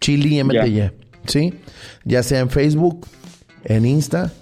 Chili 0.00 0.42
MTY, 0.42 0.90
¿sí? 1.26 1.54
Ya 2.04 2.22
sea 2.22 2.40
en 2.40 2.50
Facebook, 2.50 3.06
en 3.64 3.84
Insta 3.84 4.32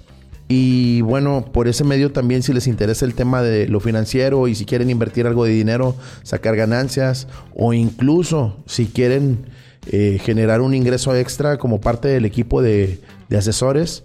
y 0.49 1.03
bueno, 1.03 1.45
por 1.53 1.69
ese 1.69 1.85
medio 1.85 2.11
también 2.11 2.43
si 2.43 2.55
les 2.55 2.67
interesa 2.67 3.05
el 3.05 3.15
tema 3.15 3.43
de 3.43 3.69
lo 3.69 3.81
financiero 3.81 4.49
y 4.49 4.55
si 4.55 4.65
quieren 4.65 4.89
invertir 4.89 5.27
algo 5.27 5.45
de 5.45 5.53
dinero, 5.53 5.95
sacar 6.23 6.57
ganancias 6.57 7.29
o 7.55 7.75
incluso 7.75 8.57
si 8.67 8.87
quieren 8.87 9.45
eh, 9.93 10.19
generar 10.25 10.63
un 10.63 10.75
ingreso 10.75 11.15
extra 11.15 11.59
como 11.59 11.83
parte 11.83 12.09
del 12.09 12.25
equipo 12.25 12.63
de, 12.63 12.99
de 13.29 13.37
asesores, 13.37 14.05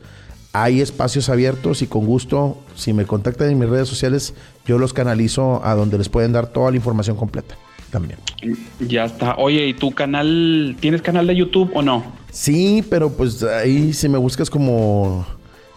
hay 0.53 0.81
espacios 0.81 1.29
abiertos 1.29 1.81
y 1.81 1.87
con 1.87 2.05
gusto, 2.05 2.57
si 2.75 2.93
me 2.93 3.05
contactan 3.05 3.49
en 3.49 3.57
mis 3.57 3.67
redes 3.67 3.89
sociales, 3.89 4.35
yo 4.67 4.77
los 4.77 4.93
canalizo 4.93 5.65
a 5.65 5.73
donde 5.73 5.97
les 5.97 6.09
pueden 6.09 6.31
dar 6.31 6.47
toda 6.47 6.69
la 6.69 6.77
información 6.77 7.17
completa. 7.17 7.55
también. 7.89 8.17
Ya 8.79 9.05
está. 9.05 9.35
Oye, 9.37 9.67
¿y 9.67 9.73
tu 9.73 9.91
canal, 9.91 10.75
tienes 10.79 11.01
canal 11.01 11.27
de 11.27 11.35
YouTube 11.35 11.71
o 11.75 11.81
no? 11.81 12.03
Sí, 12.31 12.83
pero 12.89 13.11
pues 13.11 13.43
ahí 13.43 13.93
si 13.93 14.09
me 14.09 14.17
buscas 14.17 14.49
como 14.49 15.25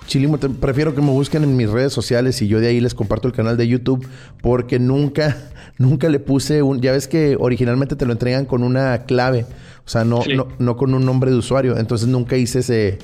Chilimo, 0.07 0.39
prefiero 0.39 0.95
que 0.95 1.01
me 1.01 1.11
busquen 1.11 1.43
en 1.43 1.57
mis 1.57 1.69
redes 1.69 1.93
sociales 1.93 2.41
y 2.41 2.49
yo 2.49 2.61
de 2.61 2.69
ahí 2.69 2.81
les 2.81 2.95
comparto 2.95 3.29
el 3.29 3.35
canal 3.35 3.57
de 3.57 3.67
YouTube 3.67 4.07
porque 4.41 4.79
nunca, 4.79 5.37
nunca 5.79 6.09
le 6.09 6.21
puse 6.21 6.63
un... 6.63 6.81
Ya 6.81 6.93
ves 6.93 7.09
que 7.09 7.37
originalmente 7.39 7.97
te 7.97 8.07
lo 8.07 8.13
entregan 8.13 8.45
con 8.45 8.63
una 8.63 9.05
clave, 9.05 9.47
o 9.85 9.89
sea, 9.89 10.05
no, 10.05 10.23
no, 10.35 10.49
no, 10.59 10.77
con 10.77 10.95
un 10.95 11.05
nombre 11.05 11.31
de 11.31 11.37
usuario, 11.37 11.77
entonces 11.77 12.09
nunca 12.09 12.37
hice 12.37 12.61
ese, 12.61 12.99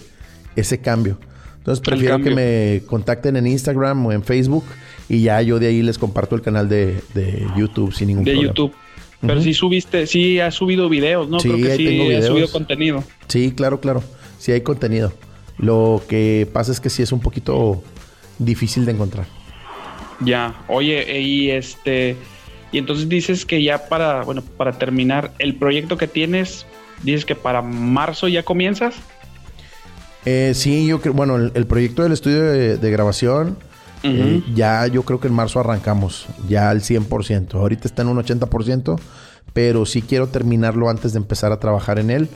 ese 0.55 0.79
cambio. 0.79 1.19
Entonces 1.63 1.81
prefiero 1.81 2.21
que 2.21 2.35
me 2.35 2.83
contacten 2.87 3.37
en 3.37 3.47
Instagram 3.47 4.05
o 4.07 4.11
en 4.11 4.25
Facebook 4.25 4.65
y 5.09 5.23
ya 5.23 5.41
yo 5.43 5.61
de 5.61 5.69
ahí 5.69 5.81
les 5.81 5.97
comparto 5.97 6.35
el 6.35 6.43
canal 6.43 6.69
de, 6.69 7.01
YouTube 7.57 7.95
sin 7.95 8.09
ningún 8.09 8.25
problema. 8.25 8.43
De 8.43 8.49
YouTube. 8.49 8.75
Pero 9.21 9.41
si 9.41 9.55
subiste, 9.55 10.09
sí 10.09 10.41
has 10.41 10.57
subido 10.57 10.89
videos, 10.89 11.29
¿no? 11.29 11.39
Sí, 11.39 11.49
Creo 11.49 11.63
que 11.63 11.77
sí 11.77 11.85
tengo 11.85 12.09
videos. 12.09 12.27
subido 12.27 12.51
contenido. 12.51 13.05
Sí, 13.29 13.53
claro, 13.53 13.81
claro. 13.81 14.03
Sí 14.41 14.51
hay 14.51 14.63
contenido. 14.63 15.13
Lo 15.57 16.03
que 16.09 16.49
pasa 16.53 16.73
es 16.73 16.81
que 16.81 16.91
sí 16.91 17.05
es 17.05 17.13
un 17.13 17.21
poquito 17.21 17.85
difícil 18.41 18.85
de 18.85 18.91
encontrar. 18.91 19.27
Ya, 20.19 20.65
oye, 20.67 21.21
y 21.21 21.51
este, 21.51 22.17
y 22.73 22.79
entonces 22.79 23.09
dices 23.09 23.47
que 23.47 23.63
ya 23.63 23.87
para, 23.89 24.25
bueno, 24.25 24.43
para 24.43 24.73
terminar, 24.73 25.33
el 25.39 25.55
proyecto 25.55 25.97
que 25.97 26.09
tienes, 26.09 26.67
dices 27.05 27.25
que 27.25 27.37
para 27.37 27.63
marzo 27.63 28.27
ya 28.27 28.43
comienzas. 28.43 28.97
Eh, 30.25 30.53
sí, 30.55 30.87
yo 30.87 31.01
creo, 31.01 31.15
bueno, 31.15 31.37
el, 31.37 31.67
proyecto 31.67 32.03
del 32.03 32.13
estudio 32.13 32.43
de, 32.43 32.91
grabación, 32.91 33.57
eh, 34.03 34.43
ya 34.55 34.87
yo 34.87 35.03
creo 35.03 35.21
que 35.21 35.29
en 35.29 35.35
marzo 35.35 35.61
arrancamos, 35.61 36.27
ya 36.49 36.71
al 36.71 36.81
100%. 36.81 37.55
Ahorita 37.55 37.89
está 37.89 38.03
en 38.03 38.09
un 38.09 38.19
80%, 38.19 39.01
pero 39.53 39.85
sí 39.85 40.03
quiero 40.03 40.29
terminarlo 40.29 40.89
antes 40.89 41.13
de 41.13 41.19
empezar 41.19 41.51
a 41.53 41.59
trabajar 41.59 41.99
en 41.99 42.11
él. 42.11 42.29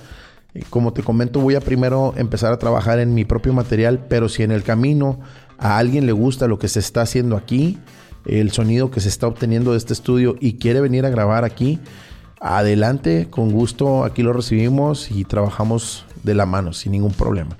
Eh, 0.54 0.64
como 0.68 0.92
te 0.92 1.02
comento, 1.02 1.40
voy 1.40 1.54
a 1.54 1.60
primero 1.60 2.12
empezar 2.16 2.52
a 2.52 2.58
trabajar 2.58 2.98
en 2.98 3.14
mi 3.14 3.24
propio 3.24 3.52
material, 3.52 4.04
pero 4.08 4.28
si 4.28 4.42
en 4.42 4.50
el 4.50 4.64
camino 4.64 5.20
a 5.58 5.78
alguien 5.78 6.06
le 6.06 6.12
gusta 6.12 6.48
lo 6.48 6.58
que 6.58 6.68
se 6.68 6.80
está 6.80 7.02
haciendo 7.02 7.36
aquí, 7.36 7.78
el 8.24 8.50
sonido 8.50 8.90
que 8.90 9.00
se 9.00 9.08
está 9.08 9.28
obteniendo 9.28 9.70
de 9.70 9.78
este 9.78 9.92
estudio 9.92 10.34
y 10.40 10.54
quiere 10.54 10.80
venir 10.80 11.06
a 11.06 11.10
grabar 11.10 11.44
aquí, 11.44 11.78
adelante, 12.40 13.28
con 13.30 13.52
gusto, 13.52 14.04
aquí 14.04 14.22
lo 14.22 14.32
recibimos 14.32 15.10
y 15.12 15.24
trabajamos 15.24 16.04
de 16.24 16.34
la 16.34 16.46
mano, 16.46 16.72
sin 16.72 16.92
ningún 16.92 17.12
problema. 17.12 17.56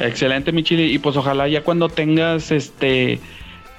Excelente, 0.00 0.52
Michili. 0.52 0.92
Y 0.92 0.98
pues 0.98 1.16
ojalá 1.16 1.48
ya 1.48 1.62
cuando 1.62 1.88
tengas 1.88 2.50
este 2.50 3.20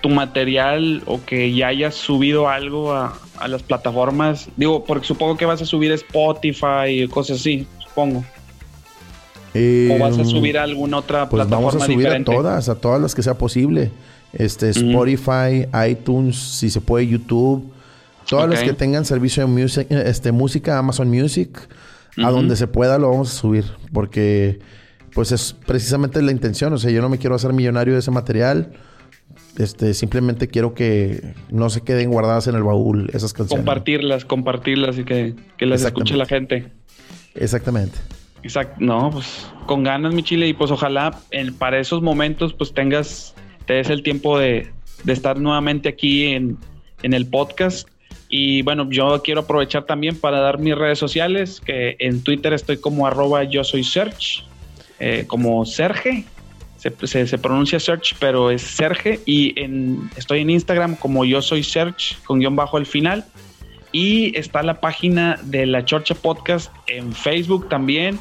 tu 0.01 0.09
material 0.09 1.01
o 1.07 1.23
que 1.25 1.51
ya 1.53 1.67
hayas 1.67 1.95
subido 1.95 2.47
algo 2.47 2.93
a, 2.93 3.17
las 3.47 3.63
plataformas, 3.63 4.49
digo, 4.55 4.85
porque 4.85 5.07
supongo 5.07 5.35
que 5.35 5.45
vas 5.45 5.61
a 5.63 5.65
subir 5.65 5.91
Spotify 5.93 6.89
y 6.89 7.07
cosas 7.07 7.39
así, 7.39 7.67
supongo. 7.83 8.23
o 9.55 9.99
vas 9.99 10.17
a 10.17 10.23
subir 10.23 10.59
a 10.59 10.63
alguna 10.63 10.97
otra 10.99 11.27
pues 11.27 11.39
plataforma 11.41 11.71
Vamos 11.71 11.81
a 11.81 11.85
subir 11.87 12.07
a 12.07 12.23
todas, 12.23 12.69
a 12.69 12.75
todas 12.75 13.01
las 13.01 13.15
que 13.15 13.23
sea 13.23 13.33
posible. 13.33 13.91
Este, 14.31 14.69
Spotify, 14.69 15.67
iTunes, 15.89 16.37
si 16.37 16.69
se 16.69 16.81
puede, 16.81 17.07
YouTube. 17.07 17.71
Todas 18.29 18.49
las 18.49 18.61
que 18.61 18.73
tengan 18.73 19.05
servicio 19.05 19.47
de 19.47 19.87
este, 20.05 20.31
música, 20.31 20.77
Amazon 20.77 21.09
Music, 21.09 21.67
a 22.17 22.29
donde 22.29 22.55
se 22.55 22.67
pueda 22.67 22.99
lo 22.99 23.09
vamos 23.09 23.35
a 23.35 23.39
subir. 23.39 23.65
Porque 23.91 24.59
pues 25.15 25.31
es 25.31 25.55
precisamente 25.65 26.21
la 26.21 26.31
intención. 26.31 26.73
O 26.73 26.77
sea, 26.77 26.91
yo 26.91 27.01
no 27.01 27.07
me 27.07 27.17
quiero 27.17 27.35
hacer 27.35 27.53
millonario 27.53 27.93
de 27.93 28.01
ese 28.01 28.11
material. 28.11 28.73
Este, 29.57 29.93
simplemente 29.93 30.49
quiero 30.49 30.73
que 30.73 31.33
no 31.49 31.69
se 31.69 31.81
queden 31.81 32.11
guardadas 32.11 32.47
en 32.47 32.55
el 32.55 32.63
baúl 32.63 33.09
esas 33.13 33.31
canciones. 33.31 33.65
Compartirlas, 33.65 34.25
compartirlas 34.25 34.99
y 34.99 35.05
que, 35.05 35.33
las 35.59 35.83
escuche 35.83 36.17
la 36.17 36.25
gente. 36.25 36.67
Exactamente. 37.33 37.97
Exacto. 38.43 38.75
No, 38.79 39.09
pues 39.09 39.49
con 39.65 39.83
ganas, 39.83 40.13
mi 40.13 40.21
chile. 40.21 40.49
Y 40.49 40.53
pues 40.53 40.69
ojalá 40.69 41.17
para 41.59 41.79
esos 41.79 42.01
momentos, 42.01 42.53
pues 42.53 42.73
tengas, 42.73 43.35
te 43.67 43.75
des 43.75 43.89
el 43.89 44.03
tiempo 44.03 44.37
de, 44.37 44.69
estar 45.07 45.39
nuevamente 45.39 45.87
aquí 45.87 46.25
en, 46.25 46.57
en 47.03 47.13
el 47.13 47.25
podcast. 47.25 47.87
Y 48.27 48.63
bueno, 48.63 48.89
yo 48.89 49.21
quiero 49.23 49.41
aprovechar 49.41 49.85
también 49.85 50.19
para 50.19 50.41
dar 50.41 50.59
mis 50.59 50.75
redes 50.75 50.99
sociales, 50.99 51.61
que 51.61 51.95
en 51.99 52.21
Twitter 52.21 52.51
estoy 52.51 52.75
como 52.75 53.07
arroba 53.07 53.45
yo 53.45 53.63
soy 53.63 53.85
search 53.85 54.43
eh, 54.99 55.25
como 55.27 55.65
Serge. 55.65 56.25
Se, 56.77 57.37
pronuncia 57.39 57.79
Search, 57.79 58.15
pero 58.19 58.51
es 58.51 58.61
Serge. 58.61 59.19
Y 59.25 59.55
estoy 60.15 60.41
en 60.41 60.49
Instagram 60.51 60.95
como 60.95 61.25
yo 61.25 61.41
soy 61.41 61.63
Search, 61.63 62.21
con 62.23 62.39
guion 62.39 62.55
bajo 62.55 62.77
al 62.77 62.85
final. 62.85 63.25
Y 63.91 64.37
está 64.37 64.61
la 64.61 64.79
página 64.81 65.39
de 65.43 65.65
la 65.65 65.83
Chorcha 65.85 66.13
Podcast 66.13 66.71
en 66.87 67.13
Facebook 67.13 67.69
también, 67.69 68.19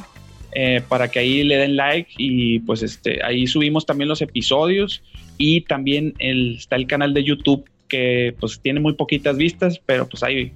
eh, 0.53 0.81
para 0.89 1.11
que 1.11 1.19
ahí 1.19 1.43
le 1.43 1.57
den 1.57 1.77
like. 1.77 2.11
Y 2.17 2.61
pues 2.61 2.83
este, 2.83 3.23
ahí 3.23 3.47
subimos 3.47 3.85
también 3.85 4.09
los 4.09 4.23
episodios. 4.23 5.03
Y 5.37 5.63
también 5.63 6.15
el, 6.19 6.57
está 6.57 6.77
el 6.77 6.87
canal 6.87 7.13
de 7.13 7.25
YouTube 7.25 7.69
que 7.89 8.35
pues 8.41 8.61
tiene 8.61 8.81
muy 8.81 8.95
poquitas 8.95 9.37
vistas, 9.37 9.81
pero 9.85 10.09
pues 10.09 10.23
ahí 10.23 10.53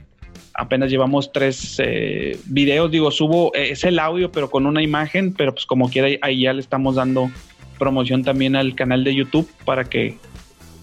apenas 0.58 0.90
llevamos 0.90 1.32
tres 1.32 1.76
eh, 1.78 2.36
videos, 2.46 2.90
digo, 2.90 3.12
subo, 3.12 3.54
eh, 3.54 3.70
es 3.70 3.84
el 3.84 4.00
audio, 4.00 4.32
pero 4.32 4.50
con 4.50 4.66
una 4.66 4.82
imagen, 4.82 5.32
pero 5.32 5.54
pues 5.54 5.66
como 5.66 5.88
quiera, 5.88 6.08
ahí 6.20 6.42
ya 6.42 6.52
le 6.52 6.60
estamos 6.60 6.96
dando 6.96 7.30
promoción 7.78 8.24
también 8.24 8.56
al 8.56 8.74
canal 8.74 9.04
de 9.04 9.14
YouTube 9.14 9.48
para 9.64 9.84
que 9.84 10.18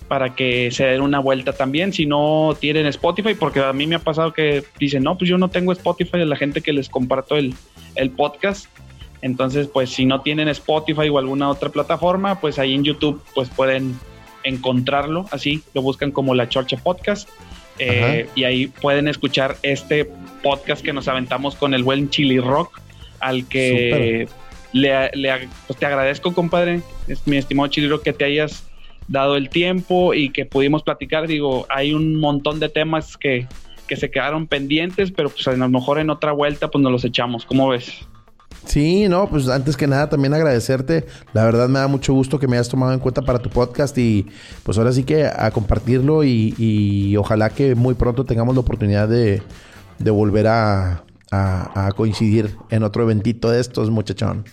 para 0.07 0.35
que 0.35 0.69
se 0.71 0.85
den 0.85 1.01
una 1.01 1.19
vuelta 1.19 1.51
también, 1.51 1.91
si 1.91 2.05
no 2.05 2.55
tienen 2.57 2.85
Spotify, 2.85 3.33
porque 3.33 3.59
a 3.59 3.73
mí 3.73 3.85
me 3.87 3.95
ha 3.95 3.99
pasado 3.99 4.33
que 4.33 4.63
dicen, 4.79 5.03
no, 5.03 5.17
pues 5.17 5.29
yo 5.29 5.37
no 5.37 5.49
tengo 5.49 5.71
Spotify, 5.73 6.21
a 6.21 6.25
la 6.25 6.35
gente 6.37 6.61
que 6.61 6.71
les 6.71 6.89
comparto 6.89 7.35
el, 7.35 7.55
el 7.95 8.11
podcast, 8.11 8.67
entonces 9.23 9.67
pues 9.67 9.89
si 9.89 10.05
no 10.05 10.21
tienen 10.21 10.47
Spotify 10.47 11.09
o 11.09 11.17
alguna 11.17 11.49
otra 11.49 11.69
plataforma, 11.69 12.39
pues 12.39 12.59
ahí 12.59 12.75
en 12.75 12.83
YouTube 12.83 13.21
pues 13.33 13.49
pueden 13.49 13.99
encontrarlo, 14.43 15.25
así, 15.31 15.63
lo 15.73 15.81
buscan 15.81 16.11
como 16.11 16.33
La 16.33 16.47
Chorcha 16.47 16.77
Podcast 16.77 17.27
eh, 17.79 18.27
y 18.35 18.43
ahí 18.43 18.67
pueden 18.67 19.07
escuchar 19.07 19.57
este 19.63 20.09
podcast 20.43 20.83
que 20.83 20.93
nos 20.93 21.07
aventamos 21.07 21.55
con 21.55 21.73
el 21.73 21.83
buen 21.83 22.09
Chili 22.09 22.39
Rock, 22.39 22.79
al 23.19 23.47
que 23.47 24.27
le, 24.71 25.09
pues 25.67 25.79
te 25.79 25.85
agradezco, 25.85 26.33
compadre, 26.33 26.81
es 27.07 27.25
mi 27.27 27.37
estimado 27.37 27.67
Chili 27.69 27.87
Rock, 27.87 28.03
que 28.03 28.13
te 28.13 28.25
hayas 28.25 28.69
dado 29.07 29.35
el 29.37 29.49
tiempo 29.49 30.13
y 30.13 30.29
que 30.29 30.45
pudimos 30.45 30.83
platicar. 30.83 31.27
Digo, 31.27 31.65
hay 31.69 31.93
un 31.93 32.19
montón 32.19 32.59
de 32.59 32.69
temas 32.69 33.17
que, 33.17 33.47
que 33.87 33.95
se 33.95 34.11
quedaron 34.11 34.47
pendientes, 34.47 35.11
pero 35.11 35.29
pues 35.29 35.47
a 35.47 35.53
lo 35.53 35.69
mejor 35.69 35.99
en 35.99 36.09
otra 36.09 36.31
vuelta 36.31 36.69
pues 36.69 36.81
nos 36.81 36.91
los 36.91 37.05
echamos. 37.05 37.45
¿Cómo 37.45 37.69
ves? 37.69 38.07
Sí, 38.65 39.07
no, 39.07 39.29
pues 39.29 39.47
antes 39.47 39.77
que 39.77 39.87
nada 39.87 40.09
también 40.09 40.33
agradecerte. 40.33 41.05
La 41.33 41.45
verdad 41.45 41.69
me 41.69 41.79
da 41.79 41.87
mucho 41.87 42.13
gusto 42.13 42.39
que 42.39 42.47
me 42.47 42.57
hayas 42.57 42.69
tomado 42.69 42.93
en 42.93 42.99
cuenta 42.99 43.21
para 43.21 43.39
tu 43.39 43.49
podcast 43.49 43.97
y 43.97 44.25
pues 44.63 44.77
ahora 44.77 44.91
sí 44.91 45.03
que 45.03 45.25
a 45.25 45.51
compartirlo 45.51 46.23
y, 46.23 47.15
ojalá 47.17 47.49
que 47.49 47.75
muy 47.75 47.93
pronto 47.93 48.25
tengamos 48.25 48.55
la 48.55 48.61
oportunidad 48.61 49.07
de, 49.07 49.41
volver 49.99 50.47
a, 50.47 51.03
coincidir 51.95 52.51
en 52.69 52.83
otro 52.83 53.03
eventito 53.03 53.49
de 53.49 53.59
estos, 53.59 53.89
muchachón. 53.89 54.45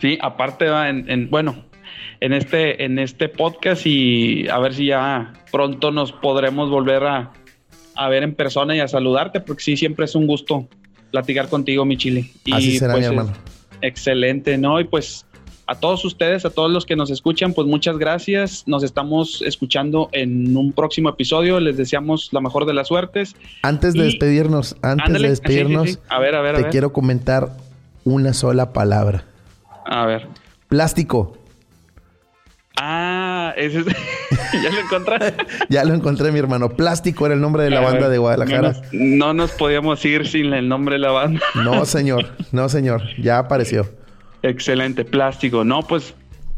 Sí, 0.00 0.18
aparte, 0.20 0.66
en, 0.66 1.30
bueno, 1.30 1.64
en 2.20 2.32
este, 2.32 2.84
en 2.84 2.98
este 2.98 3.28
podcast 3.28 3.86
y 3.86 4.48
a 4.48 4.58
ver 4.58 4.74
si 4.74 4.86
ya 4.86 5.32
pronto 5.50 5.90
nos 5.90 6.12
podremos 6.12 6.70
volver 6.70 7.04
a, 7.04 7.32
a 7.94 8.08
ver 8.08 8.22
en 8.22 8.34
persona 8.34 8.76
y 8.76 8.80
a 8.80 8.88
saludarte, 8.88 9.40
porque 9.40 9.62
sí, 9.62 9.76
siempre 9.76 10.04
es 10.04 10.14
un 10.14 10.26
gusto 10.26 10.68
platicar 11.10 11.48
contigo, 11.48 11.84
mi 11.84 11.96
chile. 11.96 12.30
Y 12.44 12.52
Así 12.52 12.78
será, 12.78 12.92
pues, 12.92 13.08
mi 13.08 13.14
hermano. 13.14 13.55
Excelente, 13.80 14.58
¿no? 14.58 14.80
Y 14.80 14.84
pues 14.84 15.26
a 15.66 15.74
todos 15.74 16.04
ustedes, 16.04 16.44
a 16.44 16.50
todos 16.50 16.70
los 16.70 16.86
que 16.86 16.94
nos 16.94 17.10
escuchan, 17.10 17.52
pues 17.52 17.66
muchas 17.66 17.98
gracias. 17.98 18.64
Nos 18.66 18.82
estamos 18.82 19.42
escuchando 19.42 20.08
en 20.12 20.56
un 20.56 20.72
próximo 20.72 21.08
episodio. 21.08 21.58
Les 21.58 21.76
deseamos 21.76 22.32
la 22.32 22.40
mejor 22.40 22.66
de 22.66 22.74
las 22.74 22.88
suertes. 22.88 23.34
Antes 23.62 23.94
de 23.94 24.04
despedirnos, 24.04 24.76
antes 24.82 25.20
de 25.20 25.28
despedirnos, 25.28 25.98
A 26.08 26.20
ver, 26.20 26.36
a 26.36 26.40
ver, 26.40 26.56
te 26.56 26.68
quiero 26.68 26.92
comentar 26.92 27.50
una 28.04 28.32
sola 28.32 28.72
palabra. 28.72 29.24
A 29.84 30.06
ver. 30.06 30.28
Plástico. 30.68 31.36
Ah, 32.76 33.54
ese 33.56 33.80
es... 33.80 33.86
¿ya 34.62 34.70
lo 34.70 34.80
encontré? 34.80 35.34
ya 35.68 35.84
lo 35.84 35.94
encontré, 35.94 36.32
mi 36.32 36.38
hermano. 36.38 36.70
Plástico 36.70 37.26
era 37.26 37.34
el 37.34 37.40
nombre 37.40 37.64
de 37.64 37.70
la 37.70 37.80
banda 37.80 38.08
de 38.08 38.18
Guadalajara. 38.18 38.74
No 38.92 39.34
nos, 39.34 39.50
podíamos 39.52 40.04
ir 40.04 40.26
sin 40.26 40.52
el 40.52 40.68
nombre 40.68 40.94
de 40.94 41.00
la 41.00 41.10
banda. 41.10 41.40
no, 41.54 41.84
señor. 41.84 42.26
No, 42.52 42.68
señor. 42.68 43.02
Ya 43.18 43.38
apareció. 43.38 43.88
Excelente. 44.42 45.04
Plástico. 45.04 45.64
No, 45.64 45.80
pues 45.80 46.14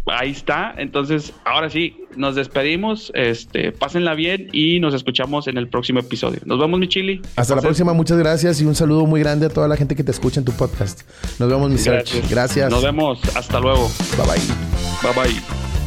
ahí 0.06 0.30
está. 0.30 0.74
Entonces, 0.76 1.32
ahora 1.44 1.70
sí, 1.70 1.96
nos 2.16 2.34
despedimos. 2.34 3.12
Este, 3.14 3.72
pásenla 3.72 4.14
bien 4.14 4.48
y 4.52 4.80
nos 4.80 4.94
escuchamos 4.94 5.46
en 5.46 5.56
el 5.56 5.68
próximo 5.68 6.00
episodio. 6.00 6.40
Nos 6.44 6.58
vemos, 6.58 6.80
mi 6.80 6.88
chili. 6.88 7.22
Hasta 7.36 7.54
la 7.54 7.62
próxima. 7.62 7.92
Muchas 7.92 8.18
gracias 8.18 8.60
y 8.60 8.64
un 8.64 8.74
saludo 8.74 9.06
muy 9.06 9.20
grande 9.20 9.46
a 9.46 9.50
toda 9.50 9.68
la 9.68 9.76
gente 9.76 9.94
que 9.94 10.02
te 10.02 10.10
escucha 10.10 10.40
en 10.40 10.44
tu 10.44 10.52
podcast. 10.52 11.02
Nos 11.38 11.48
vemos, 11.48 11.70
mi 11.70 11.76
Gracias. 11.76 12.28
Gracias. 12.28 12.70
Nos 12.70 12.82
vemos. 12.82 13.20
Hasta 13.36 13.60
luego. 13.60 13.88
Bye 14.16 14.26
bye. 14.26 15.12
Bye 15.12 15.22
bye. 15.22 15.77